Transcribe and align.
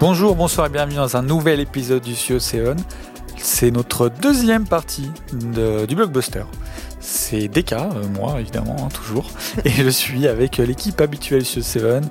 Bonjour, 0.00 0.36
bonsoir 0.36 0.66
et 0.68 0.70
bienvenue 0.70 0.96
dans 0.96 1.16
un 1.16 1.22
nouvel 1.22 1.60
épisode 1.60 2.02
du 2.02 2.12
CO7. 2.14 2.76
C'est 3.36 3.70
notre 3.70 4.08
deuxième 4.08 4.66
partie 4.66 5.10
de- 5.32 5.86
du 5.86 5.94
blockbuster. 5.94 6.42
C'est 7.00 7.48
DK, 7.48 7.72
euh, 7.72 7.86
moi 8.14 8.40
évidemment, 8.40 8.76
hein, 8.80 8.88
toujours. 8.92 9.30
Et 9.64 9.70
je 9.70 9.88
suis 9.88 10.26
avec 10.26 10.56
l'équipe 10.58 11.00
habituelle 11.00 11.42
du 11.42 11.48
CO7. 11.48 12.02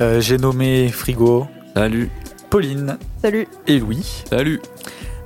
Euh, 0.00 0.20
J'ai 0.20 0.38
nommé 0.38 0.88
Frigo, 0.88 1.46
Salut. 1.74 2.10
Pauline 2.50 2.96
Salut. 3.22 3.48
et 3.66 3.78
Louis. 3.80 4.24
Salut. 4.30 4.60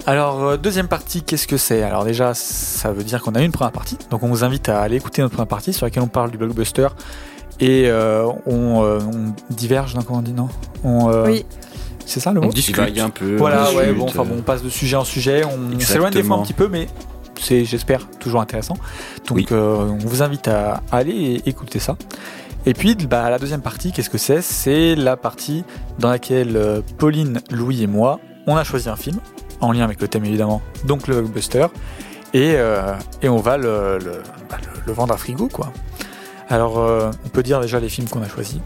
Alors, 0.07 0.43
euh, 0.43 0.57
deuxième 0.57 0.89
partie, 0.89 1.23
qu'est-ce 1.23 1.47
que 1.47 1.59
c'est? 1.59 1.83
Alors 1.83 2.05
déjà, 2.05 2.33
ça 2.35 2.91
veut 2.93 3.05
dire 3.05 3.21
qu'on 3.23 3.33
a 3.33 3.43
eu 3.43 3.45
une 3.45 3.53
première 3.53 3.73
partie. 3.73 3.99
Donc 4.11 4.23
on 4.23 4.29
vous 4.29 4.43
invite 4.45 4.69
à 4.71 4.81
aller 4.81 4.97
écouter 4.97 5.21
notre 5.23 5.35
première 5.35 5.47
partie 5.49 5.73
sur 5.75 5.85
laquelle 5.87 6.03
on 6.03 6.07
parle 6.09 6.31
du 6.31 6.39
blockbuster. 6.39 6.89
Et 7.61 7.91
euh, 7.91 8.25
on, 8.47 8.83
euh, 8.83 9.01
on 9.01 9.35
diverge, 9.53 9.95
non, 9.95 10.01
comment 10.01 10.21
on 10.21 10.23
dit, 10.23 10.33
non? 10.33 10.49
On, 10.83 11.11
euh, 11.11 11.27
Oui. 11.27 11.45
C'est 12.07 12.21
ça 12.21 12.33
le 12.33 12.41
On 12.41 12.47
mot 12.47 12.53
discute 12.53 12.79
un 12.99 13.11
peu. 13.11 13.37
Voilà, 13.37 13.69
on 13.73 13.77
ouais, 13.77 13.93
bon, 13.93 14.05
enfin 14.07 14.25
bon, 14.25 14.37
on 14.39 14.43
passe 14.43 14.63
de 14.63 14.69
sujet 14.69 14.97
en 14.97 15.05
sujet, 15.05 15.43
on 15.45 15.79
s'éloigne 15.81 16.13
des 16.13 16.23
fois 16.23 16.37
un 16.39 16.43
petit 16.43 16.53
peu, 16.53 16.69
mais 16.69 16.89
c'est, 17.41 17.65
j'espère, 17.65 18.09
toujours 18.19 18.41
intéressant. 18.41 18.75
Donc, 19.29 19.37
Oui. 19.37 19.47
euh, 19.53 19.77
on 19.89 19.99
vous 20.07 20.23
invite 20.23 20.49
à 20.49 20.83
aller 20.93 21.13
et 21.45 21.49
écouter 21.49 21.79
ça. 21.79 21.97
Et 22.67 22.75
puis, 22.75 22.95
bah, 22.95 23.31
la 23.31 23.39
deuxième 23.39 23.63
partie, 23.63 23.93
qu'est-ce 23.93 24.11
que 24.11 24.19
c'est? 24.19 24.43
C'est 24.43 24.95
la 24.95 25.17
partie 25.17 25.65
dans 25.99 26.11
laquelle 26.11 26.57
euh, 26.57 26.81
Pauline, 26.99 27.41
Louis 27.51 27.83
et 27.83 27.87
moi, 27.87 28.21
on 28.47 28.57
a 28.57 28.65
choisi 28.65 28.89
un 28.89 28.97
film, 28.97 29.19
en 29.61 29.73
lien 29.73 29.85
avec 29.85 30.01
le 30.03 30.09
thème 30.09 30.25
évidemment, 30.25 30.61
donc 30.85 31.07
le 31.09 31.21
blockbuster, 31.23 31.67
et, 32.35 32.55
euh, 32.57 32.95
et 33.23 33.29
on 33.31 33.39
va 33.39 33.57
le, 33.57 33.99
le, 33.99 34.23
bah, 34.51 34.57
le- 34.61 34.81
le 34.87 34.93
vendre 34.93 35.15
à 35.15 35.17
frigo, 35.17 35.49
quoi. 35.49 35.73
Alors, 36.51 36.79
euh, 36.79 37.11
on 37.25 37.29
peut 37.29 37.43
dire 37.43 37.61
déjà 37.61 37.81
les 37.81 37.89
films 37.89 38.09
qu'on 38.09 38.23
a 38.23 38.29
choisis. 38.29 38.59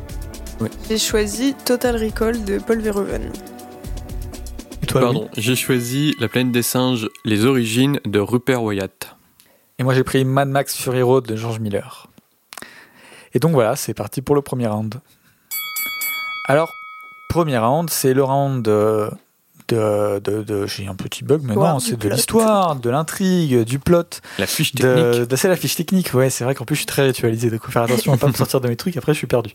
J'ai 0.89 0.99
choisi 0.99 1.55
Total 1.65 1.97
Recall 1.97 2.45
de 2.45 2.59
Paul 2.59 2.81
Verhoeven. 2.81 3.33
Et 4.83 4.87
toi, 4.87 5.01
Louis 5.01 5.13
Pardon, 5.13 5.29
j'ai 5.37 5.57
choisi 5.57 6.15
La 6.21 6.29
planète 6.29 6.53
des 6.53 6.63
singes, 6.63 7.09
les 7.25 7.45
origines 7.45 8.01
de 8.05 8.19
Rupert 8.19 8.63
Wyatt. 8.63 9.17
Et 9.79 9.83
moi 9.83 9.95
j'ai 9.95 10.05
pris 10.05 10.25
Mad 10.25 10.49
Max 10.49 10.77
Fury 10.77 11.03
Road 11.03 11.27
de 11.27 11.37
George 11.37 11.59
Miller. 11.59 12.09
Et 13.33 13.41
donc 13.41 13.53
voilà, 13.53 13.75
c'est 13.77 13.95
parti 13.95 14.23
pour 14.23 14.37
le 14.37 14.43
premier 14.43 14.67
round. 14.67 15.01
Alors, 16.47 16.73
premier 17.29 17.59
round, 17.59 17.91
c'est 17.91 18.15
le 18.15 18.23
round 18.23 18.69
de. 19.69 20.19
de, 20.19 20.67
J'ai 20.67 20.87
un 20.87 20.95
petit 20.95 21.25
bug, 21.25 21.43
mais 21.45 21.55
Ouais, 21.55 21.69
non, 21.69 21.79
c'est 21.79 21.97
de 21.97 22.09
l'histoire, 22.09 22.77
de 22.77 22.91
l'intrigue, 22.91 23.65
du 23.65 23.79
plot, 23.79 24.03
La 24.39 24.47
fiche 24.47 24.73
technique. 24.73 25.29
de, 25.29 25.37
c'est 25.37 25.49
la 25.49 25.57
fiche 25.57 25.77
technique. 25.77 26.13
Ouais, 26.15 26.31
c'est 26.31 26.45
vrai 26.45 26.55
qu'en 26.55 26.65
plus 26.65 26.75
je 26.75 26.81
suis 26.81 26.87
très 26.87 27.03
ritualisé, 27.03 27.51
donc 27.51 27.63
faut 27.63 27.73
faire 27.73 27.83
attention 27.83 28.13
à 28.13 28.17
pas 28.17 28.29
me 28.29 28.33
sortir 28.33 28.61
de 28.61 28.69
mes 28.69 28.77
trucs, 28.77 28.97
après 28.97 29.13
je 29.13 29.19
suis 29.19 29.27
perdu. 29.27 29.53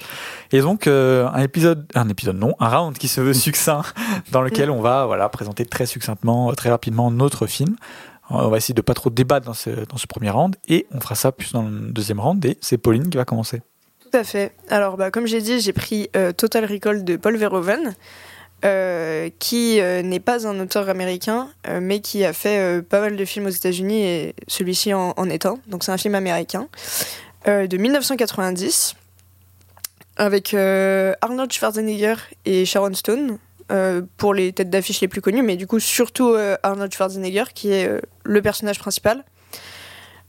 Et 0.52 0.62
donc, 0.62 0.88
euh, 0.88 1.28
un 1.34 1.42
épisode, 1.42 1.86
un 1.96 2.10
épisode 2.10 2.38
non, 2.38 2.56
un 2.60 2.70
round 2.70 2.98
qui 2.98 3.08
se 3.08 3.22
veut 3.22 3.34
succinct, 3.34 3.84
dans 4.32 4.42
lequel 4.42 4.70
on 4.70 4.82
va 4.82 5.06
voilà, 5.06 5.30
présenter 5.30 5.66
très 5.66 5.86
succinctement, 5.86 6.54
très 6.54 6.70
rapidement 6.70 7.12
notre 7.12 7.48
film. 7.48 7.76
On 8.32 8.48
va 8.50 8.58
essayer 8.58 8.76
de 8.76 8.82
pas 8.82 8.94
trop 8.94 9.10
débattre 9.10 9.48
dans 9.48 9.54
ce, 9.54 9.72
dans 9.72 9.98
ce 9.98 10.06
premier 10.06 10.30
round, 10.30 10.56
et 10.68 10.86
on 10.92 11.00
fera 11.00 11.16
ça 11.16 11.32
plus 11.32 11.52
dans 11.52 11.64
le 11.64 11.92
deuxième 11.92 12.20
round, 12.20 12.44
et 12.46 12.58
c'est 12.62 12.78
Pauline 12.78 13.10
qui 13.10 13.18
va 13.18 13.26
commencer. 13.26 13.62
Tout 14.12 14.18
à 14.18 14.24
fait. 14.24 14.54
Alors, 14.70 14.98
bah, 14.98 15.12
comme 15.12 15.28
j'ai 15.28 15.42
dit, 15.42 15.60
j'ai 15.60 15.74
pris 15.74 16.10
euh, 16.16 16.32
Total 16.32 16.66
Recall 16.66 17.04
de 17.04 17.16
Paul 17.16 17.38
Verhoeven, 17.38 17.96
euh, 18.66 19.30
qui 19.40 19.80
euh, 19.80 20.02
n'est 20.02 20.20
pas 20.20 20.46
un 20.46 20.60
auteur 20.60 20.90
américain, 20.90 21.48
euh, 21.68 21.80
mais 21.82 22.02
qui 22.02 22.26
a 22.26 22.34
fait 22.34 22.82
pas 22.82 23.00
mal 23.00 23.16
de 23.16 23.24
films 23.24 23.46
aux 23.46 23.52
États-Unis 23.52 24.04
et 24.04 24.36
celui-ci 24.50 24.94
en, 24.94 25.14
en 25.16 25.30
est 25.30 25.46
un. 25.46 25.60
Donc, 25.68 25.86
c'est 25.86 25.94
un 25.94 25.98
film 25.98 26.16
américain 26.16 26.68
de 27.46 27.78
1990 27.78 28.96
avec 30.18 30.54
Arnold 30.54 31.52
Schwarzenegger 31.54 32.16
et 32.46 32.66
Sharon 32.66 32.94
Stone. 32.94 33.38
pour 34.18 34.34
les 34.34 34.52
têtes 34.52 34.70
d'affiche 34.70 35.00
les 35.00 35.08
plus 35.08 35.22
connues, 35.22 35.42
mais 35.42 35.56
du 35.56 35.66
coup 35.66 35.80
surtout 35.80 36.36
Arnold 36.64 36.94
Schwarzenegger 36.94 37.46
qui 37.56 37.72
est 37.72 37.90
le 38.24 38.42
personnage 38.42 38.78
principal. 38.78 39.24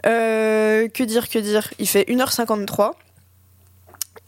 Que 0.05 1.03
dire, 1.03 1.29
que 1.29 1.41
dire? 1.41 1.69
Il 1.81 1.89
fait 1.89 2.05
1h53. 2.09 2.93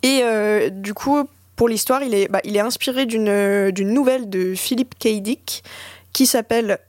Et 0.02 0.70
du 0.72 0.92
coup, 0.92 1.28
pour 1.62 1.68
l'histoire, 1.68 2.02
il 2.02 2.12
est, 2.12 2.26
bah, 2.26 2.40
inspiré 2.56 3.06
d'une 3.06 3.70
d'une 3.70 3.90
nouvelle 3.90 4.28
de 4.28 4.52
Philip 4.56 4.96
K. 4.98 5.22
Dick 5.22 5.62
qui 6.12 6.26
s'appelle 6.26 6.80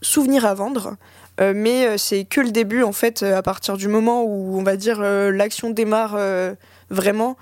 Souvenir 0.00 0.46
à 0.46 0.54
vendre. 0.54 0.96
Euh, 1.42 1.52
mais 1.54 1.86
euh, 1.86 1.98
c'est 1.98 2.24
que 2.24 2.40
le 2.40 2.50
début, 2.50 2.82
en 2.82 2.92
fait, 2.92 3.22
euh, 3.22 3.36
à 3.36 3.42
partir 3.42 3.76
du 3.76 3.86
moment 3.86 4.24
où, 4.24 4.58
on 4.58 4.62
va 4.62 4.78
dire, 4.78 5.00
euh, 5.02 5.30
l'action 5.30 5.68
démarre 5.68 6.14
euh, 6.16 6.54
vraiment. 6.88 7.36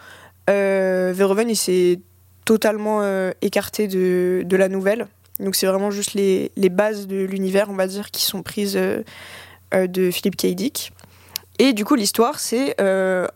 Euh, 0.51 1.13
Verhoeven, 1.15 1.49
il 1.49 1.55
s'est 1.55 2.01
totalement 2.45 2.99
euh, 3.01 3.31
écarté 3.43 3.87
de, 3.87 4.57
la 4.57 4.69
nouvelle. 4.69 5.07
Donc 5.39 5.55
c'est 5.55 5.69
vraiment 5.69 5.93
juste 5.93 6.15
les, 6.15 6.51
bases 6.69 7.07
de 7.07 7.23
l'univers, 7.23 7.69
on 7.71 7.77
va 7.77 7.87
dire, 7.87 8.11
qui 8.11 8.23
sont 8.23 8.43
prises 8.43 8.77
euh, 8.77 9.05
euh, 9.73 9.87
de 9.87 10.11
Philip 10.11 10.35
K. 10.35 10.47
Dick. 10.47 10.91
Et 11.61 11.75
du 11.75 11.85
coup, 11.85 11.95
l'histoire, 11.95 12.41
c'est 12.41 12.75
euh, 12.81 13.29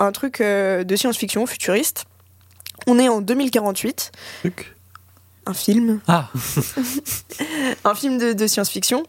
un 0.00 0.10
truc 0.10 0.40
euh, 0.40 0.82
de 0.82 0.96
science-fiction 0.96 1.46
futuriste. 1.46 2.06
On 2.86 2.98
est 2.98 3.08
en 3.08 3.20
2048, 3.20 4.12
Truc. 4.40 4.74
un 5.46 5.54
film, 5.54 6.00
Ah, 6.08 6.28
un 7.84 7.94
film 7.94 8.18
de, 8.18 8.32
de 8.32 8.46
science-fiction, 8.46 9.04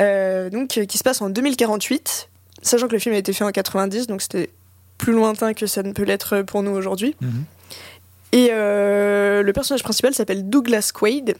euh, 0.00 0.50
donc 0.50 0.78
euh, 0.78 0.84
qui 0.84 0.98
se 0.98 1.04
passe 1.04 1.20
en 1.22 1.30
2048, 1.30 2.28
sachant 2.62 2.88
que 2.88 2.92
le 2.92 2.98
film 2.98 3.14
a 3.14 3.18
été 3.18 3.32
fait 3.32 3.44
en 3.44 3.50
90, 3.52 4.06
donc 4.06 4.22
c'était 4.22 4.50
plus 4.98 5.12
lointain 5.12 5.54
que 5.54 5.66
ça 5.66 5.82
ne 5.82 5.92
peut 5.92 6.02
l'être 6.02 6.42
pour 6.42 6.62
nous 6.62 6.72
aujourd'hui. 6.72 7.14
Mhm. 7.20 7.44
Et 8.32 8.48
euh, 8.52 9.42
le 9.42 9.52
personnage 9.52 9.82
principal 9.82 10.12
s'appelle 10.12 10.48
Douglas 10.48 10.90
Quaid, 10.92 11.36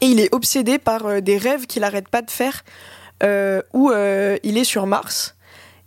et 0.00 0.06
il 0.06 0.20
est 0.20 0.34
obsédé 0.34 0.78
par 0.78 1.06
euh, 1.06 1.20
des 1.20 1.38
rêves 1.38 1.66
qu'il 1.66 1.84
arrête 1.84 2.08
pas 2.08 2.22
de 2.22 2.30
faire, 2.30 2.64
euh, 3.22 3.62
où 3.72 3.90
euh, 3.90 4.36
il 4.42 4.58
est 4.58 4.64
sur 4.64 4.86
Mars. 4.86 5.34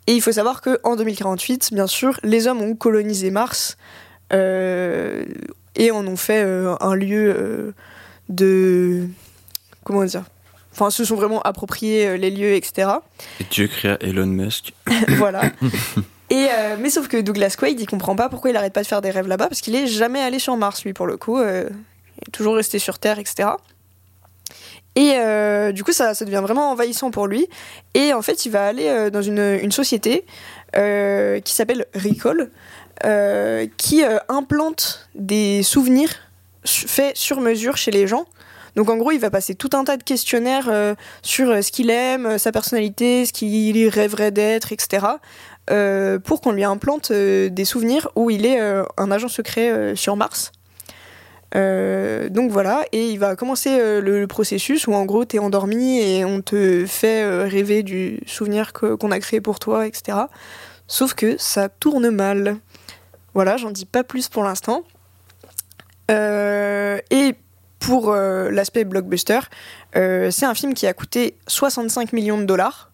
Et 0.08 0.14
il 0.16 0.22
faut 0.22 0.32
savoir 0.32 0.62
que 0.62 0.80
en 0.84 0.96
2048, 0.96 1.70
bien 1.74 1.86
sûr, 1.86 2.20
les 2.24 2.48
hommes 2.48 2.62
ont 2.62 2.76
colonisé 2.76 3.30
Mars 3.30 3.78
euh, 3.78 4.09
et 4.32 5.92
en 5.92 6.06
ont 6.06 6.18
fait 6.18 6.44
euh, 6.44 6.76
un 6.82 6.96
lieu 6.96 7.34
euh, 7.36 7.74
de 8.28 9.08
comment 9.84 10.04
dire 10.04 10.24
Enfin, 10.72 10.92
se 10.92 11.04
sont 11.04 11.16
vraiment 11.16 11.42
appropriés 11.42 12.08
euh, 12.08 12.16
les 12.18 12.30
lieux, 12.30 12.54
etc. 12.54 12.90
Et 13.40 13.44
Dieu 13.50 13.68
créa 13.68 13.98
Elon 14.02 14.28
Musk. 14.28 14.74
voilà. 15.18 15.42
Et 16.30 16.48
euh, 16.54 16.78
mais 16.80 16.90
sauf 16.90 17.08
que 17.08 17.18
Douglas 17.18 17.56
Quaid, 17.58 17.80
il 17.80 17.88
comprend 17.88 18.16
pas 18.16 18.30
pourquoi 18.30 18.52
il 18.52 18.56
arrête 18.56 18.72
pas 18.72 18.84
de 18.84 18.88
faire 18.88 19.02
des 19.02 19.10
rêves 19.10 19.28
là-bas, 19.28 19.48
parce 19.48 19.62
qu'il 19.62 19.76
est 19.76 19.88
jamais 19.88 20.22
allé 20.22 20.38
sur 20.40 20.56
Mars, 20.58 20.86
lui, 20.86 20.94
pour 20.94 21.08
le 21.08 21.18
coup. 21.18 21.38
euh, 21.40 21.68
il 22.18 22.28
est 22.28 22.32
toujours 22.32 22.56
resté 22.56 22.80
sur 22.80 23.00
Terre, 23.00 23.18
etc. 23.20 23.50
Et 24.96 25.14
euh, 25.16 25.72
du 25.72 25.84
coup, 25.84 25.92
ça, 25.92 26.14
ça 26.14 26.26
devient 26.26 26.42
vraiment 26.44 26.72
envahissant 26.72 27.12
pour 27.12 27.28
lui. 27.28 27.48
Et 27.94 28.14
en 28.14 28.22
fait, 28.22 28.46
il 28.46 28.52
va 28.52 28.66
aller 28.68 28.88
euh, 28.88 29.10
dans 29.10 29.22
une, 29.22 29.60
une 29.62 29.72
société 29.72 30.26
euh, 30.76 31.40
qui 31.40 31.54
s'appelle 31.54 31.86
Recall, 31.96 32.52
euh, 33.06 33.66
qui 33.78 34.04
euh, 34.04 34.18
implante 34.28 35.08
des 35.16 35.64
souvenirs 35.64 36.14
faits 36.66 37.16
sur 37.16 37.40
mesure 37.40 37.78
chez 37.78 37.92
les 37.92 38.08
gens. 38.08 38.26
Donc 38.76 38.90
en 38.90 38.98
gros, 38.98 39.12
il 39.12 39.20
va 39.20 39.30
passer 39.30 39.56
tout 39.56 39.70
un 39.74 39.86
tas 39.86 39.96
de 39.96 40.04
questionnaires 40.04 40.68
euh, 40.70 40.96
sur 41.22 41.64
ce 41.64 41.72
qu'il 41.72 41.90
aime, 41.90 42.38
sa 42.38 42.52
personnalité, 42.52 43.26
ce 43.26 43.32
qu'il 43.32 43.88
rêverait 43.88 44.32
d'être, 44.32 44.74
etc. 44.74 45.06
pour 46.24 46.42
qu'on 46.42 46.52
lui 46.52 46.64
implante 46.64 47.12
des 47.12 47.66
souvenirs 47.66 48.10
où 48.16 48.30
il 48.30 48.46
est 48.46 48.60
un 48.60 49.12
agent 49.12 49.28
secret 49.28 49.96
sur 49.96 50.16
Mars. 50.16 50.52
Donc 51.54 52.50
voilà, 52.50 52.86
et 52.92 53.10
il 53.10 53.20
va 53.20 53.36
commencer 53.36 54.02
le, 54.02 54.26
processus 54.26 54.88
où 54.88 54.94
en 54.94 55.06
gros 55.06 55.26
t'es 55.26 55.38
endormi 55.38 56.00
et 56.00 56.26
on 56.26 56.42
te 56.42 56.88
fait 56.88 57.44
rêver 57.44 57.84
du 57.84 58.20
souvenir 58.26 58.74
qu'on 58.74 59.12
a 59.12 59.20
créé 59.20 59.42
pour 59.42 59.60
toi, 59.60 59.86
etc. 59.86 60.18
Sauf 60.88 61.14
que 61.14 61.38
ça 61.38 61.70
tourne 61.70 62.10
mal. 62.10 62.58
Voilà, 63.34 63.58
j'en 63.58 63.72
dis 63.72 63.86
pas 63.86 64.04
plus 64.04 64.30
pour 64.30 64.44
l'instant. 64.44 64.84
Euh, 66.12 67.00
et 67.12 67.36
pour 67.80 68.12
euh, 68.12 68.50
l'aspect 68.50 68.84
blockbuster, 68.84 69.40
euh, 69.96 70.32
c'est 70.32 70.46
un 70.46 70.56
film 70.56 70.74
qui 70.74 70.88
a 70.88 70.94
coûté 70.94 71.38
65 71.48 72.14
millions 72.14 72.38
de 72.38 72.46
dollars, 72.46 72.92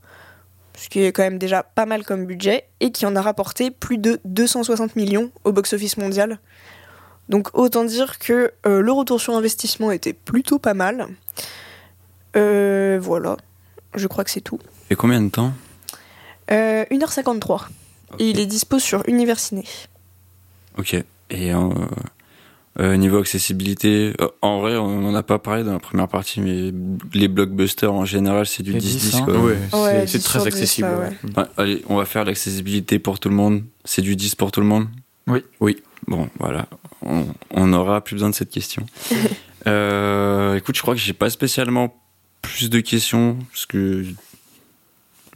ce 0.78 0.90
qui 0.90 1.02
est 1.04 1.12
quand 1.12 1.24
même 1.24 1.38
déjà 1.38 1.64
pas 1.64 1.86
mal 1.86 2.04
comme 2.04 2.26
budget, 2.26 2.66
et 2.80 2.92
qui 2.92 3.06
en 3.06 3.16
a 3.16 3.22
rapporté 3.22 3.72
plus 3.72 3.98
de 3.98 4.20
260 4.26 4.96
millions 4.96 5.32
au 5.44 5.52
box-office 5.52 5.98
mondial. 5.98 6.40
Donc 7.30 7.50
autant 7.58 7.86
dire 7.86 8.20
que 8.20 8.52
le 8.66 8.92
retour 8.92 9.20
sur 9.20 9.36
investissement 9.36 9.90
était 9.92 10.14
plutôt 10.14 10.60
pas 10.60 10.76
mal. 10.76 11.08
Voilà, 12.36 13.38
je 13.96 14.08
crois 14.08 14.24
que 14.24 14.30
c'est 14.30 14.42
tout. 14.42 14.60
Et 14.90 14.96
combien 14.96 15.22
de 15.22 15.30
temps? 15.30 15.54
Euh, 16.52 16.86
1h53. 16.92 17.68
Et 18.20 18.30
il 18.30 18.40
est 18.40 18.46
dispo 18.46 18.80
sur 18.80 19.04
Universiné. 19.08 19.64
Ok. 20.78 20.94
Et 21.32 21.54
euh, 21.54 21.70
euh, 22.80 22.98
niveau 22.98 23.18
accessibilité, 23.20 24.14
euh, 24.20 24.28
en 24.42 24.60
vrai, 24.60 24.76
on 24.78 25.00
n'en 25.02 25.16
a 25.16 25.24
pas 25.24 25.40
parlé 25.40 25.64
dans 25.64 25.72
la 25.74 25.80
première 25.80 26.08
partie, 26.08 26.42
mais 26.42 26.72
les 27.14 27.28
blockbusters 27.28 27.92
en 27.94 28.06
général, 28.06 28.46
c'est 28.46 28.64
du 28.64 28.74
C'est 28.74 28.78
10-10. 28.80 28.82
10, 28.82 29.16
hein. 29.16 29.26
Ouais, 29.28 29.38
Ouais, 29.38 29.58
c'est- 29.72 30.08
c'est 30.08 30.18
10 30.20 30.24
très 30.26 30.40
sur 30.40 30.42
10, 30.44 30.48
accessible. 30.48 30.90
ouais. 31.36 31.44
allez, 31.58 31.84
on 31.88 31.96
va 31.96 32.06
faire 32.06 32.26
l'accessibilité 32.26 33.00
pour 33.00 33.20
tout 33.20 33.30
le 33.30 33.36
monde. 33.36 33.64
C'est 33.86 34.02
du 34.02 34.16
10 34.16 34.36
pour 34.36 34.52
tout 34.52 34.60
le 34.62 34.68
monde? 34.68 34.88
Oui. 35.28 35.44
Oui. 35.60 35.82
Bon, 36.08 36.30
voilà. 36.40 36.68
On, 37.02 37.26
on 37.52 37.74
aura 37.74 38.02
plus 38.02 38.16
besoin 38.16 38.30
de 38.30 38.36
cette 38.36 38.52
question. 38.52 38.86
Euh, 39.68 40.56
écoute, 40.58 40.76
je 40.76 40.82
crois 40.84 40.94
que 40.94 41.00
j'ai 41.02 41.14
pas 41.14 41.32
spécialement 41.32 42.00
plus 42.44 42.70
de 42.70 42.80
questions 42.82 43.36
parce 43.52 43.66
que 43.66 44.06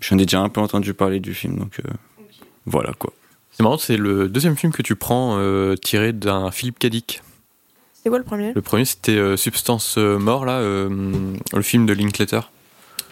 j'en 0.01 0.19
ai 0.19 0.25
déjà 0.27 0.39
un 0.41 0.49
peu 0.49 0.61
entendu 0.61 0.93
parler 0.93 1.19
du 1.19 1.33
film, 1.33 1.57
donc 1.57 1.79
euh, 1.83 1.89
voilà 2.67 2.93
quoi. 2.93 3.11
C'est 3.59 3.63
marrant, 3.63 3.77
c'est 3.77 3.97
le 3.97 4.29
deuxième 4.29 4.55
film 4.55 4.71
que 4.71 4.81
tu 4.81 4.95
prends 4.95 5.35
euh, 5.37 5.75
tiré 5.75 6.13
d'un 6.13 6.49
Philippe 6.49 6.79
Cadic. 6.79 7.21
C'est 8.01 8.07
quoi 8.07 8.17
le 8.17 8.23
premier? 8.23 8.53
Le 8.55 8.61
premier, 8.61 8.85
c'était 8.85 9.17
euh, 9.17 9.35
Substance 9.35 9.95
euh, 9.97 10.17
Mort, 10.17 10.45
là, 10.45 10.59
euh, 10.59 10.87
le 11.51 11.61
film 11.61 11.85
de 11.85 11.91
Linklater. 11.91 12.39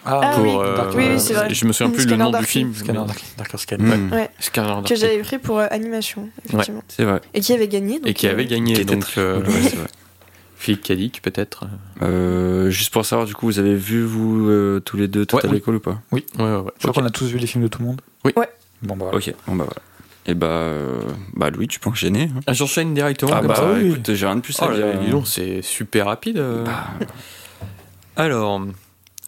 Ah 0.05 0.31
Pour, 0.35 0.43
oui. 0.45 0.51
euh, 0.57 0.91
Oui, 0.95 1.03
oui, 1.09 1.19
c'est 1.19 1.33
vrai. 1.33 1.53
Je 1.53 1.65
me 1.65 1.73
souviens 1.73 1.91
plus 1.91 2.05
le 2.07 2.15
nom 2.15 2.31
du 2.31 2.45
film. 2.45 2.73
Scanner 2.73 2.99
Dark- 3.05 3.25
Darker 3.37 3.57
Sky. 3.57 3.75
Mm. 3.77 4.13
Ouais. 4.13 4.29
Scanner 4.39 4.73
Que 4.87 4.95
j'avais 4.95 5.19
pris 5.19 5.37
pour 5.37 5.59
euh, 5.59 5.67
animation, 5.69 6.29
effectivement. 6.45 6.81
C'est 6.87 7.03
vrai. 7.03 7.19
Et 7.33 7.41
qui 7.41 7.51
avait 7.51 7.67
gagné. 7.67 7.99
donc, 7.99 8.07
Et 8.07 8.13
qui 8.13 8.29
euh, 8.29 8.31
avait 8.31 8.45
gagné, 8.45 8.75
Qui 8.75 8.85
donc 8.85 9.03
euh, 9.17 9.43
ouais, 9.43 9.61
c'est 9.63 9.75
vrai. 9.75 9.87
Philippe 10.55 10.83
Cadic, 10.83 11.21
peut-être. 11.21 11.65
Euh, 12.01 12.69
juste 12.69 12.93
pour 12.93 13.05
savoir, 13.05 13.27
du 13.27 13.33
coup, 13.35 13.47
vous 13.47 13.59
avez 13.59 13.75
vu 13.75 14.01
vous 14.01 14.47
euh, 14.49 14.79
tous 14.79 14.95
les 14.95 15.09
deux 15.09 15.25
Total 15.25 15.49
Ouais, 15.51 15.55
oui. 15.57 15.59
Recall 15.59 15.75
ou 15.75 15.79
pas? 15.81 16.01
Ouais, 16.13 16.23
ouais, 16.39 16.45
ouais. 16.55 16.71
Je 16.79 16.87
crois 16.87 16.93
qu'on 16.93 17.05
a 17.05 17.11
tous 17.11 17.25
vu 17.25 17.37
les 17.37 17.47
films 17.47 17.65
de 17.65 17.67
tout 17.67 17.79
le 17.81 17.87
monde. 17.87 17.99
Oui. 18.23 18.31
Ouais. 18.37 18.47
Bon, 18.81 18.95
bah 18.95 19.07
voilà. 19.11 19.17
Ok, 19.17 19.33
bon 19.45 19.55
bah 19.57 19.65
voilà. 19.65 19.81
Et 20.27 20.33
bah, 20.33 20.47
euh, 20.47 20.99
bah 21.33 21.49
Louis, 21.49 21.67
tu 21.67 21.79
peux 21.79 21.89
enchaîner. 21.89 22.23
hein. 22.35 22.39
Ah, 22.47 22.53
J'enchaîne 22.53 22.93
directement. 22.93 23.31
Ah 23.33 23.39
comme 23.39 23.47
bah 23.47 23.55
ça. 23.55 23.71
oui. 23.73 23.87
écoute, 23.91 24.13
j'ai 24.13 24.25
rien 24.25 24.35
de 24.35 24.41
plus 24.41 24.59
à 24.61 24.67
Oh 24.69 24.73
dire. 24.75 25.21
c'est 25.25 25.61
super 25.61 26.05
rapide. 26.07 26.37
euh. 26.37 26.63
Bah, 26.65 26.87
Alors, 28.17 28.61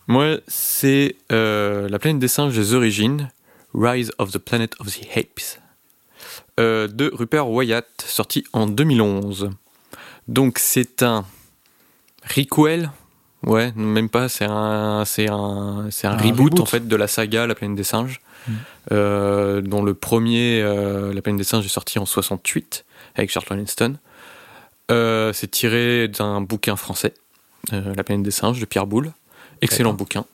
moi, 0.07 0.37
c'est 0.47 1.15
euh, 1.31 1.87
La 1.89 1.99
planète 1.99 2.19
des 2.19 2.27
singes 2.27 2.55
des 2.55 2.73
origines, 2.73 3.29
Rise 3.73 4.11
of 4.17 4.31
the 4.31 4.39
Planet 4.39 4.73
of 4.79 4.87
the 4.87 5.05
Apes, 5.15 5.59
euh, 6.59 6.87
de 6.87 7.11
Rupert 7.13 7.49
Wyatt, 7.49 7.87
sorti 8.05 8.43
en 8.53 8.65
2011. 8.67 9.51
Donc, 10.27 10.57
c'est 10.59 11.03
un 11.03 11.23
requel, 12.35 12.91
ouais, 13.43 13.71
même 13.75 14.09
pas, 14.09 14.27
c'est 14.27 14.45
un, 14.49 15.03
c'est 15.05 15.29
un, 15.29 15.87
c'est 15.91 16.07
un, 16.07 16.11
Un 16.13 16.17
reboot, 16.17 16.31
reboot. 16.51 16.59
en 16.59 16.65
fait 16.65 16.87
de 16.87 16.95
la 16.95 17.07
saga 17.07 17.47
La 17.47 17.55
planète 17.55 17.77
des 17.77 17.83
singes, 17.83 18.19
Euh, 18.91 19.61
dont 19.61 19.83
le 19.83 19.93
premier, 19.93 20.61
euh, 20.61 21.13
La 21.13 21.21
planète 21.21 21.37
des 21.37 21.43
singes, 21.43 21.65
est 21.65 21.69
sorti 21.69 21.99
en 21.99 22.05
68 22.05 22.85
avec 23.15 23.31
Charlton 23.31 23.57
Heston. 23.59 23.97
Euh, 24.91 25.33
c'est 25.33 25.49
tiré 25.51 26.07
d'un 26.07 26.41
bouquin 26.41 26.75
français, 26.75 27.13
La 27.71 28.03
planète 28.03 28.23
des 28.23 28.31
singes 28.31 28.59
de 28.59 28.65
Pierre 28.65 28.87
Boulle. 28.87 29.11
Excellent 29.61 29.93
bouquin. 29.93 30.25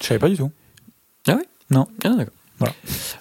Je 0.00 0.06
savais 0.06 0.20
pas 0.20 0.28
du 0.28 0.36
tout. 0.36 0.50
Ah, 2.04 2.10
d'accord. 2.10 2.34
Voilà. 2.58 2.74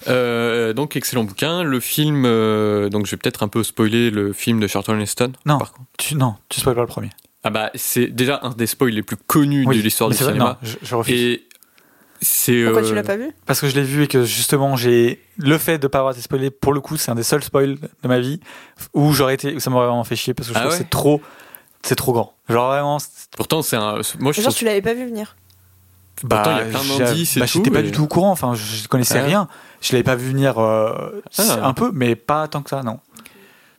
Euh, 0.08 0.74
donc 0.74 0.96
excellent 0.96 1.24
bouquin. 1.24 1.64
Le 1.64 1.80
film, 1.80 2.24
euh, 2.26 2.90
donc 2.90 3.06
je 3.06 3.12
vais 3.12 3.18
peut-être 3.18 3.44
un 3.44 3.48
peu 3.48 3.64
spoiler 3.64 4.12
le 4.12 4.32
film 4.34 4.60
de 4.60 4.68
Charlton 4.68 5.00
Heston. 5.00 5.32
Non. 5.46 5.58
Par 5.58 5.72
contre. 5.72 5.88
Tu, 5.98 6.16
non, 6.16 6.36
tu 6.50 6.60
spoil 6.60 6.76
pas 6.76 6.82
le 6.82 6.88
premier. 6.88 7.10
Ah 7.44 7.50
bah 7.50 7.72
c'est 7.76 8.08
déjà 8.08 8.40
un 8.44 8.52
des 8.52 8.68
spoils 8.68 8.94
les 8.94 9.04
plus 9.04 9.18
connus 9.18 9.66
Oui, 9.68 9.78
de 9.78 9.82
l'histoire 9.82 10.10
du 10.10 10.16
cinéma. 10.16 10.60
non, 10.62 10.70
je, 10.70 10.76
je 10.82 10.96
refuse. 10.96 11.14
Et 11.16 11.44
c'est. 12.24 12.64
Pourquoi 12.64 12.82
euh, 12.84 12.88
tu 12.88 12.96
l'as 12.96 13.04
pas 13.04 13.16
vu? 13.18 13.32
Parce 13.46 13.62
que 13.62 13.68
je 13.68 13.76
l'ai 13.76 13.84
vu 13.84 14.04
et 14.04 14.08
que 14.08 14.24
justement, 14.26 14.76
j'ai 14.76 15.22
le 15.38 15.58
fait 15.58 15.78
de 15.78 15.88
pas 15.88 16.00
avoir 16.00 16.14
été 16.14 16.22
spoilé, 16.22 16.50
pour 16.52 16.74
le 16.74 16.82
coup, 16.82 16.98
c'est 16.98 17.12
un 17.12 17.16
des 17.16 17.24
seuls 17.24 17.44
spoils 17.44 17.76
de 17.80 18.08
ma 18.08 18.20
vie 18.20 18.40
où 18.94 19.14
j'aurais 19.14 19.36
été, 19.36 19.56
où 19.56 19.60
ça 19.60 19.70
m'aurait 19.70 19.86
vraiment 19.88 20.04
fait 20.04 20.16
chier 20.16 20.34
parce 20.34 20.48
que 20.50 20.54
je 20.54 20.60
Ah 20.60 20.64
trouve 20.64 20.72
que 20.74 20.78
c'est 20.84 20.90
trop, 20.90 21.22
c'est 21.84 21.96
trop 21.96 22.14
grand. 22.14 22.34
Genre 22.50 22.68
vraiment, 22.68 23.00
c'est- 23.00 23.10
Pourtant 23.38 23.62
c'est 23.62 23.76
un. 23.76 24.00
Moi 24.20 24.32
je 24.32 24.42
Genre, 24.42 24.44
trouve. 24.52 24.56
tu 24.56 24.66
l'avais 24.66 24.82
pas 24.82 24.94
vu 24.94 25.06
venir. 25.06 25.36
Pourtant, 26.22 26.52
il 26.52 26.58
y 26.58 26.62
a 26.62 26.66
plein 26.66 26.80
j'ai- 26.82 27.00
d'indices 27.04 27.38
et 27.38 27.40
bah, 27.42 27.46
J'étais 27.48 27.72
pas 27.72 27.80
et- 27.80 27.84
du 27.84 27.92
tout 27.92 28.04
au 28.04 28.08
courant. 28.08 28.32
Enfin, 28.32 28.54
je, 28.56 28.64
je 28.84 28.88
connaissais 28.88 29.20
Ah. 29.20 29.24
rien. 29.26 29.48
Je 29.82 29.92
l'avais 29.92 30.04
pas 30.04 30.16
vu 30.16 30.30
venir 30.30 30.58
euh, 30.60 31.22
Ah. 31.40 31.68
un 31.68 31.74
peu, 31.74 31.92
mais 31.94 32.16
pas 32.16 32.48
tant 32.48 32.62
que 32.62 32.70
ça, 32.70 32.82
non. 32.84 33.00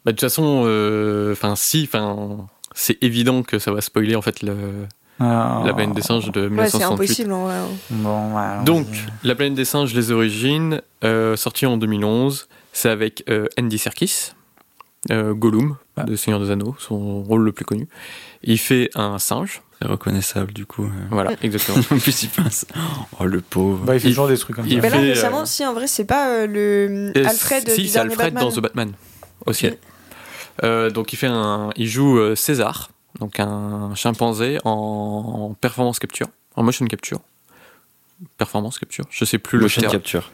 Bah, 0.05 0.13
de 0.13 0.17
toute 0.17 0.21
façon, 0.21 0.65
euh, 0.67 1.33
enfin 1.33 1.57
si, 1.57 1.89
enfin 1.91 2.47
c'est 2.75 3.03
évident 3.03 3.43
que 3.43 3.59
ça 3.59 3.71
va 3.73 3.81
spoiler 3.81 4.17
en 4.17 4.21
fait 4.21 4.43
le, 4.43 4.87
la 5.21 5.73
planète 5.75 5.95
des 5.95 6.03
singes 6.03 6.31
de 6.31 6.43
Ouais, 6.49 6.69
c'est 6.69 6.79
1968. 6.79 6.93
impossible 6.93 7.33
hein. 7.33 7.67
Bon, 7.91 8.35
ouais. 8.37 8.65
Donc, 8.65 8.87
La 9.23 9.35
planète 9.35 9.55
des 9.55 9.65
singes, 9.65 9.95
les 9.95 10.11
origines, 10.11 10.81
euh, 11.05 11.37
sorti 11.37 11.67
en 11.67 11.77
2011, 11.77 12.49
c'est 12.73 12.89
avec 12.91 13.25
euh, 13.29 13.47
Andy 13.59 13.79
Serkis, 13.79 14.33
euh, 15.11 15.35
Gollum, 15.35 15.77
Ah. 15.97 16.03
de 16.05 16.17
Seigneur 16.17 16.41
des 16.41 16.51
Anneaux, 16.51 16.75
son 16.79 17.23
rôle 17.23 17.43
le 17.45 17.53
plus 17.53 17.65
connu. 17.65 17.87
Il 18.43 18.59
fait 18.59 18.91
un 18.97 19.19
singe, 19.21 19.63
c'est 19.81 19.87
reconnaissable 19.87 20.53
du 20.53 20.67
coup. 20.67 20.85
euh. 20.87 21.07
voilà, 21.11 21.31
exactement. 21.43 21.79
en 21.91 21.99
plus, 22.01 22.23
il 22.25 22.29
passe. 22.31 22.67
Oh 23.21 23.25
le 23.27 23.41
pauvre. 23.41 23.85
bah, 23.85 23.95
il 23.95 24.01
fait 24.01 24.09
il- 24.09 24.11
toujours 24.13 24.27
des 24.29 24.37
trucs 24.37 24.57
comme 24.57 24.67
il 24.67 24.75
ça. 24.77 24.81
Mais 24.83 24.91
là, 24.91 24.97
fait, 24.99 25.09
récemment, 25.11 25.43
euh, 25.43 25.47
si 25.47 25.65
en 25.65 25.73
vrai, 25.75 25.87
c'est 25.87 26.05
pas 26.05 26.29
euh, 26.31 26.47
le 26.49 27.13
Alfred 27.27 27.69
si, 27.71 27.89
c'est 27.89 27.99
Alfred 28.01 28.33
Batman. 28.35 28.43
dans 28.43 28.51
The 28.51 28.61
Batman 28.61 28.93
aussi. 29.47 29.69
Euh, 30.63 30.91
donc 30.91 31.13
il 31.13 31.17
fait 31.17 31.27
un, 31.27 31.71
il 31.77 31.87
joue 31.89 32.17
euh, 32.19 32.35
César, 32.35 32.91
donc 33.21 33.39
un 33.41 33.95
chimpanzé 33.95 34.59
en, 34.65 35.55
performance 35.61 35.99
capture, 35.99 36.27
en 36.57 36.63
motion 36.63 36.87
capture. 36.87 37.21
Performance 38.39 38.79
capture, 38.79 39.05
je 39.11 39.25
sais 39.25 39.39
plus 39.39 39.59
motion 39.59 39.81
le 39.83 39.89
terme. 39.89 39.93
capture. 40.01 40.31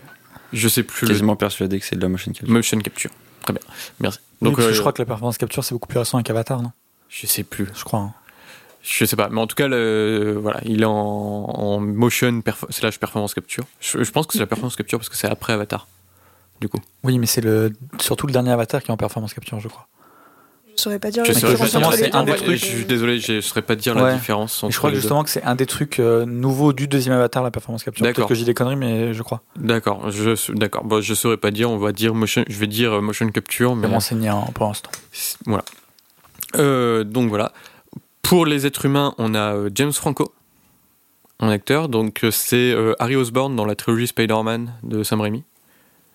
Je 0.52 0.68
sais 0.68 0.82
plus 0.82 1.06
le 1.06 1.12
Quasiment 1.12 1.36
persuadé 1.36 1.78
que 1.80 1.86
c'est 1.86 1.96
de 1.96 2.02
la 2.02 2.08
motion 2.08 2.32
capture. 2.32 2.52
motion 2.52 2.78
capture. 2.78 3.10
Très 3.42 3.52
bien, 3.54 3.62
merci. 4.00 4.18
Donc 4.42 4.56
que 4.56 4.62
euh, 4.62 4.72
je 4.72 4.80
crois 4.80 4.92
que 4.92 5.00
la 5.00 5.06
performance 5.06 5.38
capture, 5.38 5.64
c'est 5.64 5.74
beaucoup 5.74 5.88
plus 5.88 5.98
récent 5.98 6.18
avec 6.18 6.28
Avatar, 6.30 6.62
non? 6.62 6.72
Je 7.08 7.26
sais 7.26 7.42
plus. 7.42 7.68
Je 7.74 7.84
crois. 7.84 8.00
hein. 8.00 8.14
Je 8.82 9.04
sais 9.04 9.16
pas, 9.16 9.28
mais 9.28 9.40
en 9.40 9.46
tout 9.46 9.56
cas, 9.56 9.68
le, 9.68 10.38
voilà, 10.40 10.60
il 10.64 10.82
est 10.82 10.86
en, 10.86 10.90
en 10.92 11.80
motion 11.80 12.42
slash 12.70 12.98
performance 12.98 13.34
capture. 13.34 13.64
Je, 13.80 14.02
je 14.02 14.10
pense 14.10 14.26
que 14.26 14.32
c'est 14.34 14.38
la 14.38 14.46
performance 14.46 14.76
capture 14.76 14.98
parce 14.98 15.08
que 15.10 15.16
c'est 15.16 15.28
après 15.28 15.52
Avatar, 15.52 15.86
du 16.60 16.68
coup. 16.68 16.78
Oui, 17.02 17.18
mais 17.18 17.26
c'est 17.26 17.42
le 17.42 17.72
surtout 17.98 18.26
le 18.26 18.32
dernier 18.32 18.50
Avatar 18.52 18.82
qui 18.82 18.88
est 18.88 18.92
en 18.92 18.96
performance 18.96 19.34
capture, 19.34 19.60
je 19.60 19.68
crois. 19.68 19.86
Je 20.80 20.84
saurais 20.84 20.98
pas 20.98 21.10
dire 21.10 21.24
Je 21.26 21.32
sais 21.32 21.46
justement, 21.56 21.88
entre 21.88 21.96
les 21.96 22.04
c'est 22.04 22.10
deux, 22.10 22.16
un 22.18 22.24
des 22.24 22.34
trucs- 22.34 22.50
Je 22.58 22.64
suis 22.64 22.84
désolé, 22.86 23.20
je 23.20 23.32
ne 23.34 23.40
saurais 23.42 23.60
pas 23.62 23.76
dire 23.76 23.94
la 23.94 24.14
différence 24.14 24.64
entre 24.64 24.72
je 24.72 24.78
crois 24.78 24.88
les 24.90 24.94
deux. 24.96 25.00
justement 25.02 25.22
que 25.24 25.28
c'est 25.30 25.42
un 25.44 25.54
des 25.54 25.66
trucs 25.66 26.00
euh, 26.00 26.24
nouveaux 26.24 26.72
du 26.72 26.88
deuxième 26.88 27.14
Avatar, 27.14 27.42
la 27.42 27.50
performance 27.50 27.84
capture. 27.84 28.02
Peut-être 28.02 28.16
D'accord. 28.16 28.28
que 28.30 28.34
j'ai 28.34 28.46
des 28.46 28.54
conneries, 28.54 28.76
mais 28.76 29.12
je 29.12 29.22
crois. 29.22 29.42
D'accord, 29.56 30.10
je 30.10 30.52
d'accord. 30.54 30.84
Bon, 30.84 31.02
je 31.02 31.12
saurais 31.12 31.36
pas 31.36 31.50
dire. 31.50 31.70
On 31.70 31.76
va 31.76 31.92
dire 31.92 32.14
motion. 32.14 32.44
Je 32.48 32.58
vais 32.58 32.66
dire 32.66 32.94
euh, 32.94 33.00
motion 33.02 33.28
capture, 33.28 33.70
Je 33.70 33.74
mais 33.76 33.86
vais 33.88 33.92
m'enseigner 33.92 34.28
hein, 34.28 34.44
pour 34.54 34.66
l'instant. 34.66 34.90
voilà. 35.44 35.64
Euh, 36.56 37.04
donc 37.04 37.28
voilà. 37.28 37.52
Pour 38.22 38.46
les 38.46 38.64
êtres 38.66 38.86
humains, 38.86 39.14
on 39.18 39.34
a 39.34 39.54
James 39.74 39.92
Franco, 39.92 40.32
un 41.40 41.48
acteur. 41.50 41.88
Donc 41.90 42.24
c'est 42.30 42.72
euh, 42.72 42.94
Harry 42.98 43.16
Osborn 43.16 43.54
dans 43.54 43.66
la 43.66 43.74
trilogie 43.74 44.06
Spider-Man 44.06 44.72
de 44.82 45.02
Sam 45.02 45.20
Raimi, 45.20 45.44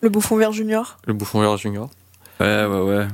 Le 0.01 0.09
bouffon 0.09 0.37
vert 0.37 0.51
junior. 0.51 0.97
le 1.05 1.13
bouffon 1.13 1.39
vert 1.41 1.55
junior. 1.57 1.89
Ouais, 2.39 2.65
ouais, 2.65 2.81
ouais. 2.81 3.07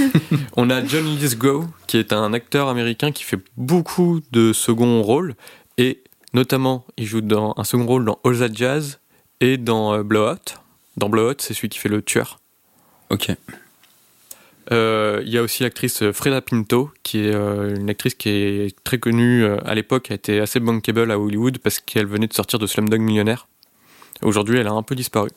On 0.56 0.68
a 0.70 0.84
John 0.84 1.04
Lithgow, 1.04 1.64
qui 1.86 1.96
est 1.96 2.12
un 2.12 2.32
acteur 2.32 2.68
américain 2.68 3.12
qui 3.12 3.24
fait 3.24 3.40
beaucoup 3.56 4.20
de 4.32 4.52
second 4.52 5.02
rôles, 5.02 5.34
et 5.78 6.02
notamment, 6.34 6.84
il 6.96 7.06
joue 7.06 7.20
dans 7.20 7.54
un 7.56 7.64
second 7.64 7.86
rôle 7.86 8.04
dans 8.04 8.18
All 8.24 8.38
That 8.38 8.52
Jazz 8.52 9.00
et 9.40 9.56
dans 9.56 9.94
euh, 9.94 10.02
Blowout. 10.02 10.58
Dans 10.96 11.08
Blowout, 11.08 11.36
c'est 11.38 11.54
celui 11.54 11.68
qui 11.68 11.78
fait 11.78 11.88
le 11.88 12.02
tueur. 12.02 12.40
Ok. 13.10 13.30
Euh, 14.72 15.22
Il 15.24 15.32
y 15.32 15.38
a 15.38 15.42
aussi 15.42 15.62
l'actrice 15.62 16.10
Freda 16.12 16.42
Pinto, 16.42 16.90
qui 17.02 17.20
est 17.20 17.34
euh, 17.34 17.74
une 17.76 17.88
actrice 17.88 18.14
qui 18.14 18.28
est 18.28 18.76
très 18.84 18.98
connue 18.98 19.44
euh, 19.44 19.56
à 19.64 19.74
l'époque, 19.74 20.10
a 20.10 20.14
été 20.14 20.40
assez 20.40 20.60
bankable 20.60 21.10
à 21.10 21.18
Hollywood 21.18 21.58
parce 21.58 21.80
qu'elle 21.80 22.06
venait 22.06 22.26
de 22.26 22.34
sortir 22.34 22.58
de 22.58 22.66
Slumdog 22.66 23.00
Millionnaire. 23.00 23.48
Aujourd'hui, 24.22 24.58
elle 24.58 24.66
a 24.66 24.72
un 24.72 24.82
peu 24.82 24.94
disparu. 24.94 25.30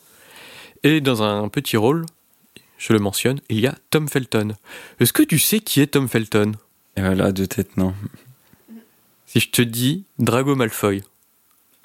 Et 0.83 0.99
dans 0.99 1.23
un 1.23 1.47
petit 1.49 1.77
rôle, 1.77 2.05
je 2.81 2.93
le 2.93 2.99
mentionne, 2.99 3.39
il 3.49 3.59
y 3.59 3.67
a 3.67 3.75
Tom 3.91 4.09
Felton. 4.09 4.55
Est-ce 4.99 5.13
que 5.13 5.21
tu 5.21 5.37
sais 5.37 5.59
qui 5.59 5.81
est 5.81 5.87
Tom 5.87 6.09
Felton? 6.09 6.53
Et 6.97 7.01
voilà, 7.01 7.31
deux 7.31 7.45
têtes, 7.45 7.77
non. 7.77 7.93
Si 9.27 9.39
je 9.39 9.49
te 9.51 9.61
dis 9.61 10.03
Drago 10.17 10.55
Malfoy. 10.55 11.03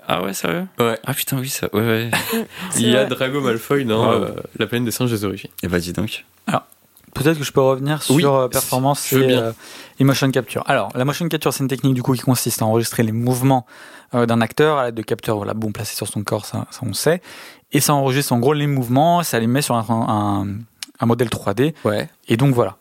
Ah 0.09 0.23
ouais, 0.23 0.33
sérieux? 0.33 0.67
Ouais. 0.79 0.99
Ah 1.05 1.13
putain, 1.13 1.39
oui, 1.39 1.51
ça. 1.51 1.69
Ouais, 1.75 1.83
ouais. 1.83 2.11
Il 2.77 2.89
y 2.89 2.97
a 2.97 3.05
vrai. 3.05 3.15
Drago 3.15 3.43
Malfoy 3.43 3.85
dans 3.85 4.11
euh, 4.11 4.31
La 4.59 4.67
planète 4.67 4.87
des 4.87 4.91
singes 4.91 5.11
des 5.11 5.25
origines. 5.25 5.51
Et 5.63 5.69
bah 5.69 5.81
dis 5.81 5.93
donc. 5.93 6.25
Peut-être 7.17 7.39
que 7.39 7.45
je 7.45 7.53
peux 7.53 7.63
revenir 7.63 8.03
sur 8.03 8.15
Oui, 8.15 8.25
euh, 8.27 8.47
performance 8.49 9.11
et, 9.15 9.37
euh, 9.37 9.53
et 9.99 10.05
motion 10.05 10.31
capture. 10.31 10.63
Alors, 10.67 10.91
la 10.95 11.07
motion 11.07 11.27
capture, 11.29 11.53
c'est 11.53 11.63
une 11.63 11.69
technique 11.69 11.95
du 11.95 12.03
coup 12.03 12.13
qui 12.13 12.21
consiste 12.21 12.61
à 12.61 12.67
enregistrer 12.67 13.03
les 13.05 13.13
mouvements 13.13 13.65
euh, 14.15 14.27
d'un 14.27 14.43
acteur 14.43 14.77
à 14.77 14.87
l'aide 14.87 14.97
de 14.97 15.03
capteurs 15.03 15.39
voilà, 15.39 15.55
bon 15.55 15.73
placés 15.73 15.97
sur 15.97 16.07
son 16.07 16.23
corps, 16.23 16.45
ça, 16.45 16.67
ça 16.71 16.81
on 16.83 16.93
sait. 16.93 17.23
Et 17.73 17.81
ça 17.81 17.95
enregistre 17.95 18.35
en 18.35 18.39
gros 18.39 18.53
les 18.53 18.67
mouvements, 18.67 19.23
ça 19.23 19.41
les 19.41 19.47
met 19.47 19.63
sur 19.63 19.77
un, 19.77 19.87
un, 19.89 20.47
un 21.01 21.07
modèle 21.07 21.29
3D. 21.29 21.75
Ouais. 21.85 22.09
Et 22.29 22.37
donc 22.37 22.55
voilà. 22.55 22.77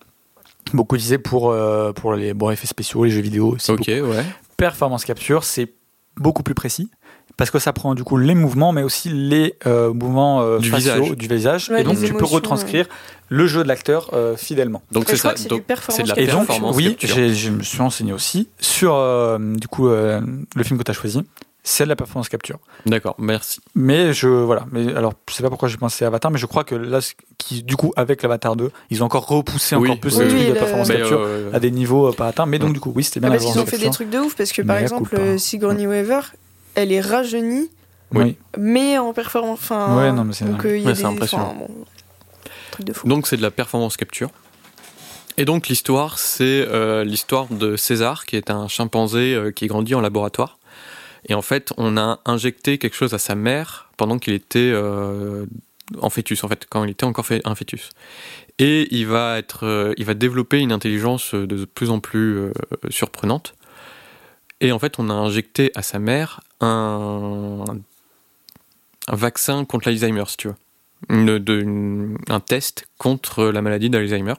Beaucoup 0.73 0.97
disaient 0.97 1.17
pour, 1.19 1.51
euh, 1.51 1.93
pour 1.93 2.13
les 2.13 2.33
bon, 2.33 2.49
effets 2.49 2.67
spéciaux, 2.67 3.03
les 3.05 3.11
jeux 3.11 3.21
vidéo. 3.21 3.55
Ok, 3.69 3.87
ouais. 3.87 4.25
performance 4.57 5.05
capture, 5.05 5.43
c'est 5.43 5.71
beaucoup 6.17 6.43
plus 6.43 6.55
précis 6.55 6.89
parce 7.37 7.51
que 7.51 7.59
ça 7.59 7.73
prend 7.73 7.95
du 7.95 8.03
coup 8.03 8.17
les 8.17 8.35
mouvements, 8.35 8.71
mais 8.71 8.83
aussi 8.83 9.09
les 9.09 9.55
euh, 9.67 9.93
mouvements 9.93 10.41
euh, 10.41 10.59
Du 10.59 10.69
faciaux 10.69 10.93
visage. 10.93 11.17
du 11.17 11.27
visage. 11.27 11.69
Ouais, 11.69 11.81
et 11.81 11.83
donc 11.83 12.01
tu 12.01 12.13
peux 12.13 12.25
retranscrire 12.25 12.87
le 13.29 13.47
jeu 13.47 13.63
de 13.63 13.67
l'acteur 13.67 14.09
euh, 14.13 14.35
fidèlement. 14.37 14.81
Donc 14.91 15.05
c'est 15.07 15.17
ça. 15.17 15.33
c'est 15.35 15.49
de 15.49 16.09
la 16.09 16.19
Et 16.19 16.27
donc, 16.27 16.47
oui, 16.73 16.95
je 17.01 17.49
me 17.49 17.63
suis 17.63 17.81
enseigné 17.81 18.13
aussi 18.13 18.47
sur 18.59 18.95
euh, 18.95 19.37
du 19.39 19.67
coup 19.67 19.87
euh, 19.87 20.21
le 20.55 20.63
film 20.63 20.77
que 20.79 20.83
tu 20.83 20.91
as 20.91 20.93
choisi, 20.93 21.23
c'est 21.67 21.83
de 21.83 21.89
la 21.89 21.95
performance 21.95 22.29
capture. 22.29 22.59
D'accord, 22.85 23.15
merci. 23.17 23.59
Mais 23.73 24.13
je 24.13 24.27
voilà, 24.27 24.65
mais 24.71 24.93
alors 24.95 25.13
je 25.27 25.33
sais 25.33 25.41
pas 25.43 25.49
pourquoi 25.49 25.67
j'ai 25.67 25.77
pensé 25.77 26.05
à 26.05 26.07
Avatar, 26.09 26.29
mais 26.31 26.37
je 26.37 26.45
crois 26.45 26.63
que 26.63 26.75
là, 26.75 26.99
qui 27.39 27.63
du 27.63 27.75
coup 27.75 27.91
avec 27.95 28.21
l'Avatar 28.21 28.55
2, 28.55 28.71
ils 28.91 29.01
ont 29.01 29.07
encore 29.07 29.27
repoussé 29.27 29.75
Oui, 29.75 29.89
encore 29.89 29.99
plus 29.99 30.15
oui, 30.17 30.25
le 30.25 30.33
oui, 30.33 30.43
de 30.45 30.53
le- 30.53 30.59
performance 30.59 30.87
Mais, 30.89 30.97
capture 30.99 31.19
euh, 31.21 31.49
à 31.53 31.59
des 31.59 31.71
niveaux 31.71 32.07
euh, 32.09 32.13
pas 32.13 32.27
atteints. 32.27 32.45
Mais 32.45 32.59
donc 32.59 32.69
Ouais. 32.69 32.73
du 32.75 32.79
coup, 32.79 32.93
oui, 32.95 33.03
c'était 33.03 33.19
bien 33.19 33.29
Ah, 33.29 33.33
la 33.33 33.37
parce 33.39 33.51
qu'ils 33.51 33.59
ont 33.59 33.63
performance 33.65 33.71
fait 33.71 33.77
des 33.77 33.83
capture. 33.85 34.05
trucs 34.05 34.09
de 34.11 34.19
ouf, 34.27 34.35
parce 34.35 34.51
que 34.51 34.61
par 34.61 34.75
Mais 34.75 34.81
à 34.81 34.83
exemple, 34.83 35.09
coup 35.09 35.15
pas. 35.15 35.21
euh, 35.21 35.37
Sigourney 35.39 35.87
Weaver, 35.87 36.21
elle 36.75 36.91
est 36.91 37.01
rajeunie, 37.01 37.69
Oui. 38.13 38.37
mais 38.57 38.97
en 38.99 39.11
performance. 39.13 39.59
Enfin, 39.61 39.97
Ouais, 39.97 40.11
non, 40.11 40.23
mais 40.23 40.33
c'est 40.33 40.45
donc, 40.45 40.63
euh, 40.65 40.77
il 40.77 40.83
y 40.83 40.85
a 40.85 40.89
Ouais, 40.89 40.93
des- 40.93 41.03
impressionnant. 41.05 41.55
bon, 41.57 41.67
truc 42.71 42.85
de 42.85 42.93
fou. 42.93 43.07
Donc 43.07 43.25
c'est 43.27 43.37
de 43.37 43.41
la 43.41 43.51
performance 43.51 43.97
capture. 43.97 44.29
Et 45.37 45.43
donc 45.43 45.67
l'histoire, 45.67 46.17
c'est 46.17 46.43
euh, 46.69 47.03
l'histoire 47.03 47.47
de 47.49 47.75
César, 47.75 48.25
qui 48.25 48.37
est 48.37 48.49
un 48.49 48.67
chimpanzé 48.69 49.33
euh, 49.33 49.51
qui 49.51 49.67
grandit 49.67 49.93
en 49.95 49.99
laboratoire. 50.01 50.54
Et 51.27 51.33
en 51.33 51.41
fait, 51.41 51.73
on 51.77 51.97
a 51.97 52.19
injecté 52.25 52.77
quelque 52.77 52.95
chose 52.95 53.13
à 53.13 53.17
sa 53.17 53.35
mère 53.35 53.89
pendant 53.97 54.19
qu'il 54.19 54.33
était 54.33 54.71
euh, 54.73 55.45
en 55.99 56.09
fœtus, 56.09 56.43
en 56.43 56.47
fait, 56.47 56.65
quand 56.69 56.83
il 56.83 56.91
était 56.91 57.03
encore 57.05 57.25
un 57.45 57.55
fœtus. 57.55 57.89
Et 58.59 58.87
il 58.95 59.07
va 59.07 59.37
être, 59.37 59.65
euh, 59.65 59.93
il 59.97 60.05
va 60.05 60.13
développer 60.13 60.59
une 60.59 60.71
intelligence 60.71 61.33
de 61.33 61.65
plus 61.65 61.89
en 61.89 61.99
plus 61.99 62.37
euh, 62.37 62.53
surprenante. 62.89 63.55
Et 64.61 64.71
en 64.71 64.79
fait, 64.79 64.99
on 64.99 65.09
a 65.09 65.13
injecté 65.13 65.71
à 65.75 65.81
sa 65.81 65.99
mère 65.99 66.41
un, 66.61 67.63
un 69.07 69.15
vaccin 69.15 69.65
contre 69.65 69.89
l'Alzheimer, 69.89 70.23
si 70.27 70.37
tu 70.37 70.47
veux. 70.49 70.55
Une- 71.09 71.39
de- 71.39 71.59
une- 71.59 72.17
un 72.29 72.39
test 72.39 72.87
contre 72.97 73.45
la 73.45 73.61
maladie 73.61 73.89
d'Alzheimer. 73.89 74.35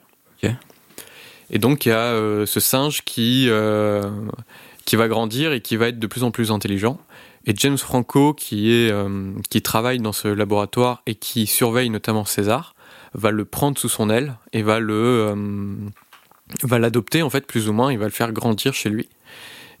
Et 1.49 1.59
donc, 1.59 1.85
il 1.85 1.89
y 1.89 1.91
a 1.93 2.11
ce 2.45 2.59
singe 2.59 3.03
qui, 3.05 3.47
qui 4.87 4.95
va 4.95 5.07
grandir 5.09 5.51
et 5.51 5.59
qui 5.61 5.75
va 5.75 5.89
être 5.89 5.99
de 5.99 6.07
plus 6.07 6.23
en 6.23 6.31
plus 6.31 6.49
intelligent. 6.49 6.97
Et 7.45 7.53
James 7.57 7.77
Franco, 7.77 8.33
qui, 8.33 8.71
est, 8.73 8.89
euh, 8.89 9.33
qui 9.49 9.61
travaille 9.61 9.99
dans 9.99 10.13
ce 10.13 10.29
laboratoire 10.29 11.01
et 11.05 11.13
qui 11.15 11.45
surveille 11.45 11.89
notamment 11.89 12.23
César, 12.25 12.73
va 13.13 13.31
le 13.31 13.43
prendre 13.45 13.77
sous 13.77 13.89
son 13.89 14.09
aile 14.09 14.37
et 14.53 14.63
va 14.63 14.79
le 14.79 14.93
euh, 14.93 15.75
va 16.63 16.79
l'adopter 16.79 17.21
en 17.21 17.29
fait 17.29 17.45
plus 17.45 17.67
ou 17.67 17.73
moins. 17.73 17.91
Il 17.91 17.99
va 17.99 18.05
le 18.05 18.11
faire 18.11 18.31
grandir 18.31 18.73
chez 18.73 18.89
lui. 18.89 19.09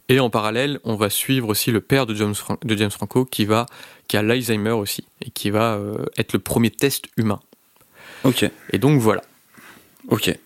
Et 0.09 0.19
en 0.19 0.29
parallèle, 0.29 0.79
on 0.83 0.95
va 0.95 1.09
suivre 1.09 1.49
aussi 1.49 1.71
le 1.71 1.81
père 1.81 2.05
de 2.05 2.13
James, 2.13 2.35
Fran- 2.35 2.57
de 2.63 2.75
James 2.77 2.91
Franco 2.91 3.23
qui 3.25 3.45
va 3.45 3.65
qui 4.09 4.17
a 4.17 4.21
l'Alzheimer 4.21 4.71
aussi 4.71 5.05
et 5.25 5.29
qui 5.31 5.49
va 5.49 5.75
euh, 5.75 6.05
être 6.17 6.33
le 6.33 6.39
premier 6.39 6.69
test 6.69 7.05
humain. 7.17 7.39
Ok, 8.23 8.49
Et 8.73 8.77
donc 8.77 8.99
voilà. 8.99 9.21
ok. 10.09 10.37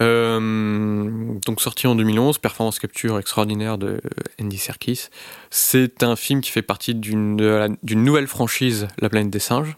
Euh, 0.00 1.34
donc 1.44 1.60
sorti 1.60 1.86
en 1.86 1.94
2011, 1.94 2.38
performance 2.38 2.78
capture 2.78 3.18
extraordinaire 3.18 3.78
de 3.78 4.00
Andy 4.40 4.58
Serkis. 4.58 5.08
C'est 5.50 6.02
un 6.02 6.16
film 6.16 6.40
qui 6.40 6.50
fait 6.50 6.62
partie 6.62 6.94
d'une 6.94 7.76
nouvelle 7.84 8.26
franchise, 8.26 8.88
La 9.00 9.08
planète 9.08 9.30
des 9.30 9.38
singes. 9.38 9.76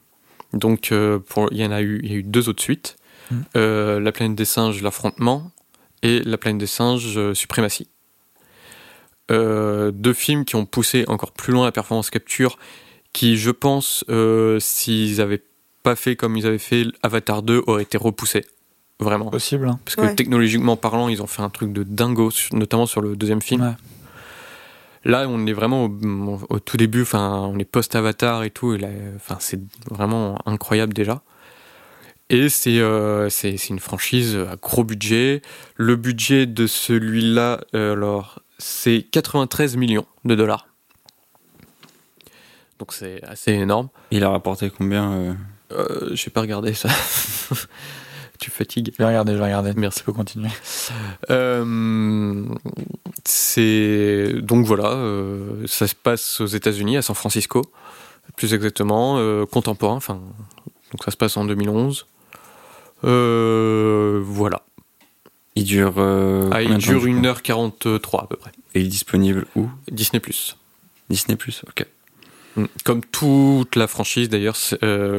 Donc 0.53 0.93
euh, 0.93 1.19
pour, 1.19 1.49
il 1.53 1.59
y 1.59 1.65
en 1.65 1.73
a 1.73 1.81
eu, 1.81 2.01
il 2.03 2.11
y 2.11 2.15
a 2.15 2.19
eu 2.19 2.23
deux 2.23 2.49
autres 2.49 2.63
suites. 2.63 2.97
Mhm. 3.31 3.45
Euh, 3.57 4.01
la 4.01 4.13
planète 4.13 4.37
des 4.37 4.45
singes, 4.45 4.83
l'affrontement, 4.83 5.51
et 6.03 6.21
La 6.21 6.39
planète 6.39 6.59
des 6.59 6.67
singes, 6.67 7.17
euh, 7.17 7.35
suprématie. 7.35 7.89
Euh, 9.31 9.91
deux 9.93 10.15
films 10.15 10.45
qui 10.45 10.57
ont 10.57 10.67
poussé 10.67 11.05
encore 11.07 11.33
plus 11.33 11.53
loin 11.53 11.65
la 11.65 11.73
performance 11.73 12.11
capture, 12.11 12.59
qui 13.13 13.37
je 13.37 13.51
pense, 13.51 14.05
s'ils 14.61 15.21
avaient 15.21 15.43
pas 15.83 15.97
fait 15.97 16.17
comme 16.17 16.37
ils 16.37 16.47
avaient 16.47 16.59
fait 16.59 16.87
Avatar 17.03 17.43
2, 17.43 17.63
auraient 17.67 17.83
été 17.83 17.97
repoussés. 17.97 18.45
Vraiment. 19.01 19.31
Possible. 19.31 19.67
hein. 19.69 19.81
Parce 19.85 19.97
que 19.97 20.03
Ouais. 20.03 20.15
technologiquement 20.15 20.77
parlant, 20.77 21.09
ils 21.09 21.23
ont 21.23 21.27
fait 21.27 21.43
un 21.43 21.49
truc 21.51 21.73
de 21.73 21.83
dingo, 21.83 22.31
notamment 22.53 22.87
sur 22.87 23.01
le 23.01 23.17
deuxième 23.17 23.41
film. 23.43 23.63
Ouais. 23.63 23.75
Là, 25.05 25.27
on 25.29 25.47
est 25.47 25.53
vraiment 25.55 25.85
au, 25.87 26.41
au 26.51 26.59
tout 26.61 26.77
début, 26.77 27.03
enfin, 27.03 27.49
on 27.51 27.59
est 27.59 27.65
post-Avatar 27.65 28.45
et 28.45 28.51
tout, 28.51 28.75
et 28.75 28.79
là, 28.79 28.89
enfin, 29.17 29.37
c'est 29.41 29.59
vraiment 29.91 30.37
incroyable 30.47 30.93
déjà. 30.93 31.23
Et 32.29 32.49
c'est 32.51 32.79
euh, 32.79 33.29
c'est 33.31 33.57
c'est 33.57 33.69
une 33.71 33.81
franchise 33.81 34.37
à 34.37 34.57
gros 34.57 34.85
budget. 34.85 35.41
Le 35.77 35.97
budget 35.97 36.45
de 36.47 36.67
celui-là, 36.67 37.61
euh, 37.75 37.95
alors, 37.95 38.41
c'est 38.59 39.03
93 39.11 39.77
millions 39.77 40.07
de 40.27 40.35
dollars. 40.35 40.69
Donc 42.79 42.93
c'est 42.93 43.23
assez 43.25 43.53
énorme. 43.53 43.89
Il 44.11 44.23
a 44.23 44.29
rapporté 44.31 44.71
combien 44.71 45.11
euh, 45.13 45.33
Euh, 45.73 46.11
J'ai 46.15 46.31
pas 46.31 46.41
regardé 46.43 46.75
ça. 46.75 46.89
tu 48.41 48.51
fatigues. 48.51 48.91
Je 48.93 48.99
vais 48.99 49.07
regarder, 49.07 49.33
je 49.33 49.39
vais 49.39 49.45
regarder. 49.45 49.73
Merci. 49.77 50.03
Peux 50.03 50.13
continuer. 50.13 50.49
Euh, 51.31 52.45
c'est 53.25 54.35
donc 54.41 54.67
voilà, 54.67 54.93
euh, 54.95 55.67
ça 55.67 55.87
se 55.87 55.95
passe 55.95 56.41
aux 56.41 56.47
États-Unis, 56.47 56.97
à 56.97 57.03
San 57.03 57.15
Francisco, 57.15 57.63
plus 58.37 58.55
exactement, 58.55 59.19
euh, 59.19 59.47
contemporain. 59.47 59.97
Enfin, 59.97 60.21
donc 60.93 61.05
ça 61.05 61.11
se 61.11 61.17
passe 61.17 61.37
en 61.37 61.45
2011. 61.45 62.07
Euh, 63.05 64.21
voilà. 64.25 64.63
Il 65.55 65.65
dure. 65.65 65.95
Ah, 66.53 66.63
il 66.63 66.77
dure 66.79 67.01
du 67.01 67.15
coup 67.15 67.21
1h43 67.21 68.23
à 68.23 68.27
peu 68.27 68.37
près. 68.37 68.53
Et 68.75 68.81
il 68.81 68.87
est 68.87 68.89
disponible 68.89 69.47
où? 69.57 69.69
Disney 69.91 70.21
Disney 71.09 71.37
Plus. 71.37 71.63
Ok. 71.69 71.87
Mm. 72.57 72.65
Comme 72.85 73.05
toute 73.05 73.77
la 73.77 73.87
franchise 73.87 74.29
d'ailleurs, 74.29 74.57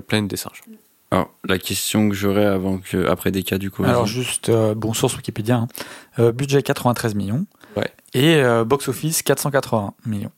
Planète 0.08 0.28
des 0.28 0.38
singes. 0.38 0.64
Alors, 1.12 1.34
la 1.46 1.58
question 1.60 2.08
que 2.10 2.16
j'aurais 2.16 2.46
avant 2.46 2.78
que, 2.78 3.06
après 3.08 3.32
des 3.32 3.44
cas 3.44 3.58
du 3.58 3.70
coup. 3.70 3.84
Alors 3.84 4.06
juste, 4.06 4.48
euh, 4.50 4.74
bon, 4.76 4.94
source 4.94 5.16
Wikipédia, 5.18 5.58
hein. 5.58 5.68
Euh, 6.20 6.32
budget 6.32 6.64
93 6.64 7.16
millions. 7.16 7.46
Ouais. 7.76 7.90
Et 8.14 8.36
euh, 8.36 8.64
box-office 8.64 9.22
480 9.22 9.94
millions. 10.06 10.32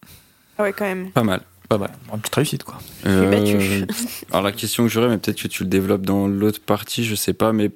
Ah 0.57 0.63
ouais, 0.63 0.73
quand 0.73 0.85
même. 0.85 1.11
pas 1.11 1.23
mal. 1.23 1.41
Pas 1.69 1.77
mal. 1.77 1.91
Une 2.11 2.19
petite 2.19 2.35
réussite, 2.35 2.63
quoi. 2.63 2.77
Euh, 3.05 3.29
battu. 3.29 3.85
alors 4.31 4.43
la 4.43 4.51
question 4.51 4.83
que 4.83 4.89
j'aurais, 4.89 5.07
mais 5.09 5.17
peut-être 5.17 5.41
que 5.41 5.47
tu 5.47 5.63
le 5.63 5.69
développes 5.69 6.05
dans 6.05 6.27
l'autre 6.27 6.59
partie, 6.59 7.05
je 7.05 7.15
sais 7.15 7.33
pas, 7.33 7.53
mais 7.53 7.71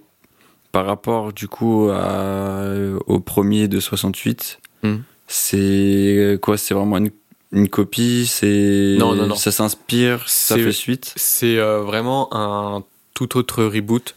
par 0.71 0.85
rapport 0.85 1.33
du 1.33 1.47
coup 1.47 1.89
à- 1.91 2.73
au 3.07 3.19
premier 3.19 3.67
de 3.67 3.79
68, 3.79 4.59
Mhm. 4.83 5.03
c'est 5.27 6.37
quoi? 6.41 6.57
C'est 6.57 6.73
vraiment 6.73 6.97
une, 6.97 7.09
une 7.57 7.69
copie 7.69 8.25
C'est 8.27 8.95
Non, 8.99 9.15
non, 9.15 9.27
non. 9.27 9.35
Ça 9.35 9.51
s'inspire, 9.51 10.23
ça 10.27 10.55
fait 10.55 10.71
suite? 10.71 11.13
C'est 11.15 11.57
euh, 11.57 11.81
vraiment 11.81 12.29
un 12.33 12.83
tout 13.13 13.35
autre 13.37 13.63
reboot. 13.63 14.15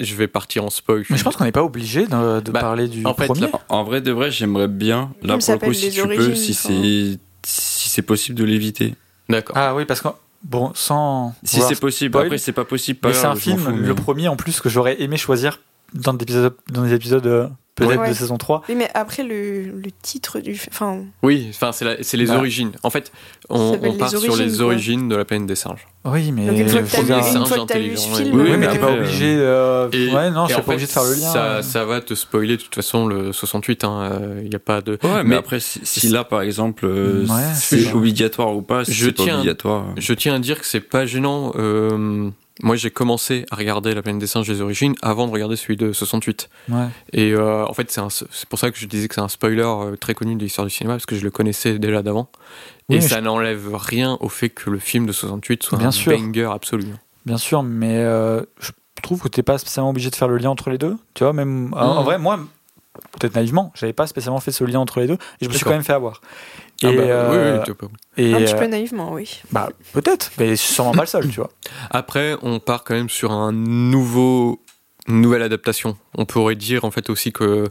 Je 0.00 0.14
vais 0.14 0.26
partir 0.26 0.64
en 0.64 0.70
spoil. 0.70 1.04
Mais 1.10 1.16
je 1.18 1.22
pense 1.24 1.36
qu'on 1.36 1.44
n'est 1.44 1.52
pas 1.52 1.62
obligé 1.64 2.06
de, 2.06 2.40
de 2.40 2.50
Bah, 2.50 2.60
parler 2.60 2.88
du 2.88 3.04
en 3.04 3.14
fait, 3.14 3.26
premier. 3.26 3.48
En 3.68 3.84
vrai 3.84 4.00
de 4.00 4.10
vrai, 4.10 4.30
j'aimerais 4.30 4.68
bien 4.68 5.12
là 5.22 5.34
film 5.34 5.38
pour 5.38 5.52
le 5.54 5.58
coup 5.58 5.74
s'appelle 5.74 5.74
si 5.74 5.84
Les 5.86 5.90
tu 5.90 6.00
peux, 6.08 6.14
Origines, 6.14 6.34
si 6.36 6.54
c'est 6.54 7.18
si 7.44 7.88
c'est 7.90 8.02
possible 8.02 8.38
de 8.38 8.44
l'éviter. 8.44 8.94
D'accord. 9.28 9.56
Ah 9.58 9.74
oui, 9.74 9.84
parce 9.84 10.00
que, 10.00 10.08
bon, 10.44 10.72
sans. 10.74 11.34
Si 11.44 11.60
c'est 11.60 11.78
possible, 11.78 12.12
spoil, 12.12 12.22
après 12.24 12.38
c'est 12.38 12.52
pas 12.52 12.64
possible. 12.64 13.00
Pas 13.00 13.08
Mais 13.08 13.14
c'est 13.14 13.26
un 13.26 13.34
film, 13.36 13.58
fous, 13.58 13.70
mais- 13.72 13.86
le 13.86 13.94
premier 13.94 14.28
en 14.28 14.36
plus, 14.36 14.60
que 14.60 14.68
j'aurais 14.68 15.02
aimé 15.02 15.16
choisir 15.18 15.60
dans 15.92 16.14
des 16.14 16.22
épisodes, 16.22 16.54
dans 16.70 16.82
des 16.84 16.94
épisodes 16.94 17.26
euh, 17.26 17.48
peut-être 17.74 18.00
Ouais. 18.00 18.08
de 18.10 18.14
saison 18.14 18.36
3. 18.36 18.62
Oui, 18.68 18.74
mais 18.76 18.88
après, 18.94 19.22
le, 19.22 19.62
le 19.62 19.90
titre 20.02 20.40
du. 20.40 20.58
Enfin, 20.68 21.00
Oui, 21.22 21.46
enfin 21.50 21.72
c'est 21.72 21.84
la- 21.84 21.96
c'est 22.02 22.16
les 22.16 22.26
Bah. 22.26 22.36
origines. 22.36 22.72
En 22.82 22.90
fait, 22.90 23.10
on, 23.48 23.78
on 23.82 23.92
part 23.96 24.10
sur 24.10 24.20
les 24.20 24.28
origines, 24.28 24.62
origines 24.62 25.08
de 25.08 25.16
la 25.16 25.24
planète 25.24 25.46
des 25.46 25.54
singes. 25.56 25.86
Oui, 26.04 26.32
mais. 26.32 26.46
donc 26.46 26.58
une 26.58 26.68
fois 26.68 26.82
que 26.82 27.66
t'as 27.66 27.78
vu, 27.78 27.96
ce 27.96 28.08
film. 28.22 28.34
oui, 28.40 28.50
Oui, 28.50 28.56
mais 28.58 28.68
t'es 28.68 28.78
pas 28.78 28.88
euh, 28.90 28.98
obligé. 29.00 29.36
euh, 29.38 29.88
Et- 29.92 30.12
ouais, 30.12 30.30
non, 30.30 30.46
je 30.48 30.54
suis 30.54 30.62
pas 30.62 30.72
obligé 30.72 30.86
de 30.86 30.90
faire 30.92 31.04
le 31.04 31.14
lien. 31.14 31.32
Ça, 31.32 31.44
euh. 31.44 31.62
ça 31.62 31.84
va 31.84 32.00
te 32.00 32.14
spoiler 32.14 32.56
de 32.56 32.62
toute 32.62 32.74
façon 32.74 33.06
le 33.06 33.32
68. 33.32 33.82
Il 33.82 33.86
hein, 33.86 34.20
n'y 34.48 34.54
a 34.54 34.58
pas 34.58 34.80
de. 34.80 34.92
Ouais, 34.92 34.98
mais, 35.18 35.24
Mais- 35.24 35.36
après, 35.36 35.60
si, 35.60 35.80
si 35.84 36.08
là, 36.08 36.24
par 36.24 36.42
exemple, 36.42 36.84
euh, 36.86 37.24
Ouais, 37.26 37.42
c'est 37.54 37.78
c'est- 37.80 37.92
obligatoire 37.94 38.54
ou 38.54 38.62
pas, 38.62 38.84
si 38.84 38.92
Je 38.92 39.06
c'est 39.06 39.12
pas 39.12 39.22
tiens- 39.24 39.36
obligatoire. 39.38 39.84
Je 39.96 40.12
tiens 40.12 40.34
à 40.34 40.38
dire 40.40 40.60
que 40.60 40.66
c'est 40.66 40.80
pas 40.80 41.06
gênant. 41.06 41.52
euh, 41.56 42.28
moi, 42.62 42.76
j'ai 42.76 42.90
commencé 42.90 43.46
à 43.50 43.56
regarder 43.56 43.94
La 43.94 44.02
planète 44.02 44.20
des 44.20 44.26
singes 44.26 44.46
des 44.46 44.60
origines 44.60 44.94
avant 45.02 45.26
de 45.26 45.32
regarder 45.32 45.56
celui 45.56 45.76
de 45.76 45.92
68. 45.92 46.48
Ouais. 46.68 46.86
Et 47.12 47.32
euh, 47.32 47.64
en 47.66 47.72
fait, 47.72 47.90
c'est 47.90 48.48
pour 48.48 48.58
ça 48.58 48.70
que 48.70 48.78
je 48.78 48.86
disais 48.86 49.08
que 49.08 49.14
c'est 49.14 49.20
un 49.22 49.28
spoiler 49.28 49.62
euh, 49.64 49.96
très 49.96 50.14
connu 50.14 50.34
de 50.36 50.42
l'histoire 50.42 50.66
du 50.66 50.72
cinéma 50.72 50.94
parce 50.94 51.06
que 51.06 51.16
je 51.16 51.24
le 51.24 51.30
connaissais 51.30 51.78
déjà 51.78 52.02
d'avant. 52.02 52.28
Oui, 52.88 52.96
Et 52.96 53.00
ça 53.00 53.20
n'enlève 53.20 53.74
rien 53.74 54.18
au 54.20 54.28
fait 54.28 54.50
que 54.50 54.68
le 54.70 54.78
film 54.78 55.06
de 55.06 55.12
68 55.12 55.62
soit 55.62 55.78
Bien 55.78 55.88
un 55.88 55.92
sûr. 55.92 56.12
banger 56.16 56.48
absolu. 56.52 56.84
Bien 57.24 57.38
sûr, 57.38 57.62
mais 57.62 57.96
euh, 57.98 58.42
je 58.60 58.72
trouve 59.02 59.20
que 59.22 59.28
t'es 59.28 59.42
pas 59.42 59.56
spécialement 59.58 59.90
obligé 59.90 60.10
de 60.10 60.16
faire 60.16 60.28
le 60.28 60.36
lien 60.36 60.50
entre 60.50 60.68
les 60.70 60.78
deux. 60.78 60.96
Tu 61.14 61.24
vois, 61.24 61.32
même 61.32 61.72
en- 61.74 61.78
en 61.78 61.98
Mhm. 62.00 62.04
vrai, 62.04 62.18
moi, 62.18 62.38
peut-être 63.18 63.34
naïvement, 63.34 63.72
j'avais 63.74 63.92
pas 63.94 64.06
spécialement 64.06 64.40
fait 64.40 64.52
ce 64.52 64.64
lien 64.64 64.78
entre 64.80 65.00
les 65.00 65.06
deux, 65.06 65.14
et 65.40 65.44
je 65.44 65.48
me 65.48 65.54
suis 65.54 65.64
quand 65.64 65.70
même 65.70 65.82
fait 65.84 65.92
avoir. 65.94 66.20
Et, 66.82 66.86
Ah 66.86 66.92
bah, 66.92 67.02
euh, 67.02 67.30
oui, 67.30 67.60
et, 68.16 68.34
Un 68.34 68.38
petit 68.38 68.54
euh, 68.54 68.58
peu 68.58 68.66
naïvement, 68.66 69.12
oui. 69.12 69.40
bah 69.50 69.70
peut-être, 69.92 70.30
mais 70.38 70.56
sûrement 70.56 70.92
pas 70.92 71.02
le 71.02 71.06
seul, 71.06 71.28
tu 71.28 71.36
vois. 71.36 71.50
Après, 71.90 72.36
on 72.42 72.58
part 72.60 72.84
quand 72.84 72.94
même 72.94 73.08
sur 73.08 73.32
un 73.32 73.52
nouveau, 73.52 74.62
une 75.08 75.20
nouvelle 75.20 75.42
adaptation. 75.42 75.96
On 76.16 76.24
pourrait 76.26 76.56
dire 76.56 76.84
en 76.84 76.90
fait 76.90 77.10
aussi 77.10 77.32
que 77.32 77.68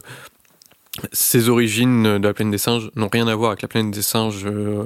ces 1.12 1.48
origines 1.48 2.18
de 2.18 2.26
la 2.26 2.34
planète 2.34 2.52
des 2.52 2.58
singes 2.58 2.90
n'ont 2.96 3.08
rien 3.10 3.26
à 3.26 3.34
voir 3.34 3.50
avec 3.52 3.62
la 3.62 3.68
planète 3.68 3.92
des 3.94 4.02
singes 4.02 4.44
euh, 4.44 4.84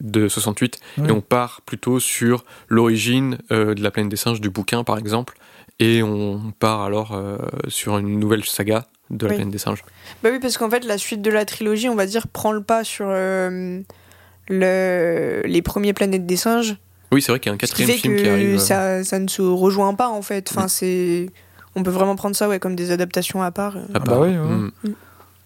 de 0.00 0.28
68 0.28 0.78
Oui. 0.98 1.08
et 1.08 1.10
on 1.10 1.20
part 1.20 1.60
plutôt 1.62 1.98
sur 1.98 2.44
l'origine 2.68 3.38
euh, 3.50 3.74
de 3.74 3.82
la 3.82 3.90
planète 3.90 4.10
des 4.10 4.16
singes 4.16 4.40
du 4.40 4.50
bouquin 4.50 4.84
par 4.84 4.96
exemple 4.96 5.36
et 5.80 6.02
on 6.04 6.52
part 6.58 6.82
alors 6.82 7.12
euh, 7.12 7.36
sur 7.66 7.98
une 7.98 8.20
nouvelle 8.20 8.44
saga 8.44 8.86
de 9.10 9.26
la 9.26 9.30
Oui. 9.30 9.36
planète 9.36 9.52
des 9.52 9.58
singes. 9.58 9.84
Bah 10.22 10.30
oui, 10.32 10.38
parce 10.40 10.56
qu'en 10.58 10.70
fait, 10.70 10.84
la 10.84 10.98
suite 10.98 11.22
de 11.22 11.30
la 11.30 11.44
trilogie, 11.44 11.88
on 11.88 11.94
va 11.94 12.06
dire, 12.06 12.26
prend 12.28 12.52
le 12.52 12.62
pas 12.62 12.84
sur 12.84 13.06
euh, 13.08 13.80
le, 14.48 15.42
les 15.44 15.62
premiers 15.62 15.92
Planètes 15.92 16.26
des 16.26 16.36
singes. 16.36 16.76
Oui, 17.12 17.22
c'est 17.22 17.32
vrai 17.32 17.38
qu'il 17.40 17.50
y 17.50 17.52
a 17.52 17.54
un 17.54 17.58
qui 17.58 17.66
quatrième 17.66 17.90
fait 17.90 17.98
film 17.98 18.16
qui 18.16 18.22
que 18.24 18.28
arrive. 18.28 18.54
euh. 18.54 18.58
ça, 18.58 19.04
ça 19.04 19.18
ne 19.18 19.28
se 19.28 19.42
rejoint 19.42 19.94
pas 19.94 20.08
en 20.08 20.22
fait. 20.22 20.50
Enfin, 20.50 20.66
Mm. 20.66 20.68
c'est. 20.68 21.30
On 21.76 21.82
peut 21.82 21.90
vraiment 21.90 22.14
prendre 22.16 22.36
ça 22.36 22.48
ouais, 22.48 22.58
comme 22.60 22.76
des 22.76 22.90
adaptations 22.92 23.42
à 23.42 23.50
part. 23.50 23.76
à 23.76 23.80
Ah 23.94 23.98
bah 23.98 24.04
part. 24.06 24.20
oui, 24.20 24.28
ouais. 24.30 24.36
Mm. 24.38 24.70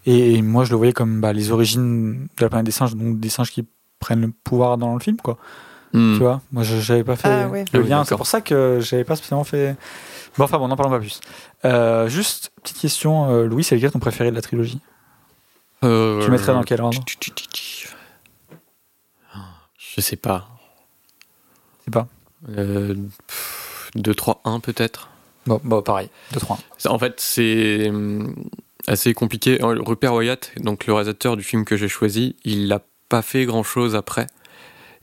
Et 0.06 0.42
moi, 0.42 0.64
je 0.64 0.70
le 0.70 0.76
voyais 0.76 0.92
comme 0.92 1.20
bah, 1.20 1.32
les 1.32 1.50
origines 1.50 2.28
de 2.36 2.42
la 2.42 2.48
planète 2.48 2.66
des 2.66 2.72
singes, 2.72 2.94
donc 2.94 3.18
des 3.20 3.28
singes 3.28 3.50
qui 3.50 3.66
prennent 3.98 4.20
le 4.22 4.32
pouvoir 4.44 4.78
dans 4.78 4.94
le 4.94 5.00
film, 5.00 5.16
quoi. 5.18 5.36
Mm. 5.92 6.14
Tu 6.14 6.18
vois 6.20 6.40
Moi, 6.52 6.62
je 6.62 6.76
j'avais 6.78 7.04
pas 7.04 7.16
fait 7.16 7.28
Ah 7.28 7.48
ouais. 7.48 7.64
le 7.72 7.78
Ah 7.78 7.82
oui, 7.82 7.88
lien. 7.88 7.88
d'accord. 7.88 8.06
C'est 8.08 8.16
pour 8.16 8.26
ça 8.26 8.40
que 8.40 8.78
j'avais 8.80 9.04
pas 9.04 9.16
spécialement 9.16 9.44
fait. 9.44 9.76
Bon, 10.38 10.44
enfin, 10.44 10.58
bon, 10.58 10.68
n'en 10.68 10.76
parlons 10.76 10.92
pas 10.92 11.00
plus. 11.00 11.20
Euh, 11.64 12.08
juste, 12.08 12.52
petite 12.62 12.78
question, 12.78 13.28
euh, 13.30 13.44
Louis, 13.44 13.64
c'est 13.64 13.74
lequel 13.74 13.90
ton 13.90 13.98
préféré 13.98 14.30
de 14.30 14.36
la 14.36 14.42
trilogie? 14.42 14.80
Euh, 15.84 16.24
Tu 16.24 16.30
mettrais 16.30 16.52
dans 16.52 16.62
quel 16.62 16.80
ordre? 16.80 16.98
Je 19.76 20.00
sais 20.00 20.16
pas. 20.16 20.48
C'est 21.84 21.92
pas 21.92 22.06
Euh, 22.50 22.94
pff, 23.26 23.90
2, 23.96 24.14
3, 24.14 24.40
1 24.44 24.60
peut-être? 24.60 25.08
Bon, 25.46 25.60
bon 25.64 25.82
pareil, 25.82 26.08
2-3. 26.34 26.58
Ça, 26.76 26.92
En 26.92 26.98
fait, 26.98 27.20
c'est 27.20 27.88
hum, 27.88 28.34
assez 28.86 29.14
compliqué. 29.14 29.60
Euh, 29.62 29.80
Rupert 29.84 30.14
Wyatt, 30.14 30.52
donc 30.58 30.86
le 30.86 30.92
réalisateur 30.92 31.36
du 31.36 31.42
film 31.42 31.64
que 31.64 31.76
j'ai 31.76 31.88
choisi, 31.88 32.36
il 32.44 32.68
n'a 32.68 32.80
pas 33.08 33.22
fait 33.22 33.44
grand-chose 33.44 33.96
après. 33.96 34.26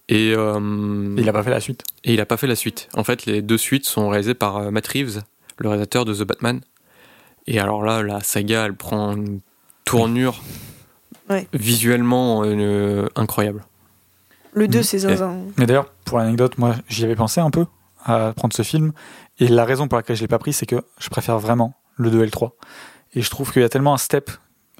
Et, 0.09 0.33
euh, 0.35 1.15
Il 1.17 1.27
a 1.29 1.33
pas 1.33 1.43
fait 1.43 1.49
la 1.49 1.59
suite. 1.59 1.83
et 2.03 2.13
il 2.13 2.21
a 2.21 2.25
pas 2.25 2.37
fait 2.37 2.47
la 2.47 2.55
suite. 2.55 2.89
En 2.93 3.03
fait, 3.03 3.25
les 3.25 3.41
deux 3.41 3.57
suites 3.57 3.85
sont 3.85 4.09
réalisées 4.09 4.35
par 4.35 4.57
euh, 4.57 4.71
Matt 4.71 4.87
Reeves, 4.87 5.21
le 5.57 5.69
réalisateur 5.69 6.05
de 6.05 6.13
The 6.13 6.23
Batman. 6.23 6.61
Et 7.47 7.59
alors 7.59 7.83
là, 7.83 8.03
la 8.03 8.21
saga, 8.21 8.65
elle 8.65 8.75
prend 8.75 9.15
une 9.15 9.39
tournure 9.83 10.41
Ouais. 11.29 11.47
visuellement 11.53 12.43
euh, 12.45 13.07
incroyable. 13.15 13.65
Le 14.53 14.67
2, 14.67 14.79
Mm. 14.79 14.83
c'est 14.83 14.99
zinzin. 14.99 15.37
Mais 15.57 15.65
d'ailleurs, 15.65 15.91
pour 16.05 16.19
l'anecdote, 16.19 16.57
moi, 16.59 16.75
j'y 16.87 17.03
avais 17.03 17.15
pensé 17.15 17.41
un 17.41 17.49
peu 17.49 17.65
à 18.03 18.33
prendre 18.35 18.53
ce 18.53 18.61
film. 18.61 18.93
Et 19.39 19.47
la 19.47 19.65
raison 19.65 19.87
pour 19.87 19.97
laquelle 19.97 20.15
je 20.15 20.21
l'ai 20.21 20.27
pas 20.27 20.37
pris, 20.37 20.53
c'est 20.53 20.67
que 20.67 20.83
je 20.99 21.09
préfère 21.09 21.39
vraiment 21.39 21.73
le 21.95 22.11
2 22.11 22.21
et 22.21 22.25
le 22.25 22.31
3. 22.31 22.55
Et 23.15 23.21
je 23.23 23.29
trouve 23.31 23.51
qu'il 23.51 23.63
y 23.63 23.65
a 23.65 23.69
tellement 23.69 23.93
un 23.95 23.97
step 23.97 24.29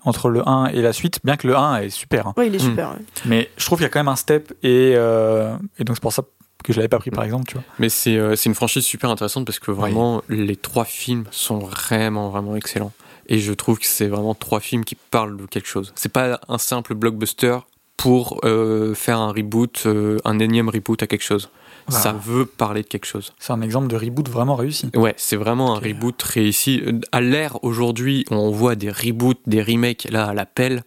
entre 0.06 0.30
le 0.30 0.48
1 0.48 0.68
et 0.68 0.82
la 0.82 0.94
suite, 0.94 1.20
bien 1.24 1.36
que 1.38 1.48
le 1.48 1.56
1 1.58 1.82
est 1.82 1.90
super. 1.90 2.28
hein. 2.28 2.34
Ouais, 2.38 2.48
il 2.48 2.56
est 2.56 2.64
Mm. 2.64 2.70
super. 2.70 2.90
ouais. 2.92 3.06
Mais 3.26 3.50
je 3.58 3.66
trouve 3.66 3.80
qu'il 3.80 3.84
y 3.84 3.88
a 3.88 3.90
quand 3.90 4.00
même 4.00 4.08
un 4.08 4.16
step. 4.16 4.54
Et, 4.64 4.94
euh, 4.96 5.56
et 5.80 5.84
donc, 5.84 5.96
c'est 5.98 6.02
pour 6.02 6.14
ça 6.14 6.24
que 6.64 6.72
je 6.74 6.78
l'avais 6.78 6.88
pas 6.88 7.00
pris, 7.00 7.12
par 7.12 7.24
exemple. 7.24 7.46
Tu 7.48 7.56
vois. 7.56 7.64
Mais 7.80 7.90
c'est 7.90 8.16
euh, 8.18 8.36
c'est 8.36 8.50
une 8.50 8.56
franchise 8.56 8.84
super 8.86 9.10
intéressante 9.10 9.46
parce 9.46 9.60
que 9.60 9.72
vraiment, 9.72 10.22
les 10.30 10.56
trois 10.56 10.86
films 10.86 11.26
sont 11.32 11.60
vraiment, 11.60 12.30
vraiment 12.30 12.56
excellents. 12.56 12.92
Et 13.28 13.40
je 13.40 13.54
trouve 13.54 13.80
que 13.80 13.86
c'est 13.88 14.08
vraiment 14.08 14.36
trois 14.36 14.60
films 14.60 14.86
qui 14.86 14.96
parlent 14.96 15.36
de 15.38 15.46
quelque 15.48 15.68
chose. 15.68 15.92
C'est 15.96 16.12
pas 16.12 16.40
un 16.48 16.58
simple 16.60 16.94
blockbuster 16.94 17.58
pour 17.98 18.40
euh, 18.44 18.94
faire 18.94 19.20
un 19.20 19.32
reboot, 19.32 19.84
euh, 19.86 20.18
un 20.26 20.40
énième 20.40 20.70
reboot 20.70 21.02
à 21.04 21.08
quelque 21.08 21.24
chose. 21.24 21.50
Ça 21.88 22.14
veut 22.14 22.48
parler 22.48 22.82
de 22.82 22.88
quelque 22.88 23.06
chose. 23.06 23.32
C'est 23.38 23.54
un 23.54 23.62
exemple 23.62 23.88
de 23.88 23.96
reboot 23.96 24.28
vraiment 24.28 24.56
réussi. 24.56 24.90
Ouais, 24.96 25.14
c'est 25.18 25.36
vraiment 25.36 25.76
un 25.76 25.80
reboot 25.80 26.20
réussi. 26.24 26.82
À 27.12 27.22
l'ère 27.22 27.64
aujourd'hui, 27.64 28.26
on 28.32 28.50
voit 28.50 28.74
des 28.76 28.90
reboots, 28.90 29.38
des 29.46 29.62
remakes 29.62 30.08
là 30.10 30.26
à 30.26 30.34
l'appel. 30.34 30.84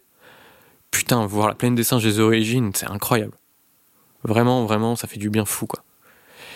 Putain, 0.90 1.24
voir 1.24 1.46
la 1.46 1.54
plaine 1.54 1.76
des 1.76 1.84
singes 1.84 2.02
des 2.02 2.18
origines, 2.18 2.72
c'est 2.74 2.90
incroyable. 2.90 3.34
Vraiment, 4.24 4.64
vraiment, 4.64 4.96
ça 4.96 5.06
fait 5.06 5.18
du 5.20 5.30
bien 5.30 5.44
fou 5.44 5.66
quoi. 5.66 5.84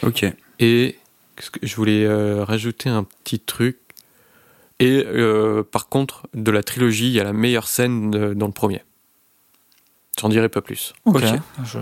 Ok. 0.05 0.25
Et 0.59 0.99
que 1.37 1.61
je 1.63 1.77
voulais 1.77 2.05
euh, 2.05 2.43
rajouter 2.45 2.89
un 2.89 3.05
petit 3.05 3.39
truc. 3.39 3.79
Et 4.81 5.07
par 5.71 5.89
contre, 5.89 6.27
de 6.35 6.51
la 6.51 6.65
trilogie, 6.65 7.07
il 7.07 7.13
y 7.13 7.21
a 7.21 7.25
la 7.25 7.33
meilleure 7.33 7.69
scène 7.69 8.11
de- 8.11 8.35
dans 8.35 8.47
le 8.47 8.53
premier. 8.53 8.83
J'en 10.21 10.29
dirai 10.29 10.49
pas 10.49 10.61
plus. 10.61 10.93
Ok. 11.07 11.23
Je, 11.65 11.79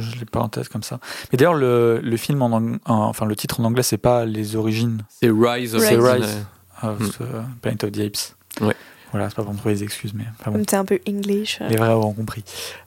je 0.00 0.18
l'ai 0.18 0.24
pas 0.24 0.40
en 0.40 0.48
tête 0.48 0.68
comme 0.68 0.82
ça. 0.82 0.98
Mais 1.30 1.36
d'ailleurs, 1.36 1.54
le, 1.54 2.00
le 2.02 2.16
film 2.16 2.40
en, 2.42 2.50
ang- 2.50 2.78
en- 2.86 2.94
enfin 3.04 3.26
le 3.26 3.36
titre 3.36 3.60
en 3.60 3.64
anglais, 3.64 3.82
c'est 3.82 3.98
pas 3.98 4.24
les 4.24 4.56
origines 4.56 5.02
C'est 5.20 5.30
Rise 5.30 5.74
of 5.74 5.82
Rise. 5.82 5.98
the- 5.98 6.02
Rise. 6.02 6.46
of 6.82 6.98
Hmm. 7.00 7.08
the 7.10 7.60
Planet 7.62 7.84
of 7.84 7.92
the 7.92 8.00
Apes. 8.00 8.36
Ouais. 8.62 8.74
Voilà, 9.12 9.28
c'est 9.28 9.36
pas 9.36 9.44
pour 9.44 9.52
me 9.52 9.58
trouver 9.58 9.74
des 9.76 9.82
excuses, 9.84 10.12
mais 10.14 10.24
enfin 10.40 10.50
bon, 10.50 10.58
Comme 10.58 10.66
t'es 10.66 10.76
un 10.76 10.84
peu 10.84 10.98
English. 11.08 11.58
euh. 11.60 11.68
les 11.68 11.76
vrais 11.76 11.92
auront 11.92 12.12
compris. 12.12 12.44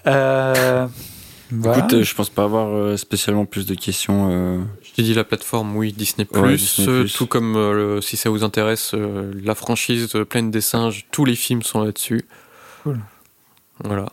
Euh, 0.07 0.87
voilà. 1.51 1.77
Écoute, 1.79 1.93
euh, 1.93 2.03
je 2.03 2.13
pense 2.15 2.29
pas 2.29 2.43
avoir 2.43 2.97
spécialement 2.99 3.45
plus 3.45 3.65
de 3.65 3.73
questions. 3.75 4.27
euh, 4.31 4.59
Je 4.83 4.91
t'ai 4.93 5.01
dit 5.03 5.13
la 5.13 5.23
plateforme, 5.23 5.75
oui, 5.75 5.93
Disney+. 5.93 6.27
Ouais, 6.33 6.55
Disney+. 6.55 7.05
tout 7.15 7.25
comme, 7.27 7.55
euh, 7.55 7.95
le- 7.95 8.01
si 8.01 8.17
ça 8.17 8.29
vous 8.29 8.43
intéresse, 8.43 8.91
euh, 8.95 9.31
la 9.43 9.55
franchise 9.55 10.09
euh, 10.15 10.25
Plaine 10.25 10.51
des 10.51 10.61
singes, 10.61 11.05
tous 11.11 11.25
les 11.25 11.35
films 11.35 11.61
sont 11.63 11.81
là-dessus. 11.83 12.25
Cool. 12.83 12.99
Voilà. 13.83 14.07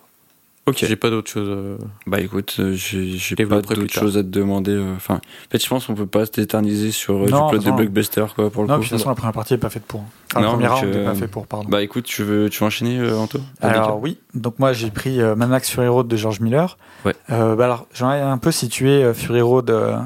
Ok. 0.68 0.78
J'ai 0.84 0.96
pas 0.96 1.10
d'autre 1.10 1.30
chose. 1.30 1.48
euh, 1.48 1.78
Bah 2.08 2.20
écoute, 2.20 2.56
euh, 2.58 2.72
j'ai 2.74 3.36
pas 3.46 3.62
tard. 3.62 3.76
choses 3.88 4.18
à 4.18 4.22
te 4.22 4.28
demander. 4.28 4.72
euh, 4.72 4.94
Enfin, 4.96 5.14
en 5.16 5.50
fait, 5.50 5.62
je 5.62 5.68
pense 5.68 5.86
qu'on 5.86 5.94
peut 5.94 6.06
pas 6.08 6.26
s'éterniser 6.26 6.90
sur 6.90 7.14
Non, 7.14 7.46
du 7.46 7.50
plot 7.50 7.58
de 7.64 7.70
non. 7.70 7.76
blockbuster, 7.76 8.24
quoi, 8.34 8.50
pour 8.50 8.62
le 8.62 8.68
Non, 8.68 8.74
coup. 8.74 8.80
puis 8.80 8.88
de 8.90 8.94
toute 8.94 8.98
façon, 8.98 9.10
la 9.10 9.14
première 9.14 9.32
partie 9.32 9.54
est 9.54 9.58
pas 9.58 9.70
faite 9.70 9.84
pour. 9.84 10.02
Enfin, 10.32 10.40
Non, 10.44 10.52
premier 10.52 10.66
donc, 10.66 10.78
round 10.78 10.90
n'est 10.90 10.96
euh, 10.96 11.04
pas 11.04 11.14
fait 11.14 11.28
pour, 11.28 11.46
pardon. 11.46 11.68
Bah 11.68 11.82
écoute, 11.82 12.04
tu 12.04 12.24
veux, 12.24 12.50
tu 12.50 12.58
veux 12.60 12.66
enchaîner, 12.66 12.98
euh, 12.98 13.16
Anto 13.16 13.38
Alors 13.60 14.00
oui, 14.00 14.18
donc 14.34 14.58
moi 14.58 14.72
j'ai 14.72 14.90
pris 14.90 15.20
euh, 15.20 15.36
Mad 15.36 15.48
Max 15.50 15.70
Fury 15.70 15.86
Road 15.88 16.08
de 16.08 16.16
George 16.16 16.40
Miller. 16.40 16.76
Ouais. 17.04 17.14
Euh, 17.30 17.54
bah 17.54 17.66
alors 17.66 17.86
j'en 17.94 18.10
ai 18.12 18.20
un 18.20 18.38
peu 18.38 18.50
situé 18.50 19.04
euh, 19.04 19.14
Fury 19.14 19.40
Road 19.42 19.70
euh, 19.70 19.96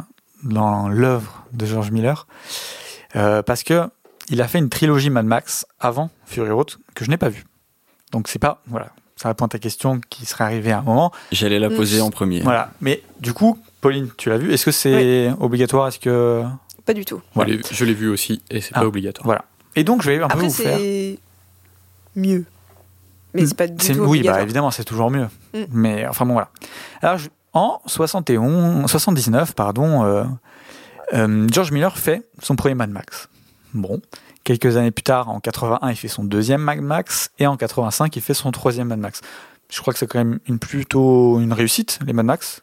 dans 0.44 0.88
l'œuvre 0.90 1.42
de 1.54 1.64
George 1.64 1.90
Miller 1.90 2.26
euh, 3.16 3.42
parce 3.42 3.62
que 3.62 3.82
il 4.28 4.40
a 4.42 4.46
fait 4.48 4.58
une 4.58 4.68
trilogie 4.68 5.10
Mad 5.10 5.24
Max 5.26 5.66
avant 5.80 6.10
Fury 6.26 6.50
Road 6.50 6.70
que 6.94 7.04
je 7.04 7.10
n'ai 7.10 7.16
pas 7.16 7.30
vue. 7.30 7.44
Donc 8.12 8.28
c'est 8.28 8.38
pas 8.38 8.60
voilà, 8.66 8.90
ça 9.20 9.28
répond 9.28 9.44
à 9.44 9.48
ta 9.48 9.58
question 9.58 10.00
qui 10.08 10.24
serait 10.24 10.44
arrivée 10.44 10.72
à 10.72 10.78
un 10.78 10.82
moment. 10.82 11.12
J'allais 11.30 11.58
la 11.58 11.68
Mm. 11.68 11.76
poser 11.76 12.00
en 12.00 12.10
premier. 12.10 12.40
Voilà, 12.40 12.70
mais 12.80 13.02
du 13.20 13.32
coup, 13.34 13.58
Pauline, 13.82 14.08
tu 14.16 14.30
l'as 14.30 14.38
vu 14.38 14.52
Est-ce 14.52 14.64
que 14.64 14.70
c'est 14.70 15.30
obligatoire? 15.40 15.88
Est-ce 15.88 15.98
que 15.98 16.42
Pas 16.86 16.94
du 16.94 17.04
tout. 17.04 17.20
Voilà. 17.34 17.52
je 17.70 17.84
l'ai- 17.84 17.92
vu 17.94 18.08
aussi, 18.08 18.42
et 18.50 18.60
c'est 18.62 18.70
Ah. 18.74 18.80
pas 18.80 18.86
obligatoire. 18.86 19.24
voilà 19.26 19.44
Et 19.76 19.84
donc 19.84 20.00
je 20.02 20.10
vais 20.10 20.22
un 20.22 20.28
peu 20.28 20.38
vous 20.38 20.50
faire. 20.50 20.78
c'est 20.78 21.18
mieux. 22.16 22.44
Mais 23.34 23.46
c'est 23.46 23.56
pas 23.56 23.66
du 23.68 23.76
tout 23.76 23.92
oui, 24.00 24.06
obligatoire. 24.06 24.36
bah 24.38 24.42
évidemment, 24.42 24.70
c'est 24.70 24.84
toujours 24.84 25.10
mieux. 25.10 25.28
Mm. 25.54 25.58
Mais 25.72 26.06
enfin 26.06 26.24
bon, 26.26 26.32
voilà. 26.32 26.48
Alors, 27.02 27.18
je- 27.18 27.28
en 27.52 27.80
71, 27.86 28.86
79, 28.90 29.54
pardon, 29.54 30.04
euh, 30.04 30.24
euh, 31.14 31.46
George 31.52 31.72
Miller 31.72 31.96
fait 31.98 32.22
son 32.42 32.56
premier 32.56 32.74
Mad 32.74 32.90
Max. 32.90 33.28
Bon, 33.74 34.00
quelques 34.58 34.76
années 34.76 34.90
plus 34.90 35.02
tard, 35.02 35.28
en 35.28 35.40
81, 35.40 35.90
il 35.90 35.96
fait 35.96 36.08
son 36.08 36.24
deuxième 36.24 36.60
Mad 36.62 36.80
Max, 36.80 37.30
et 37.38 37.46
en 37.46 37.56
85, 37.56 38.14
il 38.16 38.22
fait 38.22 38.34
son 38.34 38.50
troisième 38.50 38.88
Mad 38.88 38.98
Max. 38.98 39.20
Je 39.70 39.80
crois 39.80 39.92
que 39.92 39.98
c'est 39.98 40.06
quand 40.06 40.18
même 40.18 40.40
une 40.46 40.58
plutôt 40.58 41.38
une 41.40 41.52
réussite, 41.52 41.98
les 42.06 42.12
Mad 42.12 42.26
Max. 42.26 42.62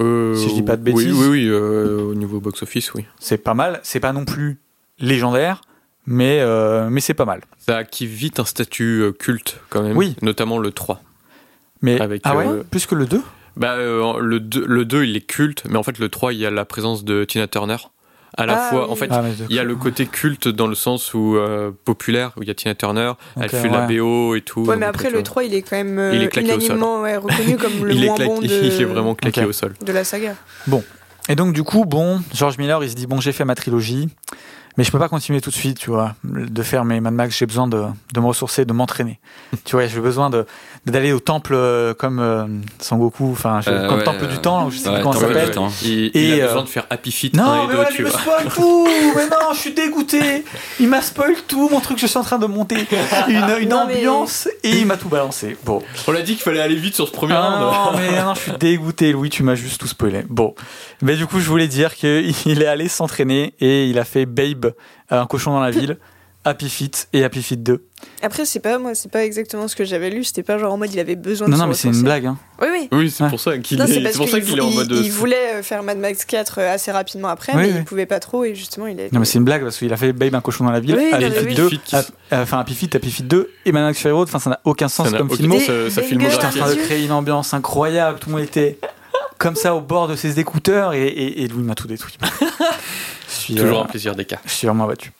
Euh, 0.00 0.34
Si 0.34 0.48
je 0.50 0.54
dis 0.54 0.62
pas 0.62 0.76
de 0.76 0.90
Oui, 0.90 1.04
bêtises. 1.04 1.12
oui, 1.18 1.26
oui, 1.28 1.46
euh, 1.48 2.00
au 2.10 2.14
niveau 2.14 2.40
box-office, 2.40 2.94
oui. 2.94 3.04
C'est 3.18 3.38
pas 3.38 3.54
mal. 3.54 3.80
C'est 3.82 4.00
pas 4.00 4.12
non 4.12 4.24
plus 4.24 4.58
légendaire, 4.98 5.60
mais 6.06 6.42
mais, 6.44 6.90
mais 6.90 7.00
c'est 7.00 7.14
pas 7.14 7.24
mal. 7.24 7.42
Ça 7.58 7.78
acquiert 7.78 8.08
vite 8.08 8.38
un 8.40 8.44
statut 8.44 9.02
euh, 9.02 9.12
culte, 9.12 9.60
quand 9.70 9.82
même. 9.82 9.96
Oui. 9.96 10.16
Notamment 10.22 10.58
le 10.58 10.70
3. 10.70 11.02
Mais 11.82 12.00
Avec, 12.00 12.22
ah 12.24 12.36
ouais, 12.36 12.46
euh, 12.46 12.62
plus 12.62 12.86
que 12.86 12.94
le 12.94 13.06
2 13.06 13.20
Bah, 13.56 13.72
euh, 13.74 14.18
le, 14.20 14.40
2, 14.40 14.64
le 14.66 14.84
2, 14.84 15.04
il 15.04 15.16
est 15.16 15.20
culte, 15.26 15.64
mais 15.68 15.76
en 15.76 15.82
fait, 15.82 15.98
le 15.98 16.08
3, 16.08 16.32
il 16.32 16.38
y 16.38 16.46
a 16.46 16.50
la 16.50 16.64
présence 16.64 17.04
de 17.04 17.24
Tina 17.24 17.46
Turner. 17.48 17.76
À 18.38 18.44
la 18.44 18.66
Ah 18.66 18.70
fois, 18.70 18.84
oui. 18.86 18.92
en 18.92 18.96
fait, 18.96 19.08
Ah, 19.10 19.22
il 19.48 19.56
y 19.56 19.58
a 19.58 19.64
le 19.64 19.76
côté 19.76 20.04
culte 20.06 20.46
dans 20.48 20.66
le 20.66 20.74
sens 20.74 21.14
où 21.14 21.36
euh, 21.36 21.70
populaire, 21.84 22.32
où 22.36 22.42
il 22.42 22.48
y 22.48 22.50
a 22.50 22.54
Tina 22.54 22.74
Turner, 22.74 23.12
elle 23.40 23.48
fait 23.48 23.68
la 23.68 23.86
ouais. 23.86 23.98
BO 23.98 24.34
et 24.34 24.42
tout. 24.42 24.60
Ouais, 24.64 24.76
mais 24.76 24.84
après, 24.86 25.08
le 25.08 25.14
vois. 25.16 25.22
3, 25.22 25.44
il 25.44 25.54
est 25.54 25.62
quand 25.62 25.76
même 25.76 25.98
euh, 25.98 26.12
Il 26.14 26.22
est 26.22 26.28
claqué 26.28 26.48
au 26.52 26.60
sol. 26.60 26.62
unanimement 26.76 27.00
ouais, 27.00 27.16
reconnu 27.16 27.56
comme 27.56 27.72
le 27.84 27.92
il, 27.94 28.04
est 28.04 28.06
moins 28.08 28.16
claqué- 28.16 28.26
bon 28.26 28.38
de, 28.40 28.44
il 28.46 28.52
est 28.82 28.84
vraiment 28.84 29.14
claqué 29.14 29.44
au 29.44 29.52
sol. 29.52 29.72
de 29.80 29.92
la 29.92 30.04
saga. 30.04 30.34
Et 31.28 31.34
donc 31.34 31.54
du 31.54 31.62
coup, 31.62 31.84
bon, 31.86 32.20
George 32.34 32.58
Miller, 32.58 32.82
il 32.84 32.90
se 32.90 32.94
dit 32.94 33.06
bon, 33.06 33.20
j'ai 33.20 33.32
fait 33.32 33.44
ma 33.44 33.54
trilogie, 33.54 34.08
mais 34.76 34.84
je 34.84 34.90
peux 34.90 34.98
pas 34.98 35.08
continuer 35.08 35.40
tout 35.40 35.50
de 35.50 35.54
suite, 35.54 35.78
tu 35.78 35.90
vois, 35.90 36.14
de 36.24 36.62
faire 36.62 36.84
mes 36.84 37.00
Mad 37.00 37.14
Max. 37.14 37.36
J'ai 37.38 37.46
besoin 37.46 37.66
de, 37.66 37.84
de 38.14 38.20
me 38.20 38.26
ressourcer, 38.26 38.64
de 38.64 38.72
m'entraîner. 38.72 39.18
tu 39.64 39.76
vois, 39.76 39.86
j'ai 39.86 40.00
besoin 40.00 40.30
de 40.30 40.46
d'aller 40.86 41.12
au 41.12 41.18
temple 41.18 41.54
euh, 41.54 41.94
comme 41.94 42.20
euh, 42.20 42.44
Sangoku, 42.78 43.30
enfin 43.32 43.60
Euh, 43.66 43.88
comme 43.88 43.98
ouais, 43.98 44.04
temple 44.04 44.26
du 44.28 44.38
temps, 44.38 44.70
je 44.70 44.78
sais 44.78 44.88
ouais, 44.88 44.94
plus 44.96 45.02
comment 45.02 45.14
ça 45.14 45.20
s'appelle. 45.26 45.52
Il, 45.82 46.04
Et, 46.14 46.28
il 46.28 46.40
a 46.40 46.44
euh, 46.44 46.46
besoin 46.46 46.62
de 46.62 46.68
faire 46.68 46.86
Happy 46.90 47.10
Feet 47.10 47.34
Non, 47.34 47.42
1 47.42 47.56
et 47.56 47.60
mais 47.62 47.66
2, 47.68 47.74
voilà, 47.74 47.90
tu 47.90 48.02
il 48.02 48.04
me 48.04 48.10
spoil 48.10 48.44
tout 48.54 48.88
Mais 49.16 49.26
non, 49.26 49.52
je 49.52 49.58
suis 49.58 49.72
dégoûté 49.74 50.44
Il 50.78 50.88
m'a 50.88 51.02
spoil 51.02 51.34
tout, 51.48 51.68
mon 51.70 51.80
truc, 51.80 51.98
je 51.98 52.06
suis 52.06 52.16
en 52.18 52.22
train 52.22 52.38
de 52.38 52.46
monter 52.46 52.76
une, 53.28 53.34
une 53.62 53.68
Non, 53.68 53.86
mais- 53.88 53.96
ambiance 53.96 54.48
et 54.62 54.78
il 54.78 54.86
m'a 54.86 54.96
tout 54.96 55.08
balancé. 55.08 55.56
Bon. 55.64 55.82
On 56.06 56.12
l'a 56.12 56.22
dit 56.22 56.34
qu'il 56.34 56.42
fallait 56.42 56.60
aller 56.60 56.76
vite 56.76 56.94
sur 56.94 57.08
ce 57.08 57.12
premier 57.12 57.34
Ah 57.36 57.48
round. 57.58 57.94
non, 57.94 57.98
mais 57.98 58.22
non, 58.22 58.34
je 58.34 58.40
suis 58.42 58.52
dégoûté, 58.52 59.10
Louis, 59.10 59.30
tu 59.30 59.42
m'as 59.42 59.56
juste 59.56 59.80
tout 59.80 59.88
spoilé. 59.88 60.24
Bon. 60.28 60.54
Mais 61.02 61.16
du 61.16 61.26
coup, 61.26 61.40
je 61.40 61.48
voulais 61.48 61.66
dire 61.68 61.96
qu'il 61.96 62.32
est 62.62 62.66
allé 62.66 62.86
s'entraîner 62.88 63.54
et 63.58 63.86
il 63.88 63.98
a 63.98 64.04
fait 64.04 64.24
Babe, 64.24 64.65
un 65.10 65.26
cochon 65.26 65.52
dans 65.52 65.60
la 65.60 65.70
ville, 65.70 65.98
Happy 66.44 66.68
Feet 66.68 67.08
et 67.12 67.24
Happy 67.24 67.42
Feet 67.42 67.60
2. 67.60 67.84
Après, 68.22 68.44
c'est 68.44 68.60
pas 68.60 68.78
moi, 68.78 68.94
c'est 68.94 69.10
pas 69.10 69.24
exactement 69.24 69.66
ce 69.66 69.74
que 69.74 69.84
j'avais 69.84 70.10
lu. 70.10 70.22
C'était 70.22 70.44
pas 70.44 70.58
genre 70.58 70.72
en 70.72 70.76
mode 70.76 70.92
il 70.94 71.00
avait 71.00 71.16
besoin 71.16 71.48
de 71.48 71.50
Non, 71.50 71.56
se 71.56 71.62
non, 71.62 71.68
mais 71.68 71.74
c'est 71.74 71.88
une 71.88 72.02
blague. 72.02 72.26
Hein. 72.26 72.38
Oui, 72.62 72.68
oui. 72.70 72.88
Oui, 72.92 73.10
c'est 73.10 73.24
Ouais. 73.24 73.30
pour 73.30 73.40
ça 73.40 73.58
qu'il 73.58 73.80
est, 73.80 74.12
pour 74.16 74.28
ça 74.28 74.40
qu'il 74.40 74.56
est 74.56 74.60
en 74.60 74.68
il- 74.68 74.76
mode. 74.76 74.92
il 74.92 75.10
voulait 75.10 75.54
euh, 75.56 75.62
faire 75.64 75.82
Mad 75.82 75.98
Max 75.98 76.24
4 76.24 76.58
euh, 76.60 76.72
assez 76.72 76.92
rapidement 76.92 77.26
après, 77.28 77.52
Oui, 77.54 77.62
mais 77.62 77.68
oui. 77.72 77.74
il 77.78 77.84
pouvait 77.84 78.06
pas 78.06 78.20
trop 78.20 78.44
et 78.44 78.54
justement 78.54 78.86
il 78.86 79.00
a. 79.00 79.04
Non, 79.10 79.18
mais 79.18 79.24
c'est 79.24 79.38
une 79.38 79.44
blague 79.44 79.64
parce 79.64 79.76
qu'il 79.78 79.92
a 79.92 79.96
fait 79.96 80.12
Babe, 80.12 80.36
un 80.36 80.40
cochon 80.40 80.62
dans 80.64 80.70
la 80.70 80.78
ville, 80.78 80.94
Oui, 80.96 81.10
Happy 81.12 81.24
Feet 81.32 81.46
oui. 81.46 81.54
2, 81.56 81.68
Feet 81.68 81.82
qui- 81.84 81.96
Happy- 81.96 82.12
euh, 82.32 82.42
enfin 82.44 82.58
Happy 82.60 82.74
Feet, 82.74 82.94
Happy 82.94 83.10
Feet 83.10 83.26
2 83.26 83.50
et 83.64 83.72
Mad 83.72 83.82
Max 83.82 83.98
Fury 83.98 84.12
Road. 84.14 84.28
Enfin, 84.28 84.38
ça 84.38 84.50
n'a 84.50 84.60
aucun 84.64 84.86
sens 84.86 85.10
Ça 85.10 85.18
comme 85.18 85.28
film. 85.30 85.52
J'étais 85.58 86.44
en 86.46 86.50
train 86.50 86.70
de 86.70 86.74
créer 86.76 87.04
une 87.04 87.12
ambiance 87.12 87.54
incroyable, 87.54 88.20
tout 88.20 88.28
le 88.30 88.36
monde 88.36 88.44
était 88.44 88.78
comme 89.38 89.56
ça 89.56 89.74
au 89.74 89.80
bord 89.80 90.06
de 90.06 90.14
ses 90.14 90.38
écouteurs 90.38 90.94
et, 90.94 91.06
et, 91.08 91.42
et 91.42 91.48
Louis 91.48 91.64
m'a 91.64 91.74
tout 91.74 91.88
détruit. 91.88 92.16
Suis, 93.46 93.54
Toujours 93.54 93.80
euh, 93.80 93.82
un 93.84 93.86
plaisir 93.86 94.14
des 94.14 94.24
cas. 94.24 94.38
je 94.44 94.50
suis 94.52 94.66
vraiment 94.66 94.86
battu. 94.86 95.12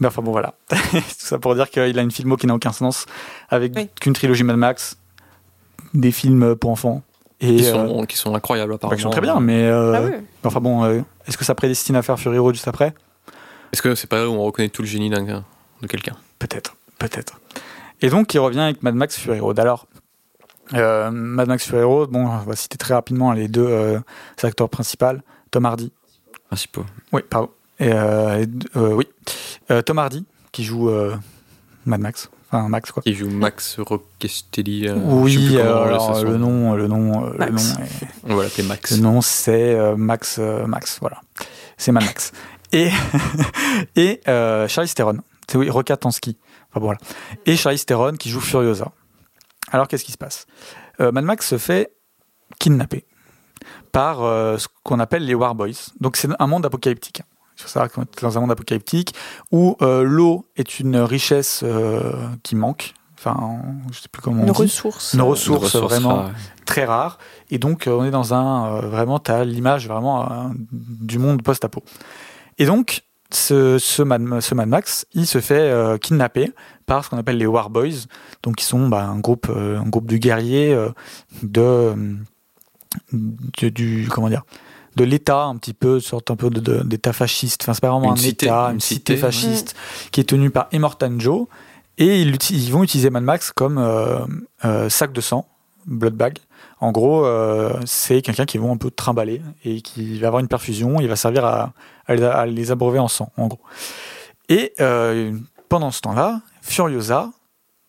Mais 0.00 0.06
enfin 0.06 0.22
bon 0.22 0.30
voilà. 0.32 0.54
tout 0.70 1.02
ça 1.18 1.38
pour 1.38 1.54
dire 1.54 1.70
qu'il 1.70 1.98
a 1.98 2.02
une 2.02 2.10
filmo 2.10 2.36
qui 2.36 2.46
n'a 2.46 2.54
aucun 2.54 2.72
sens 2.72 3.06
avec 3.48 3.72
Oui. 3.76 3.88
qu'une 4.00 4.12
trilogie 4.12 4.44
Mad 4.44 4.56
Max, 4.56 4.96
des 5.94 6.12
films 6.12 6.54
pour 6.56 6.70
enfants. 6.70 7.02
Et 7.40 7.56
Qui 7.56 7.66
euh, 7.68 7.72
sont, 7.72 8.04
qui 8.06 8.16
sont 8.16 8.34
incroyables, 8.34 8.70
bah, 8.72 8.76
apparemment. 8.76 8.96
qui 8.96 9.02
sont 9.02 9.10
très 9.10 9.20
bien, 9.20 9.38
mais 9.40 9.64
euh, 9.64 9.94
Ah 9.96 10.00
oui. 10.02 10.12
enfin 10.44 10.60
bon, 10.60 10.84
euh, 10.84 11.00
est-ce 11.26 11.36
que 11.38 11.44
ça 11.44 11.54
prédestine 11.54 11.94
à 11.96 12.02
faire 12.02 12.18
Fury 12.18 12.38
Road 12.38 12.54
juste 12.54 12.66
après? 12.68 12.94
Est-ce 13.72 13.80
que 13.82 13.94
c'est 13.94 14.08
pas 14.08 14.18
là 14.18 14.28
où 14.28 14.32
on 14.32 14.42
reconnaît 14.44 14.68
tout 14.70 14.82
le 14.82 14.88
génie 14.88 15.08
d'un- 15.10 15.44
de 15.82 15.86
quelqu'un? 15.86 16.16
Peut-être, 16.40 16.74
peut-être. 16.98 17.40
Et 18.00 18.08
donc, 18.10 18.32
il 18.34 18.38
revient 18.40 18.60
avec 18.60 18.82
Mad 18.82 18.94
Max 18.94 19.16
Fury 19.18 19.38
Road. 19.40 19.58
Alors, 19.60 19.86
euh, 20.74 21.10
Mad 21.10 21.48
Max 21.48 21.64
Fury 21.66 21.82
Road, 21.84 22.10
bon, 22.10 22.26
on 22.26 22.36
va 22.38 22.56
citer 22.56 22.76
très 22.76 22.94
rapidement 22.94 23.32
les 23.32 23.46
deux 23.48 23.66
euh, 23.66 23.98
acteurs 24.42 24.68
principaux. 24.68 25.06
Tom 25.50 25.64
Hardy. 25.64 25.92
Principaux. 26.48 26.84
Oui, 27.12 27.22
pardon. 27.28 27.50
Et, 27.78 27.92
euh, 27.92 28.44
euh, 28.76 28.92
oui. 28.94 29.06
Euh, 29.70 29.82
Tom 29.82 29.98
Hardy, 29.98 30.24
qui 30.52 30.64
joue 30.64 30.88
euh, 30.90 31.14
Mad 31.86 32.00
Max. 32.00 32.28
Enfin, 32.50 32.68
Max, 32.68 32.90
quoi. 32.90 33.02
Qui 33.02 33.14
joue 33.14 33.28
Max 33.28 33.78
Rockestelli. 33.78 34.88
euh, 34.88 34.94
je 34.94 34.98
sais 34.98 35.36
plus 35.36 35.48
oui, 35.50 35.56
euh, 35.58 35.84
alors, 35.84 36.24
le 36.24 36.36
nom, 36.38 36.74
le 36.74 36.88
nom, 36.88 37.26
euh, 37.26 37.32
le 37.32 37.38
Max. 37.38 37.74
nom, 37.78 37.84
est- 37.84 38.06
On 38.24 38.36
va 38.36 38.42
l'appeler 38.44 38.66
Max. 38.66 38.90
le 38.92 38.96
nom, 39.02 39.20
c'est 39.20 39.74
euh, 39.74 39.96
Max, 39.96 40.36
euh, 40.38 40.66
Max, 40.66 40.98
voilà. 41.00 41.20
C'est 41.76 41.92
Mad 41.92 42.04
Max. 42.04 42.32
Et, 42.72 42.90
et 43.96 44.20
euh, 44.28 44.66
Charlie 44.68 44.90
Theron. 44.92 45.18
C'est 45.50 45.58
oui, 45.58 45.68
Roca 45.70 45.96
Tansky. 45.96 46.36
Enfin, 46.70 46.80
voilà. 46.80 46.98
Et 47.46 47.56
Charlie 47.56 47.78
Theron 47.84 48.12
qui 48.12 48.30
joue 48.30 48.40
Furiosa. 48.40 48.92
Alors, 49.70 49.86
qu'est-ce 49.86 50.04
qui 50.04 50.12
se 50.12 50.18
passe? 50.18 50.46
Euh, 51.00 51.12
Mad 51.12 51.24
Max 51.24 51.46
se 51.46 51.58
fait 51.58 51.92
kidnapper 52.58 53.04
par 53.92 54.22
euh, 54.22 54.58
ce 54.58 54.66
qu'on 54.84 55.00
appelle 55.00 55.24
les 55.24 55.34
War 55.34 55.54
Boys. 55.54 55.90
Donc, 56.00 56.16
c'est 56.16 56.28
un 56.38 56.46
monde 56.46 56.64
apocalyptique. 56.66 57.22
Il 57.56 57.62
faut 57.62 57.68
savoir 57.68 57.90
qu'on 57.90 58.02
est 58.02 58.22
dans 58.22 58.36
un 58.38 58.40
monde 58.42 58.52
apocalyptique 58.52 59.14
où 59.50 59.76
euh, 59.82 60.02
l'eau 60.04 60.46
est 60.56 60.78
une 60.78 60.96
richesse 60.98 61.62
euh, 61.64 62.12
qui 62.42 62.54
manque. 62.54 62.94
Enfin, 63.18 63.58
je 63.90 63.98
sais 63.98 64.08
plus 64.12 64.22
comment 64.22 64.42
on 64.42 64.46
Une 64.46 64.52
dit. 64.52 64.62
ressource. 64.62 65.14
Une 65.14 65.20
euh, 65.20 65.24
ressource, 65.24 65.74
vraiment 65.74 66.16
rare. 66.16 66.30
très 66.66 66.84
rare. 66.84 67.18
Et 67.50 67.58
donc, 67.58 67.88
on 67.88 68.04
est 68.04 68.12
dans 68.12 68.32
un. 68.32 68.76
euh, 68.76 68.80
vraiment, 68.82 69.18
tu 69.18 69.32
as 69.32 69.44
l'image 69.44 69.88
vraiment 69.88 70.30
euh, 70.30 70.48
du 70.70 71.18
monde 71.18 71.42
post-apo. 71.42 71.82
Et 72.58 72.66
donc, 72.66 73.02
ce, 73.32 73.76
ce, 73.78 74.02
Mad, 74.02 74.40
ce 74.40 74.54
Mad 74.54 74.68
Max, 74.68 75.04
il 75.12 75.26
se 75.26 75.40
fait 75.40 75.58
euh, 75.58 75.98
kidnapper 75.98 76.52
par 76.86 77.04
ce 77.04 77.10
qu'on 77.10 77.18
appelle 77.18 77.38
les 77.38 77.46
War 77.46 77.70
Boys, 77.70 78.06
donc 78.44 78.54
qui 78.56 78.64
sont 78.64 78.88
bah, 78.88 79.04
un, 79.04 79.18
groupe, 79.18 79.48
euh, 79.50 79.78
un 79.80 79.88
groupe 79.88 80.06
de 80.06 80.16
guerriers 80.16 80.72
euh, 80.72 80.88
de, 81.42 81.92
de- 83.12 83.68
du. 83.68 84.08
Comment 84.10 84.28
dire 84.28 84.44
de 84.96 85.04
l'État, 85.04 85.44
un 85.44 85.56
petit 85.58 85.74
peu, 85.74 86.00
sorte 86.00 86.28
un 86.32 86.34
peu 86.34 86.50
d'État 86.50 87.12
fasciste. 87.12 87.62
Enfin, 87.62 87.72
c'est 87.72 87.80
pas 87.82 87.90
vraiment 87.90 88.06
Une 88.08 88.12
un 88.14 88.16
cité, 88.16 88.46
État, 88.46 88.64
une 88.68 88.74
une 88.74 88.80
cité, 88.80 89.14
cité. 89.14 89.16
fasciste 89.16 89.76
qui 90.10 90.20
est 90.20 90.24
tenue 90.24 90.50
par 90.50 90.66
Immortan 90.72 91.20
Joe. 91.20 91.46
Et 91.98 92.22
ils, 92.22 92.72
vont 92.72 92.82
utiliser 92.82 93.08
Mad 93.08 93.22
Max 93.22 93.52
comme 93.52 93.78
euh, 93.78 94.18
euh, 94.64 94.88
sac 94.88 95.12
de 95.12 95.20
sang, 95.20 95.46
blood 95.86 96.14
bag. 96.14 96.38
En 96.80 96.90
gros, 96.90 97.24
euh, 97.24 97.74
c'est 97.86 98.22
quelqu'un 98.22 98.44
qui 98.44 98.58
vont 98.58 98.72
un 98.72 98.76
peu 98.76 98.90
trimballer 98.90 99.40
et 99.64 99.82
qui 99.82 100.18
va 100.18 100.28
avoir 100.28 100.40
une 100.40 100.48
perfusion. 100.48 101.00
Il 101.00 101.06
va 101.06 101.14
servir 101.16 101.44
à, 101.44 101.72
à 102.06 102.14
les, 102.16 102.22
à 102.24 102.46
les 102.46 102.70
abreuver 102.72 102.98
en 102.98 103.08
sang, 103.08 103.30
en 103.36 103.46
gros. 103.46 103.60
Et 104.48 104.72
pendant 105.68 105.92
ce 105.92 106.00
temps-là, 106.00 106.40
Furiosa 106.62 107.30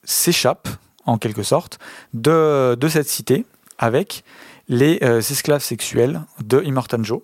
s'échappe, 0.03 0.67
en 1.05 1.17
quelque 1.17 1.41
sorte, 1.43 1.79
de, 2.13 2.75
de 2.79 2.87
cette 2.87 3.07
cité 3.07 3.45
avec 3.79 4.23
les 4.69 4.99
euh, 5.03 5.19
esclaves 5.19 5.61
sexuels 5.63 6.21
de 6.43 6.61
Immortan 6.63 7.03
Joe. 7.03 7.21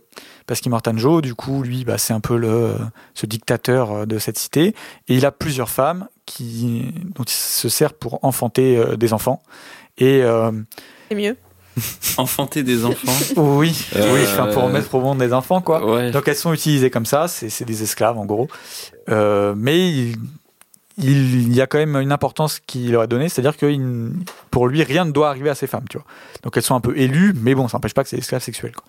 Parce 0.47 0.61
qu'Immortan 0.61 0.97
Joe, 0.97 1.21
du 1.21 1.35
coup, 1.35 1.63
lui, 1.63 1.85
bah, 1.85 1.97
c'est 1.97 2.13
un 2.13 2.19
peu 2.19 2.35
le, 2.37 2.75
ce 3.13 3.25
dictateur 3.25 3.91
euh, 3.91 4.05
de 4.05 4.17
cette 4.19 4.37
cité. 4.37 4.75
Et 5.07 5.15
il 5.15 5.25
a 5.25 5.31
plusieurs 5.31 5.69
femmes 5.69 6.07
qui, 6.25 6.91
dont 7.15 7.23
il 7.23 7.31
se 7.31 7.69
sert 7.69 7.93
pour 7.93 8.19
enfanter 8.23 8.77
euh, 8.77 8.97
des 8.97 9.13
enfants. 9.13 9.41
Et 9.97 10.21
euh, 10.23 10.51
C'est 11.09 11.15
mieux. 11.15 11.37
Enfanter 12.17 12.63
des 12.63 12.85
enfants. 12.85 13.11
oui, 13.35 13.75
Euh, 13.95 14.13
oui, 14.13 14.21
enfin, 14.23 14.47
pour 14.47 14.69
mettre 14.69 14.95
au 14.95 15.01
monde 15.01 15.17
des 15.17 15.33
enfants, 15.33 15.61
quoi. 15.61 15.85
Ouais. 15.85 16.11
Donc 16.11 16.27
elles 16.27 16.35
sont 16.35 16.53
utilisées 16.53 16.89
comme 16.89 17.05
ça, 17.05 17.27
c'est 17.27 17.49
c'est 17.49 17.65
des 17.65 17.83
esclaves 17.83 18.17
en 18.17 18.25
gros. 18.25 18.47
Euh, 19.09 19.53
mais 19.57 19.89
il, 19.91 20.15
il 20.97 21.53
y 21.53 21.61
a 21.61 21.67
quand 21.67 21.77
même 21.77 21.95
une 21.97 22.11
importance 22.11 22.59
qu'il 22.59 22.91
leur 22.91 23.01
a 23.01 23.07
donnée, 23.07 23.27
c'est-à-dire 23.29 23.57
que 23.57 24.11
pour 24.51 24.67
lui, 24.67 24.81
rien 24.83 25.05
ne 25.05 25.11
doit 25.11 25.29
arriver 25.29 25.49
à 25.49 25.55
ces 25.55 25.67
femmes, 25.67 25.85
tu 25.89 25.97
vois. 25.97 26.05
Donc 26.43 26.55
elles 26.57 26.63
sont 26.63 26.75
un 26.75 26.79
peu 26.81 26.97
élues, 26.97 27.33
mais 27.35 27.53
bon, 27.55 27.67
ça 27.67 27.77
n'empêche 27.77 27.93
pas 27.93 28.03
que 28.03 28.09
c'est 28.09 28.15
des 28.15 28.21
esclaves 28.21 28.41
sexuels. 28.41 28.73
quoi. 28.75 28.85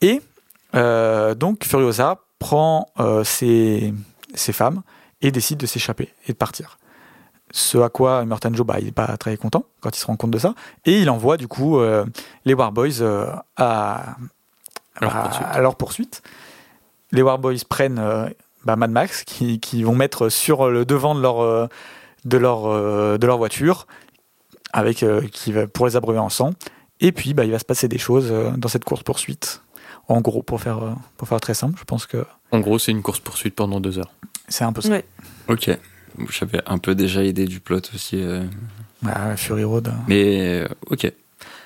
Et 0.00 0.22
euh, 0.74 1.34
donc 1.34 1.64
Furiosa 1.64 2.18
prend 2.38 2.88
euh, 3.00 3.24
ces 3.24 3.92
femmes 4.34 4.82
et 5.22 5.30
décide 5.30 5.58
de 5.58 5.66
s'échapper 5.66 6.12
et 6.28 6.32
de 6.32 6.36
partir. 6.38 6.78
Ce 7.50 7.78
à 7.78 7.88
quoi 7.88 8.24
Merton 8.24 8.52
Joe, 8.52 8.66
bah, 8.66 8.76
il 8.80 8.86
n'est 8.86 8.92
pas 8.92 9.16
très 9.16 9.36
content 9.36 9.64
quand 9.80 9.96
il 9.96 10.00
se 10.00 10.06
rend 10.06 10.16
compte 10.16 10.32
de 10.32 10.38
ça. 10.38 10.54
Et 10.84 11.00
il 11.00 11.08
envoie 11.10 11.36
du 11.36 11.46
coup 11.48 11.78
euh, 11.78 12.04
les 12.44 12.54
Warboys 12.54 13.00
euh, 13.00 13.26
à, 13.56 14.16
À 14.96 15.00
leur 15.00 15.16
à- 15.16 15.22
poursuite. 15.22 15.46
à 15.50 15.60
leur 15.60 15.76
poursuite. 15.76 16.22
Les 17.12 17.22
Warboys 17.22 17.60
prennent 17.68 17.98
euh, 18.00 18.28
bah, 18.64 18.76
Mad 18.76 18.90
Max, 18.90 19.24
qui, 19.24 19.60
qui 19.60 19.82
vont 19.82 19.94
mettre 19.94 20.28
sur 20.28 20.70
le 20.70 20.84
devant 20.84 21.14
de 21.14 21.20
leur, 21.20 21.40
euh, 21.42 21.66
de 22.24 22.36
leur, 22.38 22.66
euh, 22.66 23.18
de 23.18 23.26
leur 23.26 23.38
voiture, 23.38 23.86
avec, 24.72 25.02
euh, 25.02 25.22
qui 25.32 25.52
va, 25.52 25.66
pour 25.66 25.86
les 25.86 25.96
abreuver 25.96 26.18
en 26.18 26.28
sang. 26.28 26.50
Et 27.00 27.12
puis, 27.12 27.34
bah, 27.34 27.44
il 27.44 27.50
va 27.50 27.58
se 27.58 27.64
passer 27.64 27.88
des 27.88 27.98
choses 27.98 28.32
dans 28.56 28.68
cette 28.68 28.84
course-poursuite. 28.84 29.62
En 30.08 30.20
gros, 30.20 30.42
pour 30.42 30.60
faire, 30.60 30.80
pour 31.16 31.28
faire 31.28 31.40
très 31.40 31.54
simple, 31.54 31.78
je 31.78 31.84
pense 31.84 32.06
que 32.06 32.24
En 32.52 32.60
gros, 32.60 32.78
c'est 32.78 32.92
une 32.92 33.02
course-poursuite 33.02 33.54
pendant 33.54 33.80
deux 33.80 33.98
heures. 33.98 34.12
c'est 34.48 34.64
un 34.64 34.72
peu 34.72 34.80
ça. 34.82 34.90
Ouais. 34.90 35.04
Ok. 35.48 35.70
J'avais 36.30 36.60
un 36.66 36.78
peu 36.78 36.94
déjà 36.94 37.24
idée 37.24 37.46
du 37.46 37.58
plot 37.60 37.80
aussi. 37.94 38.22
euh, 38.22 38.44
Ah, 39.06 39.36
Fury 39.36 39.64
Road, 39.64 39.92
Mais 40.08 40.64
ok. 40.88 41.12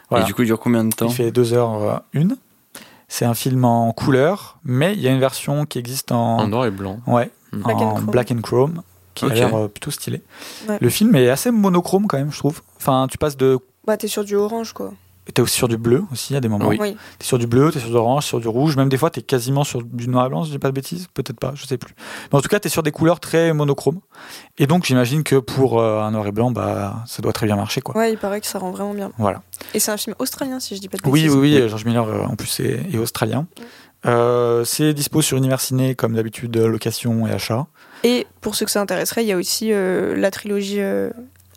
Voilà. 0.08 0.24
Et 0.24 0.26
du 0.26 0.34
coup, 0.34 0.42
il 0.42 0.46
dure 0.46 0.58
combien 0.58 0.84
de 0.84 0.94
temps? 0.94 1.08
Il 1.08 1.12
fait 1.14 1.30
2h01. 1.30 2.00
C'est 3.08 3.24
un 3.24 3.34
film 3.34 3.64
en 3.64 3.92
couleur, 3.92 4.58
mais 4.64 4.92
il 4.92 5.00
y 5.00 5.08
a 5.08 5.10
une 5.10 5.18
version 5.20 5.64
qui 5.66 5.78
existe 5.78 6.12
en, 6.12 6.38
En 6.40 6.48
noir 6.48 6.66
et 6.66 6.70
blanc. 6.70 7.00
ouais, 7.06 7.30
Mm. 7.52 7.62
Black 7.62 7.76
and 7.78 7.80
en 7.80 7.94
chrome. 7.94 8.06
black 8.10 8.30
and 8.30 8.40
chrome, 8.42 8.82
qui 9.14 9.24
a 9.24 9.28
l'air 9.28 9.54
euh, 9.56 9.68
plutôt 9.68 9.90
stylé. 9.90 10.22
Ouais. 10.68 10.76
Le 10.82 10.90
film 10.90 11.16
est 11.16 11.30
assez 11.30 11.50
monochrome 11.50 12.06
quand 12.06 12.18
même, 12.18 12.30
je 12.30 12.38
trouve. 12.38 12.60
Enfin, 12.76 13.06
tu 13.10 13.16
passes 13.16 13.38
de. 13.38 13.58
Bah, 13.86 13.96
t'es 13.96 14.06
sur 14.06 14.22
du 14.22 14.36
orange, 14.36 14.74
quoi. 14.74 14.92
T'es 15.34 15.42
aussi 15.42 15.54
sur 15.56 15.68
du 15.68 15.76
bleu 15.76 16.04
aussi 16.10 16.34
à 16.34 16.40
des 16.40 16.48
moments. 16.48 16.68
Oui. 16.68 16.78
Oui. 16.80 16.96
T'es 17.18 17.26
sur 17.26 17.38
du 17.38 17.46
bleu, 17.46 17.70
t'es 17.70 17.78
sur 17.80 17.88
de 17.90 17.94
l'orange, 17.94 18.24
sur 18.24 18.40
du 18.40 18.48
rouge. 18.48 18.76
Même 18.76 18.88
des 18.88 18.96
fois, 18.96 19.10
t'es 19.10 19.20
quasiment 19.22 19.62
sur 19.64 19.82
du 19.82 20.08
noir 20.08 20.26
et 20.26 20.28
blanc, 20.30 20.42
si 20.44 20.48
je 20.48 20.54
dis 20.54 20.58
pas 20.58 20.68
de 20.68 20.74
bêtises. 20.74 21.06
Peut-être 21.14 21.38
pas, 21.38 21.52
je 21.54 21.66
sais 21.66 21.76
plus. 21.78 21.94
Mais 22.32 22.38
en 22.38 22.40
tout 22.40 22.48
cas, 22.48 22.58
t'es 22.60 22.68
sur 22.68 22.82
des 22.82 22.92
couleurs 22.92 23.20
très 23.20 23.52
monochromes. 23.52 24.00
Et 24.56 24.66
donc, 24.66 24.84
j'imagine 24.86 25.22
que 25.22 25.36
pour 25.36 25.78
euh, 25.80 26.00
un 26.02 26.10
noir 26.12 26.26
et 26.26 26.32
blanc, 26.32 26.50
bah, 26.50 27.04
ça 27.06 27.22
doit 27.22 27.32
très 27.32 27.46
bien 27.46 27.56
marcher, 27.56 27.80
quoi. 27.82 27.96
Ouais, 27.96 28.12
il 28.12 28.18
paraît 28.18 28.40
que 28.40 28.46
ça 28.46 28.58
rend 28.58 28.70
vraiment 28.70 28.94
bien. 28.94 29.12
Voilà. 29.18 29.42
Et 29.74 29.80
c'est 29.80 29.90
un 29.90 29.96
film 29.96 30.16
australien, 30.18 30.60
si 30.60 30.74
je 30.76 30.80
dis 30.80 30.88
pas 30.88 30.96
de 30.96 31.02
Oui, 31.08 31.22
bêtises. 31.22 31.36
oui, 31.36 31.58
oui. 31.60 31.68
George 31.68 31.84
Miller, 31.84 32.08
euh, 32.08 32.22
en 32.24 32.34
plus, 32.36 32.60
est, 32.60 32.86
est 32.92 32.98
australien. 32.98 33.46
Euh, 34.06 34.64
c'est 34.64 34.94
dispo 34.94 35.22
sur 35.22 35.36
Univers 35.36 35.60
Ciné, 35.60 35.94
comme 35.94 36.14
d'habitude, 36.14 36.56
location 36.56 37.26
et 37.26 37.32
achat. 37.32 37.66
Et 38.04 38.26
pour 38.40 38.54
ceux 38.54 38.64
que 38.64 38.70
ça 38.70 38.80
intéresserait, 38.80 39.24
il 39.24 39.28
y 39.28 39.32
a 39.32 39.36
aussi 39.36 39.72
euh, 39.72 40.16
la 40.16 40.30
trilogie 40.30 40.80
euh, 40.80 41.10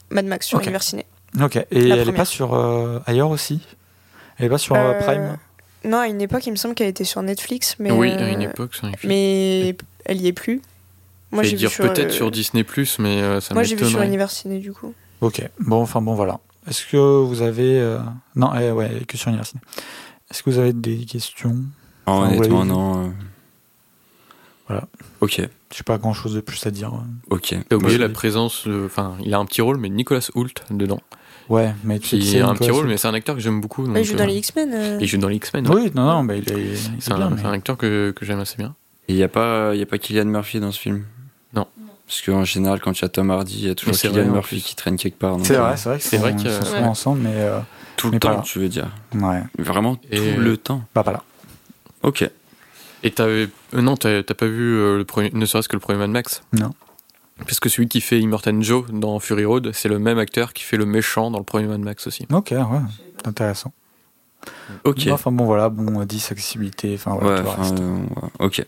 Mad 0.09 0.25
Max 0.25 0.47
sur 0.47 0.57
Ok. 0.57 0.63
Univers 0.65 0.81
Ciné. 0.83 1.05
Ok. 1.39 1.55
Et 1.55 1.63
La 1.87 1.95
elle 1.95 1.99
est 2.01 2.03
première. 2.03 2.15
pas 2.15 2.25
sur 2.25 2.53
euh, 2.53 2.99
ailleurs 3.05 3.29
aussi? 3.29 3.61
Elle 4.37 4.47
est 4.47 4.49
pas 4.49 4.57
sur 4.57 4.75
euh, 4.75 4.93
Euh, 4.93 4.99
Prime? 5.03 5.37
Non, 5.85 5.97
à 5.99 6.07
une 6.07 6.21
époque, 6.21 6.45
il 6.45 6.51
me 6.51 6.55
semble 6.57 6.75
qu'elle 6.75 6.87
était 6.89 7.03
sur 7.05 7.21
Netflix, 7.21 7.75
mais. 7.79 7.91
oui, 7.91 8.11
euh, 8.11 8.25
à 8.25 8.29
une 8.29 8.41
époque, 8.41 8.71
un 8.83 8.91
film. 8.93 9.09
Mais 9.09 9.75
elle 10.05 10.21
y 10.21 10.27
est 10.27 10.33
plus. 10.33 10.61
Moi, 11.31 11.43
j'ai 11.43 11.55
dire 11.55 11.69
sur, 11.69 11.85
peut-être 11.87 12.09
euh, 12.11 12.15
sur 12.15 12.29
Disney+, 12.31 12.65
mais 12.99 13.21
euh, 13.21 13.39
ça 13.39 13.53
Moi, 13.53 13.63
j'ai 13.63 13.75
vu 13.75 13.79
sur 13.79 13.87
m'étonnerait. 13.87 14.07
Univers 14.07 14.29
Ciné, 14.31 14.59
du 14.59 14.73
coup. 14.73 14.93
Ok. 15.21 15.41
Bon, 15.59 15.81
enfin 15.81 16.01
bon, 16.01 16.13
voilà. 16.13 16.39
Est-ce 16.67 16.85
que 16.85 16.97
vous 16.97 17.41
avez. 17.41 17.79
euh, 17.79 17.99
Non, 18.35 18.51
eh, 18.59 18.71
ouais, 18.71 19.01
que 19.07 19.15
sur 19.17 19.29
Univers 19.29 19.45
Ciné. 19.47 19.61
Est-ce 20.29 20.43
que 20.43 20.49
vous 20.49 20.59
avez 20.59 20.73
des 20.73 20.97
questions? 21.05 21.55
Enfin, 22.05 22.27
Honnêtement, 22.27 22.65
non. 22.65 23.05
euh. 23.05 23.09
Voilà. 24.67 24.87
Ok, 25.21 25.41
J'ai 25.73 25.83
pas 25.83 25.97
grand 25.97 26.13
chose 26.13 26.33
de 26.35 26.41
plus 26.41 26.65
à 26.65 26.71
dire. 26.71 26.91
ok. 27.29 27.55
T'as 27.69 27.75
oublié 27.75 27.97
la 27.97 28.09
présence, 28.09 28.67
enfin, 28.85 29.15
il 29.23 29.33
a 29.33 29.37
un 29.39 29.45
petit 29.45 29.61
rôle, 29.61 29.77
mais 29.77 29.89
Nicolas 29.89 30.27
Hoult 30.35 30.53
dedans. 30.69 30.99
Ouais, 31.49 31.73
mais 31.83 31.99
tu 31.99 32.07
sais 32.07 32.17
qui 32.19 32.39
un 32.39 32.53
petit 32.55 32.71
rôle, 32.71 32.87
mais 32.87 32.97
c'est 32.97 33.07
un 33.07 33.13
acteur 33.13 33.35
que 33.35 33.41
j'aime 33.41 33.59
beaucoup. 33.61 33.85
il 33.85 33.93
donc, 33.93 34.03
joue 34.03 34.15
dans 34.15 34.23
euh, 34.23 34.27
les 34.27 34.35
X-Men. 34.37 34.71
euh. 34.73 34.97
Il 35.01 35.07
joue 35.07 35.17
dans 35.17 35.27
les 35.27 35.35
X-Men. 35.35 35.67
Oui, 35.69 35.91
non, 35.93 36.05
non, 36.05 36.23
mais 36.23 36.39
il 36.39 36.49
est, 36.51 36.55
il 36.57 36.71
est 36.73 36.75
C'est 36.99 37.13
bien. 37.13 37.25
un, 37.27 37.29
mais- 37.31 37.41
c'est 37.41 37.47
un 37.47 37.51
acteur 37.51 37.77
que, 37.77 38.11
que 38.11 38.25
j'aime 38.25 38.39
assez 38.39 38.55
bien. 38.57 38.73
Il 39.07 39.15
n'y 39.15 39.23
a, 39.23 39.27
pas- 39.27 39.75
y 39.75 39.81
a 39.81 39.85
pas 39.85 39.97
Kylian 39.97 40.25
Murphy 40.25 40.59
dans 40.59 40.71
ce 40.71 40.79
film? 40.79 41.03
Non. 41.53 41.67
Parce 42.07 42.21
qu'en 42.21 42.45
général, 42.45 42.79
quand 42.79 42.97
il 42.97 43.01
y 43.01 43.05
a 43.05 43.09
Tom 43.09 43.29
Hardy, 43.31 43.59
il 43.63 43.67
y 43.67 43.69
a 43.69 43.75
toujours 43.75 43.95
en 44.15 44.25
Murphy 44.31 44.61
qui 44.61 44.75
traîne 44.75 44.95
quelque 44.97 45.17
part. 45.19 45.37
donc, 45.37 45.45
C'est 45.45 45.57
euh, 45.57 45.61
vrai, 45.61 45.75
c'est 45.77 45.89
vrai 45.89 45.99
qu'ils 45.99 46.09
C'est 46.09 46.17
sont, 46.17 46.21
vrai 46.23 46.33
que- 46.35 46.41
ils 46.41 46.51
sont 46.83 46.83
ensemble, 46.89 47.21
mais 47.23 47.33
euh, 47.35 47.59
Tout 47.97 48.07
le 48.07 48.13
Mais 48.13 48.19
pas 48.19 48.35
temps, 48.35 48.41
tu 48.41 48.59
veux 48.59 48.69
dire. 48.69 48.87
ouais, 49.15 49.43
Vraiment 49.59 49.97
Et, 50.09 50.17
tout 50.17 50.23
euh, 50.23 50.37
le 50.37 50.57
temps. 50.57 50.81
bah 50.95 51.03
pas 51.03 51.11
là. 51.11 51.23
Ok. 52.03 52.27
Et 53.03 53.11
t'avais- 53.11 53.47
euh, 53.75 53.81
non, 53.81 53.95
t'as 53.97 54.23
t'as 54.23 54.33
pas 54.33 54.45
vu 54.47 54.75
euh, 54.75 54.97
le 54.97 55.05
premier, 55.05 55.29
ne 55.33 55.45
serait-ce 55.45 55.67
que 55.69 55.75
le 55.75 55.79
premier 55.79 55.99
Mad 55.99 56.09
Max? 56.09 56.41
Non. 56.53 56.71
Parce 57.45 57.59
que 57.59 57.69
celui 57.69 57.87
qui 57.87 58.01
fait 58.01 58.19
Immortan 58.19 58.61
Joe 58.61 58.85
dans 58.91 59.19
Fury 59.19 59.45
Road, 59.45 59.71
c'est 59.73 59.89
le 59.89 59.99
même 59.99 60.17
acteur 60.19 60.53
qui 60.53 60.63
fait 60.63 60.77
le 60.77 60.85
méchant 60.85 61.31
dans 61.31 61.39
le 61.39 61.43
premier 61.43 61.67
Mad 61.67 61.79
Max 61.81 62.07
aussi. 62.07 62.25
Ok, 62.31 62.51
ouais, 62.51 62.57
intéressant. 63.25 63.73
Ok. 64.85 65.07
Enfin 65.11 65.31
bon, 65.31 65.45
voilà, 65.45 65.69
bon, 65.69 66.03
10, 66.03 66.31
accessibilité, 66.31 66.93
enfin 66.95 67.17
voilà, 67.19 67.29
Ouais, 67.29 67.37
tout 67.37 67.43
le 67.43 67.49
enfin, 67.49 67.61
reste. 67.61 67.79
euh, 67.79 67.97
ouais, 67.99 68.29
ok. 68.39 68.65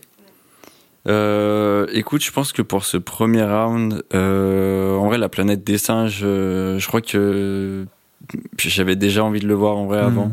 Euh, 1.06 1.86
écoute, 1.92 2.22
je 2.24 2.30
pense 2.30 2.52
que 2.52 2.62
pour 2.62 2.84
ce 2.84 2.96
premier 2.96 3.42
round, 3.44 4.04
euh, 4.14 4.96
en 4.96 5.06
vrai, 5.06 5.18
la 5.18 5.28
planète 5.28 5.62
des 5.64 5.76
singes, 5.78 6.20
euh, 6.22 6.78
je 6.78 6.86
crois 6.86 7.00
que 7.00 7.84
j'avais 8.58 8.96
déjà 8.96 9.22
envie 9.24 9.40
de 9.40 9.46
le 9.48 9.54
voir 9.54 9.76
en 9.76 9.86
vrai 9.86 9.98
avant. 10.00 10.30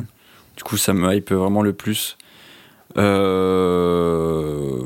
Du 0.55 0.63
coup, 0.63 0.77
ça 0.77 0.93
me 0.93 1.13
hype 1.13 1.31
vraiment 1.31 1.61
le 1.61 1.73
plus. 1.73 2.17
Euh, 2.97 4.81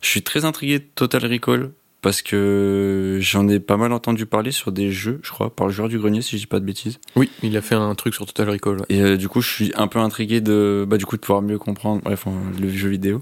je 0.00 0.08
suis 0.08 0.22
très 0.22 0.44
intrigué 0.44 0.78
de 0.78 0.84
Total 0.94 1.24
Recall 1.26 1.72
parce 2.02 2.20
que 2.20 3.18
j'en 3.20 3.48
ai 3.48 3.60
pas 3.60 3.76
mal 3.76 3.92
entendu 3.92 4.26
parler 4.26 4.50
sur 4.50 4.72
des 4.72 4.90
jeux, 4.90 5.20
je 5.22 5.30
crois, 5.30 5.54
par 5.54 5.68
le 5.68 5.72
joueur 5.72 5.88
du 5.88 5.98
grenier, 5.98 6.20
si 6.20 6.36
je 6.36 6.42
dis 6.42 6.46
pas 6.46 6.58
de 6.60 6.64
bêtises. 6.64 6.98
Oui, 7.16 7.30
il 7.42 7.56
a 7.56 7.62
fait 7.62 7.76
un 7.76 7.94
truc 7.94 8.14
sur 8.14 8.26
Total 8.26 8.50
Recall. 8.50 8.76
ouais. 8.80 8.86
Et 8.90 9.00
euh, 9.00 9.16
du 9.16 9.28
coup, 9.28 9.40
je 9.40 9.48
suis 9.48 9.72
un 9.76 9.86
peu 9.86 10.00
intrigué 10.00 10.40
de, 10.40 10.84
bah, 10.86 10.98
du 10.98 11.06
coup, 11.06 11.16
de 11.16 11.20
pouvoir 11.20 11.42
mieux 11.42 11.58
comprendre, 11.58 12.02
bref, 12.02 12.26
en- 12.26 12.34
le 12.60 12.68
jeu 12.68 12.88
vidéo. 12.88 13.20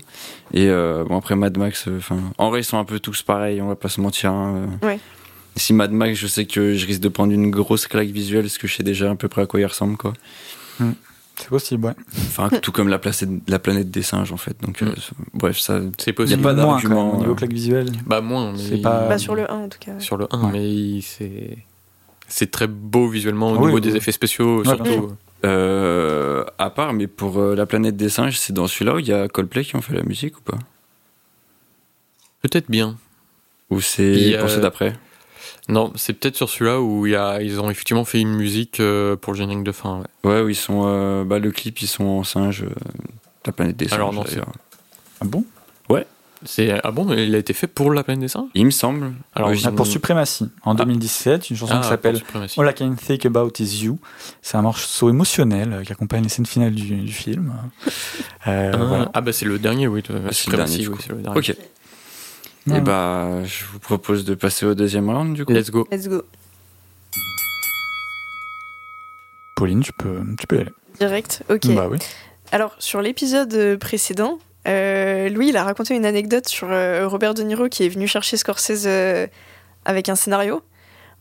Et 0.55 0.69
euh, 0.69 1.05
bon, 1.05 1.17
après 1.19 1.37
Mad 1.37 1.57
Max, 1.59 1.87
euh, 1.89 1.99
enfin, 1.99 2.19
en 2.39 2.49
vrai, 2.51 2.61
ils 2.61 2.65
sont 2.65 2.79
un 2.79 2.85
peu 2.85 2.99
tous 2.99 3.23
pareils, 3.23 3.61
on 3.61 3.69
va 3.69 3.77
pas 3.77 3.89
se 3.91 4.01
mentir. 4.01 4.33
hein, 4.33 4.69
euh. 4.83 4.87
Ouais. 4.87 4.99
Si 5.57 5.75
Mad 5.75 5.93
Max, 5.93 6.19
je 6.19 6.27
sais 6.27 6.47
que 6.47 6.75
je 6.75 6.87
risque 6.87 7.01
de 7.01 7.09
prendre 7.09 7.33
une 7.33 7.51
grosse 7.51 7.87
claque 7.87 8.09
visuelle, 8.09 8.43
parce 8.45 8.57
que 8.57 8.67
je 8.67 8.75
sais 8.77 8.83
déjà 8.83 9.11
à 9.11 9.15
peu 9.15 9.29
près 9.29 9.43
à 9.43 9.47
quoi 9.47 9.61
il 9.61 9.67
ressemble, 9.67 9.97
quoi. 9.99 10.15
C'est 11.41 11.49
possible, 11.49 11.87
ouais. 11.87 11.95
Enfin, 12.19 12.49
tout 12.61 12.71
comme 12.73 12.89
la, 12.89 12.99
place- 12.99 13.25
la 13.49 13.59
planète 13.59 13.91
des 13.91 14.03
singes, 14.03 14.31
en 14.33 14.37
fait. 14.37 14.61
Donc, 14.63 14.83
euh, 14.83 14.87
Mm. 14.91 14.95
bref, 15.35 15.59
ça. 15.59 15.81
C'est 15.99 16.11
a 16.11 16.13
possible. 16.15 16.43
pas 16.43 16.53
moins, 16.55 16.65
quand 16.65 16.71
d'argument, 16.73 17.07
même, 17.07 17.15
au 17.15 17.19
niveau 17.21 17.33
euh. 17.33 17.35
claque 17.35 17.53
visuelle. 17.53 17.91
Bah 18.07 18.21
moins, 18.21 18.53
mais 18.53 18.59
C'est 18.59 18.77
il- 18.77 18.83
pas- 18.83 19.09
Bah, 19.09 19.19
sur 19.19 19.35
le 19.35 19.51
1 19.51 19.55
en 19.65 19.69
tout 19.69 19.79
cas. 19.79 19.99
sur 19.99 20.17
le 20.17 20.27
1, 20.31 20.45
Ouais. 20.45 20.51
mais 20.53 20.71
il- 20.71 21.03
c'est 21.03 21.59
c'est 22.29 22.51
très 22.51 22.69
beau 22.69 23.09
visuellement 23.09 23.49
au 23.51 23.55
Oui, 23.57 23.61
niveau 23.67 23.75
oui. 23.77 23.81
des 23.81 23.97
effets 23.97 24.13
spéciaux 24.13 24.59
Ouais, 24.59 24.65
surtout. 24.65 25.13
Euh, 25.45 26.45
à 26.59 26.71
part, 26.71 26.93
mais 26.93 27.07
pour 27.09 27.39
euh, 27.41 27.57
la 27.57 27.67
planète 27.67 27.97
des 27.97 28.09
singes, 28.11 28.39
c'est 28.39 28.53
dans 28.53 28.67
celui-là 28.69 28.95
où 28.95 28.99
il 29.01 29.09
y 29.09 29.13
a 29.13 29.27
Coldplay 29.27 29.65
qui 29.65 29.75
ont 29.75 29.81
fait 29.83 29.95
la 29.95 30.03
musique 30.05 30.37
ou 30.39 30.43
pas? 30.43 30.59
Peut-être 32.43 32.71
bien. 32.71 32.97
Ou 33.71 33.81
c'est 33.81 34.13
Il 34.13 34.37
a- 34.37 34.41
pour 34.41 34.51
ceux 34.51 34.61
d'après? 34.61 34.95
Non, 35.71 35.93
c'est 35.97 36.13
peut-être 36.15 36.37
sur 36.37 36.49
celui-là 36.51 36.81
où 36.81 37.07
il 37.07 37.13
y 37.13 37.17
a, 37.17 37.41
ils 37.41 37.61
ont 37.61 37.71
effectivement 37.71 38.05
fait 38.05 38.21
une 38.21 38.35
musique 38.35 38.81
euh, 38.81 39.17
pour 39.17 39.33
le 39.33 39.39
générique 39.39 39.65
de 39.65 39.73
fin. 39.73 40.03
ouais. 40.25 40.31
Ouais, 40.31 40.41
où 40.43 40.49
ils 40.49 40.55
sont. 40.57 40.83
euh, 40.87 41.25
bah, 41.25 41.39
le 41.39 41.51
clip, 41.53 41.81
ils 41.81 41.87
sont 41.89 42.05
en 42.05 42.25
singe. 42.25 42.63
euh, 42.65 42.71
la 43.47 43.53
planète 43.53 43.77
des 43.77 43.87
singes. 43.89 43.95
Alors 43.99 44.13
non. 44.13 44.25
Ah 45.21 45.25
bon? 45.25 45.45
C'est 46.43 46.81
ah 46.85 46.91
bon, 46.91 47.13
il 47.13 47.35
a 47.35 47.39
été 47.39 47.53
fait 47.53 47.67
pour 47.67 47.93
la 47.93 48.03
planète 48.03 48.21
des 48.23 48.29
singes? 48.29 48.49
Il 48.55 48.65
me 48.65 48.71
semble. 48.71 49.13
Alors, 49.35 49.51
Ah, 49.63 49.73
Pour 49.73 49.87
Supremacy, 49.87 50.49
en 50.63 50.75
2017, 50.75 51.51
une 51.51 51.57
chanson 51.59 51.75
Ah, 51.77 51.83
qui 51.83 51.89
s'appelle. 51.91 52.23
All 52.57 52.71
I 52.71 52.75
Can 52.75 52.95
Think 52.95 53.27
About 53.27 53.51
Is 53.59 53.85
You. 53.85 53.99
C'est 54.41 54.57
un 54.57 54.63
morceau 54.63 55.11
émotionnel 55.11 55.83
qui 55.85 55.93
accompagne 55.93 56.23
les 56.23 56.31
scènes 56.31 56.47
finales 56.47 56.75
du, 56.75 56.97
du 56.97 57.13
film. 57.13 57.53
Euh, 58.47 58.73
Ah, 58.75 58.77
voilà. 58.79 59.11
ah 59.13 59.21
bah 59.21 59.33
c'est 59.35 59.45
le 59.45 59.59
dernier, 59.59 59.87
oui. 59.87 60.01
de- 60.01 60.15
le 60.15 60.33
Supremacy, 60.33 60.79
dernier, 60.79 60.89
oui, 60.89 60.97
c'est 61.03 61.11
le 61.13 61.17
dernier. 61.19 61.39
Ok. 61.39 61.57
Ouais. 62.67 62.79
Et 62.79 62.81
bah, 62.81 63.43
je 63.45 63.65
vous 63.65 63.79
propose 63.79 64.25
de 64.25 64.35
passer 64.35 64.67
au 64.67 64.75
deuxième 64.75 65.09
round, 65.09 65.35
du 65.35 65.45
coup. 65.45 65.53
Let's 65.53 65.71
go. 65.71 65.87
Let's 65.91 66.09
go. 66.09 66.23
Pauline, 69.57 69.81
tu 69.83 69.93
peux, 69.93 70.21
tu 70.39 70.47
peux 70.47 70.57
y 70.57 70.61
aller. 70.61 70.73
Direct. 70.99 71.43
Ok. 71.51 71.67
Bah 71.75 71.89
oui. 71.91 71.99
Alors, 72.53 72.75
sur 72.79 73.01
l'épisode 73.03 73.53
euh, 73.55 73.77
précédent, 73.77 74.39
euh, 74.69 75.29
Louis, 75.29 75.49
il 75.49 75.57
a 75.57 75.65
raconté 75.65 75.95
une 75.95 76.05
anecdote 76.07 76.49
sur 76.49 76.69
euh, 76.71 77.07
Robert 77.07 77.35
De 77.35 77.43
Niro 77.43 77.69
qui 77.69 77.85
est 77.85 77.89
venu 77.89 78.07
chercher 78.07 78.37
Scorsese 78.37 78.85
euh, 78.87 79.27
avec 79.85 80.09
un 80.09 80.15
scénario 80.17 80.63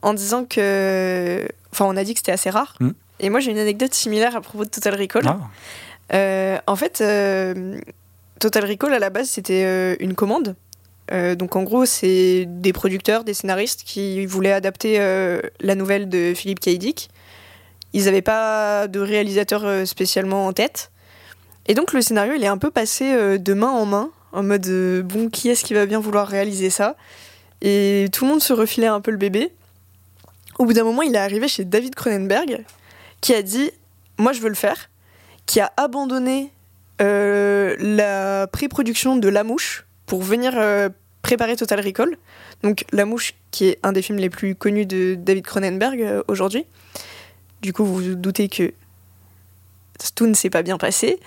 en 0.02 0.14
disant 0.14 0.46
que. 0.46 1.48
Enfin, 1.72 1.86
on 1.86 1.96
a 1.98 2.04
dit 2.04 2.14
que 2.14 2.20
c'était 2.20 2.32
assez 2.32 2.50
rare. 2.50 2.76
Mm. 2.80 2.90
Et 3.22 3.30
moi, 3.30 3.40
j'ai 3.42 3.52
une 3.52 3.60
anecdote 3.60 3.94
similaire 3.94 4.36
à 4.36 4.42
propos 4.42 4.66
de 4.66 4.70
Total 4.70 4.96
Recall. 4.96 5.24
Ah, 5.28 5.40
Euh, 6.12 6.58
en 6.66 6.76
fait, 6.76 7.02
euh, 7.02 7.80
Total 8.40 8.66
Recall, 8.66 8.94
à 8.94 9.00
la 9.00 9.10
base, 9.10 9.30
c'était 9.30 9.64
euh, 9.66 9.96
une 10.00 10.16
commande. 10.16 10.56
Euh, 11.12 11.36
donc, 11.36 11.56
en 11.56 11.64
gros, 11.64 11.86
c'est 11.86 12.46
des 12.48 12.74
producteurs, 12.74 13.24
des 13.24 13.34
scénaristes 13.34 13.84
qui 13.84 14.26
voulaient 14.26 14.52
adapter 14.52 15.00
euh, 15.00 15.42
la 15.60 15.76
nouvelle 15.76 16.10
de 16.10 16.34
Philippe 16.36 16.60
K. 16.60 17.10
Ils 17.94 18.06
n'avaient 18.06 18.22
pas 18.22 18.88
de 18.88 19.00
réalisateur 19.00 19.66
euh, 19.66 19.86
spécialement 19.86 20.46
en 20.46 20.54
tête. 20.54 20.92
Et 21.68 21.74
donc, 21.74 21.94
le 21.94 22.02
scénario, 22.02 22.34
il 22.36 22.44
est 22.44 22.48
un 22.48 22.58
peu 22.58 22.72
passé 22.72 23.38
de 23.38 23.54
main 23.54 23.70
en 23.70 23.86
main, 23.86 24.10
en 24.32 24.42
mode 24.42 24.68
bon, 25.04 25.30
qui 25.30 25.50
est-ce 25.50 25.64
qui 25.64 25.76
va 25.76 25.86
bien 25.86 26.00
vouloir 26.00 26.28
réaliser 26.28 26.72
ça? 26.72 26.96
Et 27.62 28.08
tout 28.12 28.26
le 28.26 28.32
monde 28.32 28.42
se 28.42 28.54
refilait 28.54 28.88
un 28.88 29.02
peu 29.02 29.12
le 29.12 29.18
bébé. 29.18 29.52
Au 30.58 30.66
bout 30.66 30.74
d'un 30.74 30.84
moment, 30.84 31.04
il 31.04 31.14
est 31.14 31.20
arrivé 31.20 31.48
chez 31.48 31.66
David 31.66 31.94
Cronenberg, 31.94 32.66
qui 33.22 33.36
a 33.36 33.44
dit 33.44 33.70
Moi, 34.18 34.34
je 34.34 34.42
veux 34.42 34.50
le 34.50 34.56
faire 34.56 34.90
qui 35.46 35.60
a 35.60 35.72
abandonné 35.78 36.52
la 37.00 38.48
pré-production 38.48 39.18
de 39.18 39.28
La 39.30 39.44
Mouche 39.44 39.86
pour 40.08 40.24
venir 40.24 40.54
préparer 41.30 41.56
Total 41.56 41.80
Recall. 41.80 42.18
Donc 42.64 42.86
La 42.92 43.06
Mouche, 43.06 43.36
qui 43.52 43.68
est 43.68 43.78
un 43.84 43.92
des 43.92 44.02
films 44.02 44.18
les 44.18 44.32
plus 44.32 44.56
connus 44.56 44.88
de 44.88 45.16
David 45.16 45.46
Cronenberg 45.46 46.02
euh, 46.02 46.24
aujourd'hui. 46.28 46.66
Du 47.62 47.72
coup, 47.72 47.86
vous 47.86 47.96
vous 47.96 48.16
doutez 48.16 48.50
que 48.50 48.74
tout 50.16 50.26
ne 50.26 50.34
s'est 50.34 50.50
pas 50.50 50.64
bien 50.64 50.80
passé. 50.80 51.20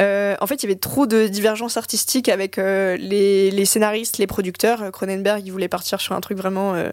Euh, 0.00 0.36
en 0.40 0.46
fait, 0.46 0.62
il 0.62 0.66
y 0.66 0.70
avait 0.70 0.78
trop 0.78 1.06
de 1.06 1.26
divergences 1.26 1.76
artistiques 1.76 2.28
avec 2.28 2.58
euh, 2.58 2.96
les, 2.96 3.50
les 3.50 3.64
scénaristes, 3.64 4.18
les 4.18 4.28
producteurs. 4.28 4.92
Cronenberg, 4.92 5.42
il 5.44 5.50
voulait 5.50 5.68
partir 5.68 6.00
sur 6.00 6.14
un 6.14 6.20
truc 6.20 6.38
vraiment 6.38 6.74
euh, 6.74 6.90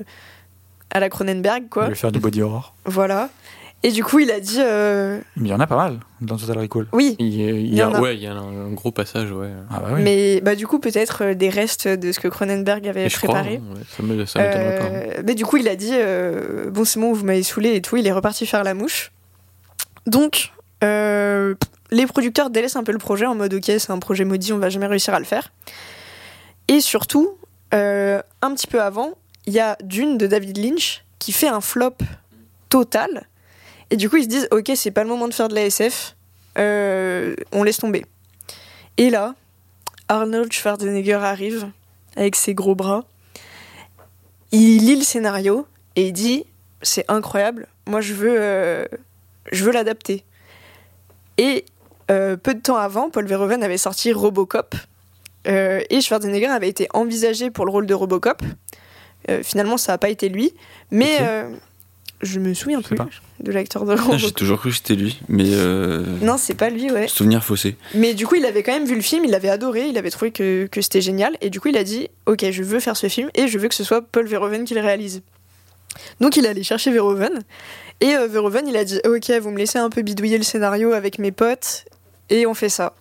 à 0.89 0.99
la 0.99 1.09
Cronenberg, 1.09 1.63
on 1.65 1.69
quoi. 1.69 1.89
va 1.89 1.95
faire 1.95 2.11
du 2.11 2.19
body 2.19 2.41
horror. 2.41 2.73
Voilà. 2.85 3.29
Et 3.83 3.91
du 3.91 4.03
coup, 4.03 4.19
il 4.19 4.31
a 4.31 4.39
dit 4.39 4.57
euh, 4.59 5.19
Mais 5.35 5.49
il 5.49 5.51
y 5.51 5.53
en 5.53 5.59
a 5.59 5.67
pas 5.67 5.75
mal 5.77 5.99
dans 6.19 6.35
Total 6.35 6.57
Recall. 6.57 6.87
oui, 6.93 7.15
Il 7.19 7.27
y 7.27 7.47
a, 7.47 7.51
il 7.51 7.67
y 7.73 7.75
y 7.75 7.81
a- 7.81 7.89
en 7.89 7.93
a. 7.93 8.01
ouais, 8.01 8.15
il 8.15 8.23
y 8.23 8.27
a 8.27 8.33
un, 8.33 8.65
un 8.67 8.71
gros 8.71 8.91
passage, 8.91 9.31
ouais. 9.31 9.51
Ah 9.69 9.79
bah 9.79 9.89
oui. 9.93 10.01
Mais 10.01 10.41
bah, 10.41 10.55
du 10.55 10.65
coup, 10.65 10.79
peut-être 10.79 11.23
euh, 11.23 11.33
des 11.35 11.49
restes 11.49 11.87
de 11.87 12.11
ce 12.11 12.19
que 12.19 12.27
Cronenberg 12.27 12.87
avait 12.87 13.05
Et 13.05 13.09
je 13.09 13.17
crois, 13.17 13.35
préparé. 13.35 13.57
hein, 13.57 13.75
ouais, 13.75 13.81
ça 14.25 14.39
m'étonnerait 14.41 14.79
pas. 14.79 14.83
hein. 14.85 14.89
Euh, 14.93 15.21
mais 15.25 15.35
du 15.35 15.45
coup, 15.45 15.57
il 15.57 15.67
a 15.67 15.75
dit 15.75 15.91
euh, 15.93 16.71
Bon, 16.71 16.85
c'est 16.85 16.99
bon, 16.99 17.13
vous 17.13 17.23
m'avez 17.23 17.43
saoulé 17.43 17.75
et 17.75 17.81
tout. 17.81 17.97
Il 17.97 18.07
est 18.07 18.11
reparti 18.11 18.45
faire 18.47 18.63
la 18.63 18.73
mouche. 18.73 19.11
Donc, 20.07 20.51
euh, 20.83 21.53
les 21.91 22.07
producteurs 22.07 22.49
délaissent 22.49 22.75
un 22.77 22.83
peu 22.83 22.91
le 22.91 22.97
projet 22.97 23.27
en 23.27 23.35
mode 23.35 23.53
Ok, 23.53 23.65
c'est 23.65 23.91
un 23.91 23.99
projet 23.99 24.25
maudit, 24.25 24.53
on 24.53 24.57
va 24.57 24.69
jamais 24.69 24.87
réussir 24.87 25.13
à 25.13 25.19
le 25.19 25.25
faire. 25.25 25.51
Et 26.67 26.81
surtout, 26.81 27.37
euh, 27.75 28.21
un 28.41 28.53
petit 28.55 28.67
peu 28.67 28.81
avant, 28.81 29.11
il 29.45 29.53
y 29.53 29.59
a 29.59 29.77
Dune 29.83 30.17
de 30.17 30.25
David 30.27 30.57
Lynch 30.57 31.03
qui 31.19 31.31
fait 31.31 31.47
un 31.47 31.61
flop 31.61 31.93
total. 32.69 33.27
Et 33.89 33.95
du 33.95 34.09
coup, 34.09 34.17
ils 34.17 34.23
se 34.23 34.29
disent 34.29 34.47
Ok, 34.51 34.71
c'est 34.75 34.91
pas 34.91 35.03
le 35.03 35.09
moment 35.09 35.27
de 35.27 35.33
faire 35.33 35.47
de 35.47 35.55
la 35.55 35.65
SF, 35.65 36.15
euh, 36.57 37.35
on 37.51 37.63
laisse 37.63 37.77
tomber. 37.77 38.05
Et 38.97 39.09
là, 39.09 39.35
Arnold 40.07 40.51
Schwarzenegger 40.51 41.13
arrive 41.13 41.69
avec 42.15 42.35
ses 42.35 42.53
gros 42.53 42.75
bras. 42.75 43.05
Il 44.51 44.85
lit 44.85 44.95
le 44.95 45.03
scénario 45.03 45.67
et 45.95 46.07
il 46.07 46.13
dit 46.13 46.45
c'est 46.81 47.05
incroyable, 47.07 47.67
moi 47.87 48.01
je 48.01 48.13
veux, 48.13 48.35
euh, 48.39 48.85
je 49.51 49.63
veux 49.63 49.71
l'adapter. 49.71 50.23
Et 51.37 51.65
euh, 52.11 52.37
peu 52.37 52.53
de 52.53 52.61
temps 52.61 52.77
avant, 52.77 53.09
Paul 53.09 53.25
Verhoeven 53.25 53.63
avait 53.63 53.77
sorti 53.77 54.13
Robocop 54.13 54.75
euh, 55.47 55.81
et 55.89 56.01
Schwarzenegger 56.01 56.47
avait 56.47 56.69
été 56.69 56.87
envisagé 56.93 57.51
pour 57.51 57.65
le 57.65 57.71
rôle 57.71 57.85
de 57.85 57.93
Robocop. 57.93 58.41
Finalement, 59.43 59.75
ça 59.75 59.91
n'a 59.91 59.97
pas 59.97 60.07
été 60.07 60.29
lui, 60.29 60.53
mais 60.89 61.17
je 62.21 62.39
me 62.39 62.53
souviens 62.53 62.79
Je 62.79 62.87
plus 62.87 62.95
pas. 62.95 63.09
De 63.39 63.51
l'acteur 63.51 63.85
de 63.85 63.95
J'ai 64.17 64.31
toujours 64.31 64.59
cru 64.59 64.69
que 64.71 64.75
c'était 64.75 64.95
lui, 64.95 65.19
mais 65.29 65.45
euh, 65.47 66.03
Non, 66.21 66.37
c'est 66.37 66.55
pas 66.55 66.69
lui, 66.69 66.91
ouais. 66.91 67.07
souvenir 67.07 67.43
faussé. 67.43 67.75
Mais 67.93 68.13
du 68.13 68.25
coup, 68.25 68.35
il 68.35 68.45
avait 68.45 68.63
quand 68.63 68.71
même 68.71 68.85
vu 68.85 68.95
le 68.95 69.01
film, 69.01 69.25
il 69.25 69.31
l'avait 69.31 69.49
adoré, 69.49 69.87
il 69.87 69.97
avait 69.97 70.09
trouvé 70.09 70.31
que, 70.31 70.67
que 70.67 70.81
c'était 70.81 71.01
génial, 71.01 71.37
et 71.41 71.49
du 71.49 71.59
coup, 71.59 71.67
il 71.67 71.77
a 71.77 71.83
dit 71.83 72.09
Ok, 72.25 72.45
je 72.49 72.63
veux 72.63 72.79
faire 72.79 72.97
ce 72.97 73.07
film, 73.07 73.29
et 73.35 73.47
je 73.47 73.59
veux 73.59 73.67
que 73.67 73.75
ce 73.75 73.83
soit 73.83 74.01
Paul 74.01 74.25
Verhoeven 74.27 74.65
qui 74.65 74.73
le 74.73 74.81
réalise. 74.81 75.21
Donc, 76.19 76.37
il 76.37 76.45
est 76.45 76.49
allé 76.49 76.63
chercher 76.63 76.91
Verhoeven, 76.91 77.43
et 78.01 78.15
euh, 78.15 78.27
Verhoeven, 78.27 78.67
il 78.67 78.75
a 78.77 78.83
dit 78.83 78.99
Ok, 79.05 79.29
vous 79.41 79.51
me 79.51 79.57
laissez 79.57 79.79
un 79.79 79.89
peu 79.89 80.01
bidouiller 80.01 80.37
le 80.37 80.43
scénario 80.43 80.93
avec 80.93 81.19
mes 81.19 81.31
potes, 81.31 81.85
et 82.29 82.45
on 82.47 82.53
fait 82.53 82.69
ça. 82.69 82.93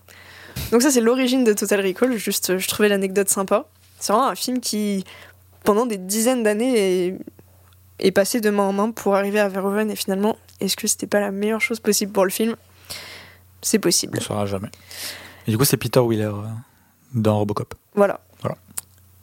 Donc, 0.72 0.82
ça, 0.82 0.90
c'est 0.90 1.00
l'origine 1.00 1.44
de 1.44 1.52
Total 1.52 1.80
Recall, 1.80 2.16
juste, 2.16 2.50
euh, 2.50 2.58
je 2.58 2.68
trouvais 2.68 2.88
l'anecdote 2.88 3.28
sympa. 3.28 3.66
C'est 3.98 4.12
vraiment 4.12 4.28
un 4.28 4.34
film 4.34 4.60
qui, 4.60 5.04
pendant 5.64 5.86
des 5.86 5.96
dizaines 5.96 6.42
d'années, 6.42 7.06
est, 7.06 7.14
est 7.98 8.10
passé 8.12 8.40
de 8.40 8.50
main 8.50 8.64
en 8.64 8.72
main 8.72 8.90
pour 8.90 9.14
arriver 9.14 9.40
à 9.40 9.48
Verhoeven, 9.48 9.90
et 9.90 9.96
finalement, 9.96 10.36
est-ce 10.60 10.76
que 10.76 10.86
c'était 10.86 11.06
pas 11.06 11.20
la 11.20 11.30
meilleure 11.30 11.60
chose 11.60 11.80
possible 11.80 12.12
pour 12.12 12.24
le 12.24 12.30
film? 12.30 12.56
C'est 13.62 13.78
possible. 13.78 14.18
On 14.18 14.20
ne 14.20 14.24
saura 14.24 14.46
jamais. 14.46 14.68
Et 15.46 15.50
du 15.50 15.58
coup, 15.58 15.64
c'est 15.64 15.76
Peter 15.76 16.00
Wheeler 16.00 16.24
euh, 16.26 16.42
dans 17.14 17.38
Robocop. 17.38 17.74
Voilà. 17.94 18.20
Voilà. 18.42 18.56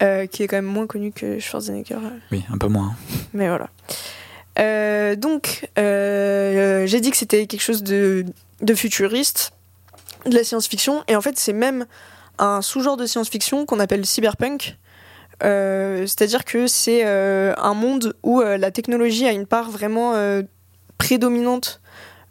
Euh, 0.01 0.25
qui 0.25 0.43
est 0.43 0.47
quand 0.47 0.57
même 0.57 0.65
moins 0.65 0.87
connu 0.87 1.11
que 1.11 1.39
Schwarzenegger. 1.39 1.95
euh, 1.95 2.09
Oui, 2.31 2.43
un 2.51 2.57
peu 2.57 2.67
moins. 2.67 2.95
Mais 3.33 3.47
voilà. 3.47 3.69
Euh, 4.59 5.15
donc, 5.15 5.69
euh, 5.77 6.85
j'ai 6.87 6.99
dit 6.99 7.09
que 7.11 7.17
c'était 7.17 7.47
quelque 7.47 7.61
chose 7.61 7.83
de, 7.83 8.25
de 8.61 8.73
futuriste, 8.75 9.53
de 10.25 10.35
la 10.35 10.43
science-fiction, 10.43 11.03
et 11.07 11.15
en 11.15 11.21
fait, 11.21 11.37
c'est 11.39 11.53
même 11.53 11.85
un 12.39 12.61
sous-genre 12.61 12.97
de 12.97 13.05
science-fiction 13.05 13.65
qu'on 13.65 13.79
appelle 13.79 14.05
cyberpunk. 14.05 14.77
Euh, 15.43 16.01
C'est-à-dire 16.05 16.45
que 16.45 16.67
c'est 16.67 17.01
euh, 17.05 17.53
un 17.57 17.73
monde 17.73 18.15
où 18.23 18.41
euh, 18.41 18.57
la 18.57 18.71
technologie 18.71 19.25
a 19.27 19.31
une 19.31 19.45
part 19.45 19.69
vraiment 19.69 20.13
prédominante 20.97 21.81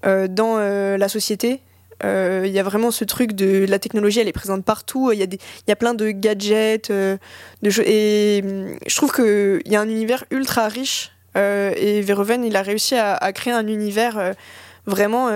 dans 0.05 0.59
la 0.59 1.09
société. 1.09 1.61
Il 2.03 2.49
y 2.51 2.59
a 2.59 2.63
vraiment 2.65 2.91
ce 2.91 3.05
truc 3.05 3.33
de 3.35 3.67
la 3.69 3.79
technologie, 3.79 4.19
elle 4.21 4.29
est 4.29 4.33
présente 4.33 4.65
partout. 4.65 5.13
Il 5.13 5.19
y, 5.21 5.23
a 5.23 5.27
y 5.69 5.73
a 5.73 5.77
plein 5.77 5.95
de 5.95 6.11
gadgets. 6.11 6.91
Et 6.91 8.41
hum, 8.45 8.77
je 8.87 8.97
trouve 8.97 9.13
qu'il 9.13 9.63
y 9.71 9.77
a 9.77 9.81
un 9.81 9.89
univers 9.89 10.25
ultra 10.31 10.67
riche. 10.69 11.13
et 11.37 12.01
Verhoeven, 12.01 12.45
il 12.45 12.57
a 12.57 12.63
réussi 12.63 12.97
à, 12.97 13.33
créer 13.33 13.53
un 13.53 13.67
univers 13.69 14.33
vraiment. 14.87 15.29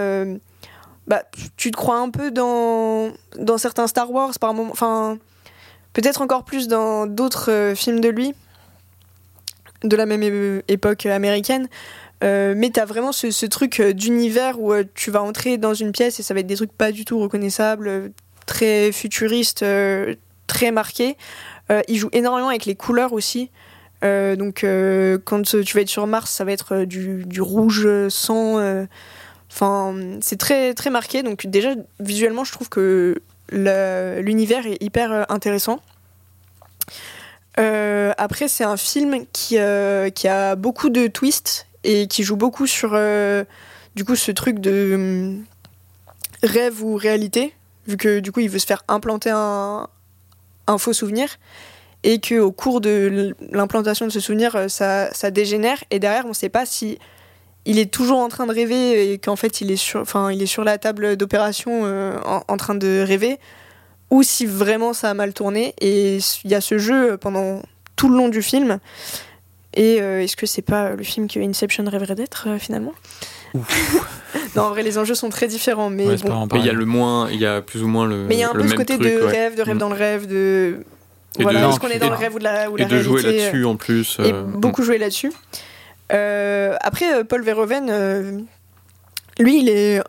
bah, 1.06 1.22
tu- 1.32 1.48
tu 1.56 1.70
te 1.70 1.76
crois 1.76 1.98
un 1.98 2.10
peu 2.10 2.32
dans, 2.32 3.12
dans 3.38 3.58
certains 3.58 3.86
Star 3.86 4.10
Wars 4.10 4.32
par 4.40 4.52
moment. 4.54 4.72
Enfin, 4.72 5.18
peut-être 5.96 6.20
encore 6.20 6.44
plus 6.44 6.68
dans 6.68 7.06
d'autres 7.06 7.50
euh, 7.50 7.74
films 7.74 8.00
de 8.00 8.10
lui, 8.10 8.34
de 9.82 9.96
la 9.96 10.04
même 10.04 10.22
é- 10.22 10.62
époque 10.68 11.06
américaine. 11.06 11.68
Euh, 12.22 12.52
mais 12.54 12.68
t'as 12.68 12.84
vraiment 12.84 13.12
ce, 13.12 13.46
truc 13.46 13.80
euh, 13.80 13.94
d'univers 13.94 14.60
où 14.60 14.74
euh, 14.74 14.84
tu 14.94 15.10
vas 15.10 15.22
entrer 15.22 15.56
dans 15.56 15.72
une 15.72 15.92
pièce 15.92 16.20
et 16.20 16.22
ça 16.22 16.34
va 16.34 16.40
être 16.40 16.46
des 16.46 16.56
trucs 16.56 16.72
pas 16.72 16.92
du 16.92 17.06
tout 17.06 17.18
reconnaissables, 17.18 17.88
euh, 17.88 18.08
très 18.44 18.92
futuristes, 18.92 19.62
euh, 19.62 20.14
très 20.46 20.70
marqués. 20.70 21.16
Euh, 21.70 21.80
il 21.88 21.96
joue 21.96 22.10
énormément 22.12 22.48
avec 22.48 22.66
les 22.66 22.74
couleurs 22.74 23.14
aussi. 23.14 23.50
Euh, 24.04 24.36
donc 24.36 24.64
euh, 24.64 25.16
quand 25.24 25.54
euh, 25.54 25.62
tu 25.62 25.74
vas 25.76 25.80
être 25.80 25.88
sur 25.88 26.06
Mars, 26.06 26.30
ça 26.30 26.44
va 26.44 26.52
être 26.52 26.74
euh, 26.74 26.86
du, 26.86 27.40
rouge 27.40 27.88
sang. 28.10 28.58
euh, 28.58 28.84
Enfin, 29.50 29.94
c'est 30.20 30.38
très 30.38 30.74
très 30.74 30.90
marqué. 30.90 31.22
Donc 31.22 31.46
déjà 31.46 31.74
visuellement, 32.00 32.44
je 32.44 32.52
trouve 32.52 32.68
que 32.68 33.22
l'univers 33.50 34.66
est 34.66 34.82
hyper 34.82 35.12
euh, 35.12 35.22
intéressant. 35.28 35.80
Euh, 37.58 38.12
après, 38.18 38.48
c'est 38.48 38.64
un 38.64 38.76
film 38.76 39.24
qui, 39.32 39.58
euh, 39.58 40.10
qui 40.10 40.28
a 40.28 40.56
beaucoup 40.56 40.90
de 40.90 41.06
twists 41.06 41.66
et 41.84 42.06
qui 42.06 42.22
joue 42.22 42.36
beaucoup 42.36 42.66
sur 42.66 42.98
du 43.94 44.04
coup 44.04 44.16
ce 44.16 44.32
truc 44.32 44.58
de 44.58 44.92
hum, 44.94 45.44
rêve 46.42 46.82
ou 46.82 46.96
réalité, 46.96 47.54
vu 47.86 47.96
que 47.96 48.18
du 48.18 48.32
coup 48.32 48.40
il 48.40 48.50
veut 48.50 48.58
se 48.58 48.66
faire 48.66 48.82
implanter 48.88 49.30
un, 49.30 49.88
un 50.66 50.78
faux 50.78 50.92
souvenir 50.92 51.38
et 52.02 52.20
que 52.20 52.38
au 52.38 52.52
cours 52.52 52.80
de 52.80 53.34
l'implantation 53.52 54.04
de 54.04 54.10
ce 54.10 54.20
souvenir, 54.20 54.68
ça, 54.68 55.12
ça 55.14 55.30
dégénère 55.30 55.82
et 55.90 55.98
derrière 55.98 56.24
on 56.26 56.30
ne 56.30 56.34
sait 56.34 56.48
pas 56.48 56.66
si 56.66 56.98
il 57.66 57.78
est 57.78 57.90
toujours 57.92 58.18
en 58.18 58.28
train 58.28 58.46
de 58.46 58.52
rêver 58.52 59.12
et 59.12 59.18
qu'en 59.18 59.36
fait 59.36 59.60
il 59.60 59.70
est 59.70 59.76
sur, 59.76 60.00
enfin 60.00 60.30
il 60.32 60.40
est 60.42 60.46
sur 60.46 60.64
la 60.64 60.78
table 60.78 61.16
d'opération 61.16 61.82
euh, 61.84 62.16
en, 62.24 62.42
en 62.48 62.56
train 62.56 62.74
de 62.74 63.04
rêver 63.06 63.38
ou 64.10 64.22
si 64.22 64.46
vraiment 64.46 64.92
ça 64.94 65.10
a 65.10 65.14
mal 65.14 65.34
tourné. 65.34 65.74
Et 65.80 66.18
il 66.44 66.50
y 66.50 66.54
a 66.54 66.60
ce 66.60 66.78
jeu 66.78 67.16
pendant 67.18 67.60
tout 67.96 68.08
le 68.08 68.16
long 68.16 68.28
du 68.28 68.40
film. 68.40 68.78
Et 69.74 70.00
euh, 70.00 70.22
est-ce 70.22 70.36
que 70.36 70.46
c'est 70.46 70.62
pas 70.62 70.94
le 70.94 71.02
film 71.02 71.28
que 71.28 71.38
Inception 71.38 71.84
rêverait 71.86 72.14
d'être 72.14 72.46
euh, 72.48 72.58
finalement? 72.58 72.94
Non, 74.54 74.62
en 74.64 74.70
vrai, 74.70 74.82
les 74.82 74.96
enjeux 74.96 75.14
sont 75.14 75.28
très 75.28 75.48
différents, 75.48 75.90
mais 75.90 76.06
Ouais, 76.06 76.16
bon. 76.16 76.48
il 76.54 76.64
y 76.64 76.70
a 76.70 76.72
le 76.72 76.84
moins, 76.86 77.28
il 77.30 77.38
y 77.38 77.44
a 77.46 77.60
plus 77.60 77.82
ou 77.82 77.88
moins 77.88 78.06
le. 78.06 78.24
Mais 78.26 78.36
il 78.36 78.40
y 78.40 78.42
a 78.42 78.48
un 78.50 78.54
peu 78.54 78.66
ce 78.66 78.74
côté 78.74 78.96
truc, 78.98 79.06
de 79.12 79.20
ouais. 79.24 79.30
rêve, 79.30 79.54
de 79.56 79.62
rêve 79.62 79.74
Mm. 79.76 79.78
dans 79.78 79.88
le 79.90 79.94
rêve, 79.94 80.26
de. 80.26 80.78
Et 81.38 81.42
voilà, 81.42 81.62
de- 81.62 81.68
est-ce 81.68 81.80
qu'on 81.80 81.88
est 81.88 81.98
dans 81.98 82.06
et- 82.06 82.10
le 82.10 82.14
rêve 82.16 82.34
ou 82.34 82.38
de 82.38 82.44
la, 82.44 82.70
ou 82.70 82.76
la 82.76 82.84
Et 82.84 82.88
de 82.88 82.98
jouer 83.00 83.20
là-dessus 83.22 83.64
en 83.66 83.76
plus. 83.76 84.16
et 84.20 84.32
euh, 84.32 84.42
beaucoup 84.44 84.82
joué 84.82 84.96
là-dessus. 84.98 85.30
Euh, 86.12 86.76
après, 86.80 87.14
euh, 87.14 87.24
Paul 87.24 87.42
Verhoeven, 87.42 87.88
euh, 87.90 88.38
lui, 89.38 89.60
il 89.60 89.68
est 89.68 90.00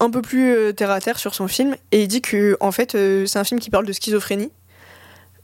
un 0.00 0.10
peu 0.10 0.22
plus 0.22 0.50
euh, 0.54 0.72
terre 0.72 0.90
à 0.90 1.00
terre 1.00 1.18
sur 1.18 1.34
son 1.34 1.48
film 1.48 1.76
et 1.92 2.02
il 2.02 2.08
dit 2.08 2.22
que 2.22 2.56
en 2.60 2.72
fait, 2.72 2.94
euh, 2.94 3.26
c'est 3.26 3.38
un 3.38 3.44
film 3.44 3.60
qui 3.60 3.70
parle 3.70 3.86
de 3.86 3.92
schizophrénie. 3.92 4.50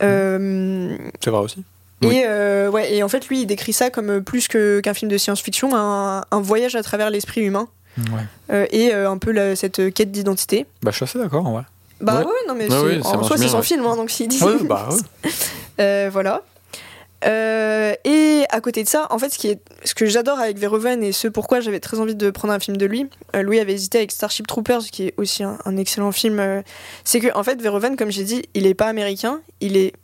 Euh, 0.03 0.97
C'est 1.23 1.31
vrai 1.31 1.41
aussi. 1.41 1.65
Oui. 2.03 2.15
et, 2.17 2.25
euh, 2.27 2.71
ouais, 2.71 2.95
et 2.95 3.03
en 3.03 3.09
fait, 3.09 3.27
lui, 3.29 3.41
il 3.43 3.47
décrit 3.47 3.73
ça 3.73 3.89
comme 3.91 4.23
plus 4.23 4.49
que- 4.49 4.81
qu'un 4.81 4.93
film 4.93 5.11
de 5.11 5.17
science-fiction, 5.17 5.75
un, 5.75 6.25
un 6.31 6.41
voyage 6.41 6.77
à 6.77 6.83
travers 6.83 7.09
l'esprit 7.09 7.41
humain 7.43 7.69
Ouais. 7.99 8.05
euh, 8.53 8.67
et 8.71 8.93
euh, 8.95 9.11
un 9.11 9.17
peu 9.17 9.33
la- 9.33 9.57
cette 9.57 9.93
quête 9.95 10.13
d'identité. 10.13 10.67
Bah, 10.83 10.91
je 10.91 10.97
suis 10.97 11.05
assez 11.05 11.19
d'accord 11.19 11.47
en 11.47 11.53
vrai. 11.53 11.63
Bah 12.03 12.19
Ouais. 12.19 12.25
ouais, 12.27 12.33
non 12.49 12.55
mais 12.55 12.65
Ouais, 12.65 12.71
c'est- 12.71 12.97
ouais, 12.99 13.03
ça 13.03 13.17
en 13.19 13.23
soi, 13.23 13.39
c'est 13.39 13.49
son 13.49 13.57
ouais. 13.59 13.63
film, 13.63 13.87
hein, 13.87 13.97
donc 13.97 14.11
s'il 14.11 14.29
dit. 14.29 14.43
Ouais, 14.45 14.63
bah, 14.65 14.89
ouais. 14.91 15.31
Euh, 15.81 16.09
voilà. 16.13 16.43
Euh, 17.25 17.95
et 18.05 18.45
à 18.51 18.61
côté 18.61 18.83
de 18.83 18.89
ça, 18.89 19.07
en 19.11 19.19
fait, 19.19 19.31
ce, 19.31 19.39
qui 19.39 19.49
est, 19.49 19.61
ce 19.85 19.95
que 19.95 20.07
j'adore 20.07 20.39
avec 20.39 20.59
Verhoeven 20.59 21.03
et 21.03 21.13
ce 21.13 21.29
pourquoi 21.29 21.61
j'avais 21.61 21.81
très 21.81 21.99
envie 21.99 22.15
de 22.15 22.31
prendre 22.31 22.53
un 22.53 22.61
film 22.61 22.77
de 22.77 22.87
lui, 22.87 23.09
euh, 23.35 23.43
Louis 23.43 23.59
avait 23.59 23.73
hésité 23.73 23.99
avec 23.99 24.13
Starship 24.13 24.47
Troopers, 24.47 24.85
qui 24.85 25.05
est 25.05 25.15
aussi 25.17 25.43
un, 25.43 25.59
un 25.65 25.77
excellent 25.77 26.13
film, 26.13 26.39
euh, 26.39 26.63
c'est 27.05 27.21
que 27.21 27.35
en 27.35 27.43
fait, 27.43 27.61
Verhoeven, 27.61 27.97
comme 27.97 28.11
j'ai 28.11 28.25
dit, 28.25 28.43
il 28.55 28.67
est 28.67 28.75
pas 28.75 28.87
américain, 28.87 29.41
il 29.61 29.77
est 29.77 29.95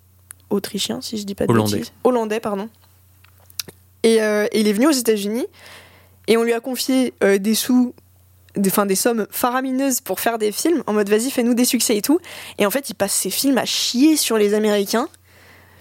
autrichien, 0.51 1.01
si 1.01 1.19
je 1.19 1.25
dis 1.25 1.35
pas 1.35 1.47
de 1.47 1.53
Hollandais. 1.53 1.77
bêtises. 1.77 1.93
Hollandais, 2.05 2.41
pardon. 2.41 2.69
Et, 4.05 4.17
et 4.17 4.61
il 4.61 4.67
est 4.67 4.73
venu 4.73 4.89
aux 4.89 4.93
États-Unis 4.93 5.47
et 6.27 6.37
on 6.37 6.43
lui 6.43 6.53
a 6.53 6.59
confié 6.59 7.15
des 7.39 7.55
sous, 7.55 7.95
des, 8.57 8.69
enfin, 8.69 8.85
des 8.85 8.97
sommes 8.97 9.27
faramineuses 9.31 10.01
pour 10.01 10.19
faire 10.19 10.39
des 10.39 10.51
films 10.51 10.83
en 10.87 10.93
mode 10.93 11.09
vas-y, 11.09 11.31
fais-nous 11.31 11.55
des 11.55 11.65
succès 11.65 11.97
et 11.97 12.03
tout. 12.03 12.19
Et 12.59 12.67
en 12.67 12.71
fait, 12.71 12.91
il 12.91 12.95
passe 12.95 13.13
ses 13.13 13.31
films 13.31 13.59
à 13.59 13.65
chier 13.65 14.17
sur 14.17 14.39
les 14.39 14.55
Américains. 14.55 15.09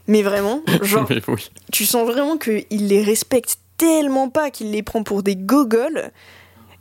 Mais 0.08 0.22
vraiment, 0.24 0.62
genre, 0.82 1.06
Mais 1.10 1.22
oui. 1.28 1.50
tu 1.72 1.86
sens 1.86 2.08
vraiment 2.08 2.38
qu'il 2.38 2.66
les 2.88 3.04
respecte 3.04 3.58
tellement 3.78 4.30
pas 4.30 4.50
qu'il 4.52 4.72
les 4.72 4.84
prend 4.84 5.04
pour 5.04 5.24
des 5.24 5.36
gogoles. 5.36 6.12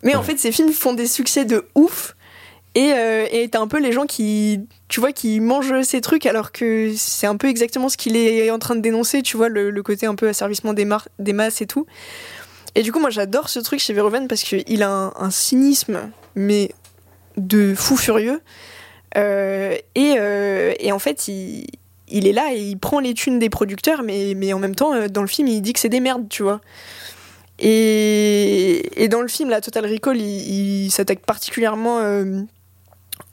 Mais 0.03 0.15
en 0.15 0.23
fait, 0.23 0.39
ces 0.39 0.53
films 0.53 0.73
font 0.73 0.93
des 0.95 1.07
succès 1.07 1.45
de 1.45 1.67
ouf. 1.75 2.17
Et 2.75 2.93
euh, 2.95 3.27
t'as 3.51 3.59
un 3.61 3.67
peu 3.67 3.81
les 3.81 3.91
gens 3.93 4.07
qui, 4.07 4.61
tu 4.89 5.01
vois, 5.01 5.13
qui 5.13 5.41
mangent 5.41 5.83
ces 5.83 6.01
trucs 6.01 6.25
alors 6.25 6.53
que 6.53 6.93
c'est 6.97 7.27
un 7.27 7.37
peu 7.37 7.49
exactement 7.49 7.89
ce 7.89 7.97
qu'il 7.97 8.17
est 8.17 8.51
en 8.51 8.59
train 8.61 8.77
de 8.77 8.81
dénoncer, 8.81 9.23
tu 9.23 9.37
vois, 9.37 9.49
le, 9.49 9.71
le 9.71 9.83
côté 9.83 10.07
un 10.07 10.15
peu 10.15 10.29
asservissement 10.29 10.73
des, 10.73 10.85
mar- 10.85 11.09
des 11.19 11.33
masses 11.33 11.61
et 11.63 11.67
tout. 11.67 11.87
Et 12.77 12.83
du 12.83 12.93
coup, 12.93 13.01
moi, 13.01 13.11
j'adore 13.11 13.49
ce 13.49 13.59
truc 13.59 13.81
chez 13.81 13.93
Verhoeven 13.93 14.29
parce 14.29 14.43
qu'il 14.45 14.83
a 14.85 14.89
un, 14.91 15.13
un 15.17 15.31
cynisme, 15.33 16.11
mais 16.37 16.71
de 17.37 17.75
fou 17.75 17.97
furieux. 17.97 18.41
Euh, 19.17 19.77
et, 19.97 20.15
euh, 20.19 20.73
et 20.79 20.93
en 20.93 21.01
fait, 21.01 21.27
il, 21.27 21.67
il 22.11 22.27
est 22.27 22.33
là 22.33 22.53
et 22.53 22.59
il 22.59 22.79
prend 22.79 23.01
les 23.01 23.14
thunes 23.14 23.38
des 23.38 23.51
producteurs, 23.51 24.03
mais, 24.03 24.53
en 24.53 24.59
même 24.59 24.75
temps, 24.75 24.94
euh, 24.94 25.09
dans 25.09 25.23
le 25.23 25.29
film, 25.29 25.49
il 25.49 25.61
dit 25.62 25.73
que 25.73 25.81
c'est 25.81 25.88
des 25.88 26.01
merdes, 26.01 26.29
tu 26.29 26.42
vois. 26.42 26.61
Et, 27.59 29.09
dans 29.11 29.20
le 29.20 29.29
film, 29.29 29.51
la 29.51 29.61
Total 29.61 29.85
Recall, 29.85 30.16
il, 30.16 30.90
s'attaque 30.90 31.20
particulièrement 31.20 31.99
euh, 31.99 32.40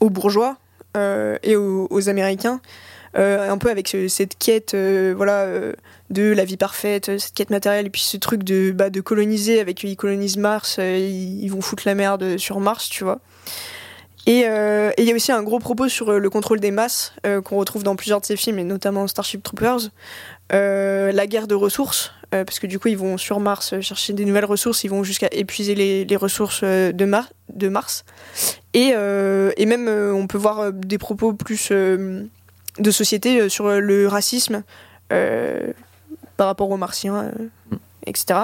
aux 0.00 0.10
bourgeois 0.10 0.56
euh, 0.96 1.38
et 1.42 1.56
aux, 1.56 2.08
Américains, 2.08 2.60
un 3.14 3.58
peu 3.58 3.70
avec 3.70 3.88
ce- 3.88 4.06
cette 4.06 4.38
quête 4.38 4.76
voilà, 4.76 5.46
de 6.10 6.32
la 6.32 6.44
vie 6.44 6.56
parfaite, 6.56 7.18
cette 7.18 7.34
quête 7.34 7.50
matérielle, 7.50 7.86
et 7.86 7.90
puis 7.90 8.02
ce 8.02 8.16
truc 8.16 8.44
de, 8.44 8.70
bah, 8.70 8.90
de 8.90 9.00
coloniser, 9.00 9.60
avec 9.60 9.82
ils 9.82 9.96
colonisent 9.96 10.36
Mars, 10.36 10.78
ils 10.78 11.48
vont 11.48 11.60
foutre 11.60 11.82
la 11.86 11.94
merde 11.94 12.36
sur 12.36 12.60
Mars, 12.60 12.88
tu 12.88 13.04
vois. 13.04 13.20
Et 14.28 14.42
euh, 14.44 14.90
il 14.98 15.06
y 15.06 15.10
a 15.10 15.14
aussi 15.14 15.32
un 15.32 15.42
gros 15.42 15.58
propos 15.58 15.88
sur 15.88 16.10
euh, 16.10 16.18
le 16.18 16.28
contrôle 16.28 16.60
des 16.60 16.70
masses 16.70 17.14
euh, 17.26 17.40
qu'on 17.40 17.56
retrouve 17.56 17.82
dans 17.82 17.96
plusieurs 17.96 18.20
de 18.20 18.26
ses 18.26 18.36
films, 18.36 18.58
et 18.58 18.62
notamment 18.62 19.06
Starship 19.06 19.42
Troopers. 19.42 19.88
Euh, 20.52 21.12
la 21.12 21.26
guerre 21.26 21.46
de 21.46 21.54
ressources, 21.54 22.12
euh, 22.34 22.44
parce 22.44 22.58
que 22.58 22.66
du 22.66 22.78
coup 22.78 22.88
ils 22.88 22.98
vont 22.98 23.16
sur 23.16 23.40
Mars 23.40 23.72
euh, 23.72 23.80
chercher 23.80 24.12
des 24.12 24.26
nouvelles 24.26 24.44
ressources, 24.44 24.84
ils 24.84 24.88
vont 24.88 25.02
jusqu'à 25.02 25.28
épuiser 25.32 25.74
les, 25.74 26.16
ressources 26.16 26.60
euh, 26.62 26.92
de, 26.92 27.06
Mar- 27.06 27.32
de 27.54 27.70
Mars. 27.70 28.04
Et, 28.74 28.92
euh, 28.94 29.50
même 29.58 29.88
euh, 29.88 30.12
on 30.12 30.26
peut 30.26 30.36
voir 30.36 30.60
euh, 30.60 30.70
des 30.72 30.98
propos 30.98 31.32
plus 31.32 31.70
euh, 31.70 32.24
de 32.78 32.90
société 32.90 33.40
euh, 33.40 33.48
sur 33.48 33.66
euh, 33.66 33.80
le 33.80 34.08
racisme 34.08 34.62
euh, 35.10 35.72
par 36.36 36.48
rapport 36.48 36.68
aux 36.70 36.76
martiens, 36.76 37.32
euh, 37.72 37.76
etc. 38.06 38.40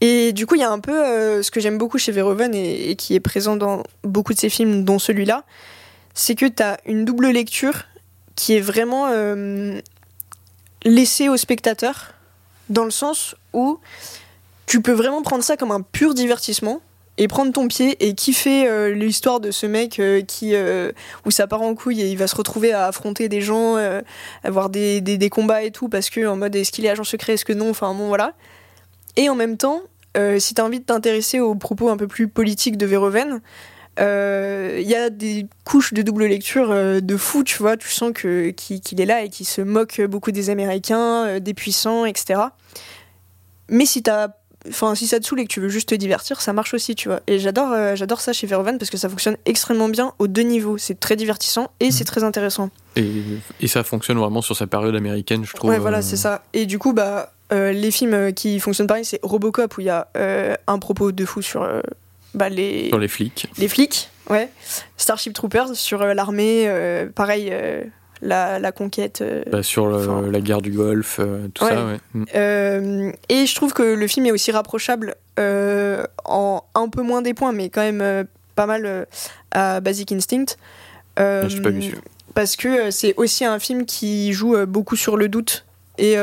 Et 0.00 0.32
du 0.32 0.46
coup, 0.46 0.56
il 0.56 0.60
y 0.60 0.64
a 0.64 0.70
un 0.70 0.78
peu 0.78 0.92
euh, 0.92 1.42
ce 1.42 1.50
que 1.50 1.60
j'aime 1.60 1.78
beaucoup 1.78 1.98
chez 1.98 2.12
Verhoeven 2.12 2.54
et, 2.54 2.96
qui 2.96 3.14
est 3.14 3.20
présent 3.20 3.56
dans 3.56 3.82
beaucoup 4.04 4.34
de 4.34 4.38
ses 4.38 4.50
films, 4.50 4.84
dont 4.84 4.98
celui-là, 4.98 5.44
c'est 6.14 6.34
que 6.34 6.46
tu 6.46 6.62
as 6.62 6.78
une 6.84 7.04
double 7.04 7.28
lecture 7.28 7.84
qui 8.34 8.54
est 8.54 8.60
vraiment 8.60 9.06
euh, 9.10 9.80
laissée 10.84 11.28
au 11.28 11.36
spectateur, 11.36 12.12
dans 12.68 12.84
le 12.84 12.90
sens 12.90 13.34
où 13.54 13.78
tu 14.66 14.82
peux 14.82 14.92
vraiment 14.92 15.22
prendre 15.22 15.42
ça 15.42 15.56
comme 15.56 15.70
un 15.70 15.80
pur 15.80 16.12
divertissement 16.12 16.82
et 17.18 17.28
prendre 17.28 17.50
ton 17.50 17.66
pied 17.66 17.96
et 18.06 18.14
kiffer 18.14 18.68
euh, 18.68 18.92
l'histoire 18.92 19.40
de 19.40 19.50
ce 19.50 19.64
mec 19.64 20.02
qui 20.26 20.54
où 21.24 21.30
ça 21.30 21.46
part 21.46 21.62
en 21.62 21.74
couille 21.74 22.02
et 22.02 22.10
il 22.10 22.18
va 22.18 22.26
se 22.26 22.36
retrouver 22.36 22.72
à 22.72 22.86
affronter 22.86 23.30
des 23.30 23.40
gens, 23.40 23.76
avoir 24.44 24.68
des, 24.68 25.00
des, 25.00 25.16
des 25.16 25.30
combats 25.30 25.62
et 25.62 25.70
tout 25.70 25.88
parce 25.88 26.10
que 26.10 26.26
en 26.26 26.36
mode 26.36 26.54
est-ce 26.54 26.72
qu'il 26.72 26.84
est 26.84 26.90
agent 26.90 27.04
secret, 27.04 27.34
est-ce 27.34 27.46
que 27.46 27.54
non, 27.54 27.70
enfin 27.70 27.94
bon 27.94 28.08
voilà. 28.08 28.34
Et 29.16 29.28
en 29.28 29.34
même 29.34 29.56
temps, 29.56 29.82
euh, 30.16 30.38
si 30.38 30.54
tu 30.54 30.60
as 30.60 30.64
envie 30.64 30.80
de 30.80 30.84
t'intéresser 30.84 31.40
aux 31.40 31.54
propos 31.54 31.88
un 31.88 31.96
peu 31.96 32.06
plus 32.06 32.28
politiques 32.28 32.76
de 32.76 32.86
Verhoeven, 32.86 33.40
euh, 33.98 34.78
il 34.80 34.88
y 34.88 34.94
a 34.94 35.08
des 35.08 35.46
couches 35.64 35.94
de 35.94 36.02
double 36.02 36.26
lecture 36.26 36.70
euh, 36.70 37.00
de 37.00 37.16
fou, 37.16 37.44
tu 37.44 37.58
vois, 37.58 37.76
tu 37.76 37.88
sens 37.88 38.12
que 38.14 38.50
qu'il 38.50 39.00
est 39.00 39.06
là 39.06 39.22
et 39.22 39.30
qu'il 39.30 39.46
se 39.46 39.62
moque 39.62 40.00
beaucoup 40.02 40.32
des 40.32 40.50
Américains, 40.50 41.24
euh, 41.26 41.40
des 41.40 41.54
puissants, 41.54 42.04
etc. 42.04 42.40
Mais 43.68 43.86
si 43.86 44.02
t'as 44.02 44.28
Enfin, 44.68 44.94
si 44.94 45.06
ça 45.06 45.20
te 45.20 45.26
saoule 45.26 45.40
et 45.40 45.44
que 45.44 45.52
tu 45.52 45.60
veux 45.60 45.68
juste 45.68 45.90
te 45.90 45.94
divertir, 45.94 46.40
ça 46.40 46.52
marche 46.52 46.74
aussi, 46.74 46.94
tu 46.94 47.08
vois. 47.08 47.20
Et 47.26 47.38
j'adore, 47.38 47.72
euh, 47.72 47.94
j'adore 47.94 48.20
ça 48.20 48.32
chez 48.32 48.46
Verhoeven 48.46 48.78
parce 48.78 48.90
que 48.90 48.96
ça 48.96 49.08
fonctionne 49.08 49.36
extrêmement 49.44 49.88
bien 49.88 50.12
aux 50.18 50.26
deux 50.26 50.42
niveaux. 50.42 50.78
C'est 50.78 50.98
très 50.98 51.16
divertissant 51.16 51.70
et 51.80 51.90
c'est 51.90 52.04
très 52.04 52.24
intéressant. 52.24 52.70
Et, 52.96 53.22
et 53.60 53.68
ça 53.68 53.84
fonctionne 53.84 54.18
vraiment 54.18 54.42
sur 54.42 54.56
sa 54.56 54.66
période 54.66 54.94
américaine, 54.94 55.44
je 55.44 55.52
trouve. 55.54 55.70
Ouais, 55.70 55.78
voilà, 55.78 55.98
euh, 55.98 56.02
c'est 56.02 56.16
ça. 56.16 56.42
Et 56.52 56.66
du 56.66 56.78
coup, 56.78 56.92
bah, 56.92 57.32
euh, 57.52 57.72
les 57.72 57.90
films 57.90 58.14
euh, 58.14 58.30
qui 58.32 58.58
fonctionnent 58.60 58.86
pareil, 58.88 59.04
c'est 59.04 59.20
Robocop 59.22 59.76
où 59.76 59.80
il 59.80 59.84
y 59.86 59.90
a 59.90 60.08
euh, 60.16 60.54
un 60.66 60.78
propos 60.78 61.12
de 61.12 61.24
fou 61.24 61.42
sur 61.42 61.62
euh, 61.62 61.80
bah, 62.34 62.48
les, 62.48 62.88
Sur 62.88 62.98
les 62.98 63.08
flics. 63.08 63.48
les 63.58 63.68
flics. 63.68 64.10
Ouais. 64.28 64.48
Starship 64.96 65.32
Troopers 65.32 65.76
sur 65.76 66.02
l'armée, 66.04 66.68
pareil, 67.14 67.52
la, 68.22 68.58
la 68.58 68.72
conquête. 68.72 69.22
Bah, 69.52 69.62
sur 69.62 69.86
le- 69.86 70.30
la 70.30 70.40
guerre 70.40 70.60
du 70.62 70.72
Golfe, 70.72 71.20
tout 71.54 71.64
Ouais. 71.64 71.70
ça, 71.70 71.86
ouais. 71.86 71.98
Mm. 72.14 73.12
Et 73.28 73.46
je 73.46 73.54
trouve 73.54 73.72
que 73.72 73.82
le 73.84 74.08
film 74.08 74.26
est 74.26 74.32
aussi 74.32 74.50
rapprochable 74.50 75.14
en 76.24 76.64
un 76.74 76.88
peu 76.88 77.02
moins 77.02 77.22
des 77.22 77.34
points, 77.34 77.52
mais 77.52 77.68
quand 77.68 77.82
même 77.82 78.26
pas 78.56 78.66
mal 78.66 79.06
à 79.52 79.80
Basic 79.80 80.10
Instinct. 80.10 80.56
Ah, 81.16 81.46
j'ai 81.48 81.60
pas 81.60 81.70
vu 81.70 81.82
celui-là. 81.82 82.00
Parce 82.34 82.56
que 82.56 82.90
c'est 82.90 83.14
aussi 83.16 83.44
un 83.44 83.58
film 83.60 83.86
qui 83.86 84.32
joue 84.32 84.56
beaucoup 84.66 84.96
sur 84.96 85.16
le 85.16 85.28
doute 85.28 85.64
et, 85.98 86.16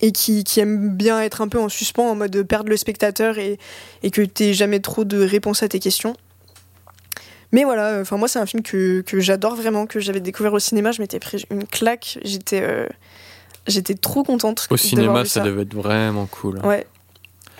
et 0.00 0.12
qui, 0.12 0.44
qui 0.44 0.60
aime 0.60 0.96
bien 0.96 1.20
être 1.20 1.40
un 1.40 1.48
peu 1.48 1.58
en 1.58 1.68
suspens, 1.68 2.10
en 2.10 2.14
mode 2.14 2.42
perdre 2.42 2.70
le 2.70 2.76
spectateur 2.76 3.38
et, 3.38 3.58
et 4.02 4.10
que 4.10 4.22
t'aies 4.22 4.54
jamais 4.54 4.80
trop 4.80 5.04
de 5.04 5.22
réponses 5.22 5.62
à 5.62 5.68
tes 5.68 5.80
questions. 5.80 6.14
Mais 7.52 7.64
voilà, 7.64 8.00
enfin 8.00 8.16
moi 8.16 8.28
c'est 8.28 8.38
un 8.38 8.46
film 8.46 8.62
que, 8.62 9.00
que 9.02 9.20
j'adore 9.20 9.54
vraiment, 9.54 9.86
que 9.86 10.00
j'avais 10.00 10.20
découvert 10.20 10.52
au 10.52 10.58
cinéma, 10.58 10.92
je 10.92 11.00
m'étais 11.00 11.20
pris 11.20 11.44
une 11.50 11.64
claque, 11.64 12.18
j'étais 12.24 12.60
euh, 12.62 12.86
j'étais 13.66 13.94
trop 13.94 14.24
contente. 14.24 14.66
Au 14.68 14.76
cinéma, 14.76 15.22
vu 15.22 15.28
ça 15.28 15.40
devait 15.40 15.62
être 15.62 15.74
vraiment 15.74 16.26
cool. 16.26 16.58
Ouais. 16.64 16.86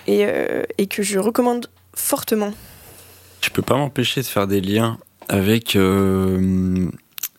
Et, 0.07 0.27
euh, 0.27 0.65
et 0.79 0.87
que 0.87 1.03
je 1.03 1.19
recommande 1.19 1.71
fortement. 1.95 2.53
Je 3.41 3.51
peux 3.51 3.63
pas 3.63 3.77
m'empêcher 3.77 4.21
de 4.21 4.27
faire 4.27 4.47
des 4.47 4.61
liens 4.61 4.99
avec 5.29 5.77
euh, 5.77 6.89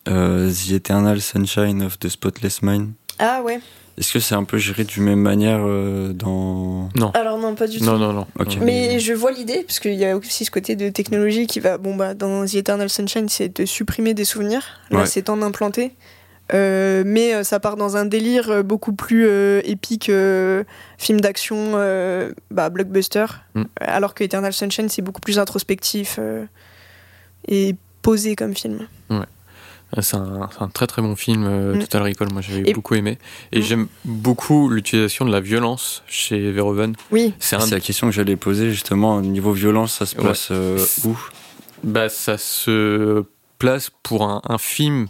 euh, 0.08 0.50
The 0.50 0.72
Eternal 0.72 1.20
Sunshine 1.20 1.82
of 1.82 1.98
the 1.98 2.08
Spotless 2.08 2.62
Mind. 2.62 2.92
Ah 3.18 3.42
ouais 3.42 3.60
Est-ce 3.98 4.12
que 4.12 4.20
c'est 4.20 4.34
un 4.34 4.44
peu 4.44 4.58
géré 4.58 4.84
d'une 4.84 5.02
même 5.04 5.20
manière 5.20 5.60
euh, 5.62 6.12
dans. 6.12 6.88
Alors 7.14 7.38
non, 7.38 7.54
pas 7.54 7.66
du 7.66 7.78
tout. 7.78 7.84
Non, 7.84 7.98
non, 7.98 8.12
non. 8.12 8.26
Non, 8.38 8.44
Mais 8.62 9.00
je 9.00 9.12
vois 9.12 9.32
l'idée, 9.32 9.64
parce 9.66 9.80
qu'il 9.80 9.94
y 9.94 10.04
a 10.04 10.16
aussi 10.16 10.44
ce 10.44 10.50
côté 10.50 10.76
de 10.76 10.88
technologie 10.88 11.46
qui 11.46 11.58
va, 11.60 11.78
bon 11.78 11.96
bah 11.96 12.14
dans 12.14 12.44
The 12.46 12.54
Eternal 12.54 12.88
Sunshine, 12.88 13.28
c'est 13.28 13.60
de 13.60 13.64
supprimer 13.66 14.14
des 14.14 14.24
souvenirs. 14.24 14.62
Là, 14.90 15.00
Ouais. 15.00 15.06
c'est 15.06 15.28
en 15.30 15.42
implanter. 15.42 15.92
Euh, 16.54 17.02
mais 17.04 17.34
euh, 17.34 17.42
ça 17.42 17.60
part 17.60 17.76
dans 17.76 17.98
un 17.98 18.06
délire 18.06 18.48
euh, 18.50 18.62
beaucoup 18.62 18.94
plus 18.94 19.26
euh, 19.26 19.60
épique, 19.64 20.08
euh, 20.08 20.64
film 20.96 21.20
d'action, 21.20 21.72
euh, 21.74 22.32
bah, 22.50 22.70
blockbuster. 22.70 23.26
Mm. 23.54 23.64
Alors 23.82 24.14
que 24.14 24.24
Eternal 24.24 24.54
Sunshine, 24.54 24.88
c'est 24.88 25.02
beaucoup 25.02 25.20
plus 25.20 25.38
introspectif 25.38 26.16
euh, 26.18 26.46
et 27.48 27.74
posé 28.00 28.34
comme 28.34 28.54
film. 28.54 28.86
C'est 30.00 30.16
un, 30.16 30.48
c'est 30.52 30.62
un 30.62 30.68
très 30.68 30.86
très 30.86 31.00
bon 31.00 31.16
film, 31.16 31.44
euh, 31.46 31.74
Mm. 31.74 31.78
Total 31.80 32.02
Recall, 32.02 32.28
moi 32.32 32.42
j'avais 32.42 32.72
beaucoup 32.74 32.94
aimé. 32.94 33.18
Et 33.52 33.60
Mm. 33.60 33.62
j'aime 33.62 33.88
beaucoup 34.04 34.68
l'utilisation 34.68 35.24
de 35.24 35.32
la 35.32 35.40
violence 35.40 36.02
chez 36.06 36.50
Verhoeven. 36.52 36.94
Oui, 37.10 37.32
C'est 37.38 37.56
un 37.56 37.66
la 37.66 37.80
question 37.80 38.06
que 38.08 38.12
j'allais 38.12 38.36
poser 38.36 38.70
justement. 38.70 39.16
Au 39.16 39.22
niveau 39.22 39.52
violence, 39.52 39.94
ça 39.94 40.04
se 40.06 40.14
Ouais. 40.16 40.22
place 40.22 40.48
euh, 40.50 40.78
où? 41.04 41.16
Bah, 41.84 42.08
ça 42.08 42.36
se 42.38 43.24
place 43.58 43.90
pour 44.02 44.24
un, 44.24 44.42
un 44.46 44.58
film 44.58 45.08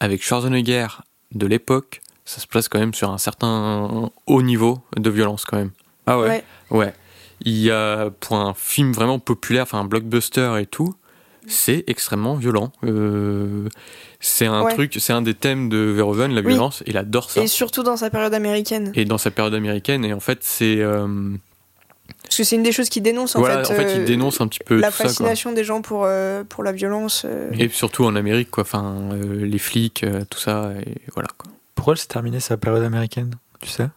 avec 0.00 0.22
Schwarzenegger 0.22 0.86
de 1.34 1.46
l'époque. 1.46 2.00
Ça 2.24 2.40
se 2.40 2.46
place 2.46 2.68
quand 2.68 2.78
même 2.78 2.94
sur 2.94 3.10
un 3.10 3.18
certain 3.18 4.10
haut 4.26 4.42
niveau 4.42 4.80
de 4.96 5.10
violence 5.10 5.44
quand 5.44 5.56
même. 5.56 5.70
Ah 6.06 6.18
ouais? 6.18 6.28
Ouais. 6.28 6.44
Ouais. 6.78 6.94
Il 7.40 7.58
y 7.58 7.70
a 7.70 8.10
pour 8.20 8.36
un 8.36 8.54
film 8.54 8.92
vraiment 8.92 9.18
populaire, 9.18 9.64
enfin 9.64 9.80
un 9.80 9.84
blockbuster 9.84 10.56
et 10.60 10.66
tout, 10.66 10.94
c'est 11.46 11.84
extrêmement 11.86 12.34
violent. 12.36 12.72
Euh, 12.84 13.68
c'est 14.20 14.46
un 14.46 14.62
Ouais. 14.62 14.72
truc, 14.74 14.96
c'est 14.98 15.12
un 15.12 15.22
des 15.22 15.34
thèmes 15.34 15.68
de 15.68 15.78
Verhoeven, 15.78 16.32
la 16.32 16.40
Oui. 16.40 16.48
violence. 16.48 16.82
Il 16.86 16.96
adore 16.96 17.30
ça. 17.30 17.42
et 17.42 17.46
surtout 17.46 17.82
dans 17.82 17.96
sa 17.96 18.10
période 18.10 18.32
américaine. 18.34 18.90
Et 18.94 19.04
dans 19.04 19.18
sa 19.18 19.30
période 19.30 19.54
américaine. 19.54 20.04
Et 20.04 20.12
en 20.12 20.20
fait, 20.20 20.38
c'est 20.42 20.76
euh, 20.80 21.06
Parce 22.22 22.36
que 22.38 22.44
c'est 22.44 22.56
une 22.56 22.62
des 22.62 22.72
choses 22.72 22.88
qui 22.88 23.00
dénonce 23.00 23.36
en 23.36 23.40
voilà, 23.40 23.64
fait. 23.64 23.72
en 23.72 23.76
fait, 23.76 23.94
il 23.96 24.00
euh, 24.02 24.04
dénonce 24.06 24.40
un 24.40 24.48
petit 24.48 24.60
peu 24.64 24.76
la 24.78 24.88
tout 24.90 24.94
ça. 24.96 25.04
Quoi. 25.04 25.08
fascination 25.10 25.52
des 25.52 25.64
gens 25.64 25.82
pour, 25.82 26.04
euh, 26.06 26.42
pour 26.44 26.64
la 26.64 26.72
violence. 26.72 27.22
euh. 27.26 27.50
Et 27.58 27.68
surtout 27.68 28.04
en 28.04 28.16
Amérique, 28.16 28.50
quoi. 28.50 28.62
Enfin, 28.62 29.10
euh, 29.12 29.44
les 29.44 29.58
flics, 29.58 30.02
euh, 30.04 30.22
tout 30.30 30.38
ça, 30.38 30.72
et 30.86 30.96
voilà. 31.14 31.28
Quoi. 31.36 31.50
Pourquoi 31.74 31.92
elle 31.94 31.98
s'est 31.98 32.06
terminée 32.08 32.40
sa 32.40 32.56
période 32.56 32.82
américaine? 32.82 33.34
Tu 33.60 33.68
sais? 33.68 33.88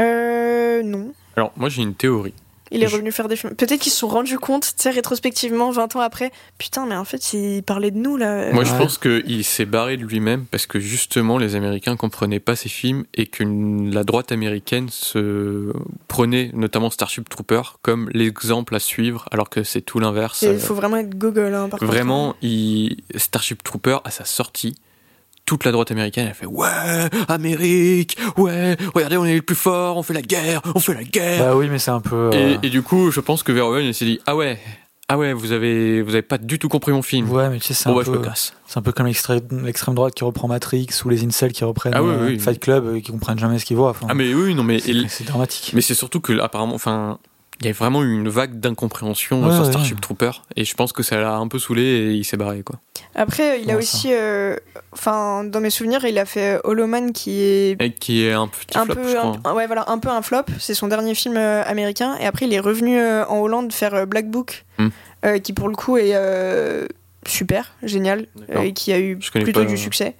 Euh, 0.00 0.82
non. 0.82 1.12
Alors, 1.36 1.52
moi, 1.56 1.68
j'ai 1.68 1.82
une 1.82 1.94
théorie. 1.94 2.34
Il 2.74 2.82
est 2.82 2.88
Je- 2.88 2.94
revenu 2.94 3.12
faire 3.12 3.28
des 3.28 3.36
films. 3.36 3.54
Peut-être 3.54 3.80
qu'ils 3.80 3.92
se 3.92 3.98
sont 3.98 4.08
rendus 4.08 4.38
compte, 4.38 4.62
tu 4.64 4.82
sais, 4.82 4.90
rétrospectivement, 4.90 5.70
20 5.70 5.94
ans 5.96 6.00
après. 6.00 6.32
Putain, 6.58 6.86
mais 6.86 6.96
en 6.96 7.04
fait, 7.04 7.32
il 7.34 7.62
parlait 7.62 7.90
de 7.90 7.98
nous, 7.98 8.16
là. 8.16 8.52
Moi, 8.52 8.64
je 8.64 8.72
pense 8.74 8.98
qu'il 8.98 9.44
s'est 9.44 9.64
barré 9.66 9.96
de 9.96 10.04
lui-même 10.04 10.46
parce 10.50 10.66
que 10.66 10.80
justement, 10.80 11.38
les 11.38 11.54
Américains 11.54 11.96
comprenaient 11.96 12.40
pas 12.40 12.56
ses 12.56 12.68
films 12.68 13.04
et 13.14 13.26
que 13.26 13.44
la 13.92 14.04
droite 14.04 14.32
américaine 14.32 14.88
se 14.90 15.72
prenait, 16.08 16.50
notamment 16.54 16.90
Starship 16.90 17.28
Trooper, 17.28 17.62
comme 17.82 18.08
l'exemple 18.12 18.74
à 18.74 18.78
suivre, 18.80 19.26
alors 19.30 19.50
que 19.50 19.62
c'est 19.62 19.82
tout 19.82 19.98
l'inverse. 19.98 20.42
Il 20.42 20.58
faut 20.58 20.74
vraiment 20.74 20.96
être 20.96 21.16
Google, 21.16 21.54
hein, 21.54 21.68
par 21.68 21.78
contre. 21.78 21.92
Vraiment, 21.92 22.34
il... 22.42 22.96
Starship 23.16 23.62
Trooper, 23.62 23.98
à 24.04 24.10
sa 24.10 24.24
sortie, 24.24 24.74
toute 25.52 25.64
la 25.64 25.72
droite 25.72 25.90
américaine 25.90 26.28
a 26.28 26.32
fait 26.34 26.46
Ouais, 26.46 26.66
Amérique, 27.28 28.16
ouais, 28.38 28.76
regardez, 28.94 29.16
on 29.16 29.24
est 29.26 29.34
les 29.34 29.42
plus 29.42 29.54
forts, 29.56 29.96
on 29.98 30.02
fait 30.02 30.14
la 30.14 30.22
guerre, 30.22 30.62
on 30.74 30.80
fait 30.80 30.94
la 30.94 31.04
guerre. 31.04 31.44
Bah 31.44 31.56
oui, 31.56 31.68
mais 31.70 31.78
c'est 31.78 31.90
un 31.90 32.00
peu. 32.00 32.30
Et, 32.32 32.54
euh, 32.54 32.58
et 32.62 32.70
du 32.70 32.82
coup, 32.82 33.10
je 33.10 33.20
pense 33.20 33.42
que 33.42 33.52
Verhoeven 33.52 33.92
s'est 33.92 34.04
dit 34.06 34.18
Ah 34.26 34.34
ouais, 34.34 34.58
ah 35.08 35.18
ouais, 35.18 35.32
vous 35.34 35.52
avez, 35.52 36.00
vous 36.00 36.10
avez 36.14 36.22
pas 36.22 36.38
du 36.38 36.58
tout 36.58 36.68
compris 36.70 36.92
mon 36.92 37.02
film. 37.02 37.30
Ouais, 37.30 37.50
mais 37.50 37.58
tu 37.58 37.66
sais, 37.66 37.74
c'est 37.74 37.90
bon, 37.90 37.96
un, 38.00 38.02
bah, 38.02 38.10
peu- 38.12 38.30
c'est 38.66 38.78
un 38.78 38.82
peu 38.82 38.92
comme 38.92 39.06
l'extrême 39.06 39.94
droite 39.94 40.14
qui 40.14 40.24
reprend 40.24 40.48
Matrix 40.48 40.86
ou 41.04 41.10
les 41.10 41.22
incels 41.24 41.52
qui 41.52 41.64
reprennent 41.64 41.92
Ah 41.94 42.02
oui, 42.02 42.10
euh, 42.14 42.26
oui. 42.28 42.38
Fight 42.38 42.58
Club 42.58 42.86
euh, 42.86 43.00
qui 43.00 43.10
comprennent 43.12 43.38
jamais 43.38 43.58
ce 43.58 43.66
qu'ils 43.66 43.76
voient. 43.76 43.90
Enfin, 43.90 44.06
Ah, 44.08 44.14
mais 44.14 44.32
oui, 44.32 44.54
non, 44.54 44.62
mais, 44.62 44.78
c'est 44.78 44.92
et- 44.92 45.08
c'est 45.08 45.24
dramatique. 45.24 45.72
mais 45.74 45.82
c'est 45.82 45.94
surtout 45.94 46.20
que, 46.20 46.38
apparemment, 46.40 46.74
enfin. 46.74 47.18
Il 47.62 47.66
y 47.66 47.70
a 47.70 47.72
vraiment 47.72 48.02
eu 48.02 48.12
une 48.12 48.28
vague 48.28 48.58
d'incompréhension 48.58 49.44
Ouais, 49.44 49.52
sur 49.54 49.62
ouais. 49.64 49.70
Starship 49.70 50.00
Trooper 50.00 50.30
et 50.56 50.64
je 50.64 50.74
pense 50.74 50.92
que 50.92 51.02
ça 51.04 51.16
l'a 51.20 51.34
un 51.36 51.46
peu 51.46 51.58
saoulé 51.60 51.82
et 51.82 52.10
il 52.12 52.24
s'est 52.24 52.36
barré 52.36 52.62
quoi. 52.62 52.80
Après, 53.14 53.60
il 53.62 53.70
a 53.70 53.76
aussi. 53.76 54.08
euh, 54.12 54.56
Enfin, 54.92 55.44
dans 55.44 55.60
mes 55.60 55.70
souvenirs, 55.70 56.04
il 56.04 56.18
a 56.18 56.24
fait 56.24 56.58
Hollow 56.64 56.86
Man 56.86 57.12
qui 57.12 57.40
est. 57.40 57.80
Et 57.80 57.92
qui 57.92 58.24
est 58.26 58.32
un 58.32 58.46
petit 58.48 58.76
Un 58.76 58.84
flop, 58.84 58.94
peu, 58.96 59.08
je 59.08 59.16
un, 59.16 59.54
ouais, 59.54 59.66
voilà, 59.66 59.84
un 59.88 59.98
peu 59.98 60.08
un 60.08 60.22
flop. 60.22 60.44
C'est 60.58 60.74
son 60.74 60.88
dernier 60.88 61.14
film 61.14 61.36
euh, 61.36 61.62
américain. 61.64 62.16
Et 62.20 62.26
après, 62.26 62.46
il 62.46 62.52
est 62.52 62.60
revenu 62.60 62.98
euh, 62.98 63.24
en 63.26 63.38
Hollande 63.40 63.72
faire 63.72 63.94
euh, 63.94 64.06
Black 64.06 64.28
Book, 64.30 64.64
Hmm. 64.78 64.88
euh, 65.24 65.38
qui 65.38 65.52
pour 65.52 65.68
le 65.68 65.74
coup 65.76 65.96
est 65.98 66.12
euh, 66.14 66.86
super, 67.26 67.72
génial, 67.82 68.26
euh, 68.50 68.62
et 68.62 68.72
qui 68.72 68.92
a 68.92 68.98
eu 68.98 69.16
plutôt 69.18 69.60
pas, 69.60 69.66
du 69.66 69.74
euh. 69.74 69.76
succès. 69.76 70.14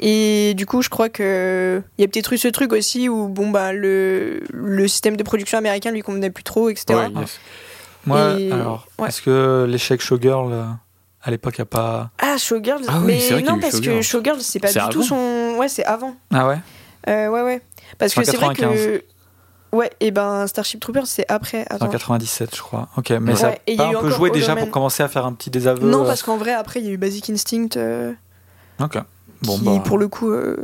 Et 0.00 0.54
du 0.54 0.66
coup, 0.66 0.82
je 0.82 0.88
crois 0.88 1.08
que 1.08 1.82
il 1.98 2.02
y 2.02 2.04
a 2.04 2.08
peut-être 2.08 2.32
eu 2.32 2.38
ce 2.38 2.48
truc 2.48 2.72
aussi 2.72 3.08
où 3.08 3.28
bon 3.28 3.50
bah 3.50 3.72
le, 3.72 4.40
le 4.52 4.88
système 4.88 5.16
de 5.16 5.22
production 5.22 5.56
américain 5.58 5.90
lui 5.92 6.02
convenait 6.02 6.30
plus 6.30 6.42
trop, 6.44 6.68
etc. 6.68 6.84
Ouais, 7.14 7.20
yes. 7.20 7.40
Moi, 8.06 8.38
et- 8.38 8.52
alors, 8.52 8.86
ouais. 8.98 9.08
est-ce 9.08 9.22
que 9.22 9.66
l'échec 9.68 10.00
Showgirl 10.02 10.52
euh, 10.52 10.64
à 11.22 11.30
l'époque 11.30 11.58
a 11.60 11.64
pas. 11.64 12.10
Ah 12.18 12.36
Showgirls, 12.36 12.82
Ah 12.88 12.98
oui, 12.98 13.04
mais 13.06 13.18
qu'il 13.18 13.44
non 13.46 13.56
eu 13.56 13.60
parce 13.60 13.78
que 13.80 13.84
Showgirls. 13.84 14.02
Showgirls 14.02 14.40
c'est 14.40 14.58
pas 14.60 14.72
du 14.72 14.78
tout 14.90 15.02
son, 15.02 15.54
ouais 15.58 15.68
c'est 15.68 15.84
avant. 15.84 16.14
Ah 16.32 16.48
ouais? 16.48 16.58
Euh, 17.08 17.28
ouais 17.28 17.42
ouais, 17.42 17.62
parce 17.98 18.14
que 18.14 18.24
c'est 18.24 18.36
vrai 18.36 18.54
95. 18.54 18.76
que 18.86 19.04
ouais 19.76 19.90
et 20.00 20.10
ben 20.10 20.46
Starship 20.46 20.80
Troopers 20.80 21.06
c'est 21.06 21.24
après. 21.30 21.64
C'est 21.68 21.72
en 21.72 21.76
Attends. 21.76 21.88
97, 21.88 22.56
je 22.56 22.60
crois. 22.62 22.88
Ok, 22.96 23.10
mais 23.10 23.30
Ouais, 23.32 23.36
ça 23.36 23.52
et 23.52 23.60
il 23.68 23.76
y 23.76 23.80
a 23.80 23.84
pas 23.92 23.98
un 23.98 24.00
peu 24.00 24.10
joué 24.10 24.30
déjà 24.30 24.54
Man. 24.54 24.64
pour 24.64 24.72
commencer 24.72 25.02
à 25.02 25.08
faire 25.08 25.24
un 25.24 25.32
petit 25.32 25.50
désaveu 25.50 25.88
Non, 25.88 26.02
euh, 26.02 26.06
parce 26.06 26.22
qu'en 26.22 26.36
vrai, 26.36 26.52
après, 26.52 26.80
il 26.80 26.86
y 26.86 26.88
a 26.88 26.92
eu 26.92 26.96
Basic 26.98 27.30
Instinct, 27.30 27.76
euh, 27.76 28.12
Ok. 28.82 28.98
Bon, 29.44 29.58
qui, 29.58 29.64
bah. 29.64 29.82
pour 29.84 29.98
le 29.98 30.08
coup... 30.08 30.30
euh, 30.30 30.56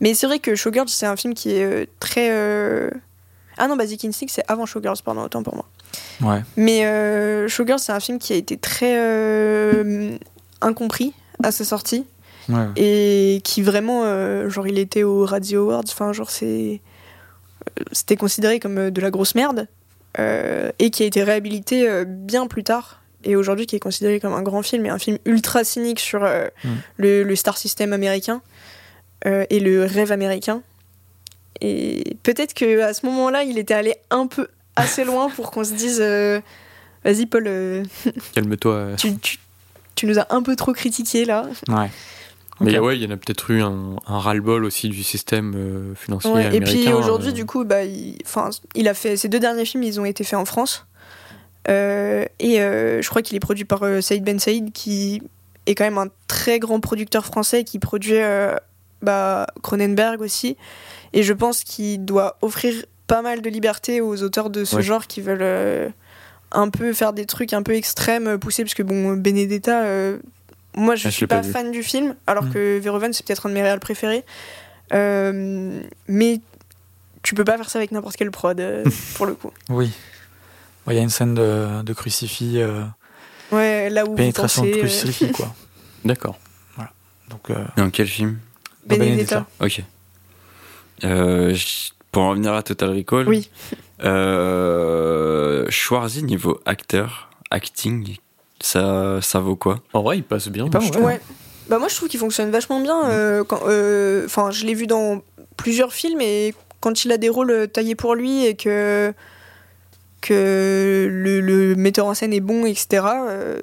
Mais 0.00 0.14
c'est 0.14 0.26
vrai 0.26 0.38
que 0.38 0.54
Showgirls, 0.54 0.88
c'est 0.88 1.06
un 1.06 1.16
film 1.16 1.34
qui 1.34 1.50
est 1.52 1.64
euh, 1.64 1.86
très... 2.00 2.30
euh, 2.32 2.90
Ah 3.56 3.68
non, 3.68 3.76
Basic 3.76 4.04
Instinct, 4.04 4.28
c'est 4.28 4.44
avant 4.48 4.66
Showgirls, 4.66 4.98
pardon, 5.04 5.22
autant 5.22 5.42
pour 5.42 5.54
moi. 5.54 5.66
Ouais. 6.20 6.42
Mais 6.56 6.84
euh, 6.86 7.48
Showgirls, 7.48 7.78
c'est 7.78 7.92
un 7.92 8.00
film 8.00 8.18
qui 8.18 8.32
a 8.32 8.36
été 8.36 8.56
très 8.56 8.96
incompris 10.60 11.12
à 11.42 11.52
sa 11.52 11.64
sortie, 11.64 12.04
ouais. 12.48 12.66
et 12.76 13.40
qui 13.44 13.62
vraiment, 13.62 14.48
genre, 14.48 14.66
il 14.66 14.78
était 14.78 15.04
au 15.04 15.24
Radio 15.24 15.70
Awards, 15.70 15.84
enfin, 15.86 16.12
genre, 16.12 16.30
c'est... 16.30 16.80
C'était 17.92 18.16
considéré 18.16 18.58
comme 18.60 18.90
de 18.90 19.00
la 19.00 19.10
grosse 19.10 19.34
merde, 19.34 19.68
et 20.18 20.90
qui 20.90 21.02
a 21.02 21.06
été 21.06 21.22
réhabilité 21.22 22.04
bien 22.06 22.46
plus 22.48 22.64
tard, 22.64 23.00
et 23.28 23.36
aujourd'hui 23.36 23.66
qui 23.66 23.76
est 23.76 23.80
considéré 23.80 24.18
comme 24.18 24.32
un 24.34 24.42
grand 24.42 24.62
film, 24.62 24.84
et 24.86 24.88
un 24.88 24.98
film 24.98 25.18
ultra 25.24 25.62
cynique 25.62 26.00
sur 26.00 26.24
euh, 26.24 26.46
Mm. 26.64 26.68
le, 26.96 27.22
le 27.22 27.36
star 27.36 27.56
system 27.56 27.92
américain, 27.92 28.40
euh, 29.26 29.44
et 29.50 29.60
le 29.60 29.84
rêve 29.84 30.10
américain. 30.10 30.62
Et 31.60 32.16
peut-être 32.22 32.54
que 32.54 32.80
à 32.82 32.94
ce 32.94 33.04
moment-là, 33.06 33.42
il 33.42 33.58
était 33.58 33.74
allé 33.74 33.94
un 34.10 34.26
peu 34.26 34.48
assez 34.76 35.04
loin 35.04 35.28
pour 35.30 35.50
qu'on 35.50 35.64
se 35.64 35.72
dise 35.74 35.98
euh, 36.00 36.40
Vas-y, 37.04 37.26
Paul, 37.26 37.44
euh, 37.46 37.84
Calme-toi. 38.34 38.90
tu, 38.96 39.16
tu- 39.18 39.38
tu 39.94 40.06
nous 40.06 40.18
as 40.20 40.26
un 40.30 40.42
peu 40.42 40.54
trop 40.54 40.72
critiqué 40.72 41.24
là. 41.24 41.46
Ouais. 41.68 41.90
Mais 42.60 42.78
ouais, 42.78 42.96
il 42.96 43.02
y 43.02 43.06
en 43.06 43.10
a 43.10 43.16
peut-être 43.16 43.50
eu 43.52 43.62
un, 43.62 43.96
un 44.06 44.18
ras-le-bol 44.18 44.64
aussi 44.64 44.88
du 44.88 45.02
système 45.04 45.54
euh, 45.56 45.94
financier 45.94 46.30
Ouais, 46.30 46.42
et 46.42 46.46
américain. 46.46 46.70
puis 46.70 46.92
aujourd'hui, 46.92 47.28
euh. 47.30 47.32
du 47.32 47.46
coup, 47.46 47.64
bah, 47.64 47.84
il, 47.84 48.16
il 48.74 48.88
a 48.88 48.94
fait 48.94 49.16
ses 49.16 49.28
deux 49.28 49.38
derniers 49.40 49.64
films, 49.64 49.84
ils 49.84 50.00
ont 50.00 50.04
été 50.04 50.22
faits 50.24 50.38
en 50.38 50.44
France. 50.44 50.84
Euh, 51.68 52.24
et 52.38 52.60
euh, 52.60 53.02
je 53.02 53.08
crois 53.08 53.22
qu'il 53.22 53.36
est 53.36 53.40
produit 53.40 53.64
par 53.64 53.82
euh, 53.82 54.00
Saïd 54.00 54.24
Ben 54.24 54.38
Saïd, 54.38 54.72
qui 54.72 55.22
est 55.66 55.74
quand 55.74 55.84
même 55.84 55.98
un 55.98 56.08
très 56.26 56.58
grand 56.58 56.80
producteur 56.80 57.24
français 57.26 57.64
qui 57.64 57.78
produit 57.78 58.16
bah, 59.02 59.46
Cronenberg 59.62 60.20
aussi. 60.22 60.56
Et 61.12 61.22
je 61.22 61.32
pense 61.32 61.62
qu'il 61.64 62.04
doit 62.04 62.36
offrir 62.42 62.74
pas 63.06 63.22
mal 63.22 63.42
de 63.42 63.50
liberté 63.50 64.00
aux 64.00 64.22
auteurs 64.22 64.50
de 64.50 64.64
ce 64.64 64.76
Ouais. 64.76 64.82
genre 64.82 65.06
qui 65.06 65.20
veulent 65.20 65.92
un 66.52 66.70
peu 66.70 66.92
faire 66.94 67.12
des 67.12 67.26
trucs 67.26 67.52
un 67.52 67.62
peu 67.62 67.74
extrêmes, 67.74 68.38
poussés, 68.38 68.62
parce 68.64 68.74
que 68.74 68.82
bon, 68.82 69.12
Benedetta, 69.14 69.84
moi 70.74 70.96
je 70.96 71.08
Ah, 71.08 71.10
suis 71.10 71.26
pas 71.26 71.42
fan 71.42 71.70
du 71.70 71.82
film, 71.82 72.14
alors 72.26 72.44
Mm. 72.44 72.52
que 72.52 72.78
Verhoeven 72.78 73.12
c'est 73.12 73.26
peut-être 73.26 73.44
un 73.46 73.50
de 73.50 73.54
mes 73.54 73.62
réals 73.62 73.80
préférés. 73.80 74.24
Euh, 74.94 75.80
mais 76.06 76.40
tu 77.22 77.34
peux 77.34 77.44
pas 77.44 77.56
faire 77.58 77.68
ça 77.68 77.78
avec 77.78 77.92
n'importe 77.92 78.16
quelle 78.16 78.30
prod, 78.30 78.58
euh, 78.58 78.84
pour 79.16 79.26
le 79.26 79.34
coup. 79.34 79.50
Oui. 79.68 79.90
Ouais, 80.88 80.94
Il 80.94 80.96
y 80.96 81.00
a 81.00 81.02
une 81.02 81.08
scène 81.10 81.34
de, 81.34 81.82
de 81.82 81.92
crucifix, 81.92 82.60
euh, 82.60 82.82
Ouais, 83.52 83.88
là 83.90 84.04
où 84.04 84.14
pénétration 84.14 84.62
vous 84.62 84.68
de 84.68 84.72
pensez, 84.74 84.84
euh, 84.84 84.88
crucifix, 84.88 85.32
quoi. 85.36 85.54
D'accord. 86.04 86.36
Donc, 87.30 87.50
euh, 87.50 87.64
Dans 87.76 87.90
quel 87.90 88.06
film 88.08 88.38
dans 88.86 88.96
Benedetta. 88.96 89.46
Ok. 89.60 89.82
Euh, 91.04 91.54
pour 92.10 92.22
en 92.22 92.30
revenir 92.30 92.54
à 92.54 92.62
Total 92.62 92.88
Recall. 92.90 93.28
Oui. 93.28 93.50
Euh, 94.02 95.66
Schwarzy, 95.68 96.22
niveau 96.22 96.60
acteur, 96.64 97.30
acting, 97.50 98.16
ça, 98.60 99.18
ça 99.20 99.40
vaut 99.40 99.56
quoi? 99.56 99.80
En 99.92 100.02
vrai, 100.02 100.18
il 100.18 100.22
passe 100.24 100.48
bien. 100.48 100.66
Il. 100.80 100.98
Ouais. 100.98 101.20
Bah 101.68 101.78
moi 101.78 101.88
je 101.88 101.96
trouve 101.96 102.08
qu'il 102.08 102.18
fonctionne 102.18 102.50
vachement 102.50 102.80
bien. 102.80 103.08
euh, 103.10 103.44
euh, 103.66 104.24
Enfin, 104.24 104.50
je 104.50 104.64
l'ai 104.64 104.72
vu 104.74 104.86
dans 104.86 105.20
plusieurs 105.58 105.92
films 105.92 106.20
et 106.22 106.54
quand 106.80 107.04
il 107.04 107.12
a 107.12 107.18
des 107.18 107.28
rôles 107.28 107.50
euh, 107.50 107.66
taillés 107.66 107.94
pour 107.94 108.14
lui 108.14 108.46
et 108.46 108.56
que 108.56 109.12
que 110.28 111.08
le, 111.10 111.40
le 111.40 111.74
metteur 111.74 112.06
en 112.06 112.14
scène 112.14 112.32
est 112.32 112.40
bon, 112.40 112.66
etc. 112.66 113.04
euh, 113.28 113.60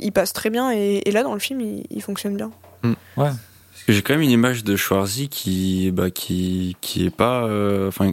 il 0.00 0.12
passe 0.12 0.32
très 0.32 0.50
bien 0.50 0.72
et, 0.72 1.02
et 1.06 1.10
là 1.12 1.22
dans 1.22 1.34
le 1.34 1.40
film 1.40 1.60
il, 1.60 1.84
il 1.90 2.02
fonctionne 2.02 2.36
bien. 2.36 2.50
Parce 3.16 3.36
que 3.86 3.92
j'ai 3.92 4.02
quand 4.02 4.14
même 4.14 4.22
une 4.22 4.30
image 4.30 4.64
de 4.64 4.76
Schwarzy 4.76 5.28
qui, 5.28 5.90
bah, 5.90 6.10
qui, 6.10 6.76
qui 6.80 7.06
est 7.06 7.10
pas, 7.14 7.44
euh, 7.44 7.88
enfin, 7.88 8.12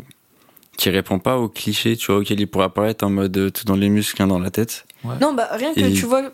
qui 0.77 0.89
répond 0.89 1.19
pas 1.19 1.37
aux 1.37 1.49
clichés, 1.49 1.95
tu 1.97 2.07
vois, 2.11 2.17
auquel 2.21 2.39
il 2.39 2.47
pourrait 2.47 2.65
apparaître 2.65 3.05
en 3.05 3.09
mode 3.09 3.35
euh, 3.37 3.49
tout 3.49 3.65
dans 3.65 3.75
les 3.75 3.89
muscles, 3.89 4.21
un 4.21 4.27
dans 4.27 4.39
la 4.39 4.49
tête. 4.51 4.85
Non 5.19 5.33
bah 5.33 5.47
rien 5.51 5.73
que 5.73 5.79
Et- 5.81 5.93
tu 5.93 6.05
vois 6.05 6.31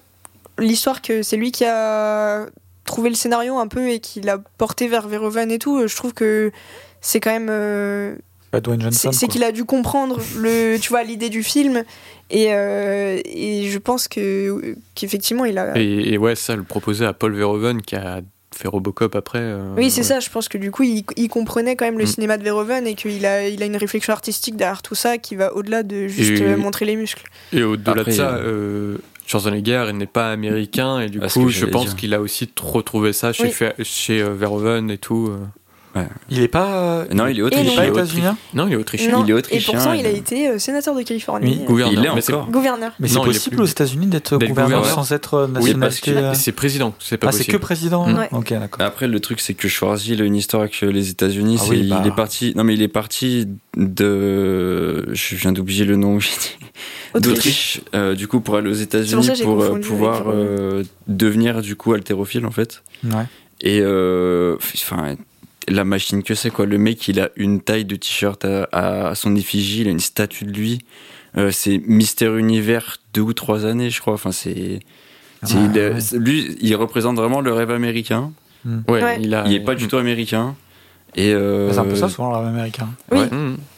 l'histoire 0.60 1.01
que 1.01 1.22
c'est 1.24 1.38
lui 1.38 1.51
qui 1.51 1.66
a 1.66 2.45
trouvé 2.86 3.10
le 3.10 3.16
scénario 3.16 3.58
un 3.58 3.68
peu 3.68 3.89
et 3.89 3.99
qui 3.99 4.22
l'a 4.22 4.38
porté 4.58 4.88
vers 4.88 5.08
Verhoeven 5.08 5.51
et 5.51 5.60
tout. 5.60 5.88
Je 5.88 5.95
trouve 5.95 6.14
que 6.14 6.51
c'est 7.01 7.20
quand 7.20 7.32
même 7.32 7.47
euh. 7.49 8.16
C'est 8.91 9.28
qu'il 9.28 9.43
a 9.43 9.52
dû 9.52 9.66
comprendre 9.66 10.20
le, 10.38 10.78
tu 10.82 10.89
vois, 10.89 11.04
l'idée 11.04 11.30
du 11.30 11.43
film 11.43 11.84
et, 12.30 12.54
euh, 12.54 13.20
et 13.26 13.70
je 13.70 13.78
pense 13.78 14.08
que 14.08 14.76
qu'effectivement 14.95 15.45
il 15.45 15.58
a. 15.58 15.78
Et, 15.78 16.14
et 16.14 16.18
ouais, 16.18 16.36
ça, 16.36 16.56
le 16.56 16.64
proposer 16.64 17.06
à 17.06 17.14
Paul 17.14 17.34
Verhoeven 17.36 17.82
qui 17.82 17.95
a 17.95 18.22
fait 18.56 18.68
Robocop 18.68 19.16
après. 19.16 19.39
euh, 19.39 19.76
Oui, 19.78 19.91
c'est 19.91 20.02
ouais. 20.02 20.08
ça. 20.08 20.20
Je 20.20 20.30
pense 20.30 20.48
que 20.50 20.58
du 20.58 20.72
coup, 20.72 20.84
il, 20.84 21.04
il 21.16 21.28
comprenait 21.30 21.76
quand 21.76 21.86
même 21.86 22.00
le 22.00 22.06
Mm. 22.06 22.08
cinéma 22.08 22.38
de 22.38 22.43
Verhoeven 22.43 22.88
et 22.88 22.95
qu'il 22.95 23.24
a, 23.26 23.48
il 23.48 23.62
a 23.62 23.66
une 23.68 23.78
réflexion 23.78 24.14
artistique 24.14 24.56
derrière 24.56 24.82
tout 24.82 24.95
ça 24.95 25.18
qui 25.20 25.36
va 25.36 25.54
au-delà 25.54 25.84
de 25.84 26.08
juste 26.08 26.41
Et- 26.41 26.56
montrer 26.56 26.86
les 26.86 26.95
muscles. 26.95 27.24
Et 27.54 27.62
au-delà 27.64 28.04
de 28.04 28.12
ça, 28.12 28.36
euh, 28.38 28.95
euh, 28.95 28.98
Schwarzenegger 29.28 29.86
il 29.89 29.98
n'est 29.98 30.06
pas 30.08 30.32
américain 30.32 31.02
et 31.02 31.10
du 31.10 31.20
Ah, 31.22 31.28
coup, 31.28 31.50
je 31.50 31.66
pense 31.66 31.93
qu'il 31.93 32.14
a 32.14 32.22
aussi 32.22 32.50
retrouvé 32.60 33.14
ça 33.14 33.32
chez, 33.34 33.43
Oui. 33.62 33.86
Chez 33.86 34.24
Verhoeven 34.24 34.89
et 34.89 34.98
tout. 34.98 35.32
Euh. 36.00 36.04
Il 36.30 36.41
est 36.41 36.48
pas. 36.48 36.76
euh, 36.78 37.06
Non, 37.14 37.28
il 37.28 37.32
est 37.32 37.34
Et 37.34 37.36
il 37.36 37.39
est 37.39 37.43
autrichien. 37.43 37.76
pas 37.76 37.84
il 37.84 37.88
est 37.88 37.91
états-unien 37.91 38.38
Non, 38.54 38.68
il 38.68 38.74
est 38.74 38.76
autrichien. 38.76 39.12
Non, 39.12 39.24
il 39.26 39.30
est 39.30 39.34
et 39.34 39.38
autrichien, 39.38 39.74
pourtant, 39.74 39.93
il 39.93 40.06
a 40.06 40.12
il- 40.12 40.18
été 40.18 40.48
euh, 40.50 40.60
sénateur 40.60 40.95
de 40.95 41.02
Californie. 41.04 41.48
Oui. 41.48 41.60
euh, 41.62 41.66
Gouverneur. 41.66 42.14
Il 42.16 42.22
c'est- 42.22 42.34
encore. 42.34 42.50
gouverneur. 42.52 42.91
Mais 43.00 43.08
c'est 43.08 43.16
il 43.16 43.22
est 43.22 43.26
possible 43.26 43.56
plus- 43.58 43.64
aux 43.64 43.68
États-Unis 43.68 44.08
d'être 44.08 44.34
gouverneur 44.38 44.80
gouverneur. 44.82 44.86
sans 45.06 45.12
être 45.14 45.34
euh, 45.36 45.48
Oui, 45.48 45.74
parce 45.74 45.95
nationalité. 45.95 46.12
que- 46.14 46.18
euh, 46.18 46.34
C'est 46.34 46.52
président, 46.52 46.93
c'est 47.00 47.18
pas 47.18 47.28
Ah, 47.30 47.32
c'est 47.32 47.45
que 47.45 47.58
président 47.58 48.08
Mm. 48.08 48.18
Ouais. 48.18 48.30
Ok, 48.32 48.50
d'accord. 48.54 48.86
Après, 48.86 49.08
le 49.08 49.20
truc, 49.20 49.39
c'est 49.39 49.54
que 49.54 49.68
Schwarzy, 49.68 50.14
il 50.14 50.22
a 50.22 50.26
une 50.26 50.36
histoire 50.36 50.62
avec 50.64 50.82
euh, 50.84 50.88
les 50.91 51.10
États-Unis. 51.10 51.58
Ah 51.62 51.66
oui, 51.70 51.88
bah. 51.89 52.02
Il 52.04 52.08
est 52.08 52.16
parti. 52.16 52.54
Non, 52.56 52.64
mais 52.64 52.74
il 52.74 52.82
est 52.82 52.88
parti 52.88 53.48
de. 53.76 55.06
Je 55.14 55.36
viens 55.36 55.52
d'oublier 55.52 55.86
le 55.86 55.95
nom. 55.95 56.20
D'Autriche. 57.16 57.82
euh, 57.95 58.14
du 58.16 58.28
coup, 58.28 58.39
pour 58.41 58.56
aller 58.58 58.70
aux 58.70 58.74
États-Unis 58.74 59.28
pour 59.43 59.62
euh, 59.64 59.80
pouvoir 59.80 60.24
euh, 60.28 60.84
devenir 61.08 61.62
du 61.62 61.76
coup 61.76 61.93
haltérophile 61.93 62.45
en 62.45 62.52
fait. 62.52 62.84
Ouais. 63.04 63.26
Et 63.62 63.80
euh, 63.82 64.56
enfin, 64.58 65.16
la 65.68 65.84
machine 65.84 66.24
que 66.24 66.36
c'est 66.36 66.49
quoi. 66.49 66.65
Le 66.65 66.78
mec, 66.78 67.07
il 67.07 67.20
a 67.20 67.30
une 67.36 67.61
taille 67.61 67.86
de 67.86 67.95
t-shirt 67.95 68.45
à, 68.45 68.63
à 68.72 69.15
son 69.15 69.36
effigie. 69.36 69.82
Il 69.82 69.88
a 69.88 69.91
une 69.91 69.99
statue 69.99 70.45
de 70.45 70.51
lui. 70.51 70.80
Euh, 71.38 71.51
c'est 71.51 71.80
Mister 71.86 72.38
Univers 72.38 72.97
deux 73.13 73.22
ou 73.22 73.34
trois 73.34 73.65
années, 73.65 73.89
je 73.89 73.99
crois. 74.01 74.13
Enfin, 74.13 74.32
c'est. 74.32 74.80
Ouais, 75.43 75.68
ouais. 75.74 75.99
c'est- 76.01 76.18
Lui, 76.18 76.55
il 76.61 76.76
représente 76.76 77.15
vraiment 77.18 77.41
le 77.41 77.53
rêve 77.53 77.70
américain. 77.72 78.32
Ouais, 78.65 79.03
Ouais. 79.03 79.20
il 79.22 79.34
a. 79.36 79.43
Il 79.45 79.53
est 79.53 79.59
pas 79.59 79.76
du 79.76 79.88
tout 79.88 79.97
américain. 79.97 80.55
Et 81.15 81.34
euh, 81.34 81.72
C'est 81.72 81.80
un 81.80 81.86
peu 81.86 81.95
ça 81.95 82.09
souvent 82.09 82.32
le 82.32 82.38
rêve 82.38 82.47
américain. 82.47 82.89
Oui. 83.11 83.20
ouais. 83.20 83.30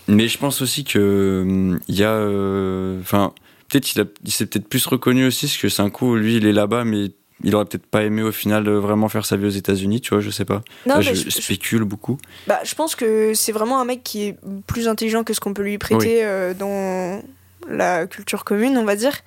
Mais 0.07 0.27
je 0.27 0.37
pense 0.37 0.61
aussi 0.61 0.83
que 0.83 1.43
hum, 1.45 1.79
il 1.87 1.95
y 1.95 2.03
a, 2.03 2.11
euh, 2.11 2.99
enfin, 3.01 3.33
peut-être 3.69 3.93
il, 3.95 4.01
a- 4.01 4.05
il 4.25 4.31
s'est 4.31 4.45
peut-être 4.47 4.67
plus 4.67 4.85
reconnu 4.87 5.25
aussi, 5.25 5.45
parce 5.45 5.57
que 5.57 5.69
c'est 5.69 5.81
un 5.83 5.89
coup, 5.91 6.15
lui, 6.15 6.37
il 6.37 6.45
est 6.47 6.53
là-bas, 6.53 6.85
mais 6.85 7.11
il 7.43 7.55
aurait 7.55 7.65
peut-être 7.65 7.85
pas 7.85 8.03
aimé 8.03 8.21
au 8.21 8.31
final 8.31 8.67
euh, 8.67 8.79
vraiment 8.79 9.09
faire 9.09 9.25
sa 9.25 9.37
vie 9.37 9.45
aux 9.45 9.49
États-Unis, 9.49 10.01
tu 10.01 10.13
vois, 10.13 10.21
je 10.21 10.29
sais 10.29 10.45
pas. 10.45 10.61
Non, 10.85 10.95
Là, 10.95 11.01
mais 11.05 11.15
je, 11.15 11.29
spécule 11.29 11.83
beaucoup. 11.83 12.17
Bah, 12.47 12.59
je 12.63 12.75
pense 12.75 12.95
que 12.95 13.33
c'est 13.33 13.51
vraiment 13.51 13.79
un 13.79 13.85
mec 13.85 14.03
qui 14.03 14.23
est 14.23 14.37
plus 14.67 14.87
intelligent 14.87 15.23
que 15.23 15.33
ce 15.33 15.39
qu'on 15.39 15.53
peut 15.53 15.63
lui 15.63 15.77
prêter 15.77 16.23
euh, 16.23 16.53
dans 16.53 17.21
la 17.69 18.07
culture 18.07 18.43
commune, 18.43 18.77
on 18.77 18.83
va 18.83 18.95
dire, 18.95 19.17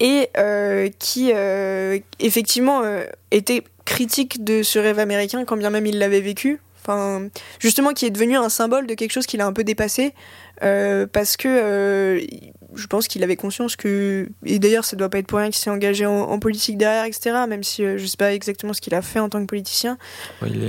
et 0.00 0.28
euh, 0.36 0.88
qui 0.98 1.32
euh, 1.34 1.98
effectivement 2.18 2.82
était 3.30 3.62
critique 3.84 4.42
de 4.44 4.62
ce 4.62 4.78
rêve 4.78 4.98
américain 4.98 5.44
quand 5.44 5.56
bien 5.56 5.70
même 5.70 5.86
il 5.86 5.98
l'avait 5.98 6.20
vécu. 6.20 6.60
Enfin, 6.82 7.28
justement, 7.58 7.92
qui 7.92 8.06
est 8.06 8.10
devenu 8.10 8.36
un 8.36 8.48
symbole 8.48 8.86
de 8.86 8.94
quelque 8.94 9.10
chose 9.10 9.26
qu'il 9.26 9.40
a 9.40 9.46
un 9.46 9.52
peu 9.52 9.64
dépassé, 9.64 10.14
parce 10.60 11.36
que 11.36 12.20
je 12.76 12.86
pense 12.86 13.08
qu'il 13.08 13.22
avait 13.22 13.36
conscience 13.36 13.76
que, 13.76 14.28
et 14.44 14.58
d'ailleurs, 14.58 14.84
ça 14.84 14.96
doit 14.96 15.08
pas 15.08 15.18
être 15.18 15.26
pour 15.26 15.38
rien 15.38 15.48
qu'il 15.48 15.56
s'est 15.56 15.70
engagé 15.70 16.06
en, 16.06 16.38
politique 16.38 16.76
derrière, 16.76 17.04
etc. 17.04 17.44
Même 17.48 17.62
si 17.62 17.84
euh, 17.84 17.98
je 17.98 18.06
sais 18.06 18.16
pas 18.16 18.32
exactement 18.34 18.72
ce 18.72 18.80
qu'il 18.80 18.94
a 18.94 19.02
fait 19.02 19.18
en 19.18 19.28
tant 19.28 19.40
que 19.40 19.46
politicien. 19.46 19.98
Il 20.46 20.62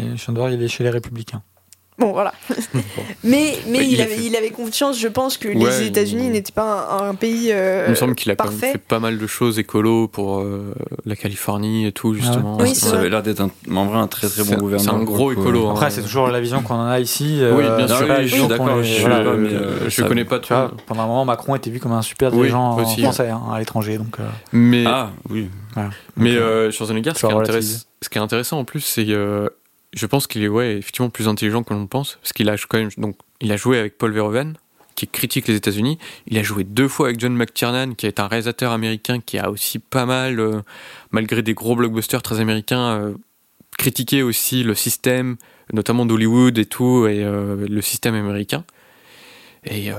il 0.51 0.63
est 0.63 0.67
chez 0.67 0.83
les 0.83 0.89
Républicains. 0.89 1.43
Bon, 1.99 2.11
voilà. 2.11 2.31
mais 3.23 3.57
mais 3.67 3.79
Ouais, 3.79 3.87
il, 3.87 4.01
avait, 4.01 4.15
fait- 4.15 4.23
il 4.25 4.35
avait 4.35 4.51
confiance, 4.51 4.99
je 4.99 5.07
pense, 5.07 5.37
que 5.37 5.47
Ouais, 5.47 5.55
les 5.55 5.87
États-Unis 5.87 6.25
il- 6.27 6.31
n'étaient 6.31 6.51
pas 6.51 6.87
un, 7.01 7.09
un 7.09 7.15
pays 7.15 7.49
euh, 7.51 7.85
Il 7.87 7.91
me 7.91 7.95
semble 7.95 8.13
qu'il 8.13 8.29
a 8.31 8.35
quand 8.35 8.49
même 8.49 8.53
fait 8.59 8.77
pas 8.77 8.99
mal 8.99 9.17
de 9.17 9.25
choses 9.27 9.57
écolo 9.57 10.07
pour 10.07 10.39
euh, 10.39 10.73
la 11.05 11.15
Californie 11.15 11.87
et 11.87 11.91
tout, 11.91 12.13
justement. 12.13 12.57
Oui, 12.59 12.75
ça 12.75 12.97
avait 12.99 13.09
l'air 13.09 13.23
d'être 13.23 13.41
un, 13.41 13.49
en 13.75 13.85
vrai 13.85 13.97
un 13.97 14.07
très 14.07 14.27
très 14.29 14.43
bon 14.43 14.57
gouverneur. 14.57 14.79
c'est 14.85 14.91
un 14.91 15.03
gros 15.03 15.29
euh, 15.29 15.33
écolo, 15.33 15.67
hein. 15.67 15.71
Après, 15.71 15.89
c'est 15.89 16.03
toujours 16.03 16.27
la 16.27 16.39
vision 16.39 16.61
qu'on 16.61 16.75
en 16.75 16.85
a 16.87 16.99
ici. 16.99 17.39
Oui, 17.41 17.63
bien 17.63 17.71
euh, 17.71 17.87
sûr. 17.87 18.07
je 18.21 18.27
suis 18.27 18.47
d'accord, 18.47 18.83
je 18.83 18.99
voilà, 19.01 19.17
d'accord, 19.17 19.33
mais, 19.37 19.49
je 19.89 19.89
ça- 20.01 20.07
connais 20.07 20.25
pas 20.25 20.39
Tu 20.39 20.53
vois, 20.53 20.71
pendant 20.85 21.01
un 21.01 21.07
moment, 21.07 21.25
Macron 21.25 21.55
était 21.55 21.71
vu 21.71 21.79
comme 21.79 21.93
un 21.93 22.03
super 22.03 22.31
dirigeant 22.31 22.77
aussi, 22.77 23.01
français 23.01 23.29
hein, 23.29 23.41
à 23.51 23.57
l'étranger. 23.57 23.97
Donc, 23.97 24.19
euh, 24.19 24.23
Mais, 24.51 24.83
Ah 24.85 25.09
oui. 25.31 25.49
mais 26.15 26.33
donc, 26.33 26.39
euh, 26.41 26.71
Schwarzenegger, 26.71 27.13
ce 27.15 27.25
qui, 28.09 28.17
est 28.17 28.21
intéressant 28.21 28.59
en 28.59 28.65
plus, 28.65 28.81
c'est 28.81 29.05
je 29.97 30.05
pense 30.05 30.27
qu'il 30.27 30.43
est 30.43 30.47
ouais, 30.47 30.77
effectivement 30.77 31.09
plus 31.09 31.27
intelligent 31.27 31.63
que 31.63 31.73
l'on 31.73 31.87
pense, 31.87 32.17
parce 32.21 32.33
qu'il 32.33 32.49
a 32.49 32.55
quand 32.57 32.77
même 32.77 32.89
donc 32.97 33.17
il 33.41 33.51
a 33.51 33.57
joué 33.57 33.77
avec 33.79 33.97
Paul 33.97 34.11
Verhoeven, 34.13 34.55
qui 34.95 35.07
critique 35.07 35.47
les 35.47 35.55
États-Unis. 35.55 35.99
Il 36.27 36.37
a 36.37 36.43
joué 36.43 36.63
deux 36.63 36.87
fois 36.87 37.07
avec 37.07 37.19
John 37.19 37.35
McTiernan, 37.35 37.93
qui 37.95 38.07
est 38.07 38.19
un 38.19 38.27
réalisateur 38.27 38.71
américain 38.71 39.19
qui 39.19 39.37
a 39.37 39.51
aussi 39.51 39.77
pas 39.79 40.05
mal, 40.05 40.39
euh, 40.39 40.61
malgré 41.11 41.41
des 41.43 41.53
gros 41.53 41.75
blockbusters 41.75 42.23
très 42.23 42.39
américains, 42.39 42.99
euh, 43.01 43.13
critiqué 43.77 44.23
aussi 44.23 44.63
le 44.63 44.73
système, 44.73 45.37
notamment 45.71 46.05
d'Hollywood 46.05 46.57
et 46.57 46.65
tout, 46.65 47.05
et 47.07 47.23
euh, 47.23 47.67
le 47.69 47.81
système 47.81 48.15
américain. 48.15 48.63
Et, 49.65 49.91
euh, 49.91 49.95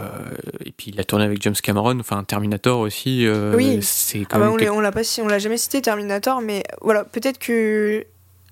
et 0.64 0.72
puis 0.72 0.90
il 0.94 1.00
a 1.00 1.04
tourné 1.04 1.24
avec 1.24 1.42
James 1.42 1.54
Cameron, 1.62 2.00
enfin 2.00 2.24
Terminator 2.24 2.80
aussi. 2.80 3.26
euh, 3.26 3.54
Oui. 3.54 3.78
C'est 3.82 4.22
Ah 4.22 4.26
quand 4.30 4.38
bah, 4.38 4.44
même 4.46 4.54
on 4.54 4.56
quelque- 4.56 4.80
l'a- 4.80 4.92
pas 4.92 5.02
on 5.22 5.28
l'a 5.28 5.38
jamais 5.38 5.58
cité 5.58 5.82
Terminator, 5.82 6.40
mais 6.40 6.64
voilà, 6.80 7.04
peut-être 7.04 7.38
que 7.38 8.04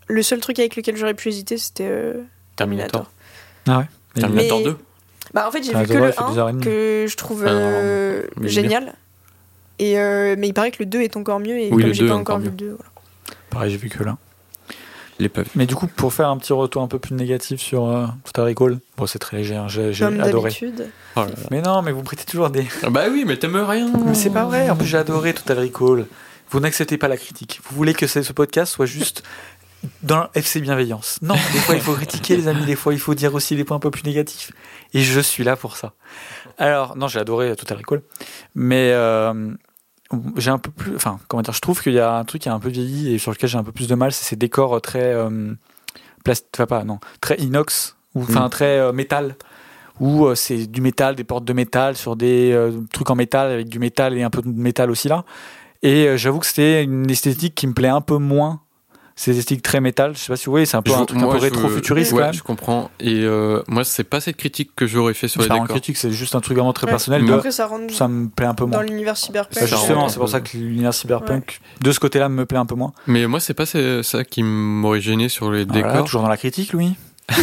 le 0.06 0.22
seul 0.22 0.40
truc 0.40 0.58
avec 0.58 0.76
lequel 0.76 0.96
j'aurais 0.96 1.14
pu 1.14 1.28
hésiter, 1.28 1.58
c'était 1.58 1.88
euh, 1.88 2.22
Terminator. 2.56 3.10
Terminator. 3.64 3.92
Terminator 4.14 4.58
Mais- 4.58 4.64
2. 4.64 4.76
Bah 5.34 5.46
en 5.48 5.50
fait, 5.50 5.62
j'ai 5.62 5.72
Ah, 5.74 5.82
vu 5.82 5.88
que 5.88 5.92
le 5.94 6.06
il 6.08 6.12
fait 6.12 6.22
deux 6.30 6.38
heures 6.38 6.48
et 6.48 6.52
1 6.52 6.54
demie. 6.54 6.64
que 6.64 7.06
je 7.08 7.16
trouve 7.16 7.44
Ah, 7.46 7.50
non, 7.52 7.58
non, 7.58 7.66
euh, 7.82 8.22
génial. 8.44 8.94
Et 9.78 9.98
euh, 9.98 10.36
mais 10.38 10.48
il 10.48 10.54
paraît 10.54 10.70
que 10.70 10.78
le 10.78 10.86
2 10.86 11.00
est 11.02 11.16
encore 11.16 11.40
mieux 11.40 11.58
et 11.58 11.64
Oui, 11.64 11.70
comme 11.70 11.80
le 11.88 11.92
j'ai 11.92 12.02
2 12.04 12.08
pas 12.08 12.14
encore 12.14 12.38
vu 12.38 12.46
le 12.46 12.50
2, 12.52 12.66
voilà. 12.68 12.84
pareil, 13.50 13.70
j'ai 13.72 13.76
vu 13.76 13.88
que 13.90 13.98
vu. 15.42 15.50
Mais 15.54 15.66
du 15.66 15.74
coup, 15.74 15.86
pour 15.86 16.12
faire 16.12 16.28
un 16.28 16.36
petit 16.38 16.52
retour 16.52 16.82
un 16.82 16.88
peu 16.88 16.98
plus 16.98 17.14
négatif 17.14 17.60
sur 17.60 17.86
euh, 17.86 18.06
Total 18.24 18.46
Recall, 18.48 18.78
bon, 18.96 19.06
c'est 19.06 19.18
très 19.18 19.38
léger, 19.38 19.56
hein, 19.56 19.66
j'ai 19.68 19.92
adoré. 20.04 20.50
d'habitude. 20.50 20.88
Oh 21.16 21.20
là 21.20 21.26
là. 21.26 21.32
Mais 21.50 21.62
non, 21.62 21.82
mais 21.82 21.90
vous 21.92 22.02
prêtez 22.02 22.24
toujours 22.24 22.50
des. 22.50 22.66
Ah 22.82 22.90
bah 22.90 23.04
oui, 23.10 23.24
mais 23.26 23.36
t'aimes 23.38 23.56
rien. 23.56 23.90
Mais 24.06 24.14
c'est 24.14 24.30
pas 24.30 24.44
vrai, 24.44 24.68
en 24.70 24.76
plus 24.76 24.86
j'ai 24.86 24.98
adoré 24.98 25.34
Total 25.34 25.58
Recall. 25.58 26.06
Vous 26.50 26.60
n'acceptez 26.60 26.96
pas 26.96 27.08
la 27.08 27.16
critique. 27.16 27.60
Vous 27.68 27.74
voulez 27.76 27.92
que 27.92 28.06
ce 28.06 28.32
podcast 28.32 28.72
soit 28.72 28.86
juste 28.86 29.22
dans 30.02 30.28
FC 30.34 30.60
Bienveillance. 30.60 31.18
Non, 31.22 31.34
des 31.34 31.58
fois 31.60 31.74
il 31.74 31.80
faut 31.80 31.92
critiquer 31.96 32.36
les 32.36 32.48
amis, 32.48 32.64
des 32.64 32.76
fois 32.76 32.92
il 32.92 33.00
faut 33.00 33.14
dire 33.14 33.34
aussi 33.34 33.56
des 33.56 33.64
points 33.64 33.76
un 33.76 33.80
peu 33.80 33.90
plus 33.90 34.04
négatifs. 34.04 34.52
Et 34.94 35.02
je 35.02 35.20
suis 35.20 35.44
là 35.44 35.56
pour 35.56 35.76
ça. 35.76 35.92
Alors, 36.58 36.96
non, 36.96 37.08
j'ai 37.08 37.18
adoré 37.18 37.54
Total 37.56 37.78
Recall. 37.78 38.02
Mais 38.54 38.90
euh, 38.92 39.52
j'ai 40.36 40.50
un 40.50 40.58
peu 40.58 40.70
plus. 40.70 40.94
Enfin, 40.96 41.18
comment 41.28 41.42
dire, 41.42 41.54
je 41.54 41.60
trouve 41.60 41.82
qu'il 41.82 41.92
y 41.92 42.00
a 42.00 42.14
un 42.14 42.24
truc 42.24 42.42
qui 42.42 42.48
a 42.48 42.54
un 42.54 42.60
peu 42.60 42.68
vieilli 42.68 43.14
et 43.14 43.18
sur 43.18 43.30
lequel 43.30 43.50
j'ai 43.50 43.58
un 43.58 43.64
peu 43.64 43.72
plus 43.72 43.88
de 43.88 43.94
mal, 43.94 44.12
c'est 44.12 44.24
ces 44.24 44.36
décors 44.36 44.80
très. 44.80 45.12
Euh, 45.12 45.54
plast... 46.24 46.46
Enfin, 46.54 46.66
pas, 46.66 46.84
non. 46.84 46.98
Très 47.20 47.36
inox, 47.36 47.96
ou 48.14 48.22
enfin 48.22 48.46
Mm. 48.46 48.50
très 48.50 48.78
euh, 48.78 48.92
métal 48.92 49.36
où 50.00 50.26
euh, 50.26 50.34
c'est 50.34 50.66
du 50.66 50.80
métal, 50.80 51.14
des 51.14 51.24
portes 51.24 51.44
de 51.44 51.52
métal 51.52 51.96
sur 51.96 52.16
des 52.16 52.52
euh, 52.52 52.72
trucs 52.92 53.10
en 53.10 53.14
métal 53.14 53.50
avec 53.50 53.68
du 53.68 53.78
métal 53.78 54.16
et 54.16 54.22
un 54.22 54.30
peu 54.30 54.42
de 54.42 54.48
métal 54.48 54.90
aussi 54.90 55.08
là. 55.08 55.24
Et 55.82 56.06
euh, 56.06 56.16
j'avoue 56.16 56.38
que 56.38 56.46
c'était 56.46 56.82
une 56.84 57.10
esthétique 57.10 57.54
qui 57.54 57.66
me 57.66 57.72
plaît 57.72 57.88
un 57.88 58.00
peu 58.00 58.18
moins. 58.18 58.60
C'est 59.18 59.30
esthétique 59.30 59.62
très 59.62 59.80
métal. 59.80 60.12
Je 60.14 60.18
sais 60.20 60.28
pas 60.28 60.36
si 60.36 60.44
vous 60.44 60.50
voyez, 60.52 60.66
c'est 60.66 60.76
un 60.76 60.82
peu 60.82 60.90
Je- 60.90 60.96
un 60.96 61.04
truc 61.06 61.18
un 61.18 61.22
moi, 61.22 61.32
peu 61.32 61.38
je- 61.40 61.44
rétro-futuriste 61.44 62.12
ouais, 62.12 62.32
je 62.34 62.42
comprends. 62.42 62.90
Et 63.00 63.22
euh, 63.24 63.62
moi, 63.66 63.82
c'est 63.82 64.04
pas 64.04 64.20
cette 64.20 64.36
critique 64.36 64.72
que 64.76 64.86
j'aurais 64.86 65.14
fait 65.14 65.26
sur 65.26 65.40
C'est 65.42 65.48
les 65.48 65.54
décors. 65.54 65.68
critique, 65.68 65.96
c'est 65.96 66.10
juste 66.12 66.34
un 66.34 66.40
truc 66.42 66.56
vraiment 66.58 66.74
très 66.74 66.86
Ouais. 66.86 66.92
personnel. 66.92 67.22
Mais 67.22 67.28
de- 67.30 67.34
Après, 67.34 67.50
ça 67.50 67.66
rentre 67.66 67.94
ça 67.94 68.08
me 68.08 68.28
plaît 68.28 68.44
un 68.46 68.54
peu 68.54 68.64
dans 68.64 68.70
moins. 68.72 68.82
l'univers 68.82 69.16
cyberpunk. 69.16 69.54
Bah, 69.54 69.66
Ça 69.66 69.74
justement, 69.76 70.08
c'est 70.10 70.16
un 70.16 70.18
pour 70.18 70.26
peu. 70.26 70.30
ça 70.32 70.40
que 70.42 70.56
l'univers 70.58 70.92
cyberpunk, 70.92 71.60
de 71.80 71.92
ce 71.92 71.98
côté-là, 71.98 72.28
me 72.28 72.44
plaît 72.44 72.58
un 72.58 72.66
peu 72.66 72.74
moins. 72.74 72.92
Mais 73.06 73.26
moi, 73.26 73.40
c'est 73.40 73.54
pas 73.54 73.64
ça 73.66 74.24
qui 74.24 74.42
m'aurait 74.42 75.00
gêné 75.00 75.30
sur 75.30 75.50
les 75.50 75.64
Voilà, 75.64 75.88
décors. 75.92 76.04
toujours 76.04 76.22
dans 76.22 76.28
la 76.28 76.36
critique, 76.36 76.72
Louis. 76.74 76.94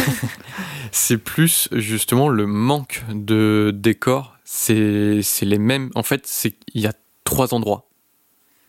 C'est 0.92 1.18
plus 1.18 1.68
justement 1.72 2.28
le 2.28 2.46
manque 2.46 3.02
de 3.12 3.72
décors. 3.74 4.36
C'est 4.44 5.20
les 5.42 5.58
mêmes. 5.58 5.90
En 5.94 6.02
fait, 6.02 6.30
il 6.74 6.80
y 6.80 6.86
a 6.86 6.92
trois 7.24 7.52
endroits. 7.52 7.88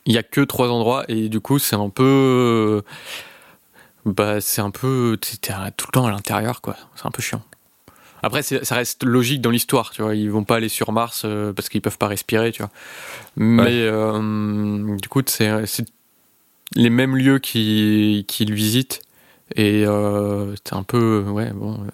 Il 0.05 0.13
y 0.13 0.17
a 0.17 0.23
que 0.23 0.41
trois 0.41 0.69
endroits 0.69 1.05
et 1.07 1.29
du 1.29 1.39
coup, 1.39 1.59
c'est 1.59 1.75
un 1.75 1.89
peu. 1.89 2.83
Bah, 4.05 4.39
c'est 4.39 4.61
un 4.61 4.71
peu. 4.71 5.17
T'es 5.19 5.51
tout 5.77 5.87
le 5.87 5.91
temps 5.91 6.05
à 6.05 6.11
l'intérieur, 6.11 6.61
quoi. 6.61 6.75
C'est 6.95 7.05
un 7.05 7.11
peu 7.11 7.21
chiant. 7.21 7.41
Après, 8.25 8.41
ça 8.41 8.75
reste 8.75 9.03
logique 9.03 9.41
dans 9.41 9.51
l'histoire, 9.51 9.91
tu 9.91 10.01
vois. 10.01 10.15
Ils 10.15 10.31
vont 10.31 10.43
pas 10.43 10.55
aller 10.55 10.69
sur 10.69 10.91
Mars 10.91 11.23
euh, 11.25 11.53
parce 11.53 11.69
qu'ils 11.69 11.81
peuvent 11.81 11.99
pas 11.99 12.07
respirer, 12.07 12.51
tu 12.51 12.63
vois. 12.63 12.71
Mais 13.35 13.81
euh, 13.81 14.97
du 14.97 15.07
coup, 15.09 15.21
c'est 15.27 15.51
les 16.73 16.89
mêmes 16.89 17.15
lieux 17.15 17.37
qu'ils 17.37 18.25
visitent. 18.39 19.01
Et 19.55 19.85
euh, 19.85 20.55
c'est 20.55 20.73
un 20.73 20.81
peu. 20.81 21.23
Ouais, 21.27 21.51
bon. 21.51 21.85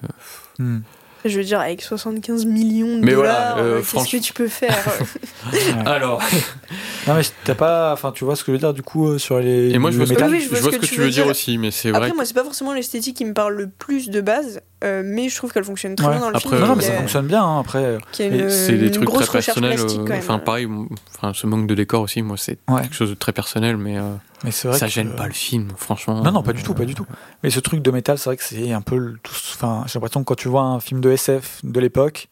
Hmm. 0.57 0.79
Je 1.25 1.37
veux 1.37 1.43
dire, 1.43 1.59
avec 1.59 1.81
75 1.81 2.45
millions 2.45 2.97
de 2.97 3.05
Mais 3.05 3.13
voilà, 3.13 3.51
dollars, 3.51 3.57
euh, 3.59 3.77
euh, 3.77 3.81
qu'est-ce 3.81 4.11
que 4.17 4.21
tu 4.21 4.33
peux 4.33 4.47
faire. 4.47 4.75
Alors. 5.85 6.21
Non, 7.07 7.15
mais 7.15 7.21
t'as 7.43 7.55
pas. 7.55 7.93
Enfin, 7.93 8.11
tu 8.11 8.25
vois 8.25 8.35
ce 8.35 8.43
que 8.43 8.47
je 8.47 8.53
veux 8.53 8.59
dire 8.59 8.73
du 8.73 8.81
coup 8.81 9.07
euh, 9.07 9.17
sur 9.17 9.39
les. 9.39 9.71
Et 9.71 9.77
moi, 9.77 9.91
je 9.91 9.97
vois, 9.97 10.05
ce 10.05 10.13
que, 10.13 10.15
métal 10.15 10.31
Oui, 10.31 10.37
oui, 10.37 10.43
je 10.43 10.49
vois 10.49 10.57
je 10.57 10.63
vois 10.63 10.71
ce 10.73 10.77
que, 10.77 10.85
tu 10.85 10.99
veux 10.99 11.09
dire 11.09 11.27
aussi, 11.27 11.57
mais 11.57 11.71
c'est 11.71 11.89
vrai. 11.89 11.97
Après, 11.97 12.11
que- 12.11 12.15
moi, 12.15 12.25
c'est 12.25 12.33
pas 12.33 12.43
forcément 12.43 12.73
l'esthétique 12.73 13.17
qui 13.17 13.25
me 13.25 13.33
parle 13.33 13.55
le 13.55 13.69
plus 13.69 14.09
de 14.09 14.21
base, 14.21 14.61
euh, 14.83 15.01
mais 15.05 15.29
je 15.29 15.35
trouve 15.35 15.51
qu'elle 15.51 15.63
fonctionne 15.63 15.95
très 15.95 16.07
Ouais. 16.07 16.13
bien 16.13 16.21
dans 16.21 16.29
le 16.29 16.35
Après, 16.35 16.57
film. 16.57 16.67
Non, 16.67 16.75
mais 16.75 16.83
ça 16.83 16.93
a- 16.93 16.97
fonctionne 16.97 17.27
bien. 17.27 17.43
hein, 17.43 17.59
Après, 17.59 17.97
c'est 18.11 18.29
des 18.77 18.91
trucs 18.91 19.09
très 19.09 19.25
personnels. 19.41 19.79
euh. 19.79 20.17
Enfin, 20.17 20.39
pareil, 20.39 20.67
enfin, 21.17 21.33
ce 21.33 21.47
manque 21.47 21.67
de 21.67 21.75
décor 21.75 22.01
aussi, 22.01 22.21
moi, 22.21 22.37
c'est 22.37 22.57
Ouais. 22.69 22.81
quelque 22.81 22.95
chose 22.95 23.09
de 23.09 23.15
très 23.15 23.31
personnel, 23.31 23.77
mais 23.77 23.97
euh, 23.97 24.13
mais 24.43 24.51
c'est 24.51 24.67
vrai 24.67 24.77
ça 24.77 24.87
que- 24.87 24.91
gêne 24.91 25.11
pas 25.15 25.27
le 25.27 25.33
film, 25.33 25.69
franchement. 25.77 26.21
Non, 26.23 26.31
non, 26.31 26.43
pas 26.43 26.53
du 26.53 26.63
tout, 26.63 26.73
pas 26.73 26.85
du 26.85 26.95
tout. 26.95 27.05
Mais 27.43 27.49
ce 27.49 27.59
truc 27.59 27.81
de 27.81 27.91
métal, 27.91 28.17
c'est 28.17 28.25
vrai 28.29 28.37
que 28.37 28.43
c'est 28.43 28.71
un 28.71 28.81
peu. 28.81 28.97
le- 28.97 29.17
tout- 29.21 29.33
Enfin, 29.55 29.83
j'ai 29.87 29.93
l'impression 29.99 30.21
que 30.21 30.25
quand 30.25 30.35
tu 30.35 30.47
vois 30.47 30.63
un 30.63 30.79
film 30.79 31.01
de 31.01 31.11
SF 31.11 31.59
de 31.63 31.79
l'époque, 31.79 32.27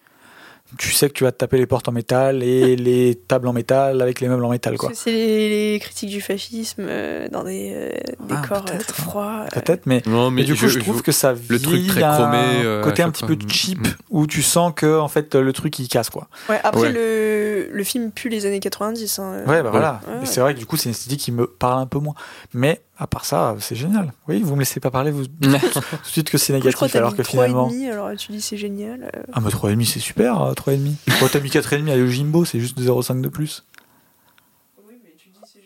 tu 0.77 0.91
sais 0.91 1.07
que 1.09 1.13
tu 1.13 1.23
vas 1.23 1.31
te 1.31 1.37
taper 1.37 1.57
les 1.57 1.65
portes 1.65 1.87
en 1.87 1.91
métal 1.91 2.43
et 2.43 2.75
les 2.77 3.15
tables 3.15 3.47
en 3.47 3.53
métal 3.53 4.01
avec 4.01 4.19
les 4.21 4.27
meubles 4.27 4.43
en 4.45 4.49
métal, 4.49 4.77
quoi. 4.77 4.91
C'est 4.93 5.11
les, 5.11 5.73
les 5.73 5.79
critiques 5.79 6.09
du 6.09 6.21
fascisme 6.21 6.83
euh, 6.87 7.27
dans 7.29 7.43
des 7.43 7.71
euh, 7.75 7.89
Ah, 8.29 8.41
décors 8.41 8.57
euh, 8.57 8.61
peut-être, 8.71 8.85
très 8.87 9.01
hein. 9.01 9.05
froids. 9.05 9.45
euh. 9.45 9.59
Peut-être, 9.59 9.85
mais. 9.85 10.01
Non, 10.05 10.31
mais 10.31 10.43
du 10.43 10.55
coup, 10.55 10.67
je, 10.67 10.79
trouve 10.79 11.01
que 11.01 11.11
ça 11.11 11.33
le 11.33 11.59
truc 11.59 11.73
vieillit 11.75 11.87
très 11.87 12.01
chromé, 12.01 12.37
un 12.37 12.65
euh, 12.65 12.83
côté 12.83 13.01
un 13.03 13.09
petit 13.11 13.25
fois. 13.25 13.35
peu 13.35 13.37
cheap, 13.47 13.79
Mm. 13.79 13.91
où 14.09 14.27
tu 14.27 14.41
sens 14.41 14.73
que 14.75 14.99
en 14.99 15.07
fait 15.07 15.35
le 15.35 15.53
truc 15.53 15.77
il 15.79 15.87
casse 15.87 16.09
quoi. 16.09 16.27
Ouais, 16.49 16.59
après, 16.63 16.81
Ouais. 16.81 16.91
Le, 16.91 17.69
le 17.71 17.83
film 17.83 18.11
pue 18.11 18.29
les 18.29 18.45
années 18.45 18.59
90. 18.59 19.19
hein. 19.19 19.43
Ouais, 19.47 19.61
bah 19.63 19.69
voilà. 19.71 20.01
Ouais, 20.07 20.13
Et 20.15 20.19
ouais. 20.19 20.25
c'est 20.25 20.39
vrai 20.41 20.53
que 20.53 20.59
du 20.59 20.65
coup, 20.65 20.77
c'est 20.77 20.85
une 20.85 20.91
esthétique 20.91 21.19
qui 21.21 21.31
me 21.31 21.45
parle 21.47 21.79
un 21.81 21.85
peu 21.87 21.99
moins. 21.99 22.13
Mais 22.53 22.81
à 22.97 23.07
part 23.07 23.25
ça, 23.25 23.55
c'est 23.59 23.75
génial. 23.75 24.11
Oui, 24.27 24.41
vous 24.43 24.55
me 24.55 24.59
laissez 24.59 24.79
pas 24.79 24.91
parler, 24.91 25.11
vous 25.11 25.25
tout 25.41 25.47
de 25.49 25.57
suite 26.03 26.29
que 26.29 26.37
c'est 26.37 26.53
coup, 26.59 26.69
je 26.69 26.75
crois 26.75 26.87
négatif, 26.87 26.87
que 26.87 26.91
t'as 26.93 26.99
alors 26.99 27.11
mis 27.11 27.17
que 27.17 27.21
3,5, 27.23 27.29
finalement. 27.29 27.69
alors 27.91 28.17
tu 28.17 28.31
dis 28.33 28.41
c'est 28.41 28.57
génial. 28.57 29.09
euh. 29.15 29.21
Ah, 29.33 29.39
mais 29.41 29.49
3,5 29.49 29.85
c'est 29.85 29.99
super, 29.99 30.41
euh, 30.41 30.53
3,5. 30.59 30.93
Quand 31.19 31.27
t'as 31.31 31.39
mis 31.39 31.49
4,5 31.49 31.89
à 31.89 31.95
Yojimbo, 31.95 32.45
c'est 32.45 32.59
juste 32.59 32.79
0,5 32.79 33.21
de 33.21 33.29
plus. 33.29 33.65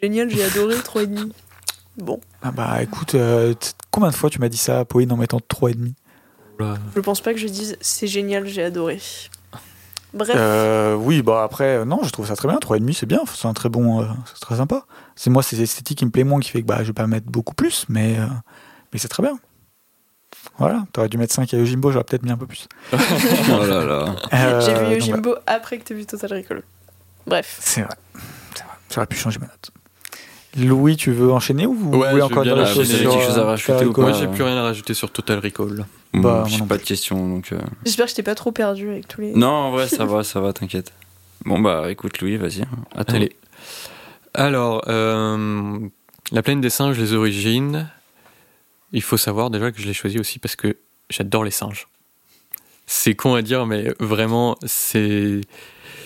Génial, 0.02 0.30
j'ai 0.30 0.44
adoré 0.44 0.76
3,5. 0.76 1.32
Bon, 1.98 2.20
Ah 2.42 2.52
bah 2.52 2.82
écoute, 2.82 3.14
euh, 3.16 3.54
combien 3.92 4.10
de 4.10 4.16
fois 4.16 4.30
tu 4.30 4.40
m'as 4.40 4.50
dit 4.50 4.58
ça, 4.58 4.84
Pauline, 4.86 5.12
en 5.12 5.18
mettant 5.18 5.40
3,5 5.40 5.94
je 6.96 7.00
pense 7.02 7.20
pas 7.20 7.34
que 7.34 7.40
je 7.40 7.48
dise 7.48 7.76
c'est 7.82 8.08
génial, 8.08 8.48
j'ai 8.48 8.64
adoré. 8.64 9.02
Bref, 10.14 10.32
euh, 10.36 10.96
Oui, 10.96 11.22
bah 11.22 11.44
après, 11.44 11.78
euh, 11.80 11.86
non, 11.86 12.00
je 12.04 12.10
trouve 12.12 12.26
ça 12.28 12.36
très 12.38 12.48
bien. 12.48 12.58
3,5 12.58 12.94
c'est 12.94 13.06
bien, 13.06 13.20
c'est 13.34 13.48
un 13.48 13.54
très 13.54 13.68
bon. 13.70 14.02
euh, 14.02 14.06
c'est 14.34 14.40
très 14.40 14.58
sympa. 14.58 14.86
C'est 15.16 15.30
moi, 15.30 15.44
c'est 15.44 15.58
l'esthétique 15.58 15.98
qui 15.98 16.06
me 16.06 16.12
plaît 16.12 16.24
moins 16.24 16.40
qui 16.40 16.50
fait 16.52 16.62
que 16.62 16.68
bah, 16.68 16.78
je 16.82 16.88
vais 16.88 16.94
pas 16.94 17.08
mettre 17.08 17.26
beaucoup 17.26 17.54
plus, 17.56 17.86
mais, 17.90 18.18
euh, 18.18 18.26
mais 18.94 19.00
c'est 19.00 19.08
très 19.10 19.24
bien. 19.24 19.38
Voilà, 20.58 20.86
t'aurais 20.94 21.10
dû 21.10 21.18
mettre 21.18 21.34
5 21.34 21.54
à 21.54 21.58
Yojimbo, 21.58 21.92
j'aurais 21.92 22.04
peut-être 22.04 22.24
mis 22.24 22.32
un 22.32 22.38
peu 22.38 22.46
plus. 22.46 22.68
oh 22.94 23.66
là 23.66 23.84
là. 23.86 24.16
Euh, 24.34 24.62
j'ai 24.62 24.74
vu 24.74 24.80
donc, 24.82 24.92
Yojimbo 25.08 25.36
après 25.48 25.78
que 25.78 25.84
t'aies 25.84 25.94
vu 25.96 26.06
Total 26.06 26.32
Recall. 26.34 26.64
Bref. 27.26 27.58
C'est 27.60 27.82
vrai. 27.82 27.96
C'est 28.54 28.64
vrai. 28.64 28.74
J'aurais 28.94 29.08
pu 29.08 29.16
changer 29.18 29.40
ma 29.40 29.48
note. 29.48 29.72
Louis, 30.56 30.96
tu 30.98 31.12
veux 31.12 31.32
enchaîner 31.32 31.66
ou 31.66 31.74
vous 31.74 31.98
Ouais, 31.98 32.12
voulez 32.12 32.22
encore 32.22 32.44
dire 32.44 32.54
quelque 32.56 32.74
chose 32.76 33.38
à 33.40 33.42
euh, 33.42 33.46
rajouter 33.46 33.86
ou 33.86 33.94
pas 33.94 34.02
Moi, 34.02 34.12
j'ai 34.14 34.28
plus 34.28 34.44
rien 34.44 34.56
à 34.58 34.62
rajouter 34.64 34.94
sur 34.94 35.12
Total 35.12 35.40
Recall. 35.40 35.78
Bah, 35.78 35.86
Bon, 36.14 36.22
moi 36.22 36.44
j'ai 36.48 36.62
pas 36.64 36.78
de 36.78 36.84
questions 36.84 37.28
donc. 37.28 37.52
euh, 37.54 37.60
J'espère 37.86 38.06
que 38.06 38.12
je 38.12 38.16
t'ai 38.16 38.22
pas 38.24 38.36
trop 38.36 38.52
perdu 38.52 38.90
avec 38.90 39.08
tous 39.08 39.22
les. 39.22 39.34
Non, 39.34 39.48
en 39.50 39.72
vrai, 39.72 39.88
ça 39.88 40.06
va, 40.06 40.24
ça 40.24 40.40
va, 40.42 40.54
t'inquiète. 40.54 40.94
Bon 41.46 41.60
bah, 41.60 41.86
écoute, 41.90 42.20
Louis, 42.22 42.38
vas-y. 42.38 42.62
hein. 42.62 42.68
À. 42.96 43.02
Allez. 43.16 43.36
Alors, 44.36 44.84
euh, 44.90 45.80
La 46.32 46.44
plaine 46.44 46.62
des 46.62 46.70
singes, 46.70 47.00
les 47.00 47.14
origines. 47.14 47.90
Il 48.94 49.02
faut 49.02 49.18
savoir 49.18 49.50
déjà 49.50 49.72
que 49.72 49.82
je 49.82 49.88
l'ai 49.88 49.94
choisi 49.94 50.20
aussi 50.20 50.40
parce 50.40 50.56
que 50.56 50.78
j'adore 51.10 51.44
les 51.44 51.52
singes. 51.52 51.88
C'est 52.86 53.16
con 53.16 53.34
à 53.34 53.42
dire, 53.42 53.66
mais 53.66 53.94
vraiment, 54.00 54.58
c'est. 54.66 55.42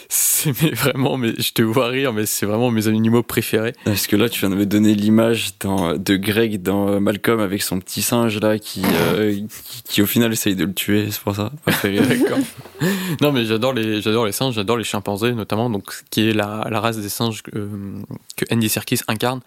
C'est 0.10 0.62
mais 0.62 0.70
vraiment, 0.72 1.18
mais 1.18 1.34
je 1.38 1.52
te 1.52 1.62
vois 1.62 1.88
rire, 1.88 2.14
mais 2.14 2.26
c'est 2.26 2.46
vraiment 2.46 2.72
mes 2.72 2.88
animaux 2.88 3.24
préférés. 3.24 3.74
Parce 3.84 4.08
que 4.08 4.16
là, 4.16 4.30
tu 4.30 4.40
viens 4.40 4.50
de 4.50 4.56
me 4.56 4.66
donner 4.66 4.96
l'image 4.96 5.58
de 5.60 6.16
Greg 6.16 6.62
dans 6.62 6.88
euh, 6.88 7.00
Malcolm 7.02 7.42
avec 7.42 7.62
son 7.62 7.82
petit 7.82 8.02
singe 8.02 8.40
là 8.40 8.58
qui, 8.58 8.84
euh, 8.86 9.34
qui, 9.66 9.84
qui, 9.84 10.02
au 10.02 10.06
final 10.06 10.32
essaye 10.32 10.56
de 10.56 10.64
le 10.64 10.74
tuer, 10.74 11.12
c'est 11.12 11.20
pour 11.20 11.36
ça. 11.36 11.52
D'accord. 11.84 12.38
non, 13.22 13.34
mais 13.34 13.44
j'adore 13.44 13.74
les, 13.74 14.02
j'adore 14.02 14.26
les 14.26 14.32
singes, 14.32 14.54
j'adore 14.54 14.78
les 14.78 14.86
chimpanzés 14.86 15.34
notamment, 15.34 15.70
donc 15.70 15.84
qui 16.10 16.30
est 16.30 16.34
la, 16.34 16.66
la 16.72 16.80
race 16.80 16.98
des 16.98 17.10
singes 17.10 17.44
que, 17.44 17.68
que 18.38 18.46
Andy 18.50 18.70
Serkis 18.70 19.02
incarne. 19.10 19.42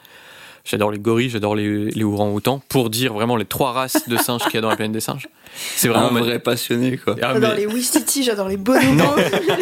J'adore 0.65 0.91
les 0.93 0.99
gorilles, 0.99 1.31
j'adore 1.31 1.55
les, 1.57 1.87
les 1.91 2.05
orang-outans. 2.05 2.63
Pour 2.69 2.91
dire 2.91 3.13
vraiment 3.15 3.37
les 3.37 3.45
trois 3.47 3.73
races 3.73 4.09
de 4.09 4.17
singes 4.17 4.43
qu'il 4.45 4.55
y 4.55 4.59
a 4.59 4.61
dans 4.61 4.69
la 4.69 4.77
plaine 4.77 4.93
des 4.93 5.01
singes. 5.01 5.29
C'est 5.77 5.89
un 5.89 5.93
vraiment 5.93 6.21
vrai 6.21 6.39
passionné 6.39 6.97
quoi. 6.99 7.17
Ah, 7.23 7.31
J'adore 7.35 7.51
mais- 7.51 7.57
les 7.57 7.67
Wistiti, 7.67 8.23
j'adore 8.23 8.49
les 8.49 8.57
bonobos. 8.57 9.05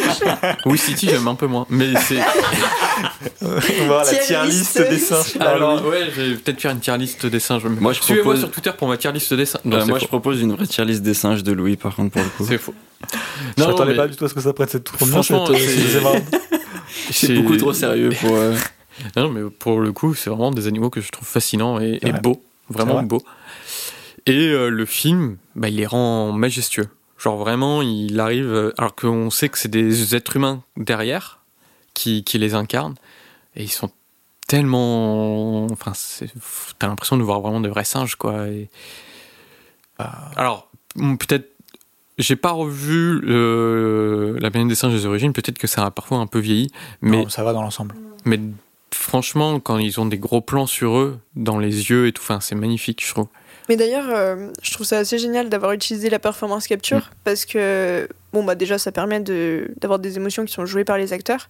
Oui, 0.65 0.77
City, 0.77 1.07
j'aime 1.09 1.27
un 1.27 1.35
peu 1.35 1.47
moins. 1.47 1.65
Mais 1.69 1.93
c'est. 1.99 2.19
Voilà 3.41 4.03
la 4.03 4.09
Tier 4.09 4.19
tier 4.25 4.37
list. 4.45 4.77
des 4.89 4.97
singes. 4.97 5.37
Alors, 5.39 5.85
ouais, 5.85 6.07
je 6.15 6.21
vais 6.21 6.35
peut-être 6.35 6.59
faire 6.61 6.71
une 6.71 6.79
tier 6.79 6.97
list 6.97 7.25
des 7.25 7.39
singes. 7.39 7.63
Moi, 7.65 7.93
je 7.93 8.01
Suivez-moi 8.01 8.33
propose- 8.33 8.39
sur 8.41 8.51
Twitter 8.51 8.71
pour 8.77 8.87
ma 8.87 8.97
tier 8.97 9.11
list 9.11 9.33
des 9.33 9.45
singes. 9.45 9.61
Non, 9.65 9.77
Euh, 9.77 9.81
c'est 9.81 9.87
moi, 9.87 9.99
je 9.99 10.05
propose 10.07 10.41
une 10.41 10.53
vraie 10.53 10.67
tier 10.67 10.85
list 10.85 11.01
des 11.01 11.13
singes 11.13 11.43
de 11.43 11.51
Louis, 11.53 11.77
par 11.77 11.95
contre, 11.95 12.11
pour 12.11 12.21
le 12.21 12.27
coup. 12.29 12.45
C'est 12.47 12.57
faux. 12.57 12.73
Je 13.57 13.61
Non, 13.63 13.69
m'attendais 13.69 13.91
mais 13.91 13.97
pas 13.97 14.07
du 14.07 14.15
tout 14.17 14.25
à 14.25 14.29
ce 14.29 14.33
que 14.33 14.41
ça 14.41 14.51
prenne 14.53 14.67
cette 14.67 14.83
trop 14.83 14.97
bien. 15.05 15.13
Franchement, 15.13 15.45
euh, 15.49 15.55
c'est-. 15.55 17.27
C'est 17.27 17.33
beaucoup 17.33 17.55
trop 17.55 17.71
sérieux 17.73 18.09
pour. 18.19 18.35
euh, 18.35 18.53
Non, 19.15 19.29
mais 19.29 19.49
pour 19.49 19.79
le 19.79 19.91
coup, 19.91 20.13
c'est 20.13 20.29
vraiment 20.29 20.51
des 20.51 20.67
animaux 20.67 20.89
que 20.89 21.01
je 21.01 21.09
trouve 21.09 21.27
fascinants 21.27 21.79
et, 21.79 21.99
et 22.01 22.11
beaux. 22.13 22.41
Vraiment 22.69 22.95
vrai. 22.95 23.05
beaux. 23.05 23.23
Et 24.25 24.47
euh, 24.49 24.69
le 24.69 24.85
film, 24.85 25.37
bah, 25.55 25.69
il 25.69 25.75
les 25.77 25.85
rend 25.87 26.31
majestueux. 26.31 26.87
Genre 27.17 27.37
vraiment, 27.37 27.81
il 27.81 28.19
arrive, 28.19 28.45
euh, 28.47 28.73
alors 28.77 28.95
qu'on 28.95 29.29
sait 29.29 29.49
que 29.49 29.57
c'est 29.57 29.69
des 29.69 30.15
êtres 30.15 30.35
humains 30.35 30.63
derrière 30.77 31.39
qui, 31.93 32.23
qui 32.23 32.37
les 32.37 32.53
incarnent, 32.53 32.95
et 33.55 33.63
ils 33.63 33.71
sont 33.71 33.89
tellement. 34.47 35.65
Enfin, 35.65 35.93
t'as 36.77 36.87
l'impression 36.87 37.17
de 37.17 37.23
voir 37.23 37.41
vraiment 37.41 37.59
de 37.59 37.69
vrais 37.69 37.83
singes, 37.85 38.15
quoi. 38.15 38.47
Et... 38.47 38.69
Alors, 40.35 40.69
peut-être. 40.95 41.49
J'ai 42.17 42.35
pas 42.35 42.51
revu 42.51 43.21
euh, 43.29 44.37
La 44.41 44.51
planète 44.51 44.67
des 44.67 44.75
singes 44.75 44.91
des 44.91 45.05
origines, 45.05 45.31
peut-être 45.31 45.57
que 45.57 45.67
ça 45.67 45.85
a 45.85 45.91
parfois 45.91 46.17
un 46.17 46.27
peu 46.27 46.39
vieilli, 46.39 46.69
mais 47.01 47.23
Non, 47.23 47.29
ça 47.29 47.45
va 47.45 47.53
dans 47.53 47.61
l'ensemble. 47.61 47.95
mais 48.25 48.37
franchement, 48.93 49.59
quand 49.59 49.77
ils 49.77 49.99
ont 49.99 50.05
des 50.05 50.17
gros 50.17 50.41
plans 50.41 50.65
sur 50.67 50.97
eux, 50.97 51.19
dans 51.35 51.59
les 51.59 51.89
yeux 51.89 52.07
et 52.07 52.11
tout, 52.11 52.21
enfin, 52.23 52.39
c'est 52.39 52.55
magnifique, 52.55 53.03
je 53.05 53.11
trouve. 53.11 53.27
Mais 53.67 53.75
d'ailleurs, 53.77 54.07
euh, 54.09 54.49
je 54.63 54.71
trouve 54.73 54.85
ça 54.85 54.97
assez 54.97 55.19
génial 55.19 55.47
d'avoir 55.49 55.73
utilisé 55.73 56.09
la 56.09 56.17
performance 56.19 56.65
capture 56.67 56.97
Mm. 56.97 57.15
parce 57.23 57.45
que, 57.45 58.07
bon, 58.33 58.43
bah 58.43 58.55
déjà, 58.55 58.77
ça 58.79 58.91
permet 58.91 59.19
de- 59.19 59.71
d'avoir 59.79 59.99
des 59.99 60.17
émotions 60.17 60.43
qui 60.45 60.53
sont 60.53 60.65
jouées 60.65 60.85
par 60.85 60.97
les 60.97 61.13
acteurs. 61.13 61.49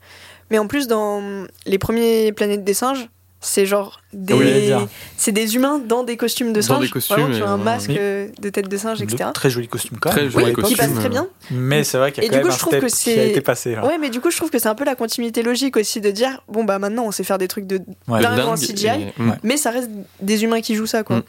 Mais 0.51 0.57
en 0.59 0.67
plus, 0.67 0.87
dans 0.87 1.45
les 1.65 1.77
premiers 1.77 2.31
planètes 2.33 2.63
des 2.65 2.73
singes, 2.73 3.07
c'est 3.41 3.65
genre 3.65 4.01
des, 4.11 4.33
Oui, 4.33 4.45
j'allais 4.45 4.65
dire. 4.65 4.87
c'est 5.15 5.31
des 5.31 5.55
humains 5.55 5.79
dans 5.79 6.03
des 6.03 6.17
costumes 6.17 6.49
de 6.51 6.59
Dans 6.61 6.67
singes. 6.67 6.81
des 6.81 6.89
costumes, 6.89 7.15
Vraiment, 7.17 7.35
qui 7.35 7.41
ont 7.41 7.47
un 7.47 7.57
masque 7.57 7.89
oui. 7.91 7.97
euh, 7.99 8.27
de 8.41 8.49
tête 8.49 8.67
de 8.67 8.77
singe, 8.77 9.01
etc. 9.01 9.25
De 9.29 9.33
très 9.33 9.49
joli 9.49 9.67
costume 9.67 9.97
quand 9.99 10.09
Très 10.09 10.23
même. 10.23 10.29
joli 10.31 10.43
pour 10.43 10.47
l'époque. 10.49 10.65
Qui 10.65 10.75
passe 10.75 10.87
costume, 10.87 10.99
très 10.99 11.09
bien. 11.09 11.27
Mais 11.51 11.83
c'est 11.85 11.97
vrai 11.97 12.11
qu'il 12.11 12.23
y 12.23 12.25
a 12.25 12.27
Et 12.27 12.29
quand 12.29 12.37
du 12.37 12.37
même 12.39 12.47
coup, 12.47 12.53
un 12.53 12.55
je 12.55 12.59
trouve 12.59 12.73
step 12.73 12.81
que 13.13 13.13
qui 13.13 13.19
a 13.19 13.23
été 13.25 13.41
passé. 13.41 13.75
Là. 13.75 13.85
Ouais, 13.85 13.97
mais 13.97 14.09
du 14.09 14.19
coup, 14.19 14.29
je 14.29 14.35
trouve 14.37 14.49
que 14.49 14.59
c'est 14.59 14.67
un 14.67 14.75
peu 14.75 14.83
la 14.83 14.95
continuité 14.95 15.41
logique 15.41 15.77
aussi 15.77 16.01
de 16.01 16.11
dire 16.11 16.41
bon, 16.49 16.63
bah 16.65 16.79
maintenant, 16.79 17.05
on 17.05 17.11
sait 17.11 17.23
faire 17.23 17.37
des 17.37 17.47
trucs 17.47 17.65
de. 17.67 17.77
Ouais. 18.07 18.19
Vraiment 18.21 18.49
en 18.51 18.55
Dingue, 18.55 18.57
CGI. 18.57 18.87
et-. 18.87 19.13
Mais 19.43 19.55
ça 19.57 19.71
reste 19.71 19.89
des 20.21 20.43
humains 20.43 20.61
qui 20.61 20.75
jouent 20.75 20.85
ça, 20.85 21.03
quoi. 21.03 21.17
Mm. 21.17 21.23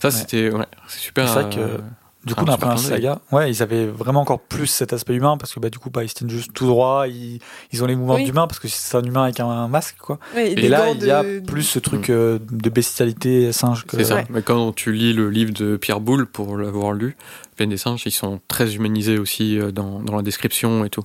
Ça, 0.00 0.10
c'était. 0.12 0.50
Ouais, 0.50 0.64
c'est 0.86 1.00
super. 1.00 1.26
C'est 1.28 1.34
vrai 1.42 1.58
euh, 1.58 1.76
que- 1.78 1.82
Du 2.28 2.34
coup, 2.34 2.44
dans 2.44 2.52
la 2.52 2.58
première 2.58 2.78
saga, 2.78 3.20
ouais, 3.32 3.50
ils 3.50 3.62
avaient 3.62 3.86
vraiment 3.86 4.20
encore 4.20 4.40
plus 4.40 4.66
cet 4.66 4.92
aspect 4.92 5.14
humain 5.14 5.36
parce 5.36 5.52
que 5.54 5.60
bah, 5.60 5.70
du 5.70 5.78
coup, 5.78 5.90
bah, 5.90 6.04
ils 6.04 6.08
se 6.08 6.14
tiennent 6.14 6.30
juste 6.30 6.52
tout 6.52 6.66
droit, 6.66 7.06
ils, 7.08 7.40
ils 7.72 7.82
ont 7.82 7.86
les 7.86 7.96
mouvements 7.96 8.14
Oui. 8.14 8.24
d'humain 8.24 8.46
parce 8.46 8.60
que 8.60 8.68
c'est 8.68 8.96
un 8.96 9.02
humain 9.02 9.24
avec 9.24 9.40
un, 9.40 9.48
un 9.48 9.68
masque, 9.68 9.96
quoi. 9.98 10.18
Ouais, 10.36 10.52
Et, 10.52 10.68
là, 10.68 10.90
il 10.90 11.04
y 11.04 11.10
a 11.10 11.22
de- 11.24 11.40
plus 11.40 11.62
ce 11.64 11.78
truc 11.78 12.10
euh, 12.10 12.38
de 12.50 12.70
bestialité 12.70 13.50
singe 13.52 13.84
que. 13.86 13.96
C'est 13.96 14.04
ça. 14.04 14.14
Ouais. 14.16 14.26
Mais 14.30 14.42
quand 14.42 14.72
tu 14.74 14.92
lis 14.92 15.12
le 15.12 15.30
livre 15.30 15.52
de 15.52 15.76
Pierre 15.76 16.00
Boulle, 16.00 16.26
pour 16.26 16.56
l'avoir 16.56 16.92
lu, 16.92 17.16
Plaine 17.56 17.70
des 17.70 17.76
singes, 17.76 18.02
ils 18.06 18.12
sont 18.12 18.40
très 18.46 18.76
humanisés 18.76 19.18
aussi 19.18 19.58
euh, 19.58 19.72
dans, 19.72 20.00
dans 20.00 20.14
la 20.16 20.22
description 20.22 20.84
et 20.84 20.90
tout. 20.90 21.02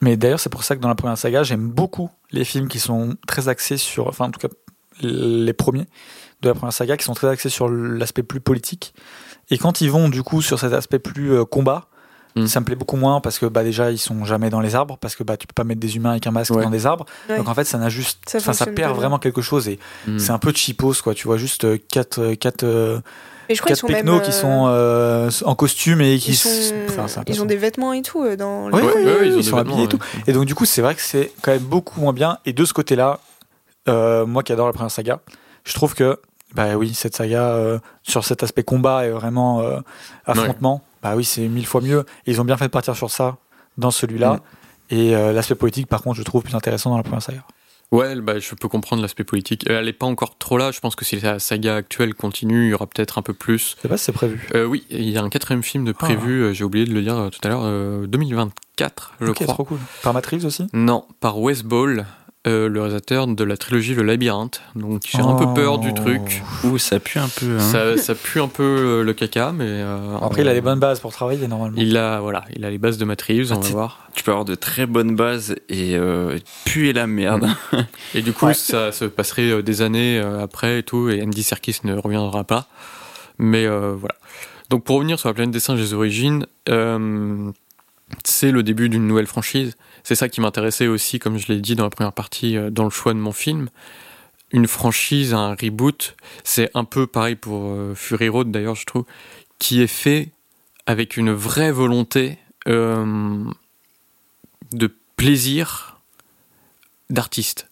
Mais 0.00 0.16
d'ailleurs, 0.16 0.40
c'est 0.40 0.50
pour 0.50 0.62
ça 0.64 0.76
que 0.76 0.80
dans 0.80 0.88
la 0.88 0.94
première 0.94 1.18
saga, 1.18 1.42
j'aime 1.42 1.68
beaucoup 1.68 2.10
les 2.30 2.44
films 2.44 2.68
qui 2.68 2.78
sont 2.78 3.16
très 3.26 3.48
axés 3.48 3.76
sur, 3.76 4.06
enfin, 4.08 4.26
en 4.26 4.30
tout 4.30 4.40
cas, 4.40 4.48
les 5.02 5.52
premiers 5.52 5.86
de 6.42 6.48
la 6.48 6.54
première 6.54 6.72
saga 6.72 6.96
qui 6.98 7.04
sont 7.04 7.14
très 7.14 7.28
axés 7.28 7.48
sur 7.48 7.68
l'aspect 7.68 8.22
plus 8.22 8.40
politique. 8.40 8.94
Et 9.50 9.58
quand 9.58 9.80
ils 9.80 9.90
vont 9.90 10.08
du 10.08 10.22
coup 10.22 10.42
sur 10.42 10.58
cet 10.58 10.72
aspect 10.72 10.98
plus 10.98 11.32
euh, 11.32 11.44
combat, 11.44 11.86
Mm. 12.38 12.46
ça 12.48 12.60
me 12.60 12.66
plaît 12.66 12.74
beaucoup 12.76 12.96
moins 12.98 13.22
parce 13.22 13.38
que 13.38 13.46
bah 13.46 13.64
déjà 13.64 13.90
ils 13.90 13.96
sont 13.98 14.26
jamais 14.26 14.50
dans 14.50 14.60
les 14.60 14.74
arbres 14.74 14.98
parce 15.00 15.16
que 15.16 15.24
bah 15.24 15.38
tu 15.38 15.46
peux 15.46 15.54
pas 15.54 15.64
mettre 15.64 15.80
des 15.80 15.96
humains 15.96 16.10
avec 16.10 16.26
un 16.26 16.30
masque 16.32 16.50
Ouais. 16.54 16.62
dans 16.62 16.68
des 16.68 16.84
arbres. 16.84 17.06
Ouais. 17.30 17.38
Donc 17.38 17.48
en 17.48 17.54
fait 17.54 17.64
ça 17.64 17.78
n'a 17.78 17.88
juste, 17.88 18.18
Ça 18.28 18.36
enfin 18.36 18.52
ça 18.52 18.66
fonctionne 18.66 18.74
perd 18.74 18.94
vraiment 18.94 19.18
quelque 19.18 19.40
chose 19.40 19.68
et 19.68 19.78
Mm. 20.06 20.18
c'est 20.18 20.32
un 20.32 20.38
peu 20.38 20.52
cheapos 20.54 21.00
quoi. 21.02 21.14
Tu 21.14 21.26
vois 21.26 21.38
juste 21.38 21.64
euh, 21.64 21.78
quatre 21.90 22.18
euh, 22.20 22.34
quatre 22.34 22.62
euh, 22.64 23.00
Mais 23.48 23.54
je 23.54 23.62
crois 23.62 23.68
qu'ils 23.74 23.80
quatre 23.80 23.80
sont 23.80 23.86
même. 23.88 24.04
pecnos 24.04 24.20
qui 24.20 24.32
sont 24.34 24.66
euh, 24.68 25.30
en 25.46 25.54
costume 25.54 26.02
et 26.02 26.18
qui 26.18 26.32
Ils, 26.32 26.36
sont... 26.36 26.50
enfin, 26.90 27.06
ont 27.40 27.46
des 27.46 27.56
vêtements 27.56 27.94
et 27.94 28.02
tout 28.02 28.22
dans. 28.36 28.70
Ouais, 28.70 28.82
le- 28.82 28.86
ouais, 28.86 28.94
Ouais, 28.96 29.04
ouais, 29.04 29.20
ouais, 29.20 29.28
ils 29.38 29.42
sont 29.42 29.56
habillés 29.56 29.84
et 29.84 29.88
tout. 29.88 29.98
Et 30.26 30.34
donc 30.34 30.44
du 30.44 30.54
coup, 30.54 30.66
c'est 30.66 30.82
vrai 30.82 30.94
que 30.94 31.00
c'est 31.00 31.32
quand 31.40 31.52
même 31.52 31.62
beaucoup 31.62 32.02
moins 32.02 32.12
bien. 32.12 32.36
Et 32.44 32.52
de 32.52 32.66
ce 32.66 32.74
côté-là, 32.74 33.20
euh, 33.88 34.26
moi 34.26 34.42
qui 34.42 34.52
adore 34.52 34.66
la 34.66 34.74
première 34.74 34.90
saga, 34.90 35.20
je 35.64 35.72
trouve 35.72 35.94
que 35.94 36.18
bah 36.56 36.74
oui, 36.76 36.94
cette 36.94 37.14
saga 37.14 37.50
euh, 37.50 37.78
sur 38.02 38.24
cet 38.24 38.42
aspect 38.42 38.64
combat 38.64 39.06
et 39.06 39.10
vraiment 39.10 39.60
euh, 39.60 39.78
affrontement, 40.24 40.82
bah 41.02 41.14
oui, 41.14 41.24
c'est 41.24 41.46
mille 41.48 41.66
fois 41.66 41.82
mieux. 41.82 42.04
Et 42.26 42.30
ils 42.32 42.40
ont 42.40 42.44
bien 42.44 42.56
fait 42.56 42.64
de 42.64 42.70
partir 42.70 42.96
sur 42.96 43.10
ça 43.10 43.36
dans 43.76 43.90
celui-là. 43.90 44.34
Mm. 44.34 44.40
Et 44.94 45.14
euh, 45.14 45.32
l'aspect 45.32 45.54
politique, 45.54 45.86
par 45.86 46.02
contre, 46.02 46.16
je 46.16 46.22
trouve 46.22 46.42
plus 46.42 46.54
intéressant 46.54 46.90
dans 46.90 46.96
la 46.96 47.02
première 47.02 47.22
saga. 47.22 47.44
Ouais, 47.92 48.16
bah, 48.16 48.38
je 48.38 48.54
peux 48.54 48.68
comprendre 48.68 49.02
l'aspect 49.02 49.22
politique. 49.22 49.64
Elle 49.68 49.84
n'est 49.84 49.92
pas 49.92 50.06
encore 50.06 50.38
trop 50.38 50.58
là. 50.58 50.72
Je 50.72 50.80
pense 50.80 50.96
que 50.96 51.04
si 51.04 51.20
la 51.20 51.38
saga 51.38 51.76
actuelle 51.76 52.14
continue, 52.14 52.66
il 52.66 52.70
y 52.70 52.74
aura 52.74 52.86
peut-être 52.86 53.18
un 53.18 53.22
peu 53.22 53.32
plus. 53.34 53.76
Je 53.76 53.82
sais 53.82 53.88
pas 53.88 53.96
si 53.96 54.04
c'est 54.04 54.12
prévu. 54.12 54.48
Euh, 54.54 54.64
oui, 54.64 54.84
il 54.90 55.08
y 55.08 55.18
a 55.18 55.22
un 55.22 55.28
quatrième 55.28 55.62
film 55.62 55.84
de 55.84 55.92
prévu. 55.92 56.42
euh, 56.42 56.52
J'ai 56.52 56.64
oublié 56.64 56.84
de 56.84 56.92
le 56.92 57.02
dire 57.02 57.30
tout 57.30 57.40
à 57.44 57.48
l'heure. 57.48 57.62
euh, 57.64 58.06
2024, 58.06 59.12
je 59.20 59.26
ok, 59.26 59.34
crois. 59.34 59.54
trop 59.54 59.64
cool. 59.64 59.78
Par 60.02 60.14
Reeves 60.14 60.44
aussi? 60.46 60.66
Non, 60.72 61.04
par 61.20 61.38
Wes 61.38 61.62
Ball, 61.62 62.06
euh, 62.46 62.68
le 62.68 62.80
réalisateur 62.80 63.26
de 63.26 63.44
la 63.44 63.56
trilogie 63.56 63.94
Le 63.94 64.02
Labyrinthe. 64.02 64.60
Donc 64.74 65.02
j'ai 65.06 65.20
un 65.20 65.34
peu 65.34 65.52
peur 65.54 65.78
du 65.78 65.90
Oh. 65.90 65.94
truc. 65.94 66.42
Ouh, 66.64 66.78
ça 66.78 67.00
pue 67.00 67.18
un 67.18 67.28
peu. 67.28 67.56
Hein. 67.56 67.60
Ça, 67.60 67.96
ça 67.96 68.14
pue 68.14 68.40
un 68.40 68.48
peu 68.48 68.62
euh, 68.62 69.02
le 69.02 69.12
caca, 69.12 69.52
mais 69.52 69.64
euh, 69.66 70.16
Après, 70.22 70.42
il 70.42 70.48
a 70.48 70.54
les 70.54 70.60
bonnes 70.60 70.78
bases 70.78 71.00
pour 71.00 71.12
travailler 71.12 71.48
normalement. 71.48 71.76
Il 71.80 71.96
a 71.96 72.20
voilà, 72.20 72.44
il 72.54 72.64
a 72.64 72.70
les 72.70 72.78
bases 72.78 72.98
de 72.98 73.04
Matt 73.04 73.22
Reeves, 73.22 73.52
on 73.52 73.56
Ah, 73.56 73.58
va 73.58 73.66
t'es- 73.66 73.72
voir. 73.72 74.08
Tu 74.14 74.22
peux 74.22 74.30
avoir 74.30 74.44
de 74.44 74.54
très 74.54 74.86
bonnes 74.86 75.14
bases 75.16 75.56
et 75.68 75.96
euh, 75.96 76.38
puer 76.64 76.92
la 76.92 77.06
merde. 77.06 77.48
Et 78.14 78.22
du 78.22 78.32
coup, 78.32 78.46
Ouais. 78.46 78.54
ça 78.54 78.92
se 78.92 79.04
passerait 79.04 79.50
euh, 79.50 79.62
des 79.62 79.82
années 79.82 80.18
après 80.18 80.78
et 80.78 80.82
tout, 80.82 81.08
et 81.10 81.22
Andy 81.22 81.42
Serkis 81.42 81.80
ne 81.84 81.94
reviendra 81.96 82.44
pas. 82.44 82.66
Mais 83.38 83.66
euh, 83.66 83.92
voilà. 83.98 84.14
Donc 84.70 84.84
pour 84.84 84.96
revenir 84.96 85.18
sur 85.18 85.28
la 85.28 85.34
planète 85.34 85.52
des 85.52 85.60
singes 85.60 85.78
des 85.80 85.94
origines, 85.94 86.46
euh, 86.68 87.50
c'est 88.24 88.50
le 88.52 88.62
début 88.62 88.88
d'une 88.88 89.06
nouvelle 89.06 89.26
franchise. 89.26 89.76
C'est 90.06 90.14
ça 90.14 90.28
qui 90.28 90.40
m'intéressait 90.40 90.86
aussi, 90.86 91.18
comme 91.18 91.36
je 91.36 91.48
l'ai 91.48 91.60
dit 91.60 91.74
dans 91.74 91.82
la 91.82 91.90
première 91.90 92.12
partie, 92.12 92.56
euh, 92.56 92.70
dans 92.70 92.84
le 92.84 92.90
choix 92.90 93.12
de 93.12 93.18
mon 93.18 93.32
film. 93.32 93.70
Une 94.52 94.68
franchise, 94.68 95.34
un 95.34 95.56
reboot, 95.56 96.14
c'est 96.44 96.70
un 96.74 96.84
peu 96.84 97.08
pareil 97.08 97.34
pour 97.34 97.72
euh, 97.72 97.92
Fury 97.96 98.28
Road 98.28 98.52
d'ailleurs, 98.52 98.76
je 98.76 98.86
trouve, 98.86 99.04
qui 99.58 99.82
est 99.82 99.88
fait 99.88 100.30
avec 100.86 101.16
une 101.16 101.32
vraie 101.32 101.72
volonté 101.72 102.38
euh, 102.68 103.42
de 104.70 104.94
plaisir 105.16 105.98
d'artiste. 107.10 107.68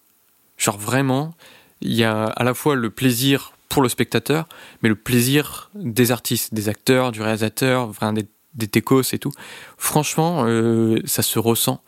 Genre 0.58 0.76
vraiment, 0.76 1.36
il 1.82 1.92
y 1.92 2.02
a 2.02 2.24
à 2.24 2.42
la 2.42 2.54
fois 2.54 2.74
le 2.74 2.90
plaisir 2.90 3.52
pour 3.68 3.80
le 3.80 3.88
spectateur, 3.88 4.48
mais 4.82 4.88
le 4.88 4.96
plaisir 4.96 5.70
des 5.76 6.10
artistes, 6.10 6.52
des 6.52 6.68
acteurs, 6.68 7.12
du 7.12 7.22
réalisateur, 7.22 7.92
des, 8.12 8.26
des 8.54 8.66
techos 8.66 9.02
et 9.12 9.20
tout. 9.20 9.32
Franchement, 9.78 10.44
ça 11.04 11.22
se 11.22 11.38
ressent. 11.38 11.80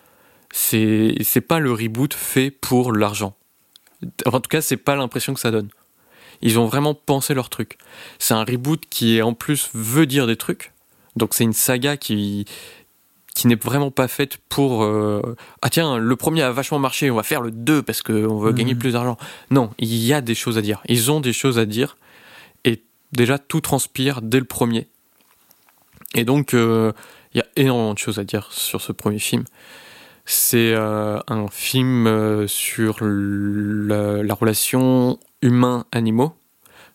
C'est 0.59 1.15
c'est 1.23 1.43
pas 1.43 1.59
le 1.59 1.71
reboot 1.71 2.15
fait 2.15 2.51
pour 2.51 2.93
l'argent. 2.95 3.37
En 4.25 4.41
tout 4.41 4.49
cas, 4.49 4.63
c'est 4.63 4.79
pas 4.79 4.97
l'impression 4.97 5.35
que 5.35 5.41
ça 5.41 5.51
donne. 5.51 5.69
Ils 6.41 6.59
ont 6.59 6.65
vraiment 6.67 6.95
pensé 6.95 7.35
leur 7.35 7.51
truc. 7.51 7.77
C'est 8.19 8.33
un 8.33 8.43
reboot 8.43 8.83
qui 8.89 9.21
en 9.21 9.35
plus 9.35 9.69
veut 9.75 10.07
dire 10.07 10.27
des 10.27 10.37
trucs. 10.37 10.73
Donc 11.15 11.35
c'est 11.35 11.45
une 11.45 11.53
saga 11.53 11.99
qui 11.99 12.47
qui 13.35 13.49
n'est 13.49 13.55
vraiment 13.63 13.91
pas 13.91 14.09
faite 14.09 14.39
pour 14.49 14.83
euh, 14.83 15.37
ah 15.61 15.69
tiens 15.69 15.99
le 15.99 16.17
premier 16.17 16.41
a 16.41 16.53
vachement 16.53 16.79
marché 16.79 17.11
on 17.11 17.17
va 17.17 17.23
faire 17.23 17.43
le 17.43 17.51
2 17.51 17.83
parce 17.83 18.01
qu'on 18.01 18.39
veut 18.39 18.53
Mhm. 18.53 18.57
gagner 18.57 18.75
plus 18.75 18.93
d'argent 18.93 19.19
non 19.51 19.69
il 19.79 19.95
y 19.95 20.15
a 20.15 20.23
des 20.23 20.35
choses 20.35 20.57
à 20.57 20.63
dire 20.63 20.81
ils 20.89 21.11
ont 21.11 21.21
des 21.21 21.35
choses 21.35 21.59
à 21.59 21.67
dire 21.67 21.99
et 22.65 22.83
déjà 23.13 23.39
tout 23.39 23.61
transpire 23.61 24.23
dès 24.23 24.39
le 24.39 24.47
premier 24.47 24.87
et 26.15 26.25
donc 26.25 26.55
euh, 26.55 26.93
il 27.35 27.39
y 27.39 27.41
a 27.43 27.47
énormément 27.57 27.93
de 27.93 27.99
choses 27.99 28.19
à 28.19 28.25
dire 28.25 28.49
sur 28.53 28.81
ce 28.81 28.93
premier 28.93 29.19
film 29.19 29.45
c'est 30.27 30.75
euh, 30.75 31.19
un 31.29 31.49
film 31.49 32.07
euh, 32.07 32.47
sur 32.47 32.99
la, 33.01 34.23
la 34.23 34.35
relation 34.35 35.19
humain-animaux 35.41 36.35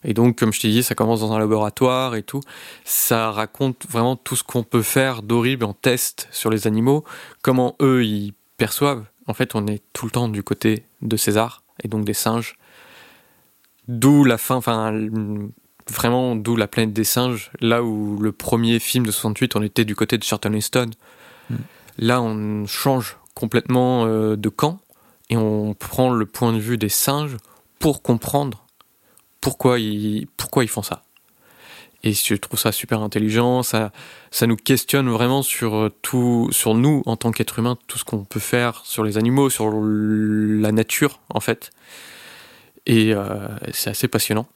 et 0.04 0.14
donc, 0.14 0.38
comme 0.38 0.52
je 0.52 0.60
t'ai 0.60 0.68
dit, 0.68 0.82
ça 0.82 0.94
commence 0.94 1.20
dans 1.20 1.32
un 1.32 1.38
laboratoire 1.38 2.14
et 2.16 2.22
tout. 2.22 2.40
Ça 2.84 3.30
raconte 3.30 3.86
vraiment 3.88 4.16
tout 4.16 4.36
ce 4.36 4.42
qu'on 4.42 4.64
peut 4.64 4.82
faire 4.82 5.22
d'horrible 5.22 5.64
en 5.64 5.74
test 5.74 6.28
sur 6.30 6.50
les 6.50 6.66
animaux, 6.66 7.04
comment 7.42 7.76
eux 7.80 8.04
ils 8.04 8.32
perçoivent. 8.56 9.04
En 9.26 9.34
fait, 9.34 9.54
on 9.54 9.66
est 9.66 9.82
tout 9.92 10.06
le 10.06 10.10
temps 10.10 10.28
du 10.28 10.42
côté 10.42 10.84
de 11.02 11.16
César 11.16 11.62
et 11.82 11.88
donc 11.88 12.04
des 12.04 12.14
singes. 12.14 12.56
D'où 13.88 14.24
la 14.24 14.38
fin, 14.38 14.56
enfin, 14.56 14.92
vraiment, 15.88 16.34
d'où 16.34 16.56
la 16.56 16.66
planète 16.66 16.92
des 16.92 17.04
singes, 17.04 17.50
là 17.60 17.82
où 17.82 18.18
le 18.20 18.32
premier 18.32 18.78
film 18.78 19.06
de 19.06 19.12
68, 19.12 19.56
on 19.56 19.62
était 19.62 19.84
du 19.84 19.94
côté 19.94 20.18
de 20.18 20.24
Charlton 20.24 20.52
Heston. 20.52 20.90
Mm. 21.50 21.56
Là, 21.98 22.22
on 22.22 22.66
change 22.66 23.16
complètement 23.34 24.04
euh, 24.06 24.36
de 24.36 24.48
camp 24.48 24.80
et 25.30 25.36
on 25.36 25.74
prend 25.74 26.10
le 26.10 26.26
point 26.26 26.52
de 26.52 26.58
vue 26.58 26.76
des 26.76 26.88
singes 26.88 27.36
pour 27.78 28.02
comprendre 28.02 28.64
pourquoi 29.40 29.78
ils, 29.78 30.26
pourquoi 30.36 30.64
ils 30.64 30.68
font 30.68 30.82
ça. 30.82 31.02
Et 32.04 32.12
je 32.12 32.34
trouve 32.34 32.58
ça 32.58 32.72
super 32.72 33.00
intelligent, 33.00 33.62
ça, 33.62 33.92
ça 34.32 34.46
nous 34.48 34.56
questionne 34.56 35.08
vraiment 35.08 35.42
sur 35.42 35.74
euh, 35.74 35.88
tout, 36.02 36.48
sur 36.50 36.74
nous 36.74 37.02
en 37.06 37.16
tant 37.16 37.30
qu'être 37.30 37.58
humain, 37.58 37.78
tout 37.86 37.98
ce 37.98 38.04
qu'on 38.04 38.24
peut 38.24 38.40
faire 38.40 38.82
sur 38.84 39.04
les 39.04 39.18
animaux, 39.18 39.50
sur 39.50 39.70
la 39.72 40.72
nature 40.72 41.20
en 41.30 41.40
fait. 41.40 41.70
Et 42.86 43.14
euh, 43.14 43.48
c'est 43.72 43.90
assez 43.90 44.08
passionnant. 44.08 44.48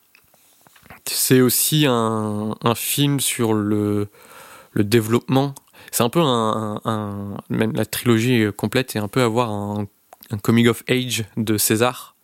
C'est 1.04 1.40
aussi 1.40 1.86
un, 1.88 2.56
film 2.74 3.20
sur 3.20 3.54
le 3.54 4.08
développement. 4.74 5.54
C'est 5.92 6.02
un 6.02 6.08
peu 6.10 6.20
un, 6.20 6.80
un- 6.84 7.36
même 7.48 7.72
la 7.74 7.86
trilogie 7.86 8.46
complète, 8.56 8.90
c'est 8.92 8.98
un 8.98 9.08
peu 9.08 9.22
avoir 9.22 9.50
un, 9.50 9.86
un 10.30 10.38
coming 10.38 10.68
of 10.68 10.82
age 10.88 11.24
de 11.36 11.56
César. 11.58 12.14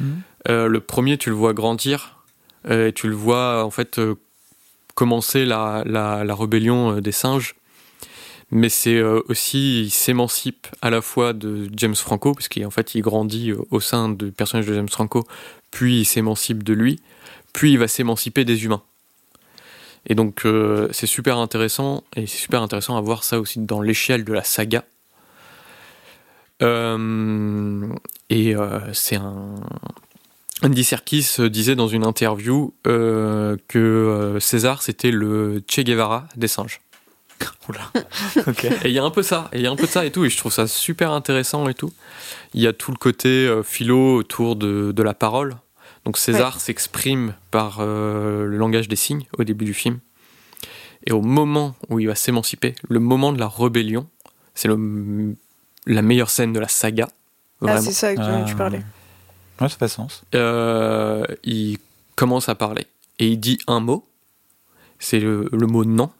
Mhm. 0.00 0.22
Euh, 0.48 0.66
le 0.68 0.80
premier, 0.80 1.18
tu 1.18 1.28
le 1.30 1.36
vois 1.36 1.52
grandir, 1.52 2.24
euh, 2.68 2.88
et 2.88 2.92
tu 2.92 3.08
le 3.08 3.14
vois 3.14 3.64
en 3.64 3.70
fait 3.70 3.98
euh, 3.98 4.14
commencer 4.94 5.44
la, 5.44 5.82
la, 5.86 6.24
la 6.24 6.34
rébellion 6.34 7.00
des 7.00 7.12
singes. 7.12 7.54
Mais 8.52 8.68
c'est 8.68 9.00
aussi, 9.00 9.82
il 9.82 9.90
s'émancipe 9.90 10.66
à 10.82 10.90
la 10.90 11.02
fois 11.02 11.32
de 11.32 11.68
James 11.76 11.94
Franco, 11.94 12.34
puisqu'en 12.34 12.70
fait 12.70 12.96
il 12.96 13.00
grandit 13.00 13.52
au 13.70 13.78
sein 13.78 14.08
du 14.08 14.32
personnage 14.32 14.66
de 14.66 14.74
James 14.74 14.88
Franco, 14.88 15.24
puis 15.70 16.00
il 16.00 16.04
s'émancipe 16.04 16.64
de 16.64 16.72
lui, 16.72 17.00
puis 17.52 17.72
il 17.72 17.78
va 17.78 17.86
s'émanciper 17.86 18.44
des 18.44 18.64
humains. 18.64 18.82
Et 20.06 20.14
donc 20.14 20.44
euh, 20.44 20.88
c'est 20.92 21.06
super 21.06 21.38
intéressant, 21.38 22.04
et 22.16 22.26
c'est 22.26 22.38
super 22.38 22.62
intéressant 22.62 22.96
à 22.96 23.00
voir 23.00 23.24
ça 23.24 23.38
aussi 23.38 23.60
dans 23.60 23.80
l'échelle 23.80 24.24
de 24.24 24.32
la 24.32 24.44
saga. 24.44 24.84
Euh, 26.62 27.86
et 28.28 28.54
euh, 28.54 28.80
c'est 28.92 29.16
un, 29.16 29.54
Andy 30.62 30.84
Serkis 30.84 31.36
disait 31.50 31.74
dans 31.74 31.88
une 31.88 32.04
interview 32.04 32.74
que 32.84 34.38
César 34.40 34.82
c'était 34.82 35.10
le 35.10 35.62
Che 35.68 35.80
Guevara 35.80 36.26
des 36.36 36.48
singes. 36.48 36.80
Et 38.84 38.88
il 38.88 38.92
y 38.92 38.98
a 38.98 39.04
un 39.04 39.10
peu 39.10 39.22
ça, 39.22 39.48
et 39.52 39.58
il 39.58 39.62
y 39.62 39.66
a 39.66 39.70
un 39.70 39.76
peu 39.76 39.86
de 39.86 39.90
ça 39.90 40.04
et 40.04 40.10
tout, 40.10 40.24
et 40.24 40.28
je 40.28 40.36
trouve 40.36 40.52
ça 40.52 40.66
super 40.66 41.12
intéressant 41.12 41.68
et 41.68 41.74
tout. 41.74 41.92
Il 42.52 42.60
y 42.60 42.66
a 42.66 42.72
tout 42.72 42.90
le 42.90 42.96
côté 42.96 43.50
philo 43.64 44.16
autour 44.16 44.56
de, 44.56 44.92
de 44.92 45.02
la 45.02 45.14
parole. 45.14 45.56
Donc 46.10 46.18
César 46.18 46.60
s'exprime 46.60 47.36
par 47.52 47.78
euh, 47.78 48.44
le 48.44 48.56
langage 48.56 48.88
des 48.88 48.96
signes 48.96 49.28
au 49.38 49.44
début 49.44 49.64
du 49.64 49.72
film. 49.72 50.00
Et 51.06 51.12
au 51.12 51.22
moment 51.22 51.76
où 51.88 52.00
il 52.00 52.08
va 52.08 52.16
s'émanciper, 52.16 52.74
le 52.88 52.98
moment 52.98 53.32
de 53.32 53.38
la 53.38 53.46
rébellion, 53.46 54.08
c'est 54.56 54.68
la 55.86 56.02
meilleure 56.02 56.30
scène 56.30 56.52
de 56.52 56.58
la 56.58 56.66
saga. 56.66 57.08
Ah, 57.64 57.80
c'est 57.80 57.92
ça 57.92 58.12
dont 58.12 58.44
tu 58.44 58.54
Euh, 58.54 58.56
parlais. 58.56 58.82
Ouais, 59.60 59.68
ça 59.68 59.76
fait 59.76 59.86
sens. 59.86 60.24
Euh, 60.34 61.24
il 61.44 61.78
commence 62.16 62.48
à 62.48 62.56
parler 62.56 62.88
et 63.20 63.28
il 63.28 63.38
dit 63.38 63.58
un 63.68 63.78
mot, 63.78 64.04
c'est 64.98 65.20
le, 65.20 65.48
le 65.52 65.66
mot 65.68 65.84
non, 65.84 66.10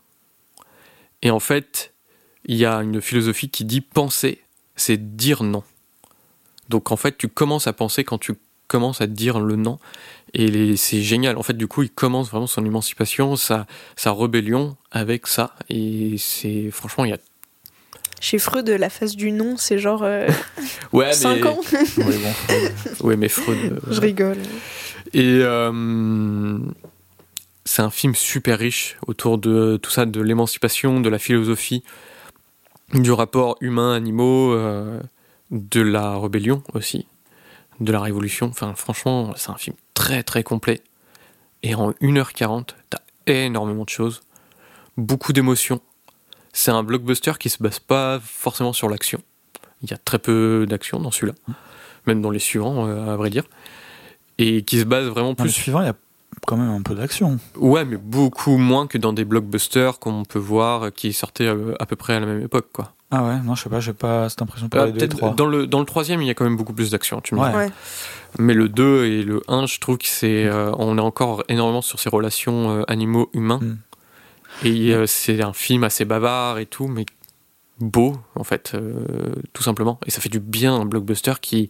Et 1.22 1.32
en 1.32 1.40
fait, 1.40 1.94
il 2.44 2.54
y 2.54 2.64
a 2.64 2.76
une 2.76 3.00
philosophie 3.00 3.50
qui 3.50 3.64
dit 3.64 3.80
penser, 3.80 4.40
c'est 4.76 5.16
dire 5.16 5.42
non. 5.42 5.64
Donc 6.68 6.92
en 6.92 6.96
fait, 6.96 7.18
tu 7.18 7.26
commences 7.26 7.66
à 7.66 7.72
penser 7.72 8.04
quand 8.04 8.18
tu 8.18 8.34
commences 8.70 9.00
à 9.00 9.06
dire 9.06 9.40
le 9.40 9.56
non. 9.56 9.78
Et 10.32 10.76
c'est 10.76 11.02
génial. 11.02 11.36
En 11.36 11.42
fait, 11.42 11.56
du 11.56 11.66
coup, 11.66 11.82
il 11.82 11.90
commence 11.90 12.30
vraiment 12.30 12.46
son 12.46 12.64
émancipation, 12.64 13.34
sa, 13.36 13.66
sa 13.96 14.12
rébellion 14.12 14.76
avec 14.92 15.26
ça. 15.26 15.54
Et 15.68 16.14
c'est 16.18 16.70
franchement, 16.70 17.04
il 17.04 17.10
y 17.10 17.14
a. 17.14 17.18
Chez 18.20 18.38
Freud, 18.38 18.68
la 18.68 18.90
phase 18.90 19.16
du 19.16 19.32
non, 19.32 19.56
c'est 19.56 19.78
genre 19.78 20.02
euh, 20.04 20.28
Ouais, 20.92 21.12
5 21.12 21.44
ans. 21.46 21.60
Oui, 21.72 22.14
bon, 22.22 22.32
faut- 22.32 23.06
Ouais, 23.06 23.16
mais 23.16 23.28
Freud. 23.28 23.58
euh, 23.72 23.78
Je 23.90 24.00
rigole. 24.00 24.36
Et 25.14 25.38
euh, 25.42 26.58
c'est 27.64 27.82
un 27.82 27.90
film 27.90 28.14
super 28.14 28.58
riche 28.58 28.98
autour 29.06 29.38
de 29.38 29.78
tout 29.82 29.90
ça, 29.90 30.04
de 30.06 30.20
l'émancipation, 30.20 31.00
de 31.00 31.08
la 31.08 31.18
philosophie, 31.18 31.82
du 32.92 33.10
rapport 33.10 33.56
humain-animaux, 33.60 34.52
euh, 34.52 35.00
de 35.50 35.80
la 35.80 36.16
rébellion 36.18 36.62
aussi, 36.74 37.06
de 37.80 37.92
la 37.92 38.00
révolution. 38.00 38.46
Enfin, 38.46 38.74
franchement, 38.74 39.32
c'est 39.36 39.50
un 39.50 39.56
film 39.56 39.76
très 39.94 40.22
très 40.22 40.42
complet. 40.42 40.82
Et 41.62 41.74
en 41.74 41.92
1h40, 41.92 42.68
t'as 42.88 42.98
énormément 43.26 43.84
de 43.84 43.90
choses, 43.90 44.22
beaucoup 44.96 45.32
d'émotions. 45.32 45.80
C'est 46.52 46.70
un 46.70 46.82
blockbuster 46.82 47.32
qui 47.38 47.48
se 47.48 47.62
base 47.62 47.78
pas 47.78 48.20
forcément 48.22 48.72
sur 48.72 48.88
l'action. 48.88 49.20
Il 49.82 49.90
y 49.90 49.94
a 49.94 49.98
très 49.98 50.18
peu 50.18 50.66
d'action 50.68 50.98
dans 51.00 51.10
celui-là, 51.10 51.34
même 52.06 52.20
dans 52.20 52.30
les 52.30 52.38
suivants, 52.38 52.86
euh, 52.86 53.12
à 53.12 53.16
vrai 53.16 53.30
dire. 53.30 53.44
Et 54.38 54.62
qui 54.62 54.78
se 54.78 54.84
base 54.84 55.06
vraiment 55.06 55.34
Dans 55.34 55.44
le 55.44 55.50
plus 55.50 55.52
suivant, 55.52 55.80
il 55.80 55.86
y 55.86 55.90
a 55.90 55.96
quand 56.46 56.56
même 56.56 56.70
un 56.70 56.82
peu 56.82 56.94
d'action. 56.94 57.38
Ouais, 57.56 57.84
mais 57.84 57.96
beaucoup 57.96 58.56
moins 58.56 58.86
que 58.86 58.98
dans 58.98 59.12
des 59.12 59.24
blockbusters 59.24 59.98
qu'on 59.98 60.24
peut 60.24 60.38
voir 60.38 60.84
euh, 60.84 60.90
qui 60.90 61.12
sortaient 61.12 61.46
euh, 61.46 61.74
à 61.78 61.86
peu 61.86 61.96
près 61.96 62.14
à 62.14 62.20
la 62.20 62.26
même 62.26 62.42
époque, 62.42 62.68
quoi. 62.72 62.94
Ah 63.12 63.24
ouais, 63.24 63.40
non, 63.40 63.54
je 63.56 63.62
sais 63.64 63.68
pas, 63.68 63.80
j'ai 63.80 63.92
pas 63.92 64.28
cette 64.28 64.40
impression 64.42 64.68
pour 64.68 64.80
Euh, 64.80 64.86
les 64.86 64.92
deux 64.92 64.96
et 64.96 65.00
peut-être 65.00 65.16
trois. 65.16 65.30
dans 65.34 65.46
le 65.46 65.66
dans 65.66 65.80
le 65.80 65.86
troisième, 65.86 66.22
il 66.22 66.28
y 66.28 66.30
a 66.30 66.34
quand 66.34 66.44
même 66.44 66.56
beaucoup 66.56 66.72
plus 66.72 66.90
d'action. 66.92 67.20
Tu 67.20 67.34
me 67.34 67.40
Ouais. 67.40 67.70
Mais 68.38 68.54
le 68.54 68.68
2 68.68 69.06
et 69.06 69.22
le 69.24 69.42
1, 69.48 69.66
je 69.66 69.80
trouve 69.80 69.98
que 69.98 70.06
c'est 70.06 70.44
euh, 70.46 70.70
on 70.78 70.96
est 70.96 71.00
encore 71.00 71.42
énormément 71.48 71.82
sur 71.82 71.98
ces 71.98 72.08
relations 72.08 72.70
euh, 72.70 72.84
animaux 72.86 73.28
humains. 73.34 73.58
Mm. 73.60 73.78
Et 74.64 74.94
euh, 74.94 75.06
c'est 75.06 75.42
un 75.42 75.52
film 75.52 75.82
assez 75.84 76.04
bavard 76.04 76.58
et 76.58 76.66
tout, 76.66 76.86
mais 76.86 77.04
beau 77.80 78.16
en 78.36 78.44
fait, 78.44 78.72
euh, 78.74 79.34
tout 79.52 79.62
simplement. 79.64 79.98
Et 80.06 80.10
ça 80.12 80.20
fait 80.20 80.28
du 80.28 80.38
bien 80.38 80.74
un 80.76 80.84
blockbuster 80.84 81.34
qui 81.40 81.68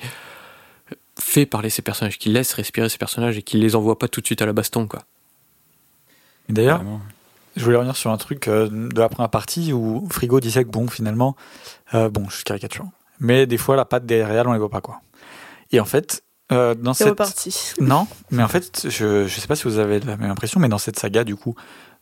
fait 1.18 1.46
parler 1.46 1.70
ces 1.70 1.82
personnages, 1.82 2.18
qui 2.18 2.28
laisse 2.30 2.52
respirer 2.52 2.88
ces 2.90 2.98
personnages 2.98 3.38
et 3.38 3.42
qui 3.42 3.56
les 3.58 3.74
envoie 3.76 3.98
pas 3.98 4.08
tout 4.08 4.20
de 4.20 4.26
suite 4.26 4.42
à 4.42 4.46
la 4.46 4.52
baston, 4.52 4.86
quoi. 4.86 5.00
D'ailleurs. 6.50 6.82
Je 7.60 7.64
voulais 7.64 7.76
revenir 7.76 7.96
sur 7.96 8.10
un 8.10 8.16
truc 8.16 8.48
euh, 8.48 8.68
de 8.68 8.98
la 8.98 9.08
première 9.08 9.28
partie 9.28 9.72
où 9.72 10.08
Frigo 10.10 10.40
disait 10.40 10.64
que 10.64 10.70
bon, 10.70 10.88
finalement, 10.88 11.36
euh, 11.94 12.08
bon, 12.08 12.28
je 12.30 12.42
caricature, 12.42 12.86
mais 13.20 13.46
des 13.46 13.58
fois 13.58 13.76
la 13.76 13.84
patte 13.84 14.06
des 14.06 14.24
réals 14.24 14.48
on 14.48 14.52
les 14.52 14.58
voit 14.58 14.70
pas 14.70 14.80
quoi. 14.80 15.02
Et 15.70 15.78
en 15.78 15.84
fait, 15.84 16.24
euh, 16.52 16.74
dans 16.74 16.94
cette 16.94 17.10
reparti. 17.10 17.74
non, 17.80 18.08
mais 18.30 18.42
en 18.42 18.48
fait, 18.48 18.86
je 18.88 19.26
je 19.26 19.40
sais 19.40 19.46
pas 19.46 19.56
si 19.56 19.64
vous 19.64 19.78
avez 19.78 20.00
la 20.00 20.16
même 20.16 20.30
impression, 20.30 20.58
mais 20.58 20.68
dans 20.68 20.78
cette 20.78 20.98
saga 20.98 21.22
du 21.22 21.36
coup 21.36 21.54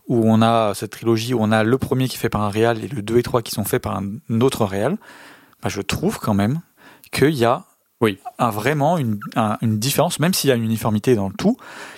où 0.07 0.23
on 0.25 0.41
a 0.41 0.73
cette 0.75 0.93
trilogie 0.93 1.35
où 1.35 1.39
on 1.41 1.53
a 1.53 1.65
le 1.65 1.77
premier 1.77 2.09
qui 2.09 2.17
est 2.17 2.21
fait 2.21 2.31
par 2.31 2.41
un 2.41 2.49
réal 2.49 2.83
et 2.83 2.89
le 2.89 3.03
2 3.03 3.19
et 3.19 3.23
3 3.23 3.43
qui 3.43 3.51
sont 3.51 3.65
faits 3.65 3.83
par 3.83 3.97
un 3.97 4.41
autre 4.41 4.65
réal, 4.65 4.97
bah, 5.63 5.69
je 5.69 5.83
trouve 5.83 6.19
quand 6.19 6.33
même 6.33 6.61
qu'il 7.13 7.35
y 7.35 7.45
a 7.45 7.65
Oui. 8.01 8.19
un- 8.39 8.51
vraiment 8.51 8.97
une, 8.97 9.19
un- 9.35 9.59
une 9.61 9.81
différence, 9.81 10.21
même 10.21 10.33
s'il 10.33 10.49
y 10.49 10.53
a 10.53 10.57
une 10.57 10.63
uniformité 10.63 11.17
dans 11.17 11.27
le 11.29 11.35
tout, 11.35 11.57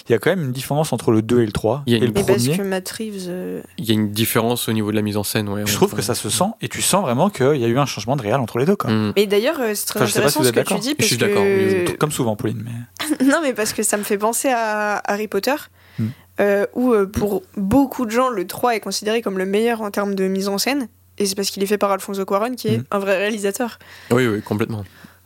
il 0.08 0.12
y 0.12 0.14
a 0.14 0.18
quand 0.18 0.30
même 0.30 0.42
une 0.44 0.52
différence 0.52 0.94
entre 0.94 1.10
le 1.10 1.20
2 1.20 1.42
et 1.42 1.46
le 1.46 1.52
3. 1.52 1.82
Il 1.86 1.92
y 1.92 1.96
a 1.96 1.98
et 1.98 2.00
une- 2.00 2.14
le 2.14 2.18
Et 2.18 2.24
parce 2.24 2.42
premier, 2.42 2.56
que 2.56 2.62
Matt 2.62 2.88
Reeves. 2.88 3.26
euh, 3.28 3.60
Il 3.76 3.84
y 3.84 3.90
a 3.90 3.94
une 3.94 4.10
différence 4.10 4.66
au 4.70 4.72
niveau 4.72 4.90
de 4.90 4.96
la 4.96 5.02
mise 5.02 5.18
en 5.18 5.24
scène, 5.24 5.48
ouais. 5.50 5.62
je 5.66 5.72
on- 5.72 5.76
trouve 5.76 5.94
que 5.94 6.00
ça 6.00 6.14
se 6.14 6.30
sent, 6.30 6.46
et 6.62 6.70
tu 6.70 6.80
sens 6.80 7.02
vraiment 7.02 7.28
qu'il 7.28 7.56
y 7.56 7.64
a 7.64 7.68
eu 7.68 7.78
un 7.78 7.84
changement 7.84 8.16
de 8.16 8.22
réal 8.22 8.40
entre 8.40 8.58
les 8.58 8.64
deux. 8.64 8.76
Quoi. 8.76 8.90
Mm. 8.90 9.12
Mais 9.14 9.26
d'ailleurs, 9.26 9.60
euh, 9.60 9.72
c'est 9.74 9.84
très 9.86 9.98
Enfin, 10.00 10.06
je 10.06 10.12
sais 10.12 10.22
pas 10.22 10.30
si 10.30 10.38
intéressant 10.38 10.40
vous 10.40 10.46
ce 10.46 10.52
que 10.52 10.74
tu 10.74 10.80
dis. 10.80 10.90
Je 10.90 10.94
Parce 10.94 11.06
suis 11.08 11.16
d'accord, 11.18 11.42
que... 11.42 11.88
oui, 11.90 11.96
Comme 11.98 12.12
souvent, 12.12 12.34
Pauline. 12.34 12.64
Mais... 12.64 13.24
non, 13.26 13.40
mais 13.42 13.52
parce 13.52 13.74
que 13.74 13.82
ça 13.82 13.98
me 13.98 14.02
fait 14.02 14.16
penser 14.18 14.48
à 14.48 15.02
Harry 15.04 15.28
Potter, 15.28 15.54
Mm. 15.98 16.06
euh, 16.40 16.66
où 16.72 16.92
euh, 16.94 17.04
pour 17.06 17.42
beaucoup 17.58 18.06
de 18.06 18.10
gens, 18.10 18.30
le 18.30 18.46
3 18.46 18.74
est 18.74 18.80
considéré 18.80 19.20
comme 19.20 19.36
le 19.36 19.44
meilleur 19.44 19.82
en 19.82 19.90
termes 19.90 20.14
de 20.14 20.26
mise 20.28 20.48
en 20.48 20.56
scène. 20.56 20.88
Et 21.18 21.26
c'est 21.26 21.34
parce 21.34 21.50
qu'il 21.50 21.62
est 21.62 21.66
fait 21.66 21.76
par 21.76 21.90
Alfonso 21.90 22.24
Cuarón, 22.24 22.54
qui 22.54 22.68
est 22.68 22.78
Mm. 22.78 22.84
un 22.92 22.98
vrai 23.00 23.18
réalisateur. 23.18 23.78
Oui, 24.10 24.26
oui, 24.26 24.40
complètement. 24.40 24.82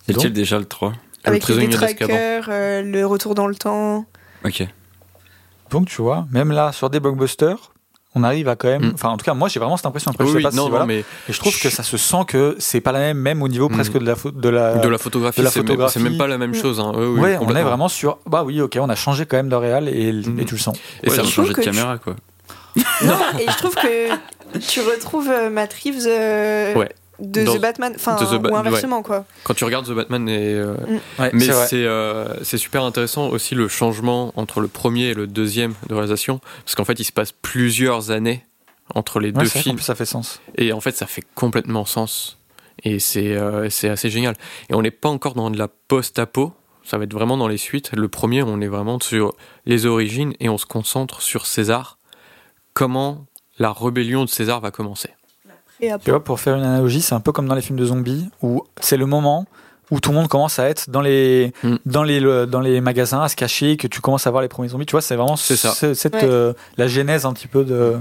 Est-il 0.09 0.33
déjà 0.33 0.59
le 0.59 0.65
3 0.65 0.91
Le 0.91 0.97
Avec 1.25 1.43
prisonnier 1.43 1.69
d'Azkaban. 1.69 1.95
détraqueurs, 2.13 2.45
euh, 2.51 2.83
le 2.83 3.07
retour 3.07 3.35
dans 3.35 3.47
le 3.47 3.55
temps. 3.55 4.05
Ok. 4.45 4.67
Donc, 5.71 5.87
tu 5.89 6.03
vois, 6.03 6.27
même 6.31 6.53
là, 6.53 6.73
sur 6.73 6.91
des 6.91 7.01
blockbusters, 7.01 7.73
on 8.15 8.23
arrive 8.23 8.49
à 8.49 8.55
quand 8.55 8.69
même. 8.69 8.91
Mm. 8.91 8.93
Enfin, 8.95 9.09
en 9.09 9.17
tout 9.17 9.25
cas, 9.25 9.35
moi, 9.35 9.49
j'ai 9.49 9.59
vraiment 9.59 9.77
cette 9.77 9.87
impression. 9.87 10.11
Après, 10.13 10.25
Oui, 10.25 10.31
je 10.33 10.37
sais 10.37 10.43
pas 10.43 10.51
si 10.53 10.57
non, 10.57 10.69
voilà. 10.69 10.87
mais 10.87 10.99
Et 11.29 11.33
je 11.33 11.39
trouve 11.39 11.59
que 11.59 11.69
ça 11.71 11.83
se 11.83 11.97
sent 11.97 12.25
que 12.29 12.55
c'est 12.61 12.81
pas 12.81 12.93
la 12.93 12.99
même, 13.01 13.19
même 13.19 13.43
au 13.43 13.49
niveau 13.49 13.69
Mm. 13.69 13.73
presque 13.73 13.95
de 13.99 14.05
la, 14.05 14.15
de 14.15 14.49
la, 14.51 14.75
de 14.77 14.89
la 14.89 14.99
photographie, 14.99 15.41
de 15.41 15.45
la 15.45 15.51
c'est 15.51 15.61
même- 15.61 15.67
photographie. 15.67 15.93
c'est 15.95 16.05
même, 16.05 16.19
pas 16.19 16.27
la 16.29 16.39
même 16.39 16.51
Mm. 16.51 16.55
chose. 16.55 16.79
Hein. 16.79 16.93
Oui, 16.95 17.07
oui, 17.07 17.21
ouais, 17.21 17.39
on 17.41 17.57
est 17.57 17.63
vraiment 17.63 17.89
sur. 17.89 18.19
Bah 18.27 18.45
oui, 18.45 18.61
ok, 18.61 18.77
on 18.81 18.89
a 18.89 18.95
changé 18.95 19.27
quand 19.27 19.37
même 19.39 19.49
de 19.49 19.57
réal 19.57 19.89
et, 19.89 20.13
Mm. 20.13 20.39
et 20.39 20.45
tu 20.45 20.55
le 20.55 20.61
sens. 20.61 20.77
Et 21.03 21.09
Ouais, 21.09 21.17
ça 21.17 21.23
trouve 21.23 21.33
changé 21.33 21.55
de 21.55 21.61
caméra, 21.63 21.99
quoi. 21.99 22.15
Non, 22.77 23.15
et 23.41 23.47
je 23.51 23.57
trouve 23.57 23.75
que 23.75 24.59
tu 24.61 24.81
retrouves 24.81 25.29
euh, 25.31 25.49
Matt 25.51 25.73
Reeves 25.83 26.07
euh, 26.07 26.75
Ouais. 26.75 26.91
De 27.21 27.45
Dans- 27.45 27.55
The 27.57 27.61
Batman, 27.61 27.93
enfin, 27.97 28.17
Ba- 28.39 28.51
ou 28.51 28.57
inversement, 28.57 29.03
quoi. 29.03 29.25
Quand 29.45 29.55
tu 29.55 29.65
regardes 29.65 29.87
The 29.87 29.93
Batman, 29.93 30.29
et, 30.29 30.55
euh, 30.55 30.75
Ouais, 31.19 31.31
mais 31.33 31.45
c'est 31.67 31.85
euh, 31.85 32.43
c'est 32.43 32.59
super 32.59 32.83
intéressant 32.85 33.29
aussi 33.29 33.55
le 33.55 33.69
changement 33.69 34.33
entre 34.37 34.61
le 34.61 34.69
premier 34.69 35.05
et 35.11 35.15
le 35.15 35.27
deuxième 35.27 35.75
de 35.89 35.95
réalisation, 35.95 36.41
parce 36.65 36.75
qu'en 36.75 36.85
fait, 36.85 36.99
il 37.01 37.05
se 37.05 37.13
passe 37.13 37.33
plusieurs 37.33 38.11
années 38.11 38.45
entre 38.95 39.21
les 39.21 39.29
Ouais, 39.31 39.43
deux 39.45 39.49
films, 39.49 39.79
ça 39.79 39.95
fait 39.95 40.05
sens. 40.07 40.41
et 40.57 40.73
en 40.73 40.81
fait, 40.81 40.93
ça 40.97 41.07
fait 41.07 41.25
complètement 41.35 41.85
sens. 41.85 42.39
Et 42.83 42.99
c'est 42.99 43.33
euh, 43.37 43.71
c'est 43.71 43.89
assez 43.89 44.11
génial. 44.11 44.35
Et 44.69 44.75
on 44.75 44.83
n'est 44.83 44.91
pas 44.91 45.09
encore 45.09 45.35
dans 45.35 45.51
de 45.51 45.57
la 45.59 45.69
post-apo, 45.69 46.53
ça 46.83 46.99
va 46.99 47.05
être 47.05 47.15
vraiment 47.15 47.37
dans 47.37 47.49
les 47.49 47.57
suites. 47.57 47.93
Le 47.95 48.09
premier, 48.09 48.43
on 48.43 48.61
est 48.61 48.67
vraiment 48.67 48.99
sur 49.01 49.35
les 49.65 49.87
origines 49.87 50.35
et 50.41 50.49
on 50.49 50.59
se 50.59 50.67
concentre 50.67 51.23
sur 51.23 51.47
César. 51.47 51.97
Comment 52.75 53.27
la 53.59 53.73
rébellion 53.73 54.25
de 54.25 54.29
César 54.29 54.61
va 54.61 54.71
commencer. 54.73 55.11
Et 55.81 55.91
Tu 56.03 56.11
vois, 56.11 56.23
pour 56.23 56.41
faire 56.41 56.57
une 56.57 56.63
analogie, 56.63 57.03
c'est 57.03 57.15
un 57.15 57.21
peu 57.21 57.33
comme 57.33 57.47
dans 57.49 57.55
les 57.55 57.63
films 57.63 57.79
de 57.79 57.85
zombies 57.87 58.29
où 58.43 58.63
c'est 58.81 58.97
le 58.97 59.07
moment 59.07 59.47
où 59.91 60.01
tout 60.01 60.11
le 60.11 60.17
monde 60.17 60.29
commence 60.29 60.59
à 60.59 60.69
être 60.69 60.89
dans 60.89 61.03
les, 61.03 61.53
Mm. 61.63 61.77
dans 61.85 62.03
les, 62.03 62.19
le- 62.21 62.47
dans 62.47 62.61
les 62.61 62.81
magasins, 62.81 63.21
à 63.23 63.29
se 63.29 63.37
cacher, 63.37 63.77
que 63.77 63.87
tu 63.87 64.01
commences 64.01 64.27
à 64.27 64.31
voir 64.31 64.43
les 64.43 64.49
premiers 64.49 64.69
zombies. 64.69 64.87
Tu 64.87 64.93
vois, 64.93 65.03
c'est 65.03 65.17
vraiment 65.17 65.37
ça. 65.37 65.55
cette, 65.95 66.15
Ouais. 66.15 66.25
euh, 66.25 66.53
la 66.79 66.87
genèse 66.89 67.27
un 67.27 67.33
petit 67.35 67.49
peu 67.49 67.65
de, 67.65 67.97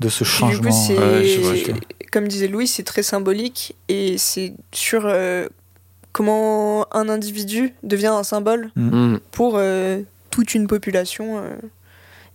de 0.00 0.08
ce 0.08 0.24
du 0.24 0.30
changement. 0.30 0.70
coup, 0.70 0.76
c'est, 0.86 0.96
Ouais, 0.98 1.24
je 1.26 1.40
vois, 1.40 1.54
je 1.56 1.64
vois. 1.72 1.80
comme 2.10 2.26
disait 2.26 2.48
Louis, 2.48 2.66
c'est 2.66 2.84
très 2.84 3.02
symbolique 3.02 3.74
et 3.88 4.16
c'est 4.16 4.54
sur 4.72 5.02
euh, 5.04 5.46
comment 6.12 6.86
un 6.94 7.08
individu 7.08 7.74
devient 7.82 8.06
un 8.06 8.22
symbole 8.24 8.70
Mm. 8.76 9.16
pour 9.30 9.54
euh, 9.56 10.00
toute 10.30 10.54
une 10.54 10.66
population 10.68 11.38
euh, 11.38 11.50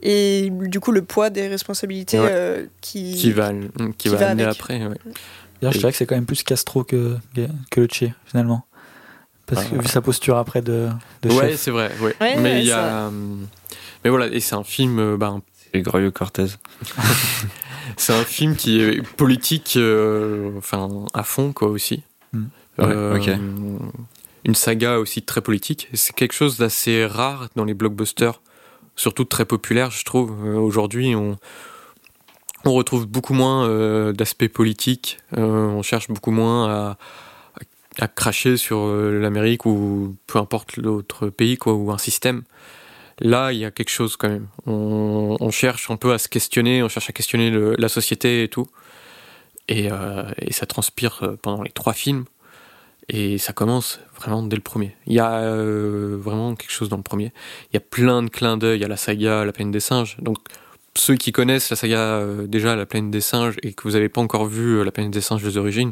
et 0.01 0.49
du 0.51 0.79
coup 0.79 0.91
le 0.91 1.01
poids 1.03 1.29
des 1.29 1.47
responsabilités 1.47 2.19
Ouais. 2.19 2.27
euh, 2.29 2.65
qui, 2.81 3.15
Qui 3.15 3.31
va, 3.31 3.51
qui 3.97 4.09
va 4.09 4.17
va 4.17 4.29
amener 4.29 4.43
avec. 4.43 4.55
après. 4.55 4.85
ouais. 4.85 4.95
D'ailleurs, 5.61 5.73
je 5.73 5.77
dirais 5.79 5.91
que 5.91 5.97
c'est 5.97 6.05
quand 6.05 6.15
même 6.15 6.25
plus 6.25 6.43
Castro 6.43 6.83
que, 6.83 7.17
que 7.71 7.81
le 7.81 7.87
Che, 7.91 8.05
finalement. 8.25 8.65
Parce 9.45 9.65
que 9.65 9.75
vu 9.75 9.87
sa 9.87 10.01
posture 10.01 10.37
après 10.37 10.61
de, 10.61 10.89
de 11.21 11.29
Ouais, 11.31 11.51
chef. 11.51 11.59
c'est 11.61 11.71
vrai. 11.71 11.91
Ouais. 12.01 12.15
Ouais, 12.19 12.35
mais 12.37 12.41
ouais, 12.53 12.59
il 12.61 12.65
y 12.67 12.71
a, 12.71 13.07
hum, 13.07 13.47
mais 14.03 14.09
voilà, 14.09 14.27
et 14.27 14.39
c'est 14.39 14.55
un 14.55 14.63
film, 14.63 14.99
euh, 14.99 15.17
ben, 15.17 15.41
C'est 15.73 15.81
Groyo 15.81 16.11
Cortez. 16.11 16.47
c'est 17.97 18.13
un 18.13 18.23
film 18.23 18.55
qui 18.55 18.81
est 18.81 19.01
politique, 19.15 19.75
euh, 19.77 20.51
enfin 20.57 20.89
à 21.13 21.23
fond 21.23 21.53
quoi 21.53 21.67
aussi. 21.69 22.03
Mm. 22.33 22.43
Euh, 22.79 23.13
Ouais, 23.13 23.19
ok. 23.33 23.39
Une 24.43 24.55
saga 24.55 24.99
aussi 24.99 25.21
très 25.23 25.41
politique. 25.41 25.89
C'est 25.93 26.13
quelque 26.13 26.33
chose 26.33 26.57
d'assez 26.57 27.05
rare 27.05 27.47
dans 27.55 27.63
les 27.65 27.73
blockbusters, 27.73 28.41
surtout 28.95 29.25
très 29.25 29.45
populaires, 29.45 29.91
je 29.91 30.03
trouve. 30.03 30.35
Euh, 30.45 30.57
Aujourd'hui, 30.57 31.15
on 31.15 31.37
on 32.67 32.73
retrouve 32.73 33.05
beaucoup 33.05 33.35
moins 33.35 33.69
euh, 33.69 34.11
d'aspect 34.11 34.49
politique. 34.49 35.19
Euh, 35.37 35.67
on 35.67 35.83
cherche 35.83 36.07
beaucoup 36.07 36.31
moins 36.31 36.67
à, 36.67 36.97
à 37.99 38.07
cracher 38.07 38.57
sur 38.57 38.87
l'Amérique 38.87 39.67
ou 39.67 40.15
peu 40.25 40.39
importe 40.39 40.77
l'autre 40.77 41.29
pays 41.29 41.57
quoi 41.57 41.73
ou 41.73 41.91
un 41.91 41.99
système. 41.99 42.41
Là, 43.19 43.53
il 43.53 43.59
y 43.59 43.65
a 43.65 43.71
quelque 43.71 43.91
chose 43.91 44.17
quand 44.17 44.29
même. 44.29 44.47
On, 44.65 45.51
cherche 45.51 45.91
un 45.91 45.95
peu 45.95 46.11
à 46.11 46.17
se 46.17 46.27
questionner, 46.27 46.81
on 46.81 46.89
cherche 46.89 47.07
à 47.07 47.13
questionner 47.13 47.51
la 47.77 47.87
société 47.87 48.43
et 48.43 48.49
tout. 48.49 48.67
Et, 49.69 49.89
ça 50.49 50.65
transpire 50.65 51.35
pendant 51.43 51.61
les 51.61 51.71
trois 51.71 51.93
films. 51.93 52.25
Et 53.09 53.37
ça 53.37 53.53
commence 53.53 53.99
vraiment 54.15 54.43
dès 54.43 54.55
le 54.55 54.61
premier. 54.61 54.95
Il 55.05 55.13
y 55.13 55.19
a 55.19 55.33
euh, 55.39 56.17
vraiment 56.19 56.55
quelque 56.55 56.71
chose 56.71 56.89
dans 56.89 56.97
le 56.97 57.03
premier. 57.03 57.31
Il 57.71 57.75
y 57.75 57.77
a 57.77 57.81
plein 57.81 58.23
de 58.23 58.29
clins 58.29 58.57
d'œil 58.57 58.83
à 58.83 58.87
la 58.87 58.97
saga 58.97 59.45
La 59.45 59.51
Plaine 59.51 59.71
des 59.71 59.79
Singes. 59.79 60.17
Donc, 60.19 60.39
ceux 60.95 61.15
qui 61.15 61.31
connaissent 61.31 61.69
la 61.69 61.75
saga 61.75 61.99
euh, 61.99 62.47
déjà 62.47 62.75
La 62.75 62.85
Plaine 62.85 63.11
des 63.11 63.21
Singes 63.21 63.57
et 63.61 63.73
que 63.73 63.83
vous 63.83 63.91
n'avez 63.91 64.09
pas 64.09 64.21
encore 64.21 64.45
vu 64.45 64.79
euh, 64.79 64.83
La 64.83 64.91
Plaine 64.91 65.11
des 65.11 65.21
Singes 65.21 65.43
des 65.43 65.57
origines, 65.57 65.91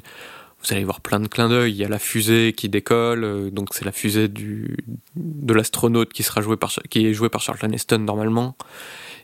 vous 0.64 0.74
allez 0.74 0.86
voir 0.86 1.02
plein 1.02 1.20
de 1.20 1.28
clins 1.28 1.50
d'œil. 1.50 1.74
Il 1.74 1.78
y 1.78 1.84
a 1.84 1.90
la 1.90 2.00
fusée 2.00 2.54
qui 2.54 2.70
décolle, 2.70 3.52
donc 3.52 3.74
c'est 3.74 3.84
la 3.84 3.92
fusée 3.92 4.30
de 4.30 5.54
l'astronaute 5.54 6.14
qui 6.14 6.26
qui 6.90 7.06
est 7.06 7.14
joué 7.14 7.30
par 7.30 7.42
Charles 7.42 7.60
Aniston 7.64 8.00
normalement. 8.00 8.56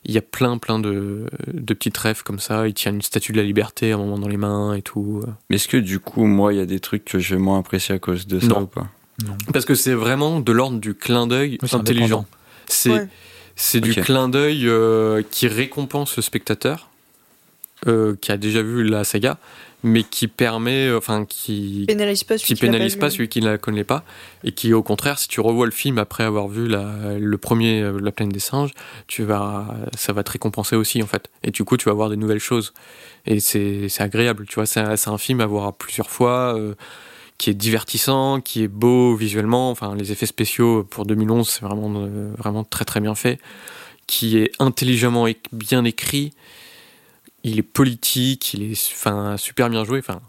Il 0.05 0.13
y 0.13 0.17
a 0.17 0.21
plein 0.21 0.57
plein 0.57 0.79
de, 0.79 1.25
de 1.53 1.73
petites 1.73 1.97
rêves 1.97 2.23
comme 2.23 2.39
ça. 2.39 2.67
Il 2.67 2.73
tient 2.73 2.91
une 2.93 3.01
statue 3.01 3.31
de 3.33 3.37
la 3.37 3.43
liberté 3.43 3.91
à 3.91 3.95
un 3.95 3.97
moment 3.97 4.17
dans 4.17 4.27
les 4.27 4.37
mains 4.37 4.73
et 4.73 4.81
tout. 4.81 5.23
Mais 5.49 5.57
est-ce 5.57 5.67
que 5.67 5.77
du 5.77 5.99
coup, 5.99 6.25
moi, 6.25 6.53
il 6.53 6.57
y 6.57 6.61
a 6.61 6.65
des 6.65 6.79
trucs 6.79 7.05
que 7.05 7.19
je 7.19 7.35
vais 7.35 7.41
moins 7.41 7.59
apprécier 7.59 7.95
à 7.95 7.99
cause 7.99 8.25
de 8.27 8.39
ça 8.39 8.47
Non. 8.47 8.61
ou 8.61 8.67
pas? 8.67 8.87
Parce 9.51 9.65
que 9.65 9.75
c'est 9.75 9.93
vraiment 9.93 10.39
de 10.39 10.51
l'ordre 10.53 10.79
du 10.79 10.93
clin 10.93 11.27
d'œil 11.27 11.57
Oui, 11.61 11.69
intelligent. 11.73 12.25
C'est 12.67 12.89
Ouais. 12.91 13.07
c'est 13.55 13.81
du 13.81 13.93
clin 13.93 14.29
d'œil 14.29 14.67
euh, 14.67 15.21
qui 15.29 15.47
récompense 15.49 16.15
le 16.15 16.21
spectateur 16.21 16.89
euh, 17.87 18.15
qui 18.19 18.31
a 18.31 18.37
déjà 18.37 18.61
vu 18.61 18.83
la 18.83 19.03
saga, 19.03 19.37
mais 19.83 20.03
qui 20.03 20.27
permet, 20.27 20.87
euh, 20.87 20.97
enfin 20.97 21.25
qui 21.25 21.85
Pénalise 21.87 22.23
pas 22.23 22.37
celui 22.37 22.55
qui 22.55 22.59
pénalise 22.59 22.95
pas 22.97 23.09
celui 23.09 23.29
qui 23.29 23.39
ne 23.41 23.49
la 23.49 23.57
connaît 23.57 23.85
pas 23.85 24.03
et 24.43 24.51
qui 24.51 24.73
au 24.73 24.83
contraire 24.83 25.17
si 25.17 25.27
tu 25.27 25.39
revois 25.39 25.65
le 25.65 25.71
film 25.71 25.97
après 25.97 26.23
avoir 26.23 26.47
vu 26.47 26.67
la, 26.67 27.17
le 27.17 27.37
premier 27.37 27.81
euh, 27.81 27.99
La 28.01 28.11
plaine 28.11 28.29
des 28.29 28.39
singes 28.39 28.71
tu 29.07 29.23
vas 29.23 29.67
ça 29.95 30.11
va 30.11 30.23
te 30.23 30.31
récompenser 30.31 30.75
aussi 30.75 31.01
en 31.01 31.07
fait. 31.07 31.29
Et 31.43 31.51
du 31.51 31.63
coup 31.63 31.77
tu 31.77 31.85
vas 31.85 31.93
voir 31.93 32.09
des 32.09 32.17
nouvelles 32.17 32.39
choses. 32.39 32.73
Et 33.25 33.39
c'est 33.39 33.87
c'est 33.89 34.03
agréable 34.03 34.45
tu 34.47 34.55
vois. 34.55 34.65
C'est 34.65 34.81
un, 34.81 34.95
c'est 34.97 35.09
un 35.09 35.17
film 35.17 35.39
à 35.39 35.45
voir 35.45 35.73
plusieurs 35.73 36.09
fois 36.09 36.55
euh, 36.57 36.75
qui 37.37 37.49
est 37.49 37.53
divertissant 37.53 38.41
qui 38.41 38.63
est 38.63 38.67
beau 38.67 39.15
visuellement. 39.15 39.71
Enfin 39.71 39.95
les 39.95 40.11
effets 40.11 40.25
spéciaux 40.25 40.83
pour 40.83 41.05
2011 41.05 41.47
c'est 41.47 41.65
vraiment 41.65 41.93
euh, 41.95 42.33
vraiment 42.37 42.65
très 42.65 42.83
très 42.83 42.99
bien 42.99 43.15
fait 43.15 43.39
qui 44.07 44.39
est 44.39 44.51
intelligemment 44.59 45.27
et 45.27 45.37
bien 45.53 45.85
écrit 45.85 46.33
il 47.43 47.59
est 47.59 47.63
politique 47.63 48.53
il 48.53 48.71
est 48.71 48.91
enfin 48.93 49.37
super 49.37 49.69
bien 49.69 49.83
joué 49.85 49.99
enfin 49.99 50.21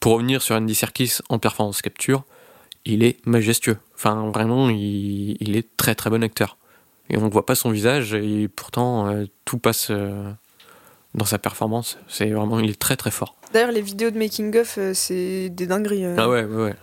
pour 0.00 0.12
revenir 0.12 0.42
sur 0.42 0.54
Andy 0.54 0.74
Serkis 0.74 1.18
en 1.28 1.38
performance 1.38 1.82
capture, 1.82 2.24
il 2.84 3.02
est 3.02 3.18
majestueux. 3.26 3.78
Enfin, 3.94 4.30
vraiment, 4.30 4.68
il, 4.70 5.36
il 5.40 5.56
est 5.56 5.66
très 5.76 5.94
très 5.94 6.10
bon 6.10 6.22
acteur. 6.22 6.58
Et 7.10 7.16
on 7.16 7.22
ne 7.22 7.30
voit 7.30 7.46
pas 7.46 7.54
son 7.54 7.70
visage, 7.70 8.14
et 8.14 8.48
pourtant, 8.48 9.08
euh, 9.08 9.24
tout 9.44 9.58
passe 9.58 9.88
euh, 9.90 10.30
dans 11.14 11.24
sa 11.24 11.38
performance. 11.38 11.98
C'est 12.08 12.30
vraiment, 12.30 12.58
il 12.60 12.70
est 12.70 12.78
très 12.78 12.96
très 12.96 13.10
fort. 13.10 13.36
D'ailleurs, 13.52 13.72
les 13.72 13.80
vidéos 13.80 14.10
de 14.10 14.18
making 14.18 14.56
of, 14.58 14.76
euh, 14.78 14.92
c'est 14.94 15.48
des 15.48 15.66
dingueries. 15.66 16.04
Ah 16.04 16.28
ouais, 16.28 16.44
ouais, 16.44 16.64
ouais. 16.64 16.74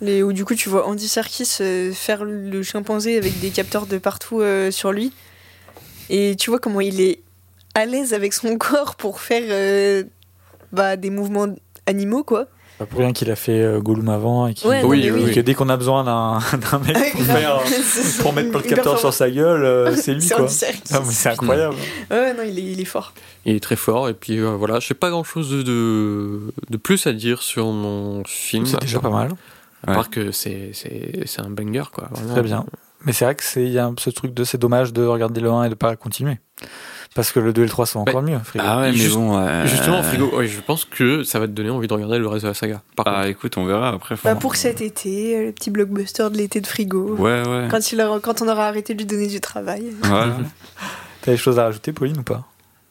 Les, 0.00 0.22
où 0.22 0.32
du 0.32 0.44
coup, 0.44 0.54
tu 0.54 0.68
vois 0.68 0.86
Andy 0.86 1.08
Serkis 1.08 1.58
faire 1.92 2.24
le 2.24 2.62
chimpanzé 2.62 3.18
avec 3.18 3.38
des 3.40 3.50
capteurs 3.50 3.86
de 3.86 3.98
partout 3.98 4.42
sur 4.70 4.92
lui. 4.92 5.12
Et 6.08 6.36
tu 6.36 6.48
vois 6.48 6.58
comment 6.58 6.80
il 6.80 7.02
est 7.02 7.20
à 7.74 7.86
l'aise 7.86 8.14
avec 8.14 8.32
son 8.32 8.56
corps 8.58 8.94
pour 8.96 9.20
faire 9.20 9.42
euh, 9.48 10.04
bah, 10.72 10.96
des 10.96 11.10
mouvements 11.10 11.48
animaux, 11.86 12.24
quoi. 12.24 12.46
Pas 12.78 12.86
pour 12.86 13.00
rien 13.00 13.12
qu'il 13.12 13.30
a 13.30 13.36
fait 13.36 13.60
euh, 13.60 13.78
Gollum 13.80 14.08
avant 14.08 14.46
et, 14.46 14.54
qu'il- 14.54 14.66
Ouais, 14.66 14.82
Oui, 14.82 15.10
oui, 15.12 15.32
que 15.34 15.40
dès 15.40 15.52
qu'on 15.54 15.68
a 15.68 15.76
besoin 15.76 16.02
d'un 16.02 16.38
d'un 16.70 16.78
mec 16.78 17.12
pour, 17.12 17.22
faire, 17.24 17.60
pour 18.22 18.32
mettre 18.32 18.52
le 18.56 18.62
capteur 18.62 18.98
sur 18.98 19.12
sa 19.12 19.30
gueule, 19.30 19.64
euh, 19.64 19.94
c'est 19.94 20.14
lui 20.14 20.22
C'est 20.22 20.34
quoi. 20.34 20.46
Ah, 20.92 21.00
c'est 21.04 21.28
incroyable. 21.28 21.74
Ouais, 22.10 22.32
non, 22.32 22.42
il 22.42 22.58
est, 22.58 22.62
il 22.72 22.80
est 22.80 22.84
fort. 22.86 23.12
Il 23.44 23.54
est 23.54 23.60
très 23.60 23.76
fort, 23.76 24.08
et 24.08 24.14
puis 24.14 24.38
euh, 24.38 24.52
voilà, 24.56 24.80
je 24.80 24.86
sais 24.86 24.94
pas 24.94 25.10
grand 25.10 25.24
chose 25.24 25.50
de, 25.50 25.62
de, 25.62 26.40
de 26.70 26.76
plus 26.78 27.06
à 27.06 27.12
dire 27.12 27.42
sur 27.42 27.66
mon 27.66 28.24
film. 28.24 28.64
C'est 28.64 28.80
déjà 28.80 28.98
pas 28.98 29.10
mal. 29.10 29.30
À 29.86 29.90
Ouais. 29.90 29.96
part 29.96 30.08
que 30.10 30.30
c'est 30.32 30.70
c'est- 30.72 31.22
c'est 31.26 31.40
un 31.42 31.50
banger, 31.50 31.84
quoi. 31.92 32.08
vraiment. 32.12 32.32
Très 32.32 32.42
bien. 32.42 32.64
Mais 33.04 33.12
c'est 33.12 33.24
vrai 33.26 33.34
que 33.34 33.44
c'est 33.44 33.62
il 33.64 33.72
y 33.72 33.78
a 33.78 33.90
ce 33.98 34.08
truc 34.10 34.32
de 34.34 34.44
c'est 34.44 34.58
dommage 34.58 34.92
de 34.94 35.04
regarder 35.04 35.40
le 35.42 35.50
1 35.50 35.64
et 35.64 35.68
de 35.70 35.74
pas 35.74 35.96
continuer. 35.96 36.38
Parce 37.14 37.32
que 37.32 37.40
le 37.40 37.52
2 37.52 37.62
et 37.62 37.64
le 37.64 37.70
3 37.70 37.86
sont 37.86 37.98
encore 38.00 38.22
mieux. 38.22 38.38
Frigo. 38.38 38.64
Ah 38.66 38.80
ouais, 38.82 38.92
mais 38.92 39.08
bon. 39.08 39.36
euh, 39.36 39.66
Justement, 39.66 40.00
Frigo, 40.02 40.36
ouais, 40.36 40.46
je 40.46 40.60
pense 40.60 40.84
que 40.84 41.24
ça 41.24 41.40
va 41.40 41.46
te 41.48 41.52
donner 41.52 41.68
envie 41.70 41.88
de 41.88 41.92
regarder 41.92 42.18
le 42.18 42.28
reste 42.28 42.44
de 42.44 42.48
la 42.48 42.54
saga. 42.54 42.82
Par 42.94 43.06
Ah, 43.08 43.14
contre. 43.16 43.26
écoute, 43.28 43.58
on 43.58 43.64
verra 43.64 43.88
après. 43.88 44.14
Bah, 44.22 44.36
pour 44.36 44.54
cet 44.54 44.80
été, 44.80 45.36
euh, 45.36 45.46
le 45.46 45.52
petit 45.52 45.70
blockbuster 45.70 46.28
de 46.30 46.36
l'été 46.36 46.60
de 46.60 46.66
frigo. 46.68 47.16
Ouais, 47.16 47.42
ouais. 47.48 47.66
Quand, 47.68 47.90
il 47.90 48.00
aura- 48.00 48.20
quand 48.20 48.42
on 48.42 48.48
aura 48.48 48.68
arrêté 48.68 48.94
de 48.94 48.98
lui 49.00 49.06
donner 49.06 49.26
du 49.26 49.40
travail. 49.40 49.86
Voilà. 50.02 50.36
T'as 51.22 51.32
des 51.32 51.36
choses 51.36 51.58
à 51.58 51.64
rajouter, 51.64 51.92
Pauline, 51.92 52.18
ou 52.18 52.22
pas? 52.22 52.46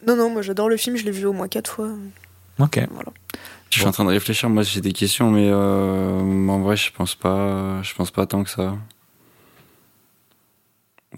Non, 0.06 0.16
non, 0.18 0.30
moi 0.30 0.42
j'adore 0.42 0.68
le 0.70 0.76
film, 0.78 0.98
je 0.98 1.06
l'ai 1.06 1.12
vu 1.12 1.26
au 1.26 1.34
moins 1.34 1.48
quatre 1.48 1.72
fois. 1.72 1.90
Ok. 2.60 2.78
Voilà. 2.92 3.12
Je 3.70 3.78
suis 3.80 3.88
en 3.88 3.92
train 3.92 4.04
de 4.04 4.10
réfléchir. 4.10 4.50
Moi, 4.50 4.64
j'ai 4.64 4.82
des 4.82 4.92
questions, 4.94 5.32
mais 5.32 5.48
euh, 5.50 6.48
en 6.50 6.60
vrai, 6.60 6.76
je 6.76 6.92
pense 6.92 7.16
pas. 7.16 7.82
Je 7.84 7.94
pense 7.96 8.12
pas 8.12 8.26
tant 8.26 8.44
que 8.44 8.50
ça. 8.50 8.76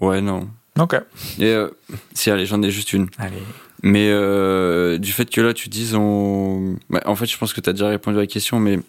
Ouais, 0.00 0.20
non. 0.20 0.48
Ok. 0.78 0.94
Et 1.38 1.44
euh, 1.44 1.68
si, 2.14 2.30
allez, 2.30 2.46
j'en 2.46 2.62
ai 2.62 2.70
juste 2.70 2.92
une. 2.92 3.08
Allez. 3.18 3.36
Mais 3.82 4.08
euh, 4.10 4.98
du 4.98 5.12
fait 5.12 5.28
que 5.28 5.40
là, 5.40 5.52
tu 5.52 5.68
dises, 5.68 5.94
on... 5.94 6.76
bah, 6.88 7.02
en 7.04 7.16
fait, 7.16 7.26
je 7.26 7.36
pense 7.36 7.52
que 7.52 7.60
tu 7.60 7.68
as 7.68 7.72
déjà 7.72 7.88
répondu 7.88 8.16
à 8.16 8.20
la 8.20 8.26
question, 8.26 8.60
mais 8.60 8.76
vu 8.76 8.82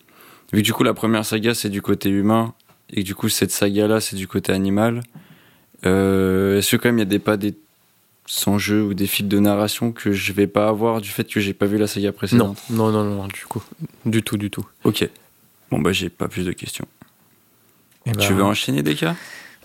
que 0.53 0.61
du 0.61 0.73
coup, 0.73 0.83
la 0.83 0.93
première 0.93 1.25
saga, 1.25 1.53
c'est 1.53 1.69
du 1.69 1.81
côté 1.81 2.09
humain, 2.09 2.53
et 2.91 3.01
que 3.01 3.05
du 3.05 3.15
coup, 3.15 3.27
cette 3.27 3.51
saga-là, 3.51 3.99
c'est 3.99 4.15
du 4.15 4.27
côté 4.27 4.53
animal, 4.53 5.01
euh, 5.85 6.59
est-ce 6.59 6.75
que 6.75 6.81
quand 6.81 6.89
même, 6.89 6.97
il 6.97 7.01
y 7.01 7.03
a 7.03 7.05
des 7.05 7.19
pas 7.19 7.37
des 7.37 7.55
sans 8.25 8.57
jeu 8.57 8.81
ou 8.81 8.93
des 8.93 9.07
fils 9.07 9.27
de 9.27 9.39
narration 9.39 9.91
que 9.91 10.13
je 10.13 10.31
vais 10.31 10.47
pas 10.47 10.69
avoir 10.69 11.01
du 11.01 11.09
fait 11.09 11.25
que 11.25 11.41
j'ai 11.41 11.53
pas 11.53 11.65
vu 11.65 11.77
la 11.77 11.87
saga 11.87 12.09
Non, 12.09 12.13
précédente? 12.13 12.57
Non, 12.69 12.91
non, 12.91 13.03
non, 13.03 13.27
du 13.27 13.45
coup. 13.45 13.61
Du 14.05 14.23
tout, 14.23 14.37
du 14.37 14.49
tout. 14.49 14.65
Ok. 14.85 15.09
Bon, 15.71 15.79
bah, 15.79 15.91
j'ai 15.91 16.09
pas 16.09 16.27
plus 16.27 16.45
de 16.45 16.53
questions. 16.53 16.87
Eh 18.05 18.11
ben, 18.11 18.19
Tu 18.19 18.33
veux 18.33 18.43
enchaîner 18.43 18.83
des 18.83 18.95
cas 18.95 19.15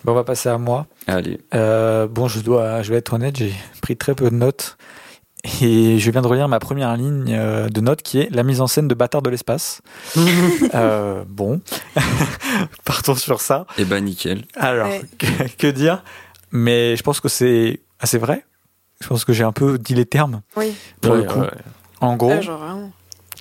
bon, 0.03 0.11
on 0.11 0.15
va 0.15 0.23
passer 0.23 0.49
à 0.49 0.57
moi. 0.57 0.85
Allez. 1.07 1.39
Euh, 1.53 2.07
bon, 2.07 2.27
je 2.27 2.39
dois, 2.41 2.81
je 2.81 2.91
vais 2.91 2.97
être 2.97 3.13
honnête, 3.13 3.35
j'ai 3.37 3.53
pris 3.81 3.95
très 3.97 4.15
peu 4.15 4.29
de 4.29 4.35
notes. 4.35 4.77
Et 5.61 5.99
je 5.99 6.11
viens 6.11 6.21
de 6.21 6.27
relire 6.27 6.49
ma 6.49 6.59
première 6.59 6.95
ligne 6.97 7.27
euh, 7.33 7.69
de 7.69 7.79
notes 7.79 8.01
qui 8.01 8.19
est 8.19 8.29
la 8.29 8.43
mise 8.43 8.59
en 8.59 8.67
scène 8.67 8.89
de 8.89 8.93
Bâtard 8.93 9.21
de 9.21 9.29
l'espace. 9.29 9.81
Euh, 10.75 11.23
bon, 11.27 11.61
partons 12.85 13.15
sur 13.15 13.41
ça. 13.41 13.65
Eh 13.77 13.85
ben, 13.85 14.03
nickel. 14.03 14.43
Alors, 14.55 14.87
Ouais. 14.89 15.01
que, 15.17 15.25
que 15.57 15.67
dire? 15.67 16.03
Mais 16.51 16.95
je 16.95 17.03
pense 17.03 17.19
que 17.19 17.29
c'est 17.29 17.79
assez 17.99 18.17
vrai. 18.17 18.45
Je 19.01 19.07
pense 19.07 19.23
que 19.25 19.33
j'ai 19.33 19.43
un 19.43 19.51
peu 19.53 19.77
dit 19.77 19.95
les 19.95 20.05
termes 20.05 20.41
Oui, 20.57 20.75
pour 21.01 21.15
le 21.15 21.23
coup. 21.23 21.39
ouais. 21.39 21.49
En 22.01 22.15
gros, 22.17 22.33
Ah, 22.33 22.75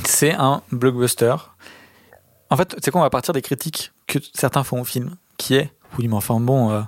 c'est 0.05 0.33
un 0.33 0.63
blockbuster. 0.73 1.35
En 2.51 2.57
fait, 2.57 2.77
c'est 2.83 2.91
quoi? 2.91 3.01
On 3.01 3.05
va 3.05 3.11
partir 3.11 3.35
des 3.35 3.43
critiques 3.43 3.93
que 4.07 4.19
certains 4.35 4.63
font 4.65 4.81
au 4.81 4.85
film, 4.85 5.17
qui 5.37 5.55
est 5.57 5.71
oui, 5.99 6.09
mais 6.09 6.15
enfin 6.15 6.41
bon, 6.41 6.71
euh, 6.71 6.81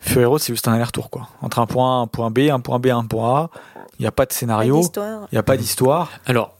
Fury 0.00 0.24
Road, 0.24 0.40
c'est 0.40 0.52
juste 0.52 0.68
un 0.68 0.72
aller-retour 0.72 1.10
quoi. 1.10 1.28
Entre 1.42 1.58
un 1.58 1.66
point 1.66 2.00
A, 2.00 2.02
un 2.02 2.06
point 2.06 2.30
B, 2.30 2.38
un 2.50 2.60
point 2.60 2.78
B, 2.78 2.86
un 2.86 3.04
point 3.04 3.36
A. 3.42 3.50
Il 3.98 4.02
n'y 4.02 4.06
a 4.06 4.12
pas 4.12 4.26
de 4.26 4.32
scénario, 4.32 4.80
il 4.96 5.28
n'y 5.32 5.38
a 5.38 5.42
pas 5.42 5.56
d'histoire. 5.56 6.10
Alors, 6.26 6.54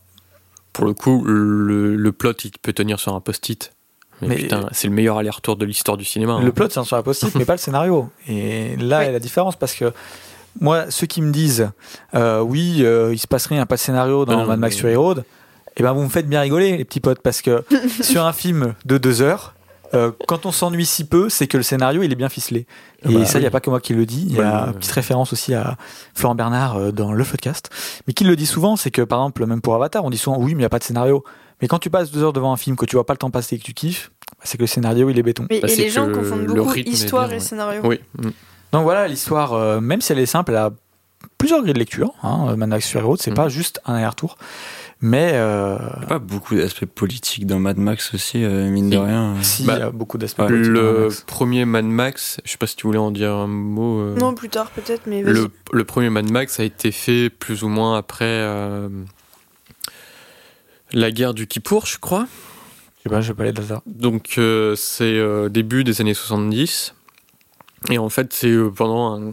pour 0.72 0.84
le 0.84 0.92
coup, 0.94 1.22
le, 1.24 1.94
le 1.96 2.12
plot, 2.12 2.32
il 2.44 2.50
peut 2.60 2.72
tenir 2.72 2.98
sur 3.00 3.14
un 3.14 3.20
post-it. 3.20 3.72
Mais, 4.20 4.28
Mais- 4.28 4.36
putain, 4.36 4.68
c'est 4.72 4.88
le 4.88 4.94
meilleur 4.94 5.18
aller-retour 5.18 5.54
de 5.56 5.64
l'histoire 5.64 5.96
du 5.96 6.04
cinéma. 6.04 6.32
hein. 6.34 6.42
Le 6.42 6.50
plot 6.52 6.66
tient 6.68 6.82
sur 6.82 6.96
la 6.96 7.02
post-it, 7.04 7.32
mais 7.36 7.44
pas 7.44 7.52
le 7.54 7.58
scénario. 7.58 8.10
Et 8.26 8.76
là, 8.76 9.02
il 9.04 9.06
y 9.06 9.08
a 9.08 9.12
la 9.12 9.20
différence 9.20 9.54
parce 9.54 9.74
que 9.74 9.92
moi, 10.60 10.90
ceux 10.90 11.06
qui 11.06 11.22
me 11.22 11.30
disent 11.30 11.70
euh, 12.14 12.40
oui, 12.40 12.78
euh, 12.80 13.12
il 13.12 13.18
se 13.18 13.28
passe 13.28 13.46
rien, 13.46 13.64
pas 13.66 13.76
de 13.76 13.80
scénario 13.80 14.24
dans 14.24 14.38
non, 14.38 14.46
Mad 14.46 14.58
Max 14.58 14.76
Fury 14.76 14.96
Road, 14.96 15.24
et 15.76 15.82
ben 15.84 15.92
vous 15.92 16.02
me 16.02 16.08
faites 16.08 16.28
bien 16.28 16.40
rigoler, 16.40 16.76
les 16.76 16.84
petits 16.84 16.98
potes, 16.98 17.20
parce 17.20 17.40
que 17.42 17.64
sur 18.00 18.24
un 18.24 18.32
film 18.32 18.74
de 18.84 18.98
deux 18.98 19.22
heures, 19.22 19.54
euh, 19.94 20.12
quand 20.26 20.44
on 20.46 20.52
s'ennuie 20.52 20.84
si 20.86 21.04
peu, 21.04 21.28
c'est 21.28 21.46
que 21.46 21.56
le 21.56 21.62
scénario 21.62 22.02
il 22.02 22.12
est 22.12 22.16
bien 22.16 22.28
ficelé. 22.28 22.66
Et 23.08 23.14
Bah, 23.14 23.24
ça, 23.24 23.38
il 23.38 23.42
n'y 23.42 23.46
a 23.46 23.50
pas 23.50 23.60
que 23.60 23.70
moi 23.70 23.80
qui 23.80 23.94
le 23.94 24.04
dis. 24.06 24.26
Il 24.28 24.36
y 24.36 24.40
a 24.40 24.62
Ouais, 24.64 24.68
une 24.68 24.74
petite 24.74 24.92
référence 24.92 25.32
aussi 25.32 25.54
à 25.54 25.76
Florent 26.14 26.34
Bernard 26.34 26.76
euh, 26.76 26.90
dans 26.92 27.12
le 27.12 27.24
podcast. 27.24 27.70
Mais 28.06 28.12
qui 28.12 28.24
le 28.24 28.36
dit 28.36 28.46
souvent, 28.46 28.76
c'est 28.76 28.90
que 28.90 29.02
par 29.02 29.20
exemple, 29.20 29.46
même 29.46 29.60
pour 29.60 29.74
Avatar, 29.74 30.04
on 30.04 30.10
dit 30.10 30.18
souvent 30.18 30.38
oui, 30.38 30.46
mais 30.48 30.52
il 30.52 30.56
n'y 30.58 30.64
a 30.64 30.68
pas 30.68 30.78
de 30.78 30.84
scénario. 30.84 31.24
Mais 31.62 31.68
quand 31.68 31.78
tu 31.78 31.90
passes 31.90 32.10
deux 32.10 32.22
heures 32.22 32.32
devant 32.32 32.52
un 32.52 32.56
film, 32.56 32.76
que 32.76 32.84
tu 32.86 32.96
vois 32.96 33.04
pas 33.06 33.14
le 33.14 33.18
temps 33.18 33.30
passer 33.30 33.56
et 33.56 33.58
que 33.58 33.64
tu 33.64 33.72
kiffes, 33.74 34.10
bah, 34.32 34.44
c'est 34.44 34.56
que 34.58 34.62
le 34.62 34.66
scénario 34.68 35.10
il 35.10 35.18
est 35.18 35.22
béton. 35.22 35.46
Mais, 35.50 35.60
Bah, 35.60 35.68
et 35.68 35.76
les 35.76 35.88
gens 35.90 36.06
confondent 36.12 36.46
le 36.46 36.54
beaucoup 36.54 36.74
histoire 36.76 37.24
bien, 37.28 37.32
et 37.36 37.38
ouais. 37.38 37.44
scénario. 37.44 37.80
Oui. 37.84 38.00
mm. 38.18 38.30
Donc 38.72 38.82
voilà, 38.82 39.08
l'histoire, 39.08 39.54
euh, 39.54 39.80
même 39.80 40.00
si 40.02 40.12
elle 40.12 40.18
est 40.18 40.26
simple, 40.26 40.50
elle 40.52 40.58
a 40.58 40.70
plusieurs 41.38 41.62
grilles 41.62 41.72
de 41.72 41.78
lecture. 41.78 42.12
Hein, 42.22 42.54
Mad 42.56 42.68
Max 42.68 42.86
Fury 42.88 43.02
Road, 43.04 43.18
c'est 43.20 43.30
Mhm. 43.30 43.36
pas 43.36 43.48
juste 43.48 43.80
un 43.86 43.94
aller-retour. 43.94 44.36
Mais 45.00 45.30
euh, 45.34 45.78
Il 45.96 46.02
y 46.02 46.04
a 46.04 46.08
pas 46.08 46.18
beaucoup 46.18 46.56
d'aspects 46.56 46.84
politiques 46.84 47.46
dans 47.46 47.60
Mad 47.60 47.76
Max 47.78 48.12
aussi, 48.14 48.42
euh, 48.42 48.68
mine 48.68 48.90
de 48.90 48.96
rien. 48.96 49.36
si, 49.42 49.64
Bah, 49.64 49.74
il 49.76 49.80
y 49.80 49.82
a 49.82 49.90
beaucoup 49.90 50.18
d'aspects. 50.18 50.40
Ouais. 50.40 50.46
politiques 50.48 50.72
dans 50.74 50.82
Mad 50.82 50.92
Le 50.96 51.04
Max. 51.04 51.20
premier 51.26 51.64
Mad 51.64 51.84
Max, 51.84 52.40
je 52.44 52.50
sais 52.50 52.58
pas 52.58 52.66
si 52.66 52.74
tu 52.76 52.86
voulais 52.86 52.98
en 52.98 53.12
dire 53.12 53.32
un 53.32 53.46
mot. 53.46 54.00
euh, 54.00 54.16
Non, 54.16 54.34
plus 54.34 54.48
tard 54.48 54.70
peut-être, 54.70 55.02
mais 55.06 55.22
le, 55.22 55.50
le 55.72 55.84
premier 55.84 56.10
Mad 56.10 56.28
Max 56.30 56.58
a 56.58 56.64
été 56.64 56.90
fait 56.90 57.30
plus 57.30 57.62
ou 57.62 57.68
moins 57.68 57.96
après 57.96 58.24
euh, 58.26 58.88
la 60.92 61.10
guerre 61.10 61.34
du 61.34 61.46
Kippour, 61.46 61.86
je 61.86 61.98
crois. 61.98 62.26
Je 62.98 63.02
sais 63.04 63.08
pas, 63.10 63.20
je 63.20 63.28
vais 63.28 63.36
pas 63.36 63.44
les 63.44 63.52
datas. 63.52 63.82
Donc 63.86 64.34
euh, 64.38 64.74
c'est 64.76 65.04
euh, 65.16 65.48
début 65.48 65.84
des 65.84 66.00
années 66.00 66.14
70. 66.14 66.94
Et 67.90 67.98
en 67.98 68.08
fait, 68.08 68.32
c'est 68.32 68.48
euh, 68.50 68.70
pendant 68.70 69.14
un, 69.20 69.32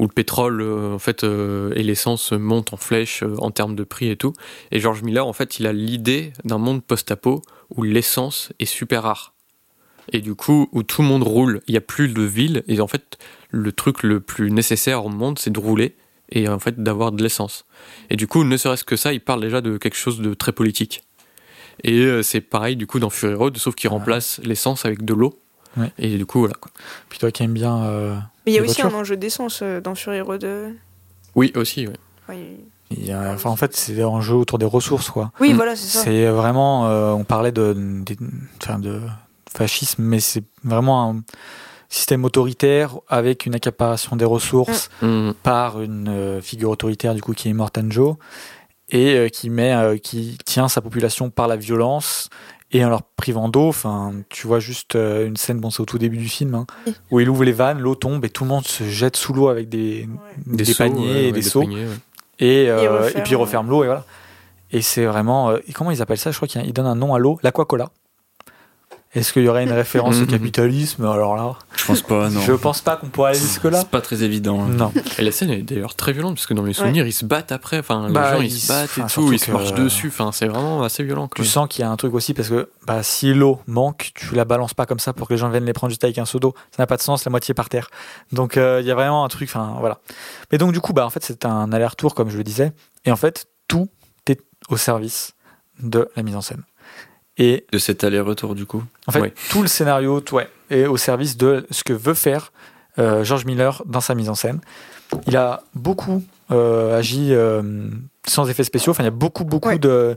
où 0.00 0.04
le 0.04 0.08
pétrole 0.08 0.62
euh, 0.62 0.94
en 0.94 0.98
fait, 0.98 1.24
euh, 1.24 1.74
et 1.76 1.82
l'essence 1.82 2.32
montent 2.32 2.72
en 2.72 2.78
flèche 2.78 3.22
euh, 3.22 3.36
en 3.38 3.50
termes 3.50 3.76
de 3.76 3.84
prix 3.84 4.08
et 4.08 4.16
tout. 4.16 4.32
Et 4.72 4.80
George 4.80 5.02
Miller, 5.02 5.26
en 5.26 5.34
fait, 5.34 5.60
il 5.60 5.66
a 5.66 5.74
l'idée 5.74 6.32
d'un 6.44 6.56
monde 6.56 6.82
post-apo 6.82 7.42
où 7.68 7.82
l'essence 7.82 8.50
est 8.58 8.64
super 8.64 9.02
rare. 9.02 9.34
Et 10.12 10.20
du 10.22 10.34
coup, 10.34 10.70
où 10.72 10.82
tout 10.82 11.02
le 11.02 11.08
monde 11.08 11.22
roule, 11.22 11.60
il 11.68 11.72
n'y 11.72 11.76
a 11.76 11.82
plus 11.82 12.08
de 12.08 12.22
ville. 12.22 12.64
Et 12.66 12.80
en 12.80 12.88
fait, 12.88 13.18
le 13.50 13.72
truc 13.72 14.02
le 14.02 14.20
plus 14.20 14.50
nécessaire 14.50 15.04
au 15.04 15.10
monde, 15.10 15.38
c'est 15.38 15.50
de 15.50 15.60
rouler 15.60 15.94
et 16.32 16.48
en 16.48 16.58
fait 16.58 16.82
d'avoir 16.82 17.12
de 17.12 17.22
l'essence. 17.22 17.66
Et 18.08 18.16
du 18.16 18.26
coup, 18.26 18.42
ne 18.42 18.56
serait-ce 18.56 18.84
que 18.84 18.96
ça, 18.96 19.12
il 19.12 19.20
parle 19.20 19.42
déjà 19.42 19.60
de 19.60 19.76
quelque 19.76 19.96
chose 19.98 20.20
de 20.20 20.32
très 20.32 20.52
politique. 20.52 21.02
Et 21.84 22.22
c'est 22.22 22.40
pareil 22.40 22.76
du 22.76 22.86
coup 22.86 22.98
dans 23.00 23.10
Fury 23.10 23.34
Road, 23.34 23.56
sauf 23.58 23.74
qu'il 23.74 23.90
Ouais. 23.90 23.96
remplace 23.96 24.40
l'essence 24.44 24.84
avec 24.84 25.04
de 25.04 25.14
l'eau. 25.14 25.38
Ouais. 25.76 25.92
Et 25.98 26.16
du 26.16 26.26
coup, 26.26 26.40
voilà. 26.40 26.54
Quoi. 26.60 26.70
Puis 27.08 27.18
toi 27.18 27.30
qui 27.30 27.42
aimes 27.42 27.52
bien. 27.54 27.82
euh, 27.84 28.14
Mais 28.46 28.52
il 28.52 28.54
y 28.54 28.58
a 28.58 28.62
aussi 28.62 28.80
voitures. 28.80 28.96
un 28.96 29.00
enjeu 29.00 29.16
d'essence 29.16 29.60
euh, 29.62 29.80
dans 29.80 29.94
Fury 29.94 30.20
Road. 30.20 30.44
euh. 30.44 30.70
Oui, 31.36 31.52
aussi. 31.54 31.86
il 32.90 33.04
y 33.06 33.12
a- 33.12 33.32
enfin, 33.32 33.50
en 33.50 33.56
fait, 33.56 33.76
c'est 33.76 34.02
un 34.02 34.20
jeu 34.20 34.34
autour 34.34 34.58
des 34.58 34.66
ressources, 34.66 35.10
quoi. 35.10 35.30
Oui, 35.40 35.52
Mm. 35.52 35.56
voilà, 35.56 35.76
c'est 35.76 35.86
ça. 35.98 36.02
C'est 36.04 36.26
vraiment. 36.28 36.88
euh, 36.88 37.12
on 37.12 37.24
parlait 37.24 37.52
de, 37.52 38.02
enfin, 38.62 38.78
de 38.78 39.00
fascisme, 39.52 40.02
mais 40.02 40.18
c'est 40.20 40.44
vraiment 40.64 41.10
un 41.10 41.22
système 41.88 42.24
autoritaire 42.24 42.96
avec 43.08 43.46
une 43.46 43.54
accaparation 43.54 44.14
des 44.16 44.24
ressources 44.24 44.90
Mhm. 45.02 45.34
par 45.42 45.80
une 45.82 46.08
euh, 46.08 46.40
figure 46.40 46.70
autoritaire, 46.70 47.14
du 47.14 47.20
coup, 47.22 47.32
qui 47.32 47.48
est 47.48 47.52
Mortan 47.52 47.90
Joe, 47.90 48.14
et 48.90 49.14
euh, 49.16 49.28
qui, 49.28 49.50
met, 49.50 49.72
euh, 49.74 49.96
qui 49.98 50.36
tient 50.44 50.68
sa 50.68 50.80
population 50.80 51.30
par 51.30 51.46
la 51.48 51.56
violence 51.56 52.28
et 52.72 52.84
en 52.84 52.88
leur 52.88 53.02
privant 53.02 53.48
d'eau. 53.48 53.68
Enfin, 53.68 54.12
tu 54.28 54.46
vois 54.46 54.60
juste 54.60 54.96
euh, 54.96 55.26
une 55.26 55.36
scène, 55.36 55.58
bon, 55.60 55.70
c'est 55.70 55.80
au 55.80 55.86
tout 55.86 55.98
début 55.98 56.18
du 56.18 56.28
film, 56.28 56.54
hein, 56.54 56.66
où 57.10 57.20
il 57.20 57.28
ouvre 57.28 57.44
les 57.44 57.52
vannes, 57.52 57.80
l'eau 57.80 57.94
tombe 57.94 58.24
et 58.24 58.30
tout 58.30 58.44
le 58.44 58.50
monde 58.50 58.66
se 58.66 58.84
jette 58.84 59.16
sous 59.16 59.32
l'eau 59.32 59.48
avec 59.48 59.68
des, 59.68 60.08
des, 60.46 60.64
seaux, 60.64 60.74
paniers 60.84 61.12
ouais, 61.12 61.24
et 61.24 61.32
des 61.32 61.42
seaux. 61.42 61.60
paniers, 61.60 61.86
ouais. 61.86 61.98
Et, 62.38 62.70
euh, 62.70 62.78
Et 62.80 62.84
et, 62.84 62.88
referme, 62.88 63.22
puis 63.22 63.32
il 63.32 63.36
referme 63.36 63.70
l'eau 63.70 63.82
et 63.84 63.86
voilà. 63.86 64.04
Et 64.72 64.82
c'est 64.82 65.04
vraiment. 65.04 65.50
euh, 65.50 65.58
et 65.66 65.72
comment 65.72 65.90
ils 65.90 66.00
appellent 66.00 66.16
ça? 66.16 66.30
Je 66.30 66.36
crois 66.36 66.48
qu'ils 66.48 66.72
donnent 66.72 66.86
un 66.86 66.94
nom 66.94 67.14
à 67.14 67.18
l'eau, 67.18 67.38
l'aquacola. 67.42 67.90
Est-ce 69.12 69.32
qu'il 69.32 69.42
y 69.42 69.48
aurait 69.48 69.64
une 69.64 69.72
référence 69.72 70.16
au 70.18 70.20
Mhm. 70.20 70.26
capitalisme 70.28 71.04
Alors 71.04 71.34
là, 71.34 71.56
Je 71.76 71.84
pense 71.84 72.02
pas, 72.02 72.28
non. 72.30 72.40
je 72.42 72.52
pense 72.52 72.80
pas 72.80 72.94
qu'on 72.96 73.08
pourrait 73.08 73.30
aller 73.30 73.40
jusque-là. 73.40 73.80
C'est 73.80 73.88
pas 73.88 74.00
très 74.00 74.22
évident. 74.22 74.62
hein. 74.62 74.68
Non. 74.68 74.92
Et 75.18 75.22
la 75.22 75.32
scène 75.32 75.50
est 75.50 75.62
d'ailleurs 75.62 75.96
très 75.96 76.12
violente 76.12 76.36
parce 76.36 76.46
que 76.46 76.54
dans 76.54 76.62
mes 76.62 76.72
souvenirs 76.74 77.04
ils 77.08 77.12
se 77.12 77.24
battent 77.24 77.50
après, 77.50 77.80
enfin 77.80 78.06
les 78.06 78.12
Bah, 78.14 78.34
gens 78.36 78.40
ils, 78.40 78.46
ils 78.46 78.50
se 78.60 78.68
battent 78.68 78.98
et 78.98 79.12
tout, 79.12 79.32
ils 79.32 79.40
se 79.40 79.50
marchent 79.50 79.74
dessus, 79.74 80.08
enfin 80.08 80.30
c'est 80.30 80.46
vraiment 80.46 80.84
assez 80.84 81.02
violent. 81.02 81.28
Tu 81.34 81.44
sens 81.44 81.66
qu'il 81.68 81.82
y 81.82 81.84
a 81.84 81.90
un 81.90 81.96
truc 81.96 82.14
aussi 82.14 82.34
parce 82.34 82.48
que 82.50 82.70
bah, 82.86 83.02
si 83.02 83.34
l'eau 83.34 83.58
manque, 83.66 84.12
tu 84.14 84.36
la 84.36 84.44
balances 84.44 84.74
pas 84.74 84.86
comme 84.86 85.00
ça 85.00 85.12
pour 85.12 85.26
que 85.26 85.34
les 85.34 85.38
gens 85.38 85.48
viennent 85.50 85.64
les 85.64 85.72
prendre 85.72 85.90
juste 85.90 86.04
avec 86.04 86.16
un 86.18 86.24
seau 86.24 86.38
d'eau. 86.38 86.54
Ça 86.70 86.80
n'a 86.80 86.86
pas 86.86 86.96
de 86.96 87.02
sens, 87.02 87.24
la 87.24 87.30
moitié 87.30 87.52
par 87.52 87.68
terre. 87.68 87.90
Donc 88.30 88.56
euh, 88.56 88.78
il 88.80 88.86
y 88.86 88.92
a 88.92 88.94
vraiment 88.94 89.24
un 89.24 89.28
truc, 89.28 89.48
enfin 89.52 89.74
voilà. 89.80 89.98
Mais 90.52 90.58
donc 90.58 90.70
du 90.72 90.80
coup, 90.80 90.92
bah, 90.92 91.04
en 91.04 91.10
fait, 91.10 91.24
c'est 91.24 91.44
un 91.44 91.72
aller-retour, 91.72 92.14
comme 92.14 92.30
je 92.30 92.36
le 92.36 92.44
disais. 92.44 92.70
Et 93.04 93.10
en 93.10 93.16
fait, 93.16 93.46
tout 93.66 93.88
est 94.28 94.40
au 94.68 94.76
service 94.76 95.32
de 95.82 96.08
la 96.14 96.22
mise 96.22 96.36
en 96.36 96.42
scène. 96.42 96.62
Et 97.40 97.64
De 97.72 97.78
cet 97.78 98.04
aller-retour, 98.04 98.54
du 98.54 98.66
coup. 98.66 98.84
En 99.08 99.12
fait, 99.12 99.20
Ouais. 99.20 99.34
tout 99.50 99.62
le 99.62 99.68
scénario 99.68 100.20
tout, 100.20 100.36
ouais, 100.36 100.48
est 100.70 100.86
au 100.86 100.96
service 100.96 101.36
de 101.36 101.66
ce 101.70 101.82
que 101.82 101.92
veut 101.94 102.14
faire 102.14 102.52
euh, 102.98 103.24
George 103.24 103.44
Miller 103.46 103.82
dans 103.86 104.00
sa 104.02 104.14
mise 104.14 104.28
en 104.28 104.34
scène. 104.34 104.60
Il 105.26 105.36
a 105.36 105.62
beaucoup 105.74 106.22
euh, 106.52 106.98
agi 106.98 107.28
euh, 107.32 107.62
sans 108.26 108.48
effets 108.48 108.62
spéciaux. 108.64 108.90
Enfin, 108.92 109.02
il 109.02 109.06
y 109.06 109.08
a 109.08 109.12
beaucoup, 109.12 109.44
beaucoup 109.44 109.68
Ouais. 109.70 109.78
de, 109.78 110.16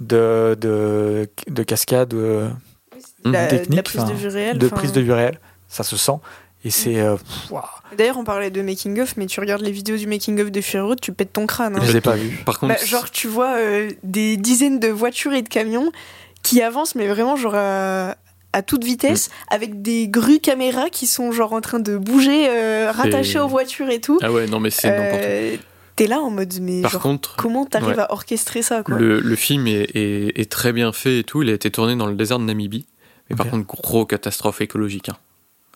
de, 0.00 0.56
de, 0.60 1.28
de 1.48 1.62
cascades, 1.62 2.14
euh, 2.14 2.48
La, 3.24 3.46
technique, 3.48 3.76
la 3.76 3.82
prise 3.82 4.04
de 4.04 4.12
vue 4.12 4.28
réelle. 4.28 4.58
de 4.58 4.66
enfin. 4.66 4.76
prise 4.76 4.92
de 4.92 5.00
vue 5.00 5.12
réelle. 5.12 5.38
Ça 5.68 5.82
se 5.82 5.96
sent. 5.96 6.12
Et 6.64 6.70
c'est. 6.70 7.00
euh, 7.00 7.16
D'ailleurs, 7.98 8.18
on 8.18 8.24
parlait 8.24 8.50
de 8.50 8.62
making 8.62 9.00
of, 9.00 9.16
mais 9.16 9.26
tu 9.26 9.40
regardes 9.40 9.62
les 9.62 9.72
vidéos 9.72 9.96
du 9.96 10.06
making 10.06 10.40
of 10.40 10.50
de 10.52 10.60
Fury 10.60 10.80
Road, 10.86 11.00
tu 11.00 11.12
pètes 11.12 11.32
ton 11.32 11.46
crâne. 11.46 11.76
hein. 11.76 11.82
je 11.82 11.90
l'ai 11.92 12.00
pas 12.00 12.14
vu. 12.14 12.38
Par 12.46 12.58
contre, 12.60 12.74
Bah, 12.74 12.84
genre, 12.84 13.10
tu 13.10 13.26
vois 13.26 13.56
euh, 13.58 13.90
des 14.04 14.36
dizaines 14.36 14.78
de 14.78 14.88
voitures 14.88 15.32
et 15.32 15.42
de 15.42 15.48
camions 15.48 15.90
qui 16.42 16.60
avancent, 16.62 16.94
mais 16.94 17.06
vraiment, 17.08 17.36
genre, 17.36 17.54
à, 17.54 18.16
à 18.52 18.62
toute 18.62 18.84
vitesse, 18.84 19.28
Mm. 19.28 19.54
avec 19.54 19.82
des 19.82 20.08
grues 20.08 20.40
caméras 20.40 20.90
qui 20.90 21.06
sont, 21.06 21.32
genre, 21.32 21.52
en 21.52 21.60
train 21.60 21.78
de 21.80 21.96
bouger, 21.96 22.48
euh, 22.48 22.90
rattachées 22.92 23.38
aux 23.38 23.48
voitures 23.48 23.88
et 23.90 24.00
tout. 24.00 24.18
ah 24.22 24.30
ouais 24.32 24.46
non 24.46 24.60
mais 24.60 24.70
c'est 24.70 24.90
n'importe 24.90 25.10
quoi. 25.20 25.20
Euh, 25.28 25.56
T'es 25.94 26.06
là 26.06 26.20
en 26.20 26.30
mode, 26.30 26.54
mais 26.60 26.80
Par 26.80 26.90
genre, 26.92 27.02
contre, 27.02 27.36
comment 27.36 27.66
t'arrives 27.66 27.96
ouais. 27.96 28.02
à 28.02 28.12
orchestrer 28.12 28.62
ça, 28.62 28.82
quoi? 28.82 28.96
Le, 28.96 29.20
le 29.20 29.36
film 29.36 29.66
est, 29.66 29.94
est- 29.94 30.40
est 30.40 30.50
très 30.50 30.72
bien 30.72 30.90
fait 30.92 31.18
et 31.18 31.24
tout. 31.24 31.42
Il 31.42 31.50
a 31.50 31.52
été 31.52 31.70
tourné 31.70 31.96
dans 31.96 32.06
le 32.06 32.14
désert 32.14 32.38
de 32.38 32.44
Namibie. 32.44 32.86
Mais 33.28 33.36
par 33.36 33.48
contre, 33.50 33.66
gros 33.66 34.04
catastrophe 34.06 34.60
écologique. 34.62 35.10
hein. 35.10 35.16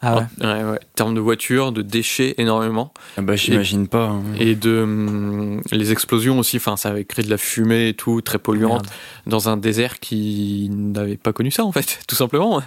Ah 0.03 0.17
ouais. 0.17 0.23
En, 0.43 0.47
ouais, 0.47 0.65
ouais. 0.73 0.77
En 0.77 0.95
termes 0.95 1.15
de 1.15 1.21
voitures, 1.21 1.73
de 1.73 1.83
déchets 1.83 2.35
énormément. 2.39 2.93
Ah 3.17 3.23
bah, 3.23 3.35
j'imagine 3.37 3.89
pas. 3.89 4.05
hein. 4.09 4.23
Et 4.39 4.55
de 4.55 4.83
hum, 4.83 5.61
les 5.73 5.93
explosions 5.93 6.39
aussi, 6.39 6.59
enfin 6.59 6.77
ça 6.77 6.91
avait 6.91 7.05
créé 7.05 7.25
de 7.25 7.31
la 7.31 7.39
fumée 7.39 7.89
et 7.89 7.95
tout, 7.95 8.21
très 8.21 8.39
polluante, 8.39 8.83
Merde. 8.85 8.87
dans 9.27 9.49
un 9.49 9.57
désert 9.57 9.99
qui 9.99 10.69
n'avait 10.71 11.17
pas 11.17 11.33
connu 11.33 11.51
ça 11.51 11.65
en 11.65 11.73
fait, 11.73 11.99
tout 12.09 12.15
simplement. 12.15 12.63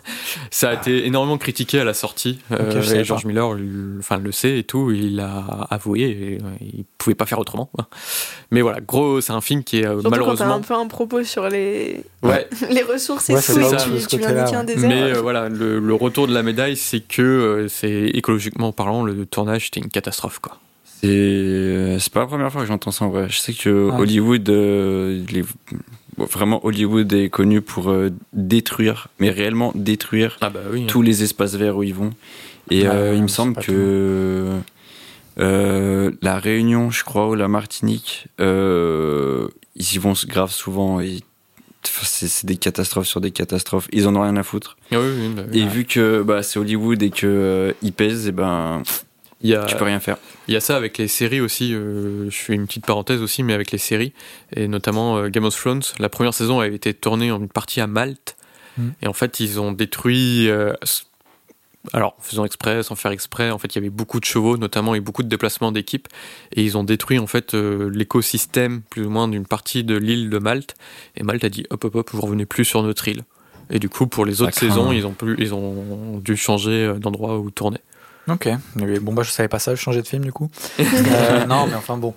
Ça 0.51 0.69
a 0.69 0.73
été 0.73 1.05
énormément 1.05 1.37
critiqué 1.37 1.79
à 1.79 1.83
la 1.83 1.93
sortie. 1.93 2.39
Euh, 2.51 2.81
et 2.93 3.03
George 3.03 3.25
Miller, 3.25 3.57
il- 3.59 3.97
enfin 3.99 4.17
le 4.17 4.31
sait 4.31 4.57
et 4.59 4.63
tout, 4.63 4.91
il 4.91 5.19
a 5.19 5.67
avoué, 5.69 6.01
et, 6.01 6.37
euh, 6.43 6.49
il 6.61 6.85
pouvait 6.97 7.15
pas 7.15 7.25
faire 7.27 7.39
autrement. 7.39 7.69
Mais 8.51 8.61
voilà, 8.61 8.79
gros, 8.81 9.21
c'est 9.21 9.33
un 9.33 9.41
film 9.41 9.63
qui 9.63 9.79
est 9.79 9.85
euh, 9.85 9.91
Surtout 9.93 10.03
quand 10.03 10.09
malheureusement. 10.09 10.53
un 10.55 10.61
peu 10.61 10.73
un 10.73 10.87
propos 10.87 11.23
sur 11.23 11.47
les, 11.49 12.03
Ouais, 12.23 12.47
les 12.71 12.81
ressources 12.83 13.29
et 13.29 13.35
Ouais, 13.35 13.41
tout, 13.41 13.51
et 13.51 14.05
tu, 14.07 14.17
viens 14.17 14.59
un 14.59 14.63
désert. 14.63 14.89
mais 14.89 15.01
euh, 15.13 15.21
voilà, 15.21 15.47
le, 15.49 15.79
le 15.79 15.93
retour 15.93 16.27
de 16.27 16.33
la 16.33 16.41
médaille, 16.43 16.75
c'est 16.75 16.99
que 17.01 17.18
euh, 17.21 17.67
c'est 17.67 17.91
écologiquement 18.13 18.71
parlant, 18.71 19.03
le 19.03 19.25
tournage 19.25 19.65
c'était 19.65 19.79
une 19.81 19.89
catastrophe 19.89 20.39
quoi. 20.39 20.57
C'est 21.01 21.07
euh, 21.07 21.97
c'est 21.99 22.11
pas 22.11 22.21
la 22.21 22.25
première 22.27 22.51
fois 22.51 22.61
que 22.61 22.67
j'entends 22.67 22.91
ça 22.91 23.05
en 23.05 23.09
vrai. 23.09 23.27
Je 23.29 23.37
sais 23.39 23.53
que 23.53 23.89
Ah. 23.93 23.99
Hollywood, 23.99 24.49
euh, 24.49 25.23
les- 25.31 25.43
bon, 26.17 26.25
vraiment 26.25 26.65
Hollywood 26.65 27.11
est 27.13 27.29
connu 27.29 27.61
pour 27.61 27.89
euh, 27.89 28.09
détruire, 28.33 29.07
mais 29.19 29.29
réellement 29.29 29.71
détruire 29.75 30.37
Ah 30.41 30.49
bah 30.49 30.59
oui. 30.71 30.85
tous 30.87 31.01
les 31.01 31.23
espaces 31.23 31.55
verts 31.55 31.77
où 31.77 31.83
ils 31.83 31.95
vont. 31.95 32.11
Et 32.69 32.85
Ah, 32.85 32.91
euh, 32.93 33.13
il 33.15 33.21
me 33.23 33.27
semble 33.29 33.55
que 33.63 34.57
la 35.37 36.37
Réunion, 36.39 36.91
je 36.91 37.03
crois, 37.05 37.29
ou 37.29 37.35
la 37.35 37.47
Martinique, 37.47 38.27
ils 38.39 39.93
y 39.95 39.97
vont 39.97 40.13
grave 40.27 40.51
souvent. 40.51 40.99
Et 40.99 41.19
c'est 41.83 42.27
c'est 42.27 42.45
des 42.45 42.57
catastrophes 42.57 43.07
sur 43.07 43.21
des 43.21 43.31
catastrophes. 43.31 43.87
Ils 43.91 44.07
en 44.07 44.15
ont 44.15 44.21
rien 44.21 44.35
à 44.37 44.43
foutre. 44.43 44.77
Ah 44.91 44.99
oui, 44.99 45.07
oui, 45.19 45.29
bah 45.35 45.43
oui. 45.51 45.59
Et 45.59 45.65
vu 45.65 45.85
que 45.85 46.21
bah, 46.21 46.43
c'est 46.43 46.59
Hollywood 46.59 47.01
et 47.01 47.09
que 47.09 47.25
euh, 47.27 47.91
pèsent, 47.95 48.27
et 48.27 48.31
ben 48.31 48.83
Il 49.41 49.49
y 49.49 49.55
a, 49.55 49.63
tu 49.65 49.75
peux 49.75 49.85
rien 49.85 49.99
faire. 49.99 50.17
Il 50.47 50.53
y 50.53 50.57
a 50.57 50.59
ça 50.59 50.75
avec 50.75 50.97
les 50.97 51.07
séries 51.07 51.41
aussi. 51.41 51.73
euh, 51.73 52.29
je 52.29 52.35
fais 52.37 52.53
une 52.53 52.67
petite 52.67 52.85
parenthèse 52.85 53.21
aussi, 53.21 53.43
mais 53.43 53.53
avec 53.53 53.71
les 53.71 53.77
séries 53.77 54.13
et 54.55 54.67
notamment 54.67 55.17
euh, 55.17 55.29
Game 55.29 55.45
of 55.45 55.55
Thrones. 55.55 55.81
La 55.99 56.09
première 56.09 56.33
saison 56.33 56.59
a 56.59 56.67
été 56.67 56.93
tournée 56.93 57.31
en 57.31 57.39
une 57.39 57.49
partie 57.49 57.81
à 57.81 57.87
Malte 57.87 58.35
Mm. 58.77 58.89
et 59.01 59.07
en 59.07 59.13
fait 59.13 59.39
ils 59.39 59.59
ont 59.59 59.71
détruit. 59.71 60.47
Alors, 61.93 62.15
en 62.19 62.21
faisant 62.21 62.45
exprès, 62.45 62.83
sans 62.83 62.95
faire 62.95 63.11
exprès, 63.11 63.51
en 63.51 63.57
fait, 63.57 63.73
il 63.73 63.75
y 63.75 63.79
avait 63.79 63.89
beaucoup 63.89 64.19
de 64.19 64.25
chevaux, 64.25 64.57
notamment, 64.57 64.95
et 64.95 64.99
beaucoup 64.99 65.23
de 65.23 65.29
déplacements 65.29 65.71
d'équipes, 65.71 66.07
et 66.53 66.63
ils 66.63 66.77
ont 66.77 66.83
détruit 66.83 67.19
en 67.19 67.27
fait 67.27 67.53
euh, 67.53 67.89
l'écosystème 67.93 68.81
plus 68.89 69.05
ou 69.05 69.09
moins 69.09 69.27
d'une 69.27 69.45
partie 69.45 69.83
de 69.83 69.95
l'île 69.95 70.29
de 70.29 70.39
Malte. 70.39 70.75
Et 71.15 71.23
Malte 71.23 71.45
a 71.45 71.49
dit 71.49 71.65
hop 71.69 71.85
hop 71.85 71.95
hop, 71.95 72.09
vous 72.11 72.21
revenez 72.21 72.45
plus 72.45 72.65
sur 72.65 72.83
notre 72.83 73.07
île. 73.07 73.23
Et 73.69 73.79
du 73.79 73.87
coup, 73.87 74.07
pour 74.07 74.25
les 74.25 74.41
autres 74.41 74.57
saisons, 74.57 74.91
ils 74.91 75.05
ont 75.05 75.13
plus, 75.13 75.35
ils 75.39 75.53
ont 75.53 76.19
dû 76.19 76.35
changer 76.35 76.85
euh, 76.85 76.93
d'endroit 76.95 77.39
où 77.39 77.49
tourner. 77.49 77.79
Ok. 78.27 78.49
Bon, 79.01 79.13
bah, 79.13 79.23
je 79.23 79.31
savais 79.31 79.49
pas 79.49 79.59
ça, 79.59 79.73
je 79.73 79.81
changeais 79.81 80.01
de 80.01 80.07
film 80.07 80.23
du 80.23 80.31
coup. 80.31 80.49
Euh, 80.79 81.45
non, 81.45 81.67
mais 81.67 81.75
enfin 81.75 81.97
bon. 81.97 82.13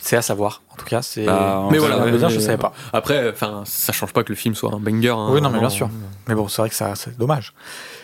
C'est 0.00 0.16
à 0.16 0.22
savoir. 0.22 0.62
En 0.72 0.76
tout 0.76 0.84
cas, 0.86 1.02
c'est. 1.02 1.24
Bah, 1.26 1.66
Mais 1.70 1.78
voilà, 1.78 1.98
ouais, 2.04 2.16
dire, 2.16 2.28
je 2.30 2.36
mais- 2.36 2.40
savais 2.42 2.56
pas. 2.58 2.72
Après, 2.92 3.30
enfin, 3.30 3.62
ça 3.66 3.92
change 3.92 4.12
pas 4.12 4.22
que 4.22 4.30
le 4.30 4.36
film 4.36 4.54
soit 4.54 4.72
un 4.72 4.78
banger. 4.78 5.08
hein, 5.10 5.28
Oui, 5.32 5.40
non, 5.40 5.50
mais 5.50 5.58
bien 5.58 5.68
sûr. 5.70 5.90
Mais 6.28 6.34
bon, 6.34 6.46
c'est 6.48 6.62
vrai 6.62 6.68
que 6.68 6.74
ça, 6.76 6.94
c'est 6.94 7.18
dommage. 7.18 7.52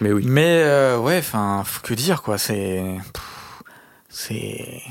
Mais 0.00 0.12
oui. 0.12 0.24
Mais 0.26 0.62
euh, 0.64 0.98
ouais, 0.98 1.18
enfin, 1.18 1.62
faut 1.64 1.80
que 1.82 1.94
dire 1.94 2.22
quoi, 2.22 2.36
c'est 2.38 2.82
c'est 4.08 4.82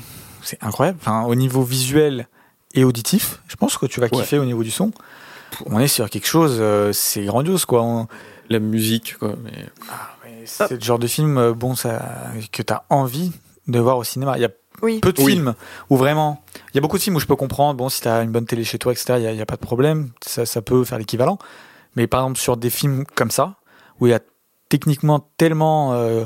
c'est 0.42 0.58
incroyable. 0.62 0.98
Enfin, 1.00 1.24
au 1.24 1.34
niveau 1.34 1.62
visuel 1.62 2.28
et 2.74 2.84
auditif, 2.84 3.40
je 3.48 3.56
pense 3.56 3.78
que 3.78 3.86
tu 3.86 4.00
vas 4.00 4.06
Ouais. 4.06 4.12
kiffer 4.22 4.38
au 4.38 4.44
niveau 4.44 4.62
du 4.62 4.70
son. 4.70 4.92
On 5.66 5.78
est 5.78 5.88
sur 5.88 6.10
quelque 6.10 6.26
chose, 6.26 6.56
euh, 6.58 6.92
c'est 6.92 7.24
grandiose 7.24 7.64
quoi. 7.64 7.82
On- 7.82 8.08
La 8.50 8.58
musique, 8.58 9.16
quoi. 9.18 9.34
Mais... 9.42 9.66
ah, 9.90 10.10
mais 10.24 10.42
c'est 10.44 10.72
le 10.72 10.80
genre 10.80 10.98
de 10.98 11.06
film, 11.06 11.38
euh, 11.38 11.54
bon, 11.54 11.74
ça 11.74 12.02
que 12.52 12.62
t'as 12.62 12.82
envie 12.90 13.32
de 13.68 13.78
voir 13.78 13.96
au 13.96 14.04
cinéma. 14.04 14.36
Il 14.36 14.42
y 14.42 14.44
a 14.44 14.50
Oui. 14.84 15.00
peu 15.00 15.12
de 15.12 15.20
Oui. 15.22 15.32
films 15.32 15.54
où 15.90 15.96
vraiment, 15.96 16.44
il 16.72 16.76
y 16.76 16.78
a 16.78 16.80
beaucoup 16.80 16.98
de 16.98 17.02
films 17.02 17.16
où 17.16 17.20
je 17.20 17.26
peux 17.26 17.36
comprendre. 17.36 17.74
Bon, 17.78 17.88
si 17.88 18.00
t'as 18.02 18.22
une 18.22 18.30
bonne 18.30 18.46
télé 18.46 18.62
chez 18.64 18.78
toi, 18.78 18.92
etc., 18.92 19.14
il 19.18 19.36
y 19.36 19.40
a, 19.40 19.46
pas 19.46 19.56
de 19.56 19.60
problème, 19.60 20.10
ça, 20.24 20.44
ça 20.46 20.62
peut 20.62 20.84
faire 20.84 20.98
l'équivalent. 20.98 21.38
Mais 21.96 22.06
par 22.06 22.20
exemple 22.22 22.38
sur 22.38 22.56
des 22.56 22.70
films 22.70 23.04
comme 23.14 23.30
ça, 23.30 23.56
où 24.00 24.06
il 24.06 24.10
y 24.10 24.14
a 24.14 24.20
techniquement 24.68 25.28
tellement 25.36 25.92
euh, 25.94 26.24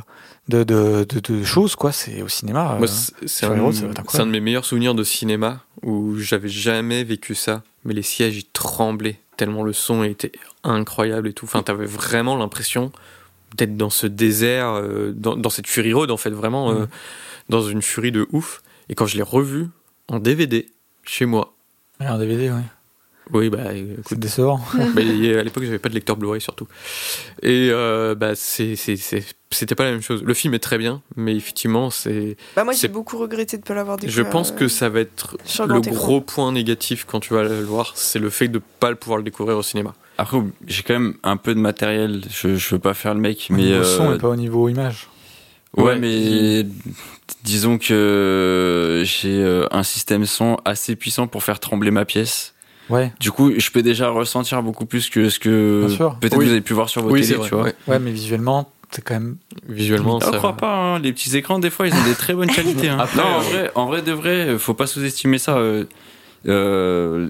de, 0.49 0.65
de, 0.65 1.05
de, 1.09 1.21
de 1.21 1.45
choses, 1.45 1.77
quoi, 1.77 1.93
c'est 1.93 2.23
au 2.23 2.29
cinéma. 2.29 2.75
euh, 2.75 2.79
Moi, 2.79 2.87
c'est 3.27 3.45
un, 3.47 3.55
de 3.55 4.31
mes 4.31 4.41
meilleurs 4.41 4.65
souvenirs 4.65 4.95
de 4.95 5.05
cinéma 5.05 5.61
où 5.83 6.17
j'avais 6.19 6.49
jamais 6.49 7.05
vécu 7.05 7.35
ça. 7.35 7.63
Mais 7.85 7.95
les 7.95 8.03
sièges, 8.03 8.37
ils 8.39 8.45
tremblaient 8.51 9.21
tellement 9.37 9.63
le 9.63 9.73
son 9.73 10.03
était 10.03 10.33
incroyable 10.65 11.29
et 11.29 11.33
tout. 11.33 11.45
Enfin, 11.45 11.63
t'avais 11.63 11.87
vraiment 11.87 12.37
l'impression 12.37 12.91
d'être 13.57 13.77
dans 13.77 13.91
ce 13.91 14.07
désert, 14.07 14.69
euh, 14.71 15.13
dans, 15.15 15.37
dans 15.37 15.51
cette 15.51 15.67
Fury 15.67 15.93
Road, 15.93 16.11
en 16.11 16.17
fait, 16.17 16.31
vraiment 16.31 16.71
euh, 16.71 16.75
Mhm. 16.81 16.89
Dans 17.49 17.63
une 17.63 17.83
furie 17.83 18.13
de 18.13 18.27
ouf. 18.33 18.63
Et 18.89 18.95
quand 18.95 19.07
je 19.07 19.17
l'ai 19.17 19.23
revu 19.23 19.69
en 20.09 20.19
DVD 20.19 20.67
chez 21.05 21.27
moi, 21.27 21.55
Ouais, 22.01 22.07
en 22.09 22.19
DVD, 22.19 22.51
ouais. 22.51 22.63
Oui, 23.33 23.51
bah 23.51 23.75
écoute, 23.75 24.05
C'est 24.09 24.19
décevant. 24.19 24.59
bah, 24.95 25.03
à 25.03 25.43
l'époque 25.43 25.65
j'avais 25.65 25.79
pas 25.79 25.91
de 25.91 25.95
lecteur 25.95 26.17
Blu-ray 26.17 26.41
surtout. 26.41 26.67
Et 27.43 27.69
euh, 27.71 28.15
bah 28.15 28.35
c'est 28.35 28.75
c'est- 28.77 28.97
c'est- 28.97 29.35
c'était 29.51 29.75
pas 29.75 29.85
la 29.85 29.91
même 29.91 30.01
chose. 30.01 30.23
Le 30.23 30.33
film 30.33 30.55
est 30.55 30.59
très 30.61 30.79
bien, 30.79 31.03
mais 31.17 31.37
effectivement 31.37 31.91
c'est. 31.91 32.37
Bah 32.57 32.65
moi 32.65 32.73
j'ai 32.73 32.89
beaucoup 32.89 33.19
regretté 33.19 33.59
de 33.59 33.63
pas 33.65 33.75
l'avoir 33.75 33.99
Je 34.01 34.07
découvert. 34.07 34.31
pense 34.31 34.53
euh, 34.53 34.55
que 34.55 34.69
ça 34.69 34.89
va 34.89 35.01
être 35.01 35.37
sur 35.45 35.67
le 35.67 35.79
gros 35.81 36.23
point 36.23 36.53
négatif 36.53 37.05
quand 37.05 37.21
tu 37.21 37.35
vas 37.35 37.43
le 37.43 37.61
voir, 37.65 37.93
c'est 37.97 38.19
le 38.19 38.31
fait 38.31 38.49
de 38.49 38.63
pas 38.81 38.89
le 38.91 38.97
pouvoir 38.97 39.19
le 39.19 39.25
découvrir 39.25 39.59
au 39.59 39.63
cinéma. 39.63 39.95
Après, 40.17 40.39
j'ai 40.67 40.83
quand 40.83 40.95
même 40.95 41.15
un 41.23 41.37
peu 41.37 41.55
de 41.55 41.61
matériel. 41.61 42.23
Je, 42.31 42.57
je 42.57 42.75
veux 42.75 42.79
pas 42.81 42.95
faire 42.95 43.13
le 43.13 43.21
mec, 43.21 43.49
Au 43.51 43.55
mais 43.55 43.63
niveau 43.65 43.81
euh, 43.81 43.85
son 43.85 44.15
et 44.15 44.19
pas 44.19 44.29
au 44.29 44.37
niveau 44.37 44.69
image. 44.71 45.09
Ouais, 45.77 45.85
Ouais, 45.85 45.99
mais 45.99 46.67
disons 47.45 47.79
que 47.79 49.03
j'ai 49.05 49.43
euh, 49.43 49.67
un 49.71 49.83
système 49.83 50.27
son 50.27 50.57
assez 50.65 50.97
puissant 50.97 51.27
pour 51.27 51.43
faire 51.43 51.61
trembler 51.61 51.91
ma 51.91 52.05
pièce. 52.05 52.55
Ouais, 52.91 53.13
Du 53.21 53.31
coup, 53.31 53.53
je 53.55 53.71
peux 53.71 53.83
déjà 53.83 54.09
ressentir 54.09 54.63
beaucoup 54.63 54.87
plus 54.87 55.11
que 55.11 55.29
ce 55.29 55.39
que 55.39 55.87
peut-être 56.21 56.37
Oui. 56.39 56.47
vous 56.47 56.51
avez 56.53 56.63
pu 56.63 56.73
voir 56.73 56.89
sur 56.89 57.03
vos 57.03 57.11
Oui, 57.11 57.23
vrai. 57.23 57.47
tu 57.49 57.55
vois. 57.55 57.65
ouais. 57.65 57.75
ouais, 57.87 57.99
mais 57.99 58.11
visuellement, 58.13 58.73
c'est 58.91 59.05
quand 59.05 59.13
même. 59.15 59.37
Visuellement, 59.69 60.19
Je 60.21 60.25
ça. 60.25 60.33
crois 60.39 60.57
pas, 60.57 60.75
hein, 60.75 60.99
les 60.99 61.13
petits 61.13 61.37
écrans, 61.37 61.59
des 61.59 61.69
fois, 61.69 61.87
ils 61.87 61.93
ont 61.95 62.05
des 62.05 62.15
très 62.15 62.33
bonnes 62.33 62.49
qualités. 62.51 62.89
hein. 62.89 62.97
Après, 63.01 63.19
non, 63.19 63.25
en 63.29 63.37
euh, 63.37 63.43
vrai, 63.43 63.71
en 63.75 63.87
vrai 63.87 64.01
de 64.03 64.13
vrai, 64.13 64.59
faut 64.59 64.73
pas 64.73 64.87
sous-estimer 64.87 65.37
ça. 65.37 65.59
euh, 65.59 65.85
euh, 66.47 67.29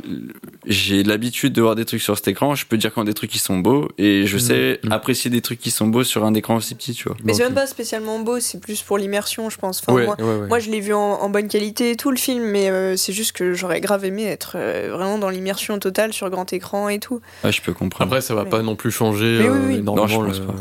j'ai 0.67 1.03
l'habitude 1.03 1.53
de 1.55 1.63
voir 1.63 1.75
des 1.75 1.85
trucs 1.85 2.03
sur 2.03 2.17
cet 2.17 2.29
écran. 2.29 2.55
Je 2.55 2.67
peux 2.67 2.77
dire 2.77 2.93
quand 2.93 3.05
des 3.05 3.15
trucs 3.15 3.31
qui 3.31 3.39
sont 3.39 3.59
beaux 3.59 3.89
et 3.99 4.27
je 4.27 4.35
Mhm. 4.37 4.41
sais 4.43 4.81
Mhm. 4.85 4.93
apprécier 4.93 5.31
des 5.31 5.41
trucs 5.41 5.59
qui 5.61 5.71
sont 5.71 5.87
beaux 5.87 6.05
sur 6.05 6.25
un 6.25 6.35
écran 6.35 6.57
aussi 6.57 6.75
petit, 6.75 6.93
tu 6.93 7.09
vois. 7.09 7.17
Mais 7.25 7.33
c'est 7.35 7.45
même 7.45 7.55
pas 7.55 7.67
spécialement 7.67 8.19
beau, 8.19 8.39
c'est 8.41 8.61
plus 8.61 8.83
pour 8.83 8.99
l'immersion, 8.99 9.49
je 9.51 9.57
pense. 9.59 9.81
Enfin, 9.81 9.95
Ouais, 9.95 10.05
moi, 10.05 10.17
ouais, 10.19 10.25
ouais. 10.41 10.47
moi, 10.47 10.59
je 10.59 10.71
l'ai 10.71 10.81
vu 10.81 10.93
en, 10.93 10.99
en 10.99 11.31
bonne 11.31 11.49
qualité 11.49 11.93
et 11.93 11.97
tout 11.97 12.11
le 12.11 12.17
film, 12.19 12.45
mais 12.45 12.69
euh, 12.71 12.97
c'est 12.97 13.13
juste 13.13 13.33
que 13.33 13.55
j'aurais 13.55 13.81
grave 13.81 14.05
aimé 14.05 14.25
être 14.25 14.53
euh, 14.57 14.91
vraiment 14.93 15.19
dans 15.19 15.31
l'immersion 15.31 15.79
totale 15.79 16.13
sur 16.13 16.29
grand 16.31 16.53
écran 16.53 16.89
et 16.89 16.99
tout. 16.99 17.21
Ouais, 17.45 17.53
je 17.53 17.63
peux 17.63 17.73
comprendre. 17.73 18.11
Après, 18.13 18.21
ça 18.21 18.35
va 18.35 18.45
Mais- 18.45 18.51
pas 18.51 18.63
non 18.63 18.77
plus 18.77 18.91
changer 18.91 19.39
oui, 19.41 19.47
oui. 19.49 19.75
énormément. 19.77 19.97
Non, 19.97 20.07
je 20.07 20.17
pense 20.17 20.39
le- 20.41 20.47
pas. 20.47 20.55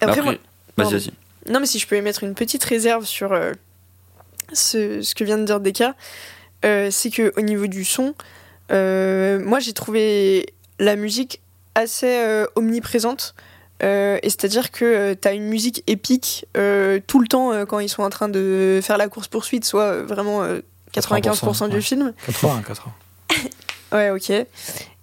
Après, 0.00 0.18
Après, 0.20 0.22
moi- 0.22 0.34
vas-y, 0.76 0.92
vas-y. 0.92 1.10
Non, 1.52 1.60
mais 1.60 1.66
si 1.66 1.78
je 1.78 1.86
peux 1.86 1.96
émettre 1.96 2.24
une 2.24 2.34
petite 2.34 2.64
réserve 2.64 3.04
sur 3.04 3.32
euh, 3.32 3.52
ce, 4.52 5.02
ce 5.02 5.14
que 5.14 5.24
vient 5.24 5.38
de 5.38 5.44
dire 5.44 5.60
Deka, 5.60 5.94
euh, 6.64 6.88
c'est 6.90 7.10
que 7.10 7.32
au 7.36 7.40
niveau 7.42 7.66
du 7.66 7.84
son, 7.84 8.14
euh, 8.72 9.38
moi 9.44 9.60
j'ai 9.60 9.72
trouvé 9.72 10.46
la 10.78 10.96
musique 10.96 11.40
assez 11.74 12.18
euh, 12.18 12.46
omniprésente. 12.56 13.34
Et 13.82 14.20
c'est-à-dire 14.22 14.70
que 14.70 15.12
tu 15.12 15.28
as 15.28 15.32
une 15.32 15.44
musique 15.44 15.82
épique 15.86 16.46
tout 16.54 17.20
le 17.20 17.26
temps 17.28 17.66
quand 17.66 17.80
ils 17.80 17.90
sont 17.90 18.02
en 18.02 18.08
train 18.08 18.30
de 18.30 18.80
faire 18.82 18.96
la 18.96 19.08
course-poursuite, 19.08 19.66
soit 19.66 19.82
euh, 19.82 20.04
vraiment 20.06 20.42
euh, 20.42 20.60
95% 20.94 21.68
du 21.68 21.74
ouais. 21.74 21.80
film. 21.82 22.14
80, 22.24 22.62
80. 22.66 22.92
Ouais, 23.92 24.08
ok. 24.10 24.30
Et, 24.30 24.46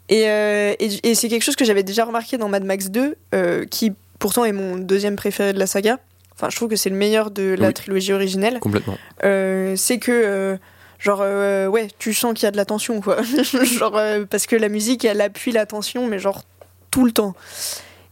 et, 0.09 1.09
et 1.09 1.15
c'est 1.15 1.29
quelque 1.29 1.43
chose 1.43 1.55
que 1.55 1.63
j'avais 1.63 1.83
déjà 1.83 2.05
remarqué 2.05 2.39
dans 2.39 2.49
Mad 2.49 2.63
Max 2.63 2.89
2, 2.89 3.15
euh, 3.35 3.65
qui 3.65 3.93
pourtant 4.17 4.45
est 4.45 4.51
mon 4.51 4.77
deuxième 4.77 5.15
préféré 5.15 5.53
de 5.53 5.59
la 5.59 5.67
saga. 5.67 5.99
Enfin, 6.33 6.49
je 6.49 6.55
trouve 6.55 6.69
que 6.69 6.75
c'est 6.75 6.89
le 6.89 6.95
meilleur 6.95 7.29
de 7.29 7.55
la 7.59 7.67
Oui. 7.67 7.73
trilogie 7.75 8.13
originelle. 8.13 8.59
Complètement. 8.61 8.97
C'est 9.21 9.99
que, 9.99 10.57
genre, 11.01 11.19
euh, 11.21 11.67
ouais, 11.67 11.89
tu 11.99 12.13
sens 12.13 12.33
qu'il 12.33 12.43
y 12.43 12.47
a 12.47 12.51
de 12.51 12.57
la 12.57 12.65
tension, 12.65 13.01
quoi. 13.01 13.21
genre, 13.63 13.97
euh, 13.97 14.25
parce 14.29 14.45
que 14.45 14.55
la 14.55 14.69
musique, 14.69 15.03
elle 15.03 15.19
appuie 15.19 15.51
la 15.51 15.65
tension, 15.65 16.07
mais 16.07 16.19
genre, 16.19 16.43
tout 16.91 17.05
le 17.05 17.11
temps. 17.11 17.35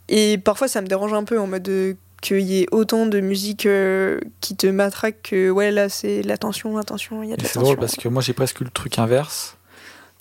Et 0.09 0.37
parfois, 0.37 0.67
ça 0.67 0.81
me 0.81 0.87
dérange 0.87 1.13
un 1.13 1.23
peu 1.23 1.39
en 1.39 1.47
mode 1.47 1.69
euh, 1.69 1.93
qu'il 2.21 2.41
y 2.41 2.61
ait 2.61 2.67
autant 2.71 3.05
de 3.05 3.19
musique 3.19 3.65
euh, 3.65 4.19
qui 4.41 4.55
te 4.55 4.67
matraque 4.67 5.21
que, 5.23 5.49
ouais, 5.49 5.71
là, 5.71 5.87
c'est 5.87 6.23
la 6.23 6.37
tension, 6.37 6.77
attention, 6.77 7.23
il 7.23 7.29
y 7.29 7.33
a 7.33 7.37
de 7.37 7.45
c'est 7.45 7.59
drôle 7.59 7.77
parce 7.77 7.95
que 7.95 8.09
moi 8.09 8.21
j'ai 8.21 8.33
presque 8.33 8.59
eu 8.59 8.65
le 8.65 8.71
truc 8.71 8.99
inverse. 8.99 9.55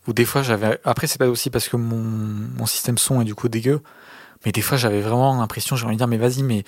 Où 0.07 0.13
des 0.13 0.25
fois 0.25 0.43
j'avais. 0.43 0.79
Après, 0.85 1.07
c'est 1.07 1.19
pas 1.19 1.29
aussi 1.29 1.51
parce 1.51 1.69
que 1.69 1.77
mon, 1.77 1.97
mon 1.97 2.67
système 2.67 2.97
son 2.97 3.21
est 3.21 3.25
du 3.25 3.35
coup 3.35 3.49
dégueu. 3.49 3.81
Mais 4.47 4.53
des 4.53 4.63
fois 4.63 4.79
j'avais 4.79 5.01
vraiment 5.01 5.37
l'impression, 5.37 5.77
j'ai 5.77 5.85
envie 5.85 5.97
de 5.97 5.99
dire, 5.99 6.07
mais 6.09 6.17
vas-y, 6.17 6.43
mais, 6.43 6.65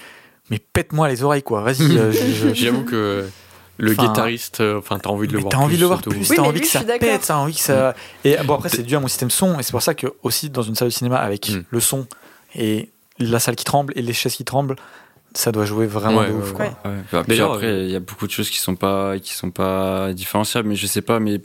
mais 0.51 0.59
pète-moi 0.59 1.09
les 1.09 1.23
oreilles 1.23 1.43
quoi. 1.43 1.63
Vas-y. 1.63 1.97
euh, 1.97 2.13
J'avoue 2.55 2.85
que 2.85 3.27
le 3.81 3.93
Enfin, 3.93 4.07
guitariste, 4.07 4.61
euh, 4.61 4.79
enfin, 4.79 4.99
t'as 4.99 5.11
envie 5.11 5.27
de 5.29 5.33
le 5.33 5.41
voir. 5.41 5.51
t'as 5.51 5.59
envie 5.59 5.77
de 5.77 5.81
le 5.81 5.87
voir 5.87 6.01
plus, 6.03 6.29
t'as 6.29 6.43
envie 6.43 6.61
que 6.61 6.67
ça 6.67 6.83
pète, 6.83 7.23
t'as 7.27 7.37
envie 7.37 7.55
que 7.55 7.61
ça. 7.61 7.95
Et 8.25 8.37
bon, 8.45 8.55
après, 8.55 8.69
c'est 8.69 8.83
dû 8.83 8.95
à 8.97 9.01
mon 9.01 9.09
système 9.09 9.31
son, 9.31 9.59
et 9.59 9.63
c'est 9.63 9.73
pour 9.73 9.83
ça 9.83 9.95
que, 9.95 10.07
aussi, 10.23 10.51
dans 10.51 10.63
une 10.63 10.75
salle 10.75 10.89
de 10.89 10.93
cinéma 10.93 11.17
avec 11.17 11.49
Mm. 11.51 11.63
le 11.71 11.81
son 11.81 12.07
et 12.55 12.91
la 13.19 13.39
salle 13.41 13.57
qui 13.57 13.65
tremble 13.65 13.93
et 13.97 14.03
les 14.03 14.13
chaises 14.13 14.35
qui 14.37 14.45
tremblent, 14.45 14.77
ça 15.35 15.53
doit 15.53 15.65
jouer 15.65 15.87
vraiment 15.87 16.19
Ouais, 16.21 16.29
de 16.29 16.33
ouf. 16.33 16.51
ouais. 16.53 16.57
quoi. 16.57 16.67
Ouais. 16.67 16.97
Ouais. 16.97 17.03
Bah, 17.13 17.25
D'ailleurs, 17.29 17.53
après, 17.55 17.85
il 17.85 17.91
y 17.91 17.97
a 17.97 18.01
beaucoup 18.01 18.27
de 18.27 18.33
choses 18.33 18.51
qui 18.51 18.59
sont 18.59 18.75
pas, 18.77 19.19
qui 19.19 19.33
sont 19.35 19.51
pas 19.51 20.13
différenciables, 20.13 20.69
mais 20.69 20.75
je 20.77 20.87
sais 20.87 21.03
pas, 21.03 21.21
mais 21.21 21.41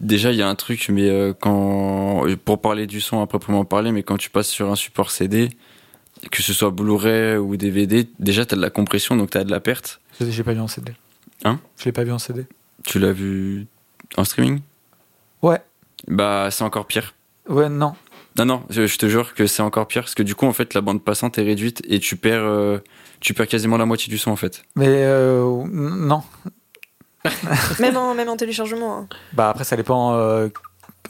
déjà, 0.00 0.32
il 0.32 0.38
y 0.38 0.42
a 0.42 0.48
un 0.48 0.54
truc, 0.54 0.88
mais 0.88 1.08
euh, 1.08 1.32
quand, 1.38 2.24
pour 2.44 2.60
parler 2.60 2.86
du 2.86 3.00
son 3.00 3.20
à 3.22 3.26
proprement 3.26 3.64
parler, 3.64 3.92
mais 3.92 4.02
quand 4.02 4.16
tu 4.16 4.30
passes 4.30 4.48
sur 4.48 4.70
un 4.70 4.76
support 4.76 5.10
CD, 5.10 5.50
que 6.32 6.42
ce 6.42 6.52
soit 6.52 6.70
Blu-ray 6.70 7.36
ou 7.36 7.56
DVD, 7.56 8.08
déjà, 8.18 8.44
t'as 8.46 8.56
de 8.56 8.60
la 8.62 8.70
compression, 8.70 9.16
donc 9.16 9.30
t'as 9.30 9.44
de 9.44 9.50
la 9.50 9.60
perte. 9.60 10.00
Je 10.20 10.28
J'ai 10.30 10.42
pas 10.42 10.52
vu 10.54 10.60
en 10.60 10.66
CD. 10.68 10.92
Hein 11.44 11.60
Je 11.78 11.84
l'ai 11.84 11.92
pas 11.92 12.04
vu 12.04 12.12
en 12.12 12.18
CD. 12.18 12.46
Tu 12.84 12.98
l'as 12.98 13.12
vu 13.12 13.66
en 14.16 14.24
streaming? 14.24 14.60
Ouais. 15.42 15.60
Bah, 16.08 16.48
c'est 16.50 16.64
encore 16.64 16.86
pire. 16.86 17.14
Ouais, 17.48 17.68
non. 17.68 17.94
Non, 18.38 18.44
non, 18.44 18.62
je, 18.68 18.86
je 18.86 18.98
te 18.98 19.06
jure 19.08 19.34
que 19.34 19.46
c'est 19.46 19.62
encore 19.62 19.86
pire, 19.88 20.02
parce 20.02 20.14
que 20.14 20.22
du 20.22 20.34
coup, 20.34 20.46
en 20.46 20.52
fait, 20.52 20.74
la 20.74 20.80
bande 20.82 21.02
passante 21.02 21.38
est 21.38 21.42
réduite 21.42 21.82
et 21.88 22.00
tu 22.00 22.16
perds, 22.16 22.42
euh, 22.44 22.78
tu 23.20 23.32
perds 23.32 23.46
quasiment 23.48 23.76
la 23.78 23.86
moitié 23.86 24.10
du 24.10 24.18
son, 24.18 24.30
en 24.30 24.36
fait. 24.36 24.62
Mais 24.74 24.86
euh, 24.88 25.42
non. 25.72 26.22
même, 27.80 27.96
en, 27.96 28.14
même 28.14 28.28
en 28.28 28.36
téléchargement. 28.36 28.98
hein. 28.98 29.08
Bah 29.32 29.50
après, 29.50 29.64
ça 29.64 29.76
dépend. 29.76 30.14
euh, 30.14 30.48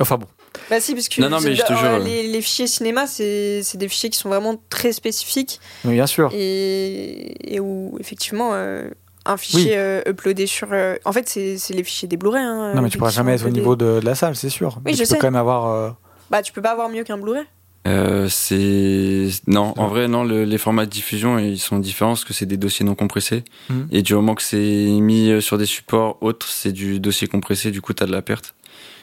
Enfin 0.00 0.18
bon. 0.18 0.26
Bah 0.70 0.80
si, 0.80 0.94
parce 0.94 1.08
que 1.08 1.20
Non, 1.20 1.28
non, 1.30 1.40
mais 1.40 1.54
je 1.54 1.62
te 1.62 1.72
euh, 1.72 1.76
jure. 1.76 1.98
Les, 1.98 2.28
les 2.28 2.40
fichiers 2.40 2.66
cinéma, 2.66 3.06
c'est 3.06 3.62
c'est 3.62 3.76
des 3.78 3.88
fichiers 3.88 4.08
qui 4.10 4.18
sont 4.18 4.28
vraiment 4.30 4.60
très 4.70 4.92
spécifiques 4.92 5.60
Mais 5.84 5.92
bien 5.92 6.06
sûr. 6.06 6.30
et, 6.32 7.54
et 7.54 7.60
où 7.60 7.96
effectivement 8.00 8.50
euh, 8.54 8.88
un 9.26 9.36
fichier 9.36 9.76
euh, 9.76 10.00
uploadé 10.06 10.46
sur... 10.46 10.68
euh, 10.72 10.96
en 11.04 11.12
fait, 11.12 11.28
c'est 11.28 11.58
c'est 11.58 11.74
les 11.74 11.84
fichiers 11.84 12.08
des 12.08 12.16
Blu-ray. 12.16 12.42
hein, 12.42 12.72
non, 12.74 12.80
mais 12.82 12.86
euh, 12.86 12.90
tu 12.90 12.98
pourras 12.98 13.10
qui 13.10 13.16
sont 13.16 13.20
jamais 13.22 13.34
être 13.34 13.46
au 13.46 13.50
niveau 13.50 13.76
de, 13.76 14.00
de 14.00 14.04
la 14.04 14.14
salle, 14.14 14.36
c'est 14.36 14.48
sûr. 14.50 14.80
Mais 14.84 14.92
je 14.92 14.98
tu 14.98 15.02
peux 15.02 15.14
sais. 15.14 15.18
quand 15.18 15.26
même 15.28 15.36
avoir. 15.36 15.66
euh, 15.66 15.90
Bah 16.30 16.42
tu 16.42 16.52
peux 16.52 16.62
pas 16.62 16.70
avoir 16.72 16.88
mieux 16.88 17.04
qu'un 17.04 17.18
Blu-ray. 17.18 17.44
Euh, 17.86 18.28
c'est 18.28 19.28
non, 19.46 19.72
en 19.76 19.86
vrai 19.86 20.08
non, 20.08 20.24
le- 20.24 20.42
les 20.44 20.58
formats 20.58 20.86
de 20.86 20.90
diffusion 20.90 21.38
ils 21.38 21.58
sont 21.58 21.78
différents 21.78 22.12
parce 22.12 22.24
que 22.24 22.32
c'est 22.34 22.44
des 22.46 22.56
dossiers 22.56 22.84
non 22.84 22.96
compressés 22.96 23.44
Mhm. 23.70 23.86
et 23.92 24.02
du 24.02 24.12
moment 24.14 24.34
que 24.34 24.42
c'est 24.42 24.56
mis 24.58 25.30
euh, 25.30 25.40
sur 25.40 25.56
des 25.56 25.66
supports 25.66 26.18
autres, 26.20 26.48
c'est 26.48 26.72
du 26.72 26.98
dossier 26.98 27.28
compressé, 27.28 27.70
du 27.70 27.80
coup 27.80 27.92
t'as 27.92 28.06
de 28.06 28.10
la 28.12 28.22
perte. 28.22 28.54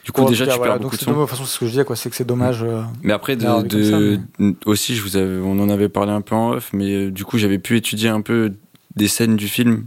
Du 0.04 0.12
coup 0.12 0.20
pour 0.20 0.30
déjà 0.30 0.46
tu 0.46 0.58
voilà, 0.58 0.74
perds 0.74 0.82
beaucoup 0.82 0.98
de 0.98 1.02
son. 1.02 1.12
De 1.14 1.16
toute 1.18 1.30
façon, 1.30 1.46
c'est 1.46 1.54
ce 1.54 1.60
que 1.60 1.66
je 1.66 1.72
disais, 1.72 1.86
quoi. 1.86 1.96
C'est 1.96 2.10
que 2.10 2.16
c'est 2.18 2.28
dommage. 2.28 2.62
euh, 2.62 2.82
Mais 3.04 3.14
après 3.14 3.38
de, 3.38 3.44
d'avoir 3.44 3.62
vu 3.64 3.70
comme 3.70 4.52
de- 4.52 4.56
aussi 4.66 4.96
je 4.98 5.02
vous 5.02 5.16
avais, 5.16 5.38
on 5.38 5.58
en 5.62 5.70
avait 5.70 5.88
parlé 5.88 6.12
un 6.12 6.20
peu 6.20 6.36
en 6.36 6.52
off, 6.52 6.72
mais 6.74 6.92
euh, 7.06 7.10
du 7.12 7.24
coup 7.24 7.38
j'avais 7.38 7.60
pu 7.60 7.78
étudier 7.78 8.10
un 8.10 8.20
peu 8.20 8.52
des 8.98 9.08
scènes 9.08 9.38
du 9.38 9.48
film 9.48 9.86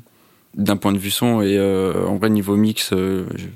d'un 0.57 0.77
point 0.77 0.93
de 0.93 0.99
vue 0.99 1.11
son 1.11 1.43
et 1.43 1.57
euh, 1.59 2.07
en 2.07 2.17
vrai 2.17 2.31
niveau 2.31 2.57
mix, 2.57 2.93
euh, 2.93 3.27
je- 3.37 3.47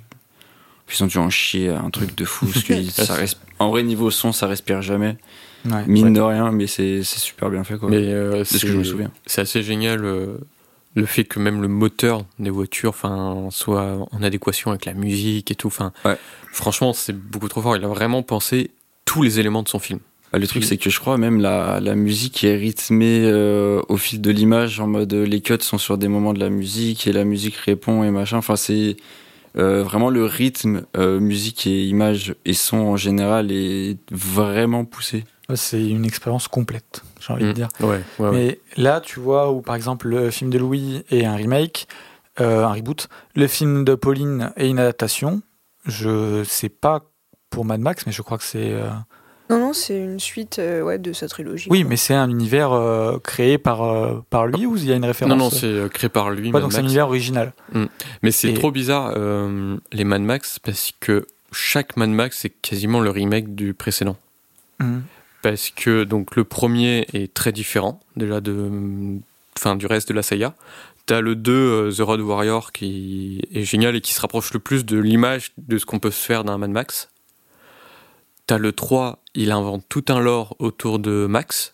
ils 0.93 1.05
ont 1.05 1.07
dû 1.07 1.19
en 1.19 1.31
chier 1.31 1.69
un 1.69 1.89
truc 1.91 2.17
de 2.17 2.25
fou 2.25 2.47
parce 2.47 2.65
que 2.65 2.83
ça 2.91 3.15
res- 3.17 3.37
en 3.59 3.71
vrai 3.71 3.83
niveau 3.85 4.11
son 4.11 4.33
ça 4.33 4.47
respire 4.49 4.83
jamais 4.83 5.17
ouais. 5.65 5.85
mine 5.87 6.07
Ouais. 6.07 6.13
de 6.13 6.21
rien 6.21 6.51
mais 6.51 6.67
c'est 6.67 7.03
c'est 7.05 7.21
super 7.21 7.49
bien 7.51 7.63
fait 7.65 7.79
quoi. 7.79 7.89
Mais 7.89 7.97
euh, 8.13 8.45
c'est 8.45 8.59
ce 8.59 8.67
que 8.67 8.73
je 8.73 8.77
me 8.79 8.85
souviens. 8.85 9.11
C'est 9.27 9.41
assez 9.41 9.63
génial 9.63 10.05
euh, 10.05 10.37
le 10.97 11.07
fait 11.07 11.23
que 11.25 11.39
même 11.39 11.63
le 11.63 11.69
moteur 11.69 12.25
des 12.41 12.51
voitures 12.51 12.91
enfin, 12.91 13.47
soit 13.51 13.99
en 14.11 14.23
adéquation 14.25 14.71
avec 14.73 14.85
la 14.85 14.95
musique 14.95 15.51
et 15.53 15.55
tout. 15.55 15.69
Enfin, 15.69 15.93
Ouais. 16.05 16.17
Franchement, 16.53 16.93
c'est 16.93 17.13
beaucoup 17.17 17.49
trop 17.49 17.63
fort. 17.63 17.77
Il 17.77 17.85
a 17.85 17.89
vraiment 17.89 18.25
pensé 18.25 18.73
tous 19.05 19.23
les 19.23 19.39
éléments 19.39 19.63
de 19.63 19.69
son 19.69 19.79
film. 19.79 20.01
Bah, 20.33 20.39
le 20.39 20.47
truc, 20.47 20.63
Oui. 20.63 20.69
c'est 20.69 20.77
que 20.77 20.91
je 20.91 21.01
crois 21.01 21.19
même 21.19 21.41
la, 21.41 21.81
la 21.81 21.95
musique 21.97 22.45
est 22.45 22.55
rythmée 22.57 23.23
euh, 23.25 23.83
au 23.89 23.97
fil 23.97 24.21
de 24.21 24.31
l'image, 24.31 24.79
en 24.79 24.87
mode 24.87 25.13
euh, 25.13 25.25
les 25.27 25.41
cuts 25.41 25.57
sont 25.61 25.79
sur 25.79 25.99
des 25.99 26.07
moments 26.09 26.33
de 26.33 26.39
la 26.41 26.51
musique 26.51 27.07
et 27.09 27.13
la 27.13 27.25
musique 27.25 27.57
répond 27.57 28.05
et 28.05 28.11
machin. 28.13 28.37
Enfin, 28.39 28.55
c'est 28.57 28.97
euh, 29.59 29.83
vraiment 29.83 30.09
le 30.11 30.25
rythme, 30.25 30.83
euh, 30.97 31.19
musique 31.19 31.67
et 31.67 31.85
image 31.87 32.37
et 32.45 32.55
son 32.55 32.77
en 32.79 32.97
général 32.97 33.51
est 33.51 33.99
vraiment 34.13 34.85
poussé. 34.85 35.25
C'est 35.57 35.85
une 35.85 36.05
expérience 36.05 36.47
complète, 36.47 37.03
j'ai 37.21 37.33
envie 37.33 37.43
de 37.43 37.51
Mm. 37.51 37.55
dire. 37.55 37.69
Ouais, 37.81 37.89
ouais, 37.89 38.01
ouais. 38.21 38.31
Mais 38.31 38.61
là, 38.77 39.01
tu 39.01 39.19
vois, 39.19 39.51
où 39.51 39.63
par 39.63 39.75
exemple 39.75 40.07
le 40.07 40.31
film 40.31 40.49
de 40.51 40.59
Louis 40.59 41.03
est 41.11 41.25
un 41.25 41.35
remake, 41.35 41.89
euh, 42.41 42.65
un 42.65 42.73
reboot, 42.73 43.09
le 43.35 43.49
film 43.49 43.85
de 43.85 43.97
Pauline 43.97 44.53
est 44.57 44.69
une 44.69 44.79
adaptation. 44.79 45.43
Je 45.87 46.45
sais 46.45 46.69
pas 46.69 47.11
pour 47.51 47.65
Mad 47.65 47.81
Max, 47.81 48.07
mais 48.07 48.13
je 48.13 48.23
crois 48.23 48.39
que 48.39 48.45
c'est. 48.45 48.71
Non, 49.51 49.59
non, 49.59 49.73
c'est 49.73 49.99
une 49.99 50.21
suite 50.21 50.59
euh, 50.61 50.81
ouais, 50.81 50.99
de 50.99 51.13
sa 51.13 51.29
trilogie. 51.29 51.67
Oui, 51.71 51.81
quoi. 51.81 51.91
mais 51.91 51.97
c'est 51.97 52.15
un 52.15 52.31
univers 52.31 52.73
euh, 52.73 53.19
créé 53.19 53.59
par, 53.59 53.83
euh, 53.83 54.21
par 54.31 54.47
lui 54.47 54.65
ou 54.65 54.77
il 54.77 54.85
y 54.85 54.93
a 54.93 54.97
une 54.97 55.05
référence 55.05 55.31
Non, 55.37 55.45
non, 55.45 55.51
c'est 55.51 55.67
euh, 55.67 55.89
créé 55.89 56.09
par 56.09 56.31
lui. 56.31 56.53
Ouais, 56.53 56.61
donc 56.61 56.73
c'est 56.73 56.79
un 56.79 56.85
univers 56.85 57.09
original. 57.09 57.53
Mais 58.23 58.31
c'est 58.31 58.51
Et- 58.53 58.55
trop 58.55 58.71
bizarre, 58.71 59.13
euh, 59.17 59.77
les 59.93 60.05
Mad 60.05 60.23
Max, 60.23 60.59
parce 60.61 60.93
que 61.01 61.27
chaque 61.53 61.97
Mad 61.97 62.11
Max, 62.11 62.39
c'est 62.41 62.51
quasiment 62.51 63.01
le 63.01 63.11
remake 63.11 63.55
du 63.57 63.75
précédent. 63.75 64.17
Mhm. 64.79 65.03
Parce 65.43 65.71
que 65.71 66.05
donc 66.05 66.37
le 66.37 66.45
premier 66.45 67.07
est 67.13 67.35
très 67.35 67.51
différent, 67.51 67.99
déjà, 68.15 68.41
de, 68.41 68.71
enfin, 69.59 69.75
du 69.75 69.87
reste 69.87 70.09
de 70.11 70.15
la 70.15 70.23
saga. 70.23 70.55
T'as 71.07 71.21
le 71.23 71.35
2, 71.35 71.53
euh, 71.53 71.91
The 71.93 72.01
Road 72.03 72.21
Warrior, 72.21 72.71
qui 72.71 73.41
est 73.53 73.65
génial 73.65 73.97
et 73.97 74.01
qui 74.01 74.13
se 74.15 74.21
rapproche 74.21 74.53
le 74.53 74.61
plus 74.61 74.85
de 74.85 74.97
l'image 74.99 75.51
de 75.59 75.77
ce 75.79 75.87
qu'on 75.87 75.99
peut 75.99 76.13
se 76.13 76.25
faire 76.25 76.45
d'un 76.45 76.57
Mad 76.59 76.71
Max. 76.71 77.09
T'as 78.51 78.59
le 78.59 78.73
3, 78.73 79.21
il 79.37 79.53
invente 79.53 79.85
tout 79.89 80.05
un 80.09 80.19
lore 80.19 80.57
autour 80.59 80.99
de 80.99 81.27
Max, 81.31 81.73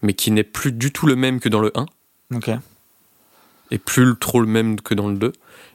mais 0.00 0.14
qui 0.14 0.30
n'est 0.30 0.44
plus 0.44 0.72
du 0.72 0.90
tout 0.90 1.06
le 1.06 1.14
même 1.14 1.40
que 1.40 1.50
dans 1.50 1.60
le 1.60 1.70
1, 1.74 1.84
Ok. 2.34 2.50
et 3.70 3.76
plus 3.76 4.16
trop 4.18 4.40
le 4.40 4.46
même 4.46 4.80
que 4.80 4.94
dans 4.94 5.08
le 5.08 5.16
2. 5.18 5.32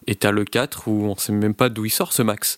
Et 0.07 0.15
t'as 0.15 0.31
le 0.31 0.43
4 0.43 0.87
où 0.87 1.03
on 1.05 1.15
sait 1.15 1.31
même 1.31 1.53
pas 1.53 1.69
d'où 1.69 1.85
il 1.85 1.91
sort 1.91 2.11
ce 2.11 2.23
Max. 2.23 2.57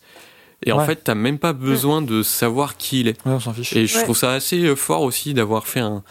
Et 0.66 0.72
en 0.72 0.86
fait, 0.86 1.04
t'as 1.04 1.14
même 1.14 1.40
pas 1.40 1.52
besoin 1.52 2.02
de 2.02 2.24
savoir 2.24 2.78
qui 2.78 3.02
il 3.02 3.10
est. 3.10 3.26
Ouais, 3.26 3.34
on 3.34 3.40
s'en 3.42 3.52
fiche. 3.54 3.76
Et 3.76 3.86
je 3.86 3.98
Ouais. 3.98 4.04
trouve 4.06 4.16
ça 4.16 4.32
assez 4.32 4.64
euh, 4.64 4.78
fort 4.78 5.02
aussi 5.02 5.34
d'avoir 5.34 5.68
fait 5.68 5.82
un, 5.82 6.04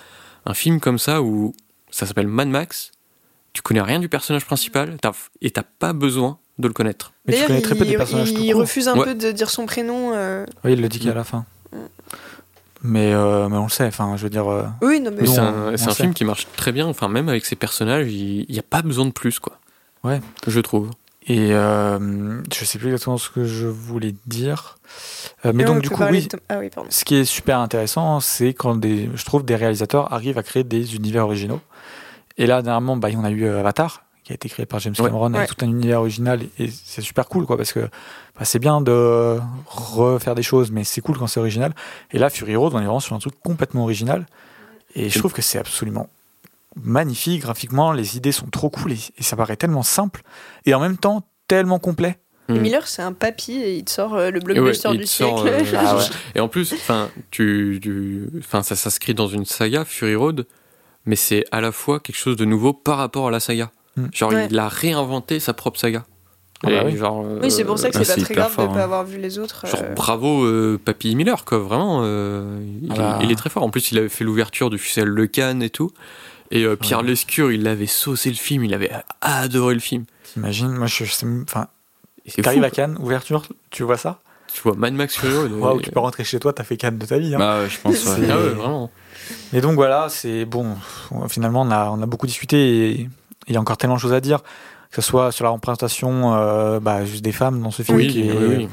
un 0.45 0.53
film 0.53 0.79
comme 0.79 0.99
ça 0.99 1.23
où 1.23 1.55
ça 1.91 2.05
s'appelle 2.05 2.27
Mad 2.29 2.49
Max. 2.49 2.91
Tu 3.55 3.63
connais 3.63 3.81
rien 3.81 3.99
du 3.99 4.11
personnage 4.11 4.45
principal 4.45 4.99
et 5.41 5.51
t'as 5.51 5.63
pas 5.63 5.95
besoin 5.95 6.37
de 6.59 6.69
le 6.69 6.75
connaître. 6.75 7.15
Mais 7.27 7.39
tu 7.41 7.47
connais 7.47 7.63
très 7.63 7.75
peu 7.77 7.87
des 7.87 7.93
il- 7.93 7.97
personnages 7.97 8.29
Il, 8.31 8.35
tout 8.37 8.43
court. 8.53 8.61
refuse 8.61 8.89
un 8.89 8.95
Ouais. 8.99 9.07
peu 9.07 9.15
de 9.15 9.33
dire 9.33 9.49
son 9.49 9.65
prénom. 9.65 10.13
euh. 10.15 10.45
Oui, 10.65 10.75
il 10.75 10.83
le 10.83 10.89
dit 10.91 10.99
qu'à 10.99 11.15
la 11.15 11.25
fin. 11.25 11.47
Mais, 12.83 13.13
euh, 13.13 13.49
mais 13.49 13.57
on 13.57 13.65
le 13.65 13.71
sait, 13.71 13.87
enfin, 13.87 14.17
je 14.17 14.25
veux 14.25 14.31
dire. 14.31 14.51
euh, 14.51 14.65
Oui, 14.81 15.01
non, 15.01 15.11
mais 15.13 15.23
Mais 15.23 15.77
c'est 15.77 15.89
un, 15.89 15.95
film 15.95 16.15
qui 16.15 16.25
marche 16.25 16.47
très 16.57 16.73
bien. 16.73 16.87
Enfin, 16.87 17.09
même 17.09 17.29
avec 17.29 17.45
ses 17.47 17.57
personnages, 17.57 18.13
il 18.13 18.47
n'y 18.49 18.59
a 18.59 18.65
pas 18.65 18.83
besoin 18.83 19.07
de 19.07 19.13
plus, 19.13 19.39
quoi. 19.39 19.59
Ouais. 20.03 20.21
Je 20.47 20.61
trouve. 20.61 20.91
Et 21.29 21.53
euh, 21.53 22.43
je 22.53 22.65
sais 22.65 22.79
plus 22.79 22.89
exactement 22.89 23.17
ce 23.17 23.31
que 23.31 23.45
je 23.45 23.69
voulais 23.69 24.15
dire. 24.27 24.79
Euh, 25.47 25.53
mais 25.55 25.65
donc, 25.65 25.77
on 25.77 25.81
du 25.81 25.89
coup, 25.89 26.03
oui, 26.11 26.27
de 26.27 26.39
Ah 26.49 26.59
oui, 26.59 26.71
ce 26.89 27.05
qui 27.05 27.15
est 27.15 27.25
super 27.25 27.61
intéressant, 27.61 28.19
c'est 28.19 28.55
quand 28.55 28.75
des, 28.75 29.09
je 29.15 29.25
trouve 29.25 29.45
des 29.45 29.55
réalisateurs 29.55 30.13
arrivent 30.13 30.39
à 30.39 30.43
créer 30.43 30.65
des 30.65 30.97
univers 30.97 31.25
originaux. 31.25 31.61
Et 32.39 32.47
là, 32.47 32.63
dernièrement, 32.63 32.97
bah, 32.97 33.09
on 33.17 33.23
a 33.23 33.31
eu 33.31 33.47
Avatar, 33.47 34.03
qui 34.25 34.33
a 34.33 34.35
été 34.37 34.49
créé 34.49 34.67
par 34.67 34.79
James 34.81 34.95
Ouais. 34.99 35.07
Cameron, 35.07 35.35
avec 35.35 35.49
Ouais. 35.51 35.55
tout 35.57 35.65
un 35.65 35.69
univers 35.69 36.01
original. 36.01 36.41
Et 36.59 36.69
c'est 36.71 37.03
super 37.03 37.29
cool, 37.29 37.45
quoi, 37.47 37.57
parce 37.57 37.73
que 37.73 37.81
bah, 37.81 38.45
c'est 38.45 38.59
bien 38.61 38.81
de 38.81 39.39
refaire 39.67 40.35
des 40.35 40.43
choses, 40.43 40.71
mais 40.71 40.85
c'est 40.85 41.01
cool 41.01 41.19
quand 41.19 41.27
c'est 41.27 41.41
original. 41.41 41.73
Et 42.13 42.19
là, 42.19 42.31
Fury 42.31 42.55
Road, 42.57 42.73
on 42.75 42.79
est 42.79 42.85
vraiment 42.85 43.01
sur 43.01 43.17
un 43.17 43.19
truc 43.19 43.35
complètement 43.43 43.83
original. 43.83 44.27
Et 44.95 45.09
je 45.11 45.19
trouve 45.19 45.33
que 45.33 45.43
c'est 45.43 45.59
absolument 45.59 46.09
magnifique 46.77 47.43
graphiquement. 47.43 47.93
Les 47.93 48.17
idées 48.17 48.33
sont 48.33 48.47
trop 48.47 48.71
cool 48.71 48.93
et, 48.93 48.99
et 49.19 49.23
ça 49.23 49.37
paraît 49.37 49.57
tellement 49.57 49.83
simple. 49.83 50.23
Et 50.67 50.75
en 50.75 50.81
même 50.81 50.97
temps, 50.97 51.27
tellement 51.49 51.79
complet. 51.79 52.19
Et 52.49 52.53
Mm. 52.55 52.59
Miller, 52.61 52.89
c'est 52.89 53.03
un 53.03 53.13
papy 53.13 53.53
et 53.53 53.77
il 53.77 53.85
te 53.85 53.91
sort 53.91 54.15
euh, 54.15 54.31
le 54.31 54.39
ouais, 54.39 54.45
blockbuster 54.45 54.97
du 54.97 55.07
sort, 55.07 55.43
siècle. 55.45 55.55
euh, 55.75 55.79
Ah 55.79 55.97
ouais. 55.97 56.03
Et 56.35 56.41
en 56.41 56.49
plus, 56.49 56.73
enfin, 56.73 57.09
tu, 57.31 57.79
tu- 57.81 58.29
enfin, 58.41 58.63
ça 58.65 58.75
s'inscrit 58.75 59.15
dans 59.15 59.29
une 59.29 59.45
saga, 59.45 59.85
Fury 59.85 60.17
Road, 60.17 60.47
mais 61.07 61.15
c'est 61.17 61.45
à 61.53 61.61
la 61.61 61.71
fois 61.73 62.01
quelque 62.01 62.17
chose 62.19 62.37
de 62.37 62.45
nouveau 62.45 62.73
par 62.73 62.99
rapport 62.99 63.29
à 63.29 63.31
la 63.31 63.39
saga. 63.41 63.71
Mm. 63.97 64.07
Genre, 64.13 64.33
Ouais. 64.33 64.49
il 64.51 64.59
a 64.59 64.69
réinventé 64.69 65.39
sa 65.41 65.53
propre 65.53 65.79
saga. 65.79 66.05
Ah 66.65 66.71
bah 66.71 66.83
oui. 66.87 66.97
genre, 66.97 67.25
Oui, 67.43 67.51
c'est 67.51 67.65
pour 67.65 67.77
ça 67.79 67.91
que 67.91 67.97
c'est 67.99 68.05
c'est 68.05 68.15
pas 68.21 68.23
très 68.23 68.35
grave 68.35 68.53
fort, 68.53 68.65
de 68.67 68.71
ne 68.71 68.75
pas 68.75 68.81
hein. 68.83 68.85
avoir 68.85 69.05
vu 69.05 69.19
les 69.19 69.39
autres. 69.41 69.67
Genre 69.67 69.81
euh. 69.83 69.95
bravo 69.95 70.45
euh, 70.45 70.79
Papy 70.83 71.17
Miller 71.17 71.45
quoi 71.45 71.59
vraiment 71.59 72.03
euh, 72.05 72.61
il, 72.83 72.89
Ah 72.93 72.95
bah. 72.97 73.19
est, 73.21 73.25
il 73.25 73.33
est 73.33 73.35
très 73.37 73.51
fort 73.51 73.65
en 73.65 73.71
plus 73.71 73.91
il 73.91 73.99
avait 73.99 74.09
fait 74.09 74.23
l'ouverture 74.23 74.71
du 74.71 74.79
Fussel 74.79 75.09
Le 75.09 75.27
Cannes 75.27 75.61
et 75.61 75.71
tout 75.71 75.91
et 76.53 76.63
euh, 76.65 76.77
Pierre 76.77 77.01
Ouais. 77.01 77.09
Lescure 77.09 77.51
il 77.51 77.67
avait 77.67 77.89
saucé 77.89 78.29
le 78.31 78.37
film 78.37 78.63
il 78.63 78.75
avait 78.75 78.93
adoré 79.21 79.75
le 79.75 79.81
film 79.81 80.05
T'imagines, 80.33 80.69
moi 80.71 80.87
je, 80.87 81.05
sais, 81.05 81.27
enfin, 81.43 81.67
t'arrives 82.43 82.63
à 82.63 82.71
Cannes, 82.71 82.97
ouverture, 83.01 83.43
tu 83.71 83.83
vois 83.83 83.97
ça 83.99 84.21
tu 84.55 84.61
vois 84.63 84.77
Mad 84.77 84.95
Max 84.95 85.17
Fury 85.17 85.35
Road 85.37 85.53
Waouh, 85.53 85.81
tu 85.81 85.91
peux 85.91 85.99
rentrer 86.01 86.23
chez 86.25 86.39
toi, 86.39 86.53
t'as 86.53 86.63
fait 86.63 86.77
Cannes 86.77 86.99
de 86.99 87.07
ta 87.07 87.19
vie. 87.19 87.35
hein. 87.35 87.39
Bah 87.39 87.67
je 87.69 87.77
pense. 87.81 88.05
Ouais. 88.05 88.29
ah 88.31 88.37
ouais 88.39 88.49
vraiment 88.51 88.91
Et 89.55 89.61
donc 89.63 89.75
voilà, 89.77 90.09
c'est 90.11 90.45
bon. 90.45 90.77
Finalement, 91.29 91.63
on 91.63 91.71
a, 91.71 91.89
on 91.91 92.03
a 92.03 92.07
beaucoup 92.07 92.27
discuté 92.27 92.91
et 92.91 93.11
il 93.49 93.55
y 93.55 93.57
a 93.57 93.61
encore 93.61 93.77
tellement 93.77 93.97
de 93.97 94.01
choses 94.01 94.13
à 94.13 94.21
dire, 94.21 94.41
que 94.91 94.97
ce 94.97 95.03
soit 95.03 95.33
sur 95.33 95.45
la 95.45 95.51
représentation 95.51 96.35
euh, 96.35 96.81
bah, 96.81 97.05
juste 97.05 97.25
des 97.25 97.33
femmes 97.33 97.61
dans 97.63 97.71
ce 97.71 97.83
film. 97.83 97.97
oui, 97.99 98.09
qui 98.09 98.29
est- 98.29 98.33
oui, 98.33 98.57
oui. 98.59 98.69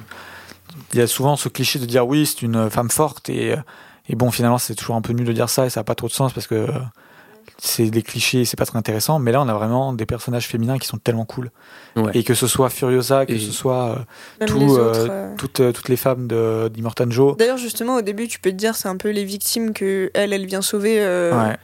Il 0.94 1.00
y 1.00 1.02
a 1.02 1.08
souvent 1.08 1.36
ce 1.36 1.50
cliché 1.50 1.80
de 1.80 1.86
dire 1.86 2.08
oui, 2.08 2.26
c'est 2.26 2.41
une 2.41 2.70
femme 2.70 2.90
forte 2.90 3.30
et, 3.30 3.56
et 4.08 4.16
bon, 4.16 4.32
finalement, 4.32 4.58
c'est 4.58 4.76
toujours 4.76 4.96
un 4.96 5.02
peu 5.02 5.14
nul 5.14 5.26
de 5.26 5.34
dire 5.34 5.50
ça 5.50 5.66
et 5.66 5.70
ça 5.70 5.80
n'a 5.80 5.84
pas 5.84 5.96
trop 5.96 6.08
de 6.08 6.14
sens 6.14 6.32
parce 6.34 6.48
que 6.48 6.68
c'est 7.62 7.90
des 7.90 8.04
clichés, 8.04 8.41
et 8.41 8.46
c'est 8.46 8.56
pas 8.56 8.66
très 8.66 8.78
intéressant. 8.78 9.20
Mais 9.20 9.32
là, 9.34 9.41
on 9.41 9.48
a 9.50 9.54
vraiment 9.54 9.91
des 9.91 10.06
personnages 10.06 10.48
féminins 10.48 10.78
qui 10.78 10.88
sont 10.88 10.98
tellement 10.98 11.26
cool. 11.26 11.52
Ouais. 11.98 12.12
Et 12.14 12.24
que 12.24 12.34
ce 12.34 12.48
soit 12.48 12.70
Furiosa, 12.70 13.26
que 13.26 13.34
Et- 13.34 13.40
ce 13.40 13.52
soit 13.52 13.90
euh, 13.90 13.96
Même 14.40 14.50
tout, 14.50 14.60
les 14.60 14.66
euh, 14.78 14.90
autres. 14.90 15.08
euh. 15.10 15.36
toutes, 15.38 15.60
euh, 15.60 15.72
toutes 15.74 15.90
les 15.90 15.98
femmes 15.98 16.28
de- 16.28 16.70
d'Immortan 16.74 17.10
Joe. 17.10 17.36
D'ailleurs, 17.36 17.58
justement, 17.58 17.96
au 17.98 18.02
début, 18.02 18.28
tu 18.30 18.40
peux 18.40 18.52
te 18.52 18.56
dire 18.56 18.76
c'est 18.76 18.88
un 18.88 18.96
peu 18.98 19.10
les 19.10 19.26
victimes 19.26 19.74
que 19.74 20.10
elle, 20.14 20.32
elle 20.32 20.46
vient 20.46 20.62
sauver 20.62 21.02
euh, 21.02 21.34
Ouais. 21.50 21.58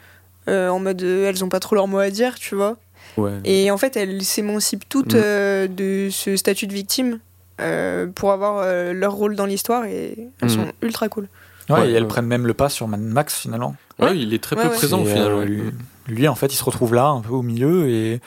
euh, 0.50 0.70
en 0.70 0.80
mode 0.80 1.02
euh, 1.04 1.30
elles 1.30 1.44
ont 1.46 1.50
pas 1.50 1.60
trop 1.62 1.76
leur 1.76 1.88
mot 1.88 2.00
à 2.00 2.10
dire, 2.10 2.36
tu 2.36 2.56
vois. 2.56 2.76
Ouais. 3.18 3.40
Et 3.44 3.72
en 3.72 3.78
fait, 3.78 3.96
elles 3.98 4.24
s'émancipent 4.24 4.88
toutes 4.90 5.14
Mm. 5.14 5.22
euh, 5.24 5.68
de 5.68 6.10
ce 6.12 6.36
statut 6.36 6.68
de 6.68 6.74
victime 6.74 7.20
euh, 7.62 8.08
pour 8.08 8.32
avoir 8.32 8.58
euh, 8.60 8.92
leur 8.94 9.14
rôle 9.14 9.36
dans 9.36 9.46
l'histoire 9.46 9.86
et 9.86 10.28
elles 10.42 10.48
Mm. 10.48 10.50
sont 10.50 10.68
ultra 10.82 11.08
cool. 11.10 11.28
Ouais, 11.70 11.76
Ouais, 11.80 11.90
et 11.90 11.94
elles 11.94 12.04
ouais. 12.04 12.08
prennent 12.10 12.28
même 12.28 12.46
le 12.46 12.54
pas 12.54 12.70
sur 12.70 12.88
Mad 12.88 13.00
Max 13.02 13.40
finalement. 13.40 13.76
Ouais, 14.00 14.08
Ouais. 14.10 14.20
il 14.20 14.34
est 14.34 14.44
très 14.44 14.56
Ouais, 14.56 14.64
peu 14.64 14.70
ouais. 14.70 14.76
présent 14.76 15.02
au 15.02 15.06
final 15.06 15.32
euh, 15.32 15.46
lui, 15.46 15.64
lui, 16.08 16.28
en 16.28 16.36
fait, 16.36 16.48
il 16.54 16.56
se 16.58 16.64
retrouve 16.64 16.94
là, 16.94 17.06
un 17.08 17.22
peu 17.22 17.34
au 17.34 17.42
milieu, 17.42 17.90
et 17.90 18.20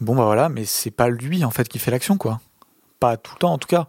bon, 0.00 0.16
bah 0.16 0.24
voilà, 0.24 0.48
mais 0.48 0.64
c'est 0.64 0.90
pas 0.90 1.08
lui, 1.08 1.44
en 1.44 1.50
fait, 1.50 1.68
qui 1.68 1.78
fait 1.78 1.90
l'action, 1.92 2.16
quoi. 2.16 2.40
Pas 2.98 3.16
tout 3.16 3.32
le 3.36 3.38
temps, 3.38 3.52
en 3.52 3.58
tout 3.58 3.68
cas. 3.68 3.86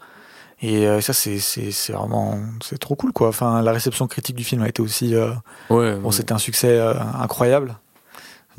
Et 0.61 0.85
euh, 0.87 0.99
ça, 1.01 1.13
c'est 1.13 1.39
c'est- 1.39 1.71
c'est 1.71 1.93
vraiment. 1.93 2.37
C'est 2.61 2.77
trop 2.77 2.95
cool, 2.95 3.13
quoi. 3.13 3.29
Enfin, 3.29 3.61
la 3.61 3.71
réception 3.71 4.07
critique 4.07 4.35
du 4.35 4.43
film 4.43 4.61
a 4.61 4.67
été 4.67 4.81
aussi. 4.81 5.15
euh, 5.15 5.31
ouais, 5.69 5.95
bon, 5.95 6.09
ouais. 6.09 6.11
c'était 6.11 6.33
un 6.33 6.37
succès 6.37 6.67
euh, 6.77 6.93
incroyable. 7.19 7.75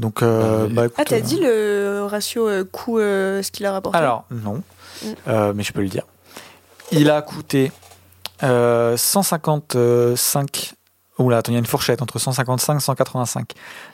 Donc, 0.01 0.23
euh, 0.23 0.65
Ah, 0.67 0.73
bah 0.73 0.87
écoute. 0.87 0.97
Ah, 0.99 1.05
t'as 1.05 1.17
euh, 1.17 1.21
dit 1.21 1.39
le 1.41 2.05
ratio 2.09 2.49
euh, 2.49 2.65
coût, 2.65 2.99
euh, 2.99 3.43
ce 3.43 3.51
qu'il 3.53 3.65
a 3.67 3.73
rapporté 3.73 3.99
Alors, 3.99 4.25
non, 4.31 4.63
Mm. 5.03 5.07
Euh, 5.29 5.53
mais 5.55 5.63
je 5.63 5.73
peux 5.73 5.81
le 5.81 5.89
dire. 5.89 6.03
Il 6.93 7.09
a 7.11 7.23
coûté 7.23 7.73
euh, 8.43 8.97
155. 8.99 10.75
Oula, 11.19 11.39
attends, 11.39 11.53
il 11.53 11.55
y 11.55 11.57
a 11.57 11.59
une 11.59 11.67
fourchette 11.67 12.03
entre 12.03 12.19
155 12.19 12.77
et 12.77 12.81
185 12.81 13.53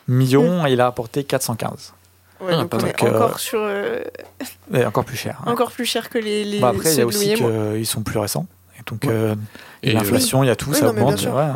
millions, 0.09 0.67
et 0.67 0.73
il 0.73 0.81
a 0.81 0.87
apporté 0.87 1.23
415. 1.25 1.93
Ouais, 2.41 2.53
Ah, 2.53 2.57
donc 2.63 2.75
on 2.75 2.79
est 2.81 3.03
euh, 3.05 3.15
encore, 3.15 3.39
sur, 3.39 3.61
euh, 3.63 4.03
Et 4.75 4.85
encore 4.85 5.05
plus 5.05 5.17
cher. 5.17 5.41
hein. 5.47 5.51
encore 5.53 5.71
plus 5.73 5.87
cher 5.87 6.09
que 6.11 6.19
les, 6.19 6.45
les 6.45 6.61
Bon, 6.61 6.67
après, 6.69 6.93
il 6.93 6.99
y 6.99 7.03
a 7.03 7.07
aussi 7.07 7.35
qu'ils 7.35 7.87
sont 7.87 8.03
plus 8.03 8.19
récents. 8.19 8.47
Et 8.79 8.83
donc, 8.91 9.03
Ouais. 9.05 9.11
euh, 9.13 9.35
Et, 9.83 9.93
l'inflation, 9.93 10.43
il 10.45 10.47
y 10.47 10.51
a 10.51 10.57
tout, 10.57 10.71
Oui, 10.71 10.77
ça 10.77 10.87
non, 10.87 10.91
augmente. 10.91 11.21
ouais. 11.23 11.51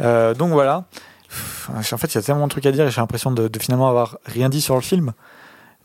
Euh, 0.00 0.34
donc 0.34 0.52
voilà. 0.52 0.84
En 1.74 1.82
fait, 1.82 2.06
il 2.06 2.14
y 2.14 2.18
a 2.18 2.22
tellement 2.22 2.46
de 2.46 2.50
trucs 2.50 2.66
à 2.66 2.72
dire 2.72 2.86
et 2.86 2.90
j'ai 2.90 3.00
l'impression 3.00 3.30
de, 3.30 3.48
de 3.48 3.58
finalement 3.58 3.88
avoir 3.88 4.18
rien 4.26 4.48
dit 4.48 4.60
sur 4.60 4.74
le 4.74 4.80
film. 4.80 5.12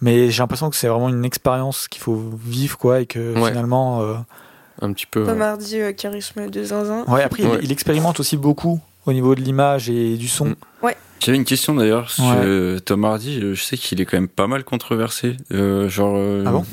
Mais 0.02 0.32
j'ai 0.32 0.42
l'impression 0.42 0.70
que 0.70 0.76
c'est 0.76 0.88
vraiment 0.88 1.10
une 1.10 1.24
expérience 1.26 1.88
qu'il 1.88 2.02
faut 2.02 2.22
vivre, 2.46 2.78
quoi, 2.78 3.02
et 3.02 3.06
que 3.06 3.38
Ouais. 3.40 3.50
finalement. 3.50 4.02
euh, 4.02 4.16
un 4.82 4.92
petit 4.92 5.06
peu 5.06 5.24
Tom 5.24 5.38
ouais. 5.40 5.46
Hardy, 5.46 5.80
euh, 5.80 5.94
charisme 5.94 6.50
de 6.50 6.64
zinzin. 6.64 7.04
Ouais, 7.08 7.24
après, 7.24 7.44
il- 7.44 7.50
Ouais. 7.50 7.60
Il, 7.62 7.72
expérimente 7.72 8.20
aussi 8.20 8.38
beaucoup 8.38 8.82
au 9.06 9.14
niveau 9.14 9.36
de 9.36 9.42
l'image 9.42 9.90
et 9.90 10.18
du 10.18 10.28
son. 10.28 10.46
Mm. 10.48 10.56
J'avais 11.20 11.38
une 11.38 11.46
question 11.46 11.74
d'ailleurs 11.76 12.10
sur 12.12 12.26
Ouais. 12.26 12.80
Tom 12.82 13.06
Hardy. 13.06 13.40
Je 13.40 13.54
sais 13.64 13.78
qu'il 13.78 14.02
est 14.02 14.06
quand 14.06 14.18
même 14.18 14.28
pas 14.28 14.48
mal 14.48 14.66
controversé. 14.66 15.38
Euh, 15.54 15.88
genre. 15.88 16.16
euh, 16.18 16.44
Ah 16.46 16.52
bon? 16.52 16.66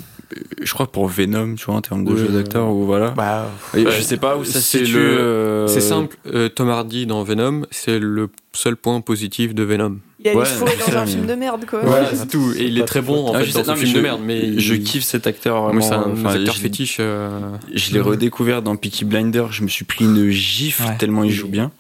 Je 0.63 0.73
crois 0.73 0.87
pour 0.91 1.09
Venom, 1.09 1.55
tu 1.57 1.65
vois, 1.67 1.75
en 1.77 1.81
termes 1.81 2.05
de 2.05 2.13
Ouais. 2.13 2.19
jeu 2.19 2.29
d'acteur 2.29 2.69
ou 2.71 2.85
voilà. 2.85 3.11
Bah, 3.11 3.51
Et 3.77 3.85
je 3.85 4.01
sais 4.03 4.17
pas 4.17 4.37
où 4.37 4.45
ça 4.45 4.55
se 4.55 4.61
C'est 4.61 4.79
situe. 4.85 4.95
le- 4.99 5.19
euh, 5.19 5.67
c'est 5.67 5.81
simple 5.81 6.17
euh, 6.33 6.49
Tom 6.49 6.69
Hardy 6.69 7.07
dans 7.07 7.23
Venom 7.25 7.63
c'est 7.71 7.99
le 7.99 8.29
seul 8.53 8.77
point 8.77 9.01
positif 9.01 9.55
de 9.55 9.63
Venom 9.63 9.99
Il 10.23 10.29
a 10.29 10.35
Ouais, 10.37 10.45
dans 10.87 10.97
un 10.99 11.07
film 11.07 11.27
de 11.27 11.35
merde, 11.35 11.65
quoi. 11.69 11.83
Ouais, 11.85 12.03
c'est 12.15 12.29
tout 12.29 12.53
et 12.57 12.65
il 12.65 12.79
est 12.79 12.85
très 12.85 13.01
bon 13.01 13.27
en 13.29 13.35
Ah, 13.35 13.43
fait 13.43 13.53
dans 13.53 13.61
non, 13.73 13.73
mais 13.73 13.77
film 13.85 13.91
je- 13.93 13.97
de 13.97 14.01
merde 14.03 14.21
mais 14.25 14.59
Je 14.59 14.75
il- 14.75 14.83
kiffe 14.85 15.05
cet 15.05 15.27
acteur 15.27 15.63
vraiment. 15.65 15.81
c'est 15.81 15.95
un 15.95 16.11
Enfin, 16.13 16.35
acteur 16.35 16.57
fétiche 16.57 16.99
euh, 17.01 17.31
Je 17.75 17.93
l'ai 17.93 18.01
Mhm. 18.01 18.07
redécouvert 18.07 18.63
dans 18.63 18.77
Peaky 18.77 19.05
Blinder, 19.05 19.47
je 19.51 19.63
me 19.63 19.69
suis 19.69 19.85
pris 19.85 20.05
une 20.05 20.29
gifle 20.31 20.83
Ouais. 20.85 20.97
tellement 20.99 21.25
il 21.25 21.31
joue 21.33 21.49
bien. 21.49 21.71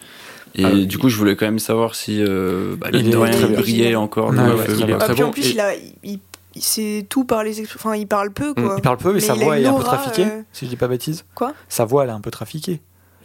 Et 0.56 0.64
Ah, 0.64 0.72
du 0.72 0.98
coup, 0.98 1.08
je 1.08 1.16
voulais 1.16 1.36
quand 1.36 1.46
même 1.46 1.60
savoir 1.60 1.94
si 1.94 2.20
euh, 2.20 2.74
bah, 2.76 2.88
Il 2.92 3.06
il 3.06 3.16
brillait 3.56 3.94
encore. 3.94 4.32
Le 4.32 4.38
ouais, 4.40 4.98
Très 4.98 5.22
en 5.22 5.30
plus, 5.30 5.46
Et- 5.46 5.50
il 5.52 5.60
a, 5.60 5.70
il- 6.02 6.18
c'est 6.56 7.06
tout 7.08 7.24
par 7.24 7.44
les, 7.44 7.60
enfin, 7.62 7.94
il 7.94 8.06
parle 8.06 8.30
peu, 8.32 8.54
quoi. 8.54 8.74
il 8.76 8.82
parle 8.82 8.96
peu, 8.96 9.08
mais, 9.08 9.14
Mais 9.14 9.20
sa 9.20 9.34
il 9.34 9.42
a 9.42 9.44
voix 9.44 9.58
est 9.58 9.66
un 9.66 9.74
peu 9.74 9.82
trafiquée, 9.84 10.24
euh, 10.26 10.42
si 10.52 10.64
je 10.64 10.70
dis 10.70 10.76
pas 10.76 10.88
bêtise. 10.88 11.24
Quoi? 11.34 11.52
Sa 11.68 11.84
voix, 11.84 12.04
elle 12.04 12.10
est 12.10 12.12
un 12.14 12.20
peu 12.20 12.30
trafiquée. 12.30 12.80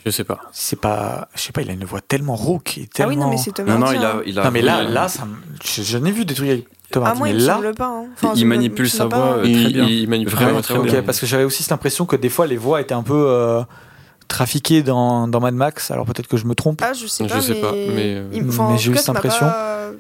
je 0.06 0.12
sais 0.12 0.24
pas 0.24 0.40
C'est 0.52 0.80
pas. 0.80 1.28
Je 1.36 1.42
sais 1.42 1.52
pas, 1.52 1.62
il 1.64 1.70
a 1.70 1.74
une 1.74 1.86
voix 1.86 2.02
tellement 2.02 2.36
rauque 2.36 2.78
et 2.78 2.84
Ah 2.86 2.96
tellement. 2.96 3.10
oui, 3.10 3.18
non, 3.18 3.30
mais 3.30 3.38
c'est 3.38 3.52
Tom 3.52 3.66
Non, 3.68 3.92
il 3.92 4.04
a, 4.06 4.22
il 4.26 4.40
a. 4.40 4.44
Non, 4.44 4.52
mais 4.52 4.62
là, 4.62 4.84
là 4.84 5.08
ça 5.08 5.28
je, 5.64 5.82
je 5.82 5.98
n'ai 5.98 6.12
vu 6.12 6.26
des 6.26 6.34
trucs 6.36 6.50
avec 6.50 6.68
Tom 6.92 7.04
Ah, 7.04 7.08
Hardy, 7.10 7.20
moi, 7.20 7.28
mais 7.30 7.34
il 7.36 7.46
là. 7.46 7.60
pas. 7.76 7.88
hein. 7.88 8.06
Enfin, 8.14 8.34
Il 8.36 8.46
me- 8.46 8.50
manipule 8.56 8.90
sa 8.90 9.08
pas- 9.08 9.18
voix, 9.18 9.36
euh, 9.38 9.42
très 9.42 9.50
il, 9.52 9.74
bien. 9.74 9.86
il 9.86 10.08
manipule 10.08 10.34
Vraiment 10.36 10.62
très 10.62 10.78
bien. 10.80 11.02
parce 11.02 11.20
que 11.20 11.26
j'avais 11.26 11.44
aussi 11.46 11.64
cette 11.64 11.72
impression 11.72 12.06
que 12.06 12.16
des 12.16 12.30
fois 12.30 12.46
les 12.46 12.58
voix 12.58 12.80
étaient 12.80 12.94
un 12.94 13.02
peu 13.04 13.26
euh, 13.28 13.64
trafiquées 14.28 14.84
dans, 14.84 15.28
dans 15.28 15.40
Mad 15.40 15.54
Max. 15.56 15.92
Alors 15.92 16.06
peut-être 16.06 16.28
que 16.28 16.38
je 16.38 16.46
me 16.46 16.56
trompe. 16.56 16.82
Ah, 16.84 16.94
je 16.94 17.08
sais 17.08 17.24
Je 17.28 17.34
pas, 17.34 17.42
sais 17.42 17.54
mais... 17.56 17.62
pas, 17.62 17.72
mais, 17.72 18.16
euh, 18.16 18.30
il- 18.34 18.48
enfin, 18.48 18.70
mais 18.72 18.78
j'ai 18.78 18.92
eu 18.92 18.96
cette 18.98 19.10
impression. 19.10 19.46
pas. 19.46 19.92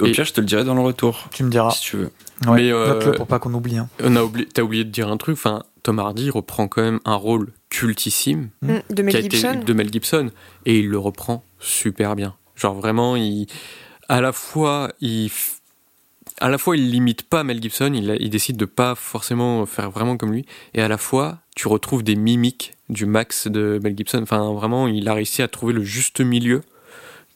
Au 0.00 0.06
Et- 0.06 0.12
pire, 0.12 0.24
je 0.24 0.32
te 0.32 0.40
le 0.40 0.46
dirai 0.46 0.64
dans 0.64 0.74
le 0.74 0.80
retour, 0.80 1.28
Tu 1.32 1.42
me 1.44 1.50
diras. 1.50 1.70
si 1.70 1.80
tu 1.82 1.96
veux. 1.96 2.10
Ouais, 2.46 2.54
Mais, 2.62 2.72
euh, 2.72 2.88
Note-le 2.94 3.12
pour 3.12 3.26
pas 3.26 3.38
qu'on 3.38 3.52
oublie. 3.54 3.76
hein. 3.76 3.88
on 4.02 4.16
a 4.16 4.22
oublié 4.22 4.48
t'as 4.52 4.62
oublié 4.62 4.84
de 4.84 4.90
dire 4.90 5.08
un 5.08 5.16
truc 5.16 5.34
enfin 5.34 5.62
Tom 5.82 5.98
Hardy 5.98 6.30
reprend 6.30 6.66
quand 6.66 6.82
même 6.82 6.98
un 7.04 7.14
rôle 7.14 7.52
cultissime 7.70 8.48
Mm, 8.62 8.74
De 8.90 9.02
Mel 9.02 9.12
qui 9.12 9.18
a 9.18 9.20
Gibson. 9.22 9.52
été 9.54 9.64
de 9.64 9.72
Mel 9.72 9.92
Gibson 9.92 10.30
et 10.66 10.78
il 10.78 10.88
le 10.88 10.98
reprend 10.98 11.44
super 11.60 12.16
bien. 12.16 12.34
Genre 12.56 12.74
vraiment, 12.74 13.16
il 13.16 13.46
à 14.08 14.20
la 14.20 14.32
fois 14.32 14.90
il 15.00 15.30
à 16.40 16.48
la 16.48 16.58
fois 16.58 16.76
il 16.76 16.90
limite 16.90 17.22
pas 17.22 17.44
Mel 17.44 17.62
Gibson, 17.62 17.92
il, 17.94 18.16
il 18.20 18.30
décide 18.30 18.56
de 18.56 18.64
pas 18.64 18.94
forcément 18.94 19.66
faire 19.66 19.90
vraiment 19.90 20.16
comme 20.16 20.32
lui, 20.32 20.46
et 20.74 20.82
à 20.82 20.88
la 20.88 20.98
fois 20.98 21.38
tu 21.54 21.68
retrouves 21.68 22.02
des 22.02 22.16
mimiques 22.16 22.74
du 22.88 23.06
Max 23.06 23.48
de 23.48 23.80
Mel 23.82 23.96
Gibson. 23.96 24.20
Enfin, 24.22 24.52
vraiment, 24.52 24.88
il 24.88 25.08
a 25.08 25.14
réussi 25.14 25.42
à 25.42 25.48
trouver 25.48 25.72
le 25.72 25.82
juste 25.82 26.20
milieu 26.20 26.62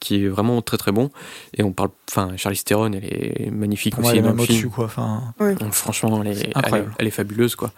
qui 0.01 0.25
est 0.25 0.29
vraiment 0.29 0.63
très 0.63 0.77
très 0.77 0.93
bon. 0.93 1.11
Et 1.57 1.63
on 1.63 1.73
parle, 1.73 1.91
enfin, 2.09 2.37
Charlize 2.37 2.65
Theron, 2.65 2.93
elle 2.93 3.05
est 3.05 3.51
magnifique 3.51 3.95
Pour 3.95 4.05
aussi 4.05 4.17
elle 4.17 4.25
est 4.25 4.29
même 4.29 4.39
au-dessus, 4.39 4.69
quoi. 4.69 4.85
Enfin, 4.85 5.35
Donc, 5.39 5.73
franchement, 5.73 6.23
elle 6.23 6.29
est, 6.29 6.41
elle 6.41 6.51
est, 6.51 6.57
incroyable. 6.57 6.95
elle 6.99 7.07
est 7.07 7.13
fabuleuse, 7.13 7.57
quoi. 7.57 7.73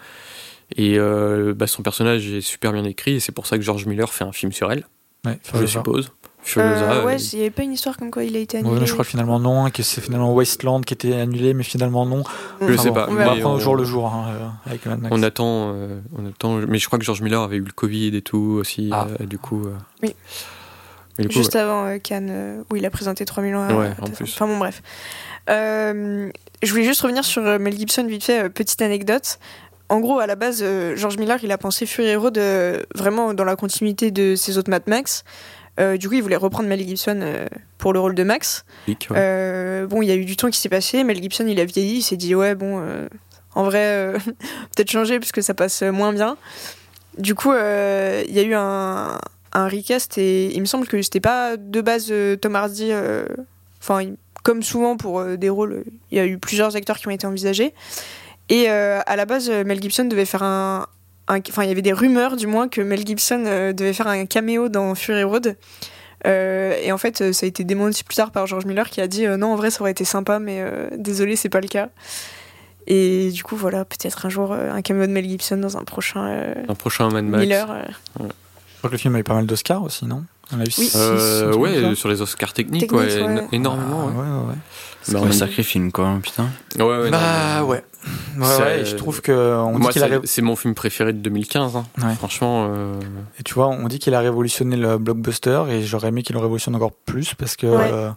Et 0.77 0.99
euh, 0.99 1.55
bah, 1.55 1.67
son 1.67 1.83
personnage 1.83 2.29
est 2.29 2.43
super 2.43 2.73
bien 2.73 2.85
écrit, 2.85 3.15
et 3.15 3.21
c'est 3.21 3.33
pour 3.33 3.47
ça 3.47 3.57
que 3.57 3.63
George 3.63 3.87
Miller 3.87 4.13
fait 4.13 4.25
un 4.25 4.33
film 4.33 4.53
sur 4.53 4.71
elle, 4.71 4.87
ouais, 5.25 5.39
je 5.55 5.67
suppose. 5.67 6.13
Furiosa, 6.43 6.93
Euh, 6.93 7.05
ouais, 7.05 7.17
il 7.17 7.37
n'y 7.37 7.41
avait 7.43 7.51
pas 7.51 7.63
une 7.63 7.73
histoire 7.73 7.97
comme 7.97 8.11
quoi 8.11 8.25
il 8.25 8.35
a 8.37 8.41
été 8.41 8.57
Ouais, 8.59 8.65
annulé. 8.65 8.81
mais 8.81 8.87
je 8.87 8.93
crois 8.93 9.05
que 9.05 9.11
finalement 9.11 9.39
non, 9.39 9.67
et 9.67 9.71
que 9.71 9.83
c'est 9.83 10.01
finalement 10.01 10.33
Wasteland 10.33 10.81
qui 10.81 10.95
était 10.95 11.15
annulé, 11.15 11.55
mais 11.55 11.63
finalement 11.63 12.07
non. 12.07 12.23
Je 12.61 12.77
sais 12.77 12.89
bon, 12.89 12.95
pas, 12.95 13.07
On 13.11 13.15
va 13.15 13.33
apprendre 13.33 13.57
au 13.57 13.61
jour 13.61 13.77
le 13.77 13.85
jour 13.85 14.07
hein, 14.07 14.25
euh, 14.29 14.49
avec 14.71 14.87
Mad 14.87 15.01
Max. 15.01 15.15
on 15.15 15.23
attend, 15.23 15.73
euh, 15.75 16.01
on 16.19 16.27
attend. 16.27 16.55
Mais 16.67 16.79
je 16.79 16.87
crois 16.87 16.99
que 16.99 17.05
George 17.05 17.21
Miller 17.23 17.41
avait 17.43 17.57
eu 17.57 17.65
le 17.65 17.73
Covid 17.73 18.17
et 18.17 18.23
tout 18.23 18.57
aussi, 18.59 18.91
Ah. 18.93 19.07
euh, 19.21 19.27
du 19.27 19.39
coup. 19.39 19.67
euh, 19.67 19.75
Oui. 20.03 20.15
mais 21.19 21.25
du 21.25 21.29
coup, 21.29 21.35
Juste 21.35 21.57
avant 21.57 21.85
euh, 21.87 21.99
Cannes, 21.99 22.29
euh, 22.31 22.63
où 22.71 22.77
il 22.77 22.87
a 22.87 22.91
présenté 22.91 23.25
3 23.25 23.43
millions 23.43 23.63
à 23.63 23.73
Ouais, 23.75 23.91
en 24.01 24.07
plus. 24.09 24.25
Enfin 24.35 24.47
bon, 24.47 24.59
bref. 24.59 24.83
Euh, 25.51 26.31
je 26.63 26.71
voulais 26.71 26.85
juste 26.85 27.01
revenir 27.03 27.25
sur 27.25 27.43
Mel 27.43 27.77
Gibson, 27.77 28.07
vite 28.07 28.25
fait, 28.25 28.49
petite 28.51 28.81
anecdote. 28.83 29.39
En 29.89 29.99
gros, 30.01 30.21
à 30.21 30.27
la 30.27 30.37
base, 30.37 30.65
George 30.95 31.17
Miller, 31.19 31.39
il 31.43 31.51
a 31.51 31.59
pensé 31.59 31.85
Fury 31.85 32.15
Road 32.15 32.39
euh, 32.39 32.81
vraiment 32.95 33.35
dans 33.35 33.43
la 33.45 33.57
continuité 33.57 34.11
de 34.13 34.37
ses 34.37 34.57
autres 34.57 34.71
Mad 34.71 34.85
Max. 34.87 35.25
Euh, 35.81 35.97
du 35.97 36.09
coup, 36.09 36.15
il 36.15 36.23
voulait 36.23 36.37
reprendre 36.37 36.69
Mel 36.69 36.87
Gibson 36.87 37.21
euh, 37.23 37.47
pour 37.79 37.93
le 37.93 38.01
rôle 38.01 38.15
de 38.15 38.23
Max. 38.23 38.65
ouais. 39.11 39.17
Euh, 39.19 39.87
bon, 39.87 40.03
il 40.03 40.09
y 40.09 40.13
a 40.13 40.15
eu 40.15 40.25
du 40.25 40.37
temps 40.37 40.51
qui 40.51 40.59
s'est 40.59 40.69
passé. 40.69 41.03
Mel 41.05 41.21
Gibson, 41.21 41.47
il 41.47 41.59
a 41.59 41.65
vieilli. 41.65 41.99
Il 41.99 42.03
s'est 42.03 42.17
dit, 42.17 42.35
ouais, 42.35 42.55
bon, 42.55 42.83
en 43.55 43.65
vrai, 43.65 44.15
peut-être 44.77 44.91
changer 44.91 45.19
parce 45.19 45.33
que 45.33 45.41
ça 45.41 45.55
passe 45.55 45.83
moins 45.83 46.13
bien. 46.13 46.37
Du 47.19 47.35
coup, 47.35 47.53
il 47.53 48.35
y 48.35 48.39
a 48.39 48.43
eu 48.43 48.55
un, 48.55 49.19
un 49.53 49.69
recast 49.69 50.19
et 50.19 50.55
il 50.55 50.61
me 50.61 50.67
semble 50.67 50.87
que 50.87 51.01
c'était 51.03 51.21
pas 51.21 51.57
de 51.57 51.81
base 51.81 52.13
Tom 52.41 52.57
Hardy. 52.57 52.93
Enfin, 53.81 54.05
comme 54.43 54.63
souvent 54.63 54.97
pour 54.97 55.25
des 55.25 55.49
rôles, 55.49 55.85
il 56.11 56.19
y 56.19 56.21
a 56.21 56.27
eu 56.27 56.39
plusieurs 56.39 56.77
acteurs 56.77 56.99
qui 56.99 57.09
ont 57.09 57.13
été 57.13 57.27
envisagés. 57.27 57.75
Et 58.49 58.69
à 58.69 59.17
la 59.17 59.25
base, 59.25 59.49
Mel 59.49 59.81
Gibson 59.81 60.05
devait 60.05 60.27
faire 60.27 60.43
un. 60.43 60.87
Enfin, 61.49 61.63
il 61.65 61.69
y 61.69 61.73
avait 61.73 61.83
des 61.83 61.93
rumeurs, 61.93 62.37
du 62.37 62.47
moins, 62.47 62.69
que 62.69 62.81
Mel 62.81 63.07
Gibson 63.07 63.45
euh, 63.47 63.73
devait 63.73 63.93
faire 63.93 64.09
un 64.09 64.27
caméo 64.27 64.69
dans 64.69 64.95
Fury 64.95 65.23
Road. 65.25 65.57
Euh, 66.27 66.77
et 66.83 66.93
en 66.93 66.99
fait, 66.99 67.21
euh, 67.23 67.33
ça 67.33 67.47
a 67.47 67.49
été 67.49 67.65
démenti 67.65 68.05
plus 68.05 68.17
tard 68.17 68.31
par 68.31 68.47
George 68.47 68.67
Miller 68.67 68.91
qui 68.91 69.01
a 69.01 69.07
dit 69.07 69.27
euh, 69.27 69.37
non, 69.39 69.53
en 69.53 69.57
vrai, 69.57 69.71
ça 69.71 69.81
aurait 69.81 69.93
été 69.93 70.05
sympa, 70.05 70.39
mais 70.39 70.59
euh, 70.61 70.89
désolé, 70.99 71.35
c'est 71.37 71.49
pas 71.49 71.61
le 71.63 71.69
cas. 71.69 71.89
Et 72.87 73.31
du 73.31 73.43
coup, 73.43 73.57
voilà, 73.57 73.85
peut-être 73.85 74.27
un 74.27 74.29
jour 74.29 74.53
euh, 74.53 74.71
un 74.73 74.83
caméo 74.83 75.07
de 75.07 75.13
Mel 75.13 75.25
Gibson 75.29 75.57
dans 75.57 75.77
un 75.79 75.85
prochain 75.85 76.27
euh, 76.29 76.55
Un 76.69 76.75
prochain 76.75 77.09
Mad 77.11 77.25
Max. 77.25 77.43
Miller. 77.43 77.71
euh. 77.71 77.83
Je 78.19 78.79
crois 78.79 78.91
que 78.91 78.95
le 78.95 78.99
film 78.99 79.15
a 79.15 79.19
eu 79.19 79.25
pas 79.25 79.35
mal 79.35 79.47
d'Oscars 79.47 79.83
aussi, 79.83 80.07
non? 80.07 80.25
On 80.53 80.59
a 80.59 80.63
eu 80.65 80.67
Oui. 80.67 80.73
six, 80.73 80.97
Euh, 80.97 81.55
ouais, 81.55 81.95
sur 81.95 82.09
les 82.09 82.21
Oscars 82.23 82.53
techniques, 82.55 82.91
ouais, 82.93 83.23
ouais. 83.23 83.47
énormément. 83.53 84.09
Ah, 84.09 84.11
ouais. 84.11 84.13
ouais, 84.23 84.29
ouais, 84.41 84.49
ouais. 84.49 84.55
C'est 85.03 85.13
Bah, 85.15 85.21
un 85.23 85.33
sacré 85.33 85.63
film, 85.63 85.93
quoi, 85.93 86.07
hein, 86.07 86.21
putain. 86.21 86.49
Ouais, 86.79 86.85
ouais, 86.85 87.11
bah 87.11 87.61
non, 87.61 87.67
ouais. 87.69 87.83
Ouais, 88.39 88.47
C'est- 88.47 88.63
ouais, 88.63 88.81
et 88.81 88.85
je 88.87 88.97
trouve 88.97 89.21
que 89.21 89.33
on 89.33 89.73
dit 89.75 89.83
Moi, 89.83 89.93
qu'il 89.93 90.03
a 90.03 90.09
c'est 90.09 90.17
ré- 90.17 90.21
c'est 90.25 90.41
mon 90.43 90.57
film 90.57 90.75
préféré 90.75 91.13
de 91.13 91.19
2015. 91.19 91.77
hein. 91.77 91.85
Ouais. 92.03 92.15
Franchement, 92.15 92.69
euh, 92.71 92.95
et 93.39 93.43
tu 93.43 93.53
vois, 93.55 93.69
on 93.69 93.87
dit 93.89 93.99
qu'il 93.99 94.15
a 94.15 94.21
révolutionné 94.21 94.77
le 94.77 94.97
blockbuster 94.99 95.65
et 95.71 95.83
j'aurais 95.83 96.09
aimé 96.09 96.23
qu'il 96.23 96.35
le 96.35 96.41
révolutionne 96.41 96.75
encore 96.77 96.93
plus 96.93 97.35
parce 97.35 97.57
que 97.57 97.67
Ouais. 97.67 97.91
euh, 97.93 98.11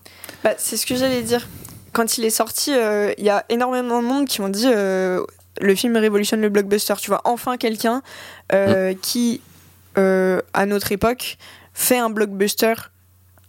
Bah, 0.43 0.51
c'est 0.57 0.77
ce 0.77 0.85
que 0.85 0.95
j'allais 0.95 1.21
dire. 1.21 1.47
Quand 1.91 2.17
il 2.17 2.23
est 2.25 2.29
sorti, 2.29 2.71
euh, 2.73 3.11
il 3.17 3.23
y 3.25 3.29
a 3.29 3.43
énormément 3.49 4.01
de 4.01 4.07
monde 4.07 4.25
qui 4.27 4.39
ont 4.41 4.49
dit 4.49 4.67
euh, 4.67 5.21
le 5.61 5.75
film 5.75 5.97
révolutionne 5.97 6.41
le 6.41 6.49
blockbuster. 6.49 6.93
Tu 7.01 7.09
vois, 7.09 7.21
enfin 7.25 7.57
quelqu'un 7.57 8.01
euh, 8.53 8.93
qui, 9.01 9.41
euh, 9.97 10.41
à 10.53 10.65
notre 10.65 10.91
époque, 10.91 11.37
fait 11.73 11.97
un 11.97 12.09
blockbuster 12.09 12.73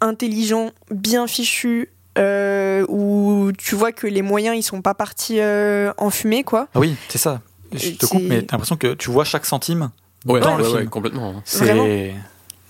intelligent, 0.00 0.72
bien 0.90 1.26
fichu, 1.26 1.90
euh, 2.18 2.84
où 2.88 3.50
tu 3.58 3.74
vois 3.74 3.92
que 3.92 4.06
les 4.06 4.22
moyens 4.22 4.56
ils 4.56 4.62
sont 4.62 4.82
pas 4.82 4.94
partis 4.94 5.40
euh, 5.40 5.92
en 5.98 6.10
fumée, 6.10 6.44
quoi. 6.44 6.68
ah 6.74 6.80
oui, 6.80 6.96
c'est 7.08 7.18
ça. 7.18 7.40
Je 7.72 7.90
te 7.90 8.06
coupe, 8.06 8.22
mais 8.22 8.42
t'as 8.42 8.52
l'impression 8.56 8.76
que 8.76 8.94
tu 8.94 9.10
vois 9.10 9.24
chaque 9.24 9.46
centime 9.46 9.90
ouais, 10.26 10.38
dans 10.40 10.56
ouais, 10.56 10.62
le 10.62 10.70
ouais, 10.70 10.78
film. 10.78 10.90
complètement. 10.90 11.42
C'est 11.44 12.12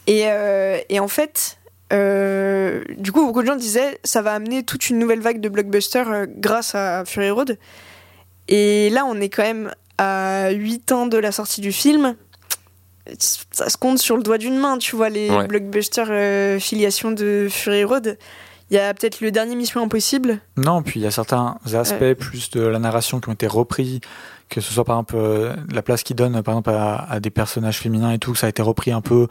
Et, 0.06 0.22
euh, 0.26 0.78
et 0.88 0.98
en 0.98 1.08
fait, 1.08 1.58
euh, 1.92 2.82
du 2.96 3.12
coup, 3.12 3.26
beaucoup 3.26 3.42
de 3.42 3.46
gens 3.46 3.56
disaient 3.56 3.98
ça 4.02 4.22
va 4.22 4.32
amener 4.32 4.62
toute 4.62 4.88
une 4.88 4.98
nouvelle 4.98 5.20
vague 5.20 5.40
de 5.40 5.48
blockbusters 5.50 6.10
euh, 6.10 6.26
grâce 6.28 6.74
à 6.74 7.04
Fury 7.04 7.30
Road. 7.30 7.58
Et 8.48 8.88
là, 8.90 9.04
on 9.06 9.20
est 9.20 9.28
quand 9.28 9.42
même 9.42 9.72
à 9.98 10.50
8 10.50 10.92
ans 10.92 11.06
de 11.06 11.18
la 11.18 11.32
sortie 11.32 11.60
du 11.60 11.72
film. 11.72 12.16
Ça 13.18 13.68
se 13.68 13.76
compte 13.76 13.98
sur 13.98 14.16
le 14.16 14.22
doigt 14.22 14.38
d'une 14.38 14.56
main, 14.58 14.78
tu 14.78 14.96
vois, 14.96 15.10
les 15.10 15.30
Ouais. 15.30 15.46
blockbusters 15.46 16.06
euh, 16.10 16.58
filiation 16.58 17.10
de 17.10 17.48
Fury 17.50 17.84
Road. 17.84 18.16
Il 18.70 18.76
y 18.76 18.78
a 18.80 18.92
peut-être 18.94 19.20
le 19.20 19.30
dernier 19.30 19.56
Mission 19.56 19.82
Impossible. 19.82 20.40
Non, 20.56 20.82
puis 20.82 20.98
il 21.00 21.02
y 21.02 21.06
a 21.06 21.10
certains 21.10 21.56
aspects 21.74 22.14
plus 22.18 22.50
de 22.50 22.60
la 22.62 22.78
narration 22.78 23.20
qui 23.20 23.28
ont 23.28 23.32
été 23.32 23.46
repris, 23.46 24.00
que 24.48 24.60
ce 24.60 24.72
soit 24.72 24.84
par 24.84 24.96
exemple 24.96 25.16
euh, 25.16 25.54
la 25.72 25.82
place 25.82 26.02
qu'ils 26.02 26.16
donnent 26.16 26.42
par 26.42 26.54
exemple 26.54 26.70
à, 26.70 26.96
à 27.10 27.20
des 27.20 27.30
personnages 27.30 27.78
féminins 27.78 28.10
et 28.12 28.18
tout, 28.18 28.34
ça 28.34 28.46
a 28.46 28.48
été 28.50 28.62
repris 28.62 28.90
un 28.90 29.00
peu, 29.02 29.28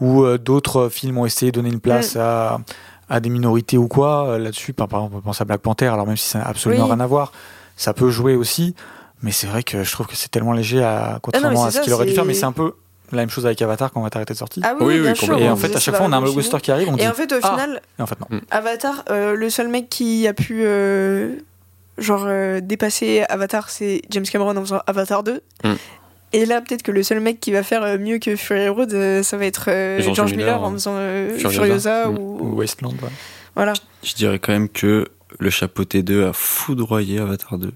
ou 0.00 0.22
euh, 0.22 0.38
d'autres 0.38 0.88
films 0.88 1.18
ont 1.18 1.26
essayé 1.26 1.50
de 1.52 1.56
donner 1.60 1.70
une 1.72 1.80
place 1.80 2.16
à, 2.16 2.60
à 3.08 3.20
des 3.20 3.28
minorités 3.28 3.76
ou 3.76 3.88
quoi. 3.88 4.28
euh, 4.28 4.38
Là-dessus, 4.38 4.72
par, 4.72 4.86
par 4.88 5.00
exemple, 5.00 5.16
on 5.18 5.20
pense 5.20 5.40
à 5.40 5.44
Black 5.44 5.60
Panther, 5.62 5.86
alors 5.86 6.06
même 6.06 6.16
si 6.16 6.28
ça 6.28 6.38
n'a 6.38 6.46
absolument 6.46 6.84
Oui. 6.84 6.90
rien 6.92 7.00
à 7.00 7.06
voir, 7.06 7.32
ça 7.76 7.92
peut 7.92 8.10
jouer 8.10 8.34
aussi. 8.36 8.74
Mais 9.22 9.32
c'est 9.32 9.46
vrai 9.46 9.62
que 9.62 9.82
je 9.82 9.90
trouve 9.92 10.06
que 10.06 10.14
c'est 10.14 10.30
tellement 10.30 10.52
léger 10.52 10.82
à, 10.84 11.18
contrairement 11.22 11.62
c'est 11.70 11.78
à 11.78 11.80
ce 11.80 11.84
qu'il 11.84 11.92
aurait 11.92 12.06
dû 12.06 12.12
faire. 12.12 12.24
Mais 12.26 12.34
c'est 12.34 12.44
un 12.44 12.52
peu 12.52 12.74
la 13.12 13.18
même 13.18 13.30
chose 13.30 13.46
avec 13.46 13.60
Avatar 13.62 13.92
quand 13.92 14.00
on 14.00 14.02
va 14.04 14.10
t'arrêter 14.10 14.34
de 14.34 14.38
sortie. 14.38 14.60
Ah 14.64 14.74
oui, 14.80 14.86
Oui, 14.86 14.94
oui, 14.96 15.00
bien 15.02 15.14
sûr. 15.14 15.38
et 15.38 15.48
en 15.48 15.56
fait, 15.56 15.74
à 15.74 15.80
chaque 15.80 15.94
fois, 15.96 16.06
on 16.06 16.12
a 16.12 16.16
un 16.16 16.22
blockbuster 16.22 16.58
qui 16.60 16.70
arrive, 16.72 16.88
on 16.88 16.96
dit 16.96 17.02
Et 17.02 17.08
en 17.08 17.12
fait, 17.14 17.30
au 17.32 17.36
Ah 17.42 17.50
final, 17.50 17.80
Et 17.98 18.02
en 18.02 18.06
fait, 18.06 18.18
non. 18.20 18.40
Avatar, 18.50 19.04
euh, 19.10 19.34
le 19.34 19.48
seul 19.50 19.68
mec 19.68 19.88
qui 19.88 20.26
a 20.26 20.32
pu 20.34 20.62
euh, 20.64 21.36
genre 21.98 22.24
euh, 22.26 22.60
dépasser 22.60 23.24
Avatar, 23.28 23.70
c'est 23.70 24.02
James 24.10 24.24
Cameron 24.24 24.56
en 24.56 24.60
faisant 24.62 24.80
Avatar 24.86 25.22
2. 25.22 25.40
Mm. 25.64 25.72
Et 26.32 26.44
là, 26.44 26.60
peut-être 26.60 26.82
que 26.82 26.90
le 26.92 27.02
seul 27.02 27.20
mec 27.20 27.40
qui 27.40 27.52
va 27.52 27.62
faire 27.62 27.98
mieux 27.98 28.18
que 28.18 28.34
Fury 28.36 28.68
Road, 28.68 29.22
ça 29.22 29.36
va 29.36 29.44
être 29.46 29.66
euh, 29.68 30.00
George 30.00 30.16
George, 30.16 30.30
Miller, 30.32 30.56
Miller, 30.56 30.62
en 30.64 30.70
hein. 30.70 30.72
faisant 30.74 30.94
euh, 30.96 31.38
Furiosa. 31.38 31.50
Furiosa, 32.04 32.08
Mm. 32.08 32.18
Ou 32.18 32.38
ou 32.40 32.56
Wasteland, 32.58 32.90
ouais. 32.90 33.08
voilà. 33.54 33.72
Je 34.02 34.14
dirais 34.14 34.38
quand 34.38 34.52
même 34.52 34.68
que 34.68 35.06
le 35.38 35.50
chapeauté 35.50 36.02
2 36.02 36.26
a 36.26 36.32
foudroyé 36.32 37.20
Avatar 37.20 37.58
2. 37.58 37.72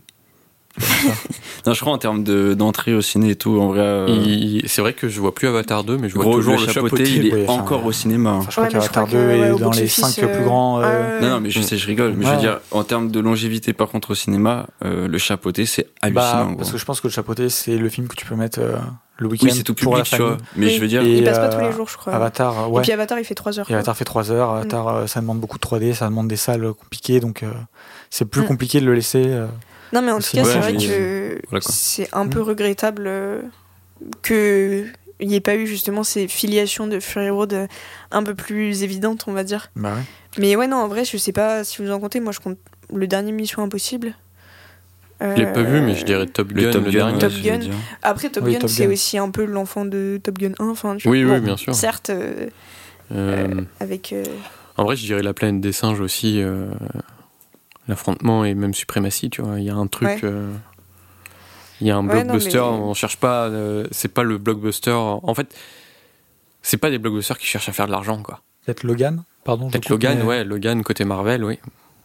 non, 1.66 1.73
je 1.74 1.81
crois 1.81 1.93
en 1.93 1.98
termes 1.98 2.24
de- 2.24 2.55
d'entrée 2.55 2.94
au 2.94 3.01
ciné 3.02 3.31
et 3.31 3.35
tout, 3.36 3.61
en 3.61 3.69
vrai. 3.69 3.81
euh, 3.81 4.61
C'est 4.66 4.81
vrai 4.82 4.93
que 4.93 5.09
je 5.09 5.20
vois 5.20 5.35
plus 5.35 5.48
Avatar 5.48 5.85
2, 5.85 5.97
mais 5.98 6.09
je 6.09 6.15
vois 6.15 6.24
gros, 6.24 6.36
toujours 6.36 6.55
le 6.57 6.61
le 6.66 6.73
chapeauté, 6.73 7.05
chapeauté. 7.05 7.27
il 7.28 7.35
est 7.35 7.48
encore 7.51 7.85
au 7.85 7.93
cinéma. 7.93 8.31
hein. 8.31 8.36
Enfin, 8.39 8.47
je 8.48 8.52
crois 8.52 8.65
Ouais, 8.65 8.70
qu'Avatar 8.70 9.05
crois 9.07 9.19
2 9.19 9.24
que, 9.24 9.28
ouais, 9.28 9.39
est 9.39 9.48
dans 9.51 9.70
les 9.70 9.82
box-office, 9.82 9.94
5 10.16 10.27
plus 10.27 10.40
euh, 10.40 10.44
grands. 10.44 10.81
euh, 10.81 11.19
ouais. 11.19 11.20
Non, 11.27 11.31
non, 11.35 11.40
mais 11.40 11.51
je 11.51 11.61
Mm. 11.61 11.62
sais, 11.62 11.77
je 11.77 11.86
rigole. 11.86 12.15
Mais 12.16 12.24
je 12.24 12.31
Ouais. 12.31 12.36
veux 12.36 12.40
dire, 12.40 12.61
en 12.70 12.85
termes 12.85 13.11
de 13.11 13.20
longévité, 13.20 13.73
par 13.73 13.89
contre, 13.89 14.11
au 14.12 14.15
cinéma, 14.15 14.66
euh, 14.85 15.07
le 15.09 15.19
chapeauté, 15.19 15.66
c'est 15.66 15.85
Bah, 15.85 15.90
hallucinant. 16.02 16.55
parce 16.57 16.69
gros. 16.69 16.73
que 16.73 16.78
je 16.78 16.85
pense 16.85 17.01
que 17.01 17.09
le 17.09 17.12
chapeauté, 17.12 17.48
c'est 17.48 17.77
le 17.77 17.89
film 17.89 18.09
que 18.09 18.16
tu 18.16 18.24
peux 18.27 18.35
mettre 18.36 18.59
euh, 18.61 18.77
le 19.19 19.28
week-end 19.28 19.47
Oui, 19.47 19.52
c'est 19.52 19.62
tout 19.62 19.74
pour 19.74 19.93
public, 19.93 20.11
tu 20.11 20.16
vois. 20.16 20.39
Mais 20.57 20.66
Oui. 20.66 20.73
je 20.77 20.81
veux 20.81 20.89
dire, 20.89 21.02
Et, 21.02 21.19
Il 21.19 21.24
passe 21.24 21.39
pas 21.39 21.44
euh, 21.47 21.52
tous 21.59 21.61
les 21.61 21.73
jours, 21.73 21.89
je 21.90 21.97
crois. 21.98 22.15
Avatar, 22.15 22.59
euh, 22.59 22.66
Et 22.69 22.70
ouais. 22.70 22.82
puis 22.82 22.93
Avatar, 22.93 23.19
il 23.19 23.24
fait 23.24 23.35
3 23.35 23.59
heures. 23.59 23.70
Et 23.70 23.74
Avatar 23.74 23.94
fait 23.97 24.05
3 24.07 24.31
heures. 24.32 24.51
Avatar, 24.51 24.89
euh, 24.89 25.07
ça 25.07 25.20
demande 25.20 25.40
beaucoup 25.40 25.59
de 25.59 25.62
3D, 25.62 25.93
ça 25.93 26.07
demande 26.07 26.28
des 26.28 26.36
salles 26.36 26.73
compliquées, 26.73 27.20
donc 27.20 27.43
euh, 27.43 27.51
c'est 28.09 28.24
plus 28.24 28.40
Mm. 28.43 28.47
compliqué 28.47 28.81
de 28.81 28.86
le 28.86 28.94
laisser. 28.94 29.24
Euh. 29.93 29.97
Non, 29.97 30.03
mais 30.03 30.12
en 30.12 30.19
tout 30.19 30.31
cas, 30.33 30.45
c'est 30.45 30.59
vrai 30.59 30.75
que 30.77 31.41
Voilà, 31.51 31.65
c'est 31.69 32.09
un 32.12 32.25
Mm. 32.25 32.31
peu 32.31 32.41
regrettable 32.43 33.05
euh, 33.07 33.43
que 34.23 34.85
il 35.23 35.29
n'y 35.29 35.35
ait 35.35 35.41
pas 35.41 35.55
eu 35.57 35.67
justement 35.67 36.03
ces 36.03 36.29
filiations 36.29 36.87
de 36.87 36.99
Fury 36.99 37.29
Road 37.29 37.53
euh, 37.53 37.67
un 38.11 38.23
peu 38.23 38.35
plus 38.35 38.83
évidentes, 38.83 39.25
on 39.27 39.33
va 39.33 39.45
dire. 39.45 39.71
Bah 39.77 39.93
ouais. 39.95 40.03
Mais 40.39 40.57
ouais, 40.57 40.67
non, 40.67 40.79
en 40.79 40.89
vrai, 40.89 41.05
je 41.05 41.17
sais 41.19 41.33
pas 41.33 41.62
si 41.65 41.83
vous 41.83 41.91
en 41.91 42.01
comptez. 42.01 42.21
Moi, 42.21 42.33
je 42.33 42.41
compte 42.41 42.57
le 42.95 43.07
dernier 43.07 43.33
Mission 43.33 43.62
Impossible. 43.62 44.15
Je 45.21 45.35
l'ai 45.35 45.53
pas 45.53 45.62
vu, 45.62 45.83
mais 45.83 45.95
je 45.95 46.05
dirais 46.07 46.25
Top 46.27 46.51
le 46.53 46.62
Gun, 46.62 46.71
Top 46.71 46.85
le 46.87 46.91
Gun, 46.93 46.99
dernier. 46.99 47.12
ouais, 47.12 47.19
Top 47.21 47.33
Gun. 47.43 47.59
dire. 47.59 47.75
Après, 48.03 48.31
Top 48.31 48.45
Oui, 48.47 48.57
Gun, 48.57 48.67
c'est 48.69 48.87
aussi 48.87 49.19
un 49.19 49.29
peu 49.31 49.45
l'enfant 49.45 49.85
de 49.85 50.19
Top 50.23 50.39
Gun 50.39 50.53
1. 50.59 50.69
Enfin, 50.71 50.97
tu 50.97 51.09
Oui, 51.11 51.23
vois, 51.25 51.35
oui, 51.35 51.41
bon, 51.41 51.45
bien 51.47 51.57
sûr. 51.59 51.75
Certes, 51.75 52.09
euh, 52.09 52.47
Euh, 53.12 53.61
avec. 53.81 54.15
euh, 54.15 54.25
En 54.79 54.85
vrai, 54.85 54.97
je 54.97 55.05
dirais 55.05 55.23
la 55.23 55.35
planète 55.35 55.61
des 55.61 55.73
singes 55.73 56.01
aussi. 56.01 56.43
L'affrontement 57.91 58.45
et 58.45 58.55
même 58.55 58.73
suprématie, 58.75 59.29
tu 59.31 59.43
vois. 59.43 59.59
Il 59.59 59.65
y 59.65 59.71
a 59.71 59.75
un 59.75 59.87
truc. 59.87 60.09
Ouais. 60.09 60.21
euh, 60.25 60.53
Il 61.81 61.87
y 61.87 61.91
a 61.91 61.97
un 61.97 62.07
Ouais, 62.07 62.15
non, 62.25 62.33
blockbuster, 62.33 62.59
mais- 62.59 62.62
on 62.65 62.95
cherche 62.95 63.17
pas. 63.17 63.47
euh, 63.49 63.87
c'est 63.91 64.12
pas 64.12 64.23
le 64.23 64.39
blockbuster. 64.39 64.91
En 64.93 65.35
fait, 65.35 65.55
c'est 66.62 66.77
pas 66.77 66.91
des 66.91 66.99
blockbusters 66.99 67.39
qui 67.39 67.47
cherchent 67.47 67.69
à 67.69 67.73
faire 67.73 67.87
de 67.87 67.91
l'argent, 67.93 68.23
quoi. 68.23 68.41
Peut-être 68.67 68.83
Logan, 68.85 69.23
pardon. 69.45 69.69
je 69.69 69.73
Peut-être 69.73 69.89
Logan, 69.89 70.19
mais 70.19 70.25
ouais, 70.25 70.45
Logan 70.45 70.83
côté 70.83 71.05
Marvel, 71.05 71.43
oui. 71.45 71.59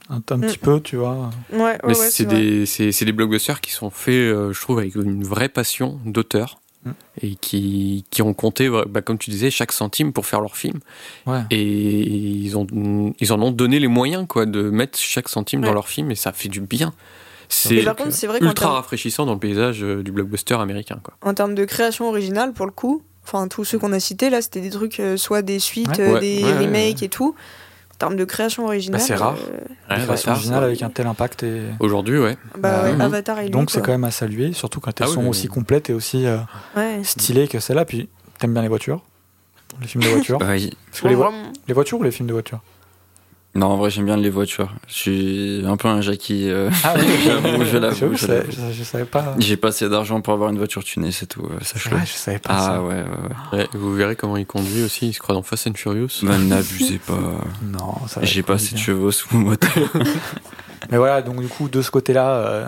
Un, 0.10 0.22
un 0.30 0.38
Mm. 0.38 0.42
petit 0.42 0.58
peu, 0.58 0.80
tu 0.82 0.96
vois. 0.98 1.30
Ouais, 1.52 1.60
ouais, 1.60 1.78
Mais 1.84 1.90
ouais, 1.90 2.10
c'est 2.10 2.26
des, 2.26 2.66
c'est, 2.66 2.92
c'est 2.92 3.06
des 3.06 3.12
blockbusters 3.12 3.60
qui 3.60 3.72
sont 3.72 3.90
faits, 3.90 4.14
euh, 4.14 4.54
je 4.54 4.62
trouve, 4.62 4.80
avec 4.80 4.96
une 4.96 5.24
vraie 5.24 5.50
passion 5.50 6.00
d'auteur. 6.06 6.60
Et 7.22 7.36
qui, 7.36 8.06
qui 8.10 8.22
ont 8.22 8.34
compté, 8.34 8.70
bah, 8.88 9.02
comme 9.02 9.18
tu 9.18 9.30
disais, 9.32 9.50
chaque 9.52 9.72
centime 9.72 10.14
pour 10.14 10.26
faire 10.26 10.42
leur 10.42 10.56
film. 10.58 10.80
Ouais. 11.26 11.42
Et 11.52 11.62
ils, 11.62 12.58
ont, 12.58 12.68
ils 13.20 13.34
en 13.34 13.42
ont 13.42 13.52
donné 13.52 13.80
les 13.80 13.88
moyens 13.88 14.26
quoi, 14.28 14.46
de 14.46 14.70
mettre 14.70 14.98
chaque 15.00 15.30
centime 15.30 15.62
dans 15.62 15.74
leur 15.74 15.88
film 15.88 16.12
et 16.12 16.16
ça 16.16 16.32
fait 16.32 16.50
du 16.50 16.62
bien. 16.62 16.94
C'est 17.48 17.76
ultra 17.76 18.54
termes, 18.54 18.74
rafraîchissant 18.74 19.26
dans 19.26 19.34
le 19.34 19.40
paysage 19.40 19.84
euh, 19.84 20.02
du 20.02 20.12
blockbuster 20.12 20.56
américain. 20.56 21.00
Quoi. 21.04 21.14
en 21.22 21.34
termes 21.34 21.54
de 21.54 21.64
création 21.66 22.08
originale, 22.10 22.54
pour 22.54 22.66
le 22.66 22.72
coup, 22.72 23.04
enfin 23.24 23.48
tous 23.48 23.64
ceux 23.66 23.78
qu'on 23.78 23.94
a 23.94 24.00
cités 24.00 24.32
là, 24.32 24.42
c'était 24.42 24.62
des 24.62 24.72
trucs, 24.72 25.00
euh, 25.00 25.16
soit 25.16 25.44
des 25.44 25.60
suites, 25.60 25.88
Ouais. 25.90 26.00
euh, 26.00 26.14
Ouais, 26.14 26.20
des 26.22 26.44
ouais, 26.44 26.52
ouais, 26.54 26.66
remakes 26.66 27.04
et 27.04 27.10
tout. 27.10 27.36
En 27.96 27.98
termes 27.98 28.16
de 28.18 28.26
création 28.26 28.66
originale. 28.66 29.00
Bah, 29.00 29.06
c'est 29.08 29.16
rare. 29.16 29.36
euh, 29.90 29.96
Une 29.98 30.04
création 30.04 30.32
originale 30.34 30.64
avec 30.66 30.82
un 30.84 30.90
tel 30.90 31.08
impact 31.08 31.44
et 31.44 31.62
Aujourd'hui, 31.80 32.20
ouais. 32.20 32.38
bah, 32.58 32.84
Bah, 32.84 32.92
ouais. 32.92 33.02
Avatar 33.02 33.40
et 33.40 33.50
donc 33.50 33.72
c'est 33.72 33.82
quand 33.82 33.92
même 33.94 34.04
à 34.04 34.12
saluer, 34.12 34.52
surtout 34.54 34.82
quand 34.82 35.00
elles 35.00 35.08
Ah 35.10 35.14
sont 35.14 35.22
oui, 35.24 35.30
aussi 35.30 35.44
oui. 35.48 35.54
complètes 35.54 35.90
et 35.90 35.94
aussi 35.94 36.26
euh, 36.26 36.38
Ouais. 36.76 37.00
stylées 37.04 37.48
que 37.48 37.60
celle-là. 37.60 37.86
Puis 37.86 38.10
t'aimes 38.38 38.52
bien 38.54 38.62
les 38.62 38.68
voitures, 38.68 39.02
les 39.82 39.88
films 39.88 40.04
de 40.04 40.10
voitures. 40.10 40.40
Oui. 40.42 40.72
Parce 40.92 41.02
que 41.02 41.08
les, 41.08 41.16
vo- 41.16 41.24
Vraiment. 41.24 41.54
les 41.68 41.74
voitures 41.74 42.00
ou 42.00 42.04
les 42.04 42.12
films 42.12 42.28
de 42.28 42.34
voitures? 42.34 42.60
Non, 43.56 43.68
en 43.68 43.78
vrai, 43.78 43.90
j'aime 43.90 44.06
bien 44.06 44.18
les 44.18 44.30
voitures. 44.30 44.70
Je 44.90 44.94
suis 44.94 45.64
un 45.66 45.78
peu 45.78 45.88
un 45.88 46.02
Jackie. 46.02 46.50
euh, 46.50 46.70
Ah 46.84 46.94
oui, 46.98 47.06
J'avoue, 47.26 47.64
je 47.66 47.78
l'avoue, 47.78 48.12
je 48.12 48.16
je, 48.18 48.26
savais- 48.26 48.38
l'avoue. 48.40 48.52
je- 48.52 48.74
je 48.74 48.84
savais 48.84 49.06
pas. 49.06 49.34
J'ai 49.40 49.56
pas 49.56 49.70
assez 49.70 49.88
d'argent 49.88 50.20
pour 50.20 50.34
avoir 50.34 50.50
une 50.50 50.58
voiture 50.58 50.84
tunée, 50.84 51.12
c'est 51.14 51.26
tout. 51.26 51.44
euh, 51.46 51.58
vrai, 51.90 52.06
je 52.06 52.12
savais 52.12 52.40
pas 52.40 52.50
Ah 52.54 52.62
ça. 52.66 52.84
ouais, 52.84 52.96
ouais, 52.96 53.04
ouais. 53.54 53.58
Ouais, 53.60 53.68
Vous 53.74 53.94
verrez 53.94 54.18
comment 54.18 54.36
il 54.36 54.46
conduit 54.46 54.84
aussi. 54.84 55.08
Il 55.08 55.14
se 55.14 55.20
croit 55.20 55.34
dans 55.36 55.42
Fast 55.42 55.68
and 55.68 55.74
Furious. 55.76 56.10
Bah, 56.24 56.38
n'abusez 56.38 56.98
pas. 57.00 57.18
Non, 57.64 57.96
ça 58.08 58.20
va 58.20 58.26
J'ai 58.26 58.44
pas 58.44 58.56
assez 58.56 58.76
de 58.76 58.80
chevaux 58.80 59.12
sous 59.12 59.28
mon 59.32 59.40
moteur. 59.52 59.72
Mais 60.92 60.98
voilà, 60.98 61.22
donc 61.22 61.40
du 61.40 61.48
coup, 61.48 61.70
de 61.70 61.82
ce 61.82 61.90
côté-là, 61.92 62.30
euh, 62.36 62.68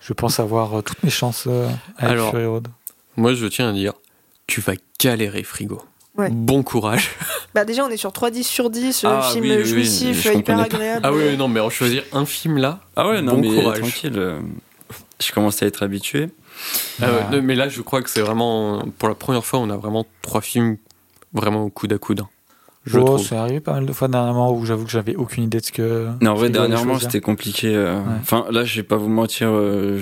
je 0.00 0.12
pense 0.12 0.38
avoir 0.38 0.78
euh, 0.78 0.82
toutes 0.82 1.02
mes 1.02 1.10
chances 1.10 1.44
euh, 1.48 1.68
avec 1.98 2.12
Alors. 2.12 2.30
Fury 2.30 2.46
Road. 2.46 2.68
Moi, 3.16 3.34
je 3.34 3.46
tiens 3.46 3.70
à 3.70 3.72
dire, 3.72 3.92
tu 4.46 4.60
vas 4.60 4.74
galérer, 5.00 5.42
frigo. 5.42 5.82
Ouais. 6.16 6.28
Bon 6.30 6.62
courage. 6.62 7.10
Bah, 7.54 7.64
déjà, 7.64 7.84
on 7.84 7.88
est 7.88 7.96
sur 7.96 8.10
3-10 8.10 8.42
sur 8.42 8.68
10, 8.68 9.04
euh, 9.04 9.08
Ah, 9.12 9.22
film 9.30 9.44
oui, 9.44 9.50
oui, 9.52 9.56
oui, 9.58 9.64
jouissif, 9.64 10.20
je 10.24 10.28
euh, 10.30 10.34
hyper 10.34 10.58
agréable. 10.58 11.02
Ah 11.04 11.12
oui, 11.12 11.22
oui, 11.28 11.36
non, 11.36 11.46
mais 11.46 11.60
en 11.60 11.70
choisir 11.70 12.02
un 12.12 12.26
film 12.26 12.58
là. 12.58 12.80
Ah 12.96 13.08
ouais, 13.08 13.22
non, 13.22 13.34
Bon 13.34 13.40
mais 13.42 13.60
courage. 13.62 13.78
tranquille. 13.78 14.12
euh, 14.16 14.40
Je 15.20 15.30
commence 15.30 15.62
à 15.62 15.66
être 15.66 15.84
habitué. 15.84 16.30
Ah 17.00 17.06
Ouais. 17.12 17.20
non, 17.30 17.42
mais 17.42 17.54
là, 17.54 17.68
je 17.68 17.80
crois 17.80 18.02
que 18.02 18.10
c'est 18.10 18.22
vraiment. 18.22 18.82
Pour 18.98 19.08
la 19.08 19.14
première 19.14 19.44
fois, 19.46 19.60
on 19.60 19.70
a 19.70 19.76
vraiment 19.76 20.04
trois 20.20 20.40
films 20.40 20.78
vraiment 21.32 21.62
au 21.62 21.70
coude 21.70 21.92
à 21.92 21.98
coude. 21.98 22.22
Je 22.86 22.98
Oh, 22.98 23.04
trouve. 23.04 23.18
c'est 23.26 23.34
arrivé 23.36 23.60
pas 23.60 23.72
mal 23.72 23.86
de 23.86 23.92
fois 23.94 24.08
dernièrement 24.08 24.52
où 24.52 24.64
j'avoue 24.66 24.84
que 24.84 24.90
j'avais 24.90 25.16
aucune 25.16 25.44
idée 25.44 25.58
de 25.58 25.64
ce 25.64 25.72
que. 25.72 26.08
Non, 26.20 26.32
en 26.32 26.34
vrai, 26.34 26.50
dernièrement, 26.50 26.98
c'était 26.98 27.20
compliqué. 27.20 27.74
euh, 27.74 27.96
Ouais. 27.96 28.02
Enfin, 28.20 28.44
là, 28.50 28.64
je 28.64 28.76
vais 28.76 28.82
pas 28.82 28.96
vous 28.96 29.08
mentir, 29.08 29.48
euh, 29.50 29.98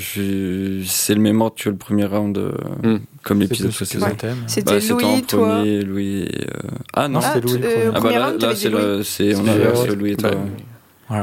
c'est 0.85 1.15
le 1.15 1.21
même 1.21 1.41
ordre 1.41 1.55
que 1.57 1.69
le 1.69 1.77
premier 1.77 2.07
round, 2.07 2.37
euh, 2.39 2.53
Hmm. 2.83 2.99
comme 3.23 3.39
C'est 3.39 3.45
l'épisode 3.45 3.73
précédent. 3.73 4.07
C'était 4.49 4.73
Bah, 4.73 4.81
c'était 4.81 5.05
en 5.05 5.13
Louis, 5.13 5.23
toi. 5.23 5.49
premier, 5.57 5.83
Louis. 5.83 6.23
euh, 6.25 6.69
Ah 6.95 7.07
non, 7.09 7.21
Non, 7.21 7.27
c'était 7.27 7.41
Louis 7.41 7.53
le 7.53 7.59
premier. 7.61 7.83
ah 7.87 7.91
bah 7.93 8.01
premier 8.01 8.19
là, 8.19 8.55
c'est 8.57 8.69
Louis. 8.69 8.81
le, 8.83 9.03
c'est 9.05 9.35
on 9.37 9.47
a 9.47 9.55
Louis. 9.55 9.97
Louis 9.97 10.11
et 10.13 10.17
toi. 10.17 10.31
Bon, 10.31 11.17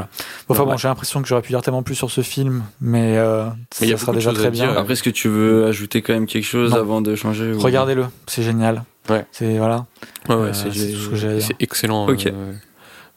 enfin 0.48 0.62
Ouais. 0.62 0.70
bon, 0.70 0.76
j'ai 0.76 0.86
l'impression 0.88 1.20
que 1.20 1.26
j'aurais 1.26 1.42
pu 1.42 1.48
dire 1.52 1.62
tellement 1.62 1.82
plus 1.82 1.96
sur 1.96 2.10
ce 2.12 2.20
film, 2.20 2.62
mais, 2.80 3.18
euh, 3.18 3.46
ça 3.72 3.84
sera 3.96 4.12
déjà 4.12 4.32
très 4.32 4.50
bien. 4.50 4.72
Après, 4.76 4.92
est-ce 4.92 5.02
que 5.02 5.10
tu 5.10 5.28
veux 5.28 5.66
ajouter 5.66 6.00
quand 6.00 6.12
même 6.12 6.26
quelque 6.26 6.44
chose 6.46 6.70
Non. 6.70 6.76
avant 6.78 7.00
de 7.02 7.14
changer 7.16 7.52
ou- 7.52 7.58
Regardez-le, 7.58 8.04
c'est 8.28 8.42
génial. 8.44 8.84
Ouais. 9.08 9.26
C'est 9.32 9.58
voilà. 9.58 9.86
Ouais, 10.28 10.34
ouais, 10.36 10.40
Euh, 10.48 10.52
c'est 10.52 10.72
c'est 10.72 10.92
tout 10.92 10.98
ce 10.98 11.08
que 11.10 11.16
j'ai 11.16 11.28
à 11.28 11.34
dire. 11.36 11.46
c'est 11.46 11.56
excellent. 11.62 12.08
Ok. 12.08 12.26
euh, 12.26 12.52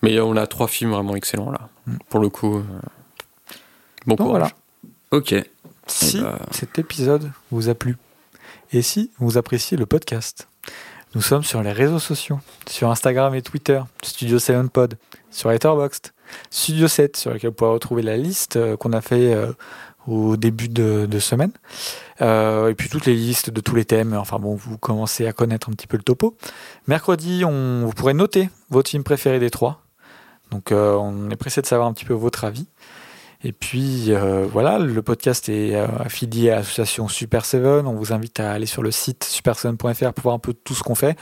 mais 0.01 0.19
on 0.19 0.35
a 0.35 0.47
trois 0.47 0.68
films 0.68 0.91
vraiment 0.91 1.15
excellents 1.15 1.51
là. 1.51 1.69
Mm. 1.85 1.97
Pour 2.10 2.19
le 2.19 2.30
coup. 2.30 2.57
euh, 2.57 2.64
Bon 4.05 4.15
Donc 4.15 4.27
courage. 4.27 4.39
voilà. 4.39 4.51
Ok. 5.11 5.35
Si 5.88 6.18
Eh 6.18 6.22
bah. 6.22 6.39
cet 6.51 6.80
épisode 6.80 7.31
vous 7.51 7.69
a 7.69 7.76
plu 7.76 7.97
et 8.72 8.81
si 8.81 9.11
vous 9.19 9.38
appréciez 9.38 9.77
le 9.77 9.85
podcast, 9.85 10.47
nous 11.14 11.22
sommes 11.22 11.43
sur 11.43 11.61
les 11.61 11.72
réseaux 11.72 11.99
sociaux, 11.99 12.39
sur 12.68 12.89
Instagram 12.89 13.35
et 13.35 13.41
Twitter, 13.43 13.81
Studio 14.03 14.39
7 14.39 14.69
Pod, 14.72 14.95
sur 15.30 15.49
Letterboxd, 15.51 16.11
Studio 16.49 16.88
7 16.88 17.15
sur 17.18 17.31
lequel 17.34 17.49
vous 17.51 17.55
pourrez 17.55 17.69
retrouver 17.72 18.01
la 18.01 18.18
liste 18.18 18.55
euh, 18.55 18.76
qu'on 18.77 18.93
a 18.93 19.01
fait 19.01 19.34
euh, 19.34 19.51
au 20.07 20.38
début 20.38 20.69
de, 20.69 21.19
semaine, 21.19 21.51
Euh, 22.21 22.69
et 22.69 22.75
puis 22.75 22.89
toutes 22.89 23.05
les 23.05 23.15
listes 23.15 23.49
de 23.49 23.59
tous 23.59 23.75
les 23.75 23.85
thèmes. 23.85 24.13
Enfin 24.13 24.38
bon, 24.38 24.55
vous 24.55 24.77
commencez 24.77 25.25
à 25.25 25.34
connaître 25.34 25.69
un 25.69 25.73
petit 25.73 25.88
peu 25.88 25.97
le 25.97 26.03
topo. 26.03 26.38
Mercredi, 26.88 27.43
on, 27.43 27.85
vous 27.85 27.91
pourrez 27.91 28.13
noter 28.13 28.49
votre 28.69 28.89
film 28.89 29.03
préféré 29.03 29.39
des 29.39 29.49
trois. 29.49 29.81
Donc 30.51 30.71
euh, 30.71 30.93
on 30.93 31.30
est 31.31 31.35
pressé 31.35 31.61
de 31.61 31.65
savoir 31.65 31.88
un 31.88 31.93
petit 31.93 32.05
peu 32.05 32.13
votre 32.13 32.43
avis. 32.43 32.67
Et 33.45 33.51
puis 33.51 34.13
euh, 34.13 34.45
voilà, 34.49 34.80
le 34.80 35.01
podcast 35.01 35.49
est 35.49 35.75
affilié 35.75 36.51
à 36.51 36.57
l'association 36.57 37.07
Super 37.07 37.43
7. 37.43 37.63
On 37.85 37.93
vous 37.93 38.13
invite 38.13 38.39
à 38.39 38.51
aller 38.51 38.67
sur 38.67 38.84
le 38.84 38.91
site 38.91 39.25
super7.fr 39.25 40.13
pour 40.13 40.23
voir 40.23 40.35
un 40.35 40.39
peu 40.39 40.53
tout 40.53 40.75
ce 40.75 40.84
qu'on 40.84 40.95
fait, 40.95 41.17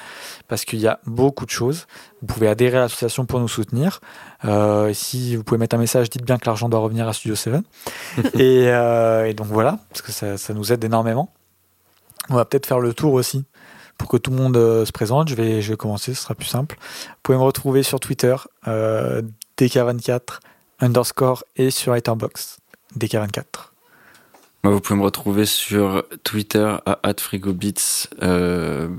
parce 0.47 0.65
qu'il 0.65 0.79
y 0.79 0.87
a 0.87 0.99
beaucoup 1.07 1.45
de 1.45 1.51
choses. 1.51 1.87
Vous 2.21 2.27
pouvez 2.27 2.47
adhérer 2.47 2.77
à 2.77 2.81
l'association 2.81 3.25
pour 3.25 3.39
nous 3.39 3.47
soutenir. 3.47 4.01
Euh, 4.45 4.93
si 4.93 5.35
vous 5.35 5.43
pouvez 5.43 5.59
mettre 5.59 5.75
un 5.75 5.79
message, 5.79 6.09
dites 6.09 6.25
bien 6.25 6.37
que 6.37 6.45
l'argent 6.45 6.69
doit 6.69 6.79
revenir 6.79 7.07
à 7.07 7.13
Studio 7.13 7.35
7. 7.35 7.55
et, 8.33 8.67
euh, 8.67 9.25
et 9.25 9.33
donc 9.33 9.47
voilà, 9.47 9.79
parce 9.89 10.01
que 10.01 10.11
ça, 10.11 10.37
ça 10.37 10.53
nous 10.53 10.71
aide 10.71 10.83
énormément. 10.83 11.31
On 12.29 12.35
va 12.35 12.45
peut-être 12.45 12.65
faire 12.65 12.79
le 12.79 12.93
tour 12.93 13.13
aussi. 13.13 13.45
Pour 13.97 14.09
que 14.09 14.17
tout 14.17 14.31
le 14.31 14.37
monde 14.37 14.57
euh, 14.57 14.83
se 14.83 14.91
présente, 14.91 15.29
je 15.29 15.35
vais, 15.35 15.61
je 15.61 15.71
vais 15.71 15.77
commencer, 15.77 16.13
ce 16.15 16.23
sera 16.23 16.33
plus 16.33 16.47
simple. 16.47 16.75
Vous 16.79 17.15
pouvez 17.21 17.37
me 17.37 17.43
retrouver 17.43 17.83
sur 17.83 17.99
Twitter, 17.99 18.35
euh, 18.67 19.21
DK24 19.59 20.39
underscore 20.79 21.43
et 21.55 21.69
sur 21.69 21.93
Letterboxd, 21.93 22.57
DK24. 22.97 23.43
Moi, 24.63 24.73
vous 24.73 24.79
pouvez 24.79 24.97
me 24.97 25.03
retrouver 25.03 25.45
sur 25.45 26.03
Twitter 26.23 26.77
à 26.85 27.13
@frigobits, 27.17 28.07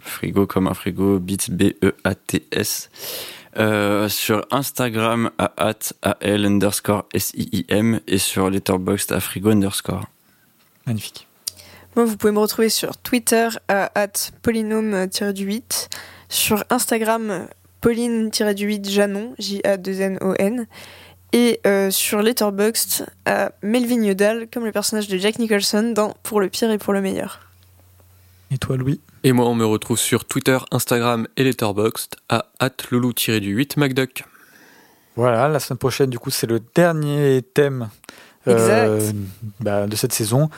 frigo 0.00 0.46
comme 0.46 0.66
un 0.68 0.74
frigo, 0.74 1.18
bits 1.18 1.50
B 1.50 1.72
E 1.82 1.94
A 2.04 2.14
T 2.14 2.46
S. 2.52 2.90
Euh, 3.58 4.08
sur 4.08 4.46
Instagram 4.50 5.30
à 5.36 5.52
@al 6.02 6.46
underscore 6.46 7.04
S 7.12 7.32
I 7.34 7.48
I 7.52 7.66
M 7.68 8.00
et 8.06 8.16
sur 8.16 8.48
Letterboxd 8.48 9.12
à 9.12 9.20
frigo 9.20 9.50
underscore. 9.50 10.06
Magnifique. 10.86 11.28
Moi, 11.94 12.06
vous 12.06 12.16
pouvez 12.16 12.32
me 12.32 12.38
retrouver 12.38 12.70
sur 12.70 12.96
Twitter 12.96 13.48
à 13.68 13.90
polynôme-8, 14.42 15.88
sur 16.30 16.64
Instagram 16.70 17.46
pauline-8 17.82 18.88
Janon, 18.88 19.34
J-A-2-N-O-N, 19.38 20.66
et 21.34 21.60
euh, 21.66 21.90
sur 21.90 22.22
Letterboxd 22.22 23.06
à 23.26 23.52
Melvin 23.62 24.02
Yodal, 24.02 24.48
comme 24.50 24.64
le 24.64 24.72
personnage 24.72 25.08
de 25.08 25.18
Jack 25.18 25.38
Nicholson 25.38 25.92
dans 25.94 26.14
Pour 26.22 26.40
le 26.40 26.48
pire 26.48 26.70
et 26.70 26.78
pour 26.78 26.94
le 26.94 27.02
meilleur. 27.02 27.40
Et 28.50 28.56
toi, 28.56 28.76
Louis? 28.78 29.00
Et 29.24 29.32
moi, 29.32 29.46
on 29.48 29.54
me 29.54 29.64
retrouve 29.64 29.98
sur 29.98 30.24
Twitter, 30.24 30.58
Instagram 30.72 31.26
et 31.36 31.44
Letterboxd 31.44 32.16
à 32.28 32.46
loulou-du-8 32.90 33.78
MacDuck. 33.78 34.24
Voilà, 35.14 35.48
la 35.48 35.60
semaine 35.60 35.78
prochaine, 35.78 36.10
du 36.10 36.18
coup, 36.18 36.30
c'est 36.30 36.46
le 36.48 36.60
dernier 36.74 37.42
thème 37.54 37.88
euh, 38.48 38.98
Exact. 38.98 39.16
bah, 39.60 39.86
de 39.86 39.94
cette 39.96 40.12
saison. 40.12 40.50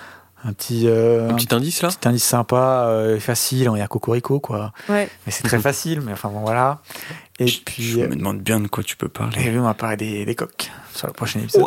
Un 0.46 0.52
petit, 0.52 0.84
euh, 0.88 1.30
Un 1.30 1.34
petit 1.34 1.54
indice 1.54 1.80
là 1.82 1.88
petit 1.88 2.06
indice 2.06 2.24
sympa, 2.24 2.84
euh, 2.88 3.18
facile, 3.18 3.68
on 3.70 3.76
y 3.76 3.80
a 3.80 3.88
Cocorico, 3.88 4.40
quoi. 4.40 4.72
Ouais. 4.90 5.08
Mais 5.26 5.32
c'est 5.32 5.42
très 5.42 5.58
facile, 5.58 6.02
mais 6.02 6.12
enfin 6.12 6.28
bon, 6.28 6.40
voilà. 6.40 6.80
Et 7.38 7.46
Je- 7.46 7.62
puis, 7.62 7.82
je 7.82 8.00
euh, 8.00 8.08
me 8.08 8.14
demande 8.14 8.40
bien 8.40 8.60
de 8.60 8.68
quoi 8.68 8.84
tu 8.84 8.96
peux 8.96 9.06
et 9.06 9.08
parler. 9.08 9.38
oui, 9.50 9.58
on 9.58 9.62
va 9.64 9.72
parler 9.74 9.96
des, 9.96 10.24
des 10.26 10.34
coques 10.34 10.70
sur 10.94 11.06
le 11.06 11.14
prochain 11.14 11.40
épisode. 11.40 11.64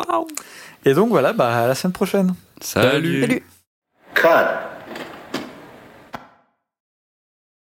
Et 0.84 0.94
donc 0.94 1.08
voilà, 1.10 1.32
bah, 1.32 1.64
à 1.64 1.66
la 1.66 1.74
semaine 1.74 1.92
prochaine. 1.92 2.34
Salut. 2.60 3.20
Salut. 3.22 3.42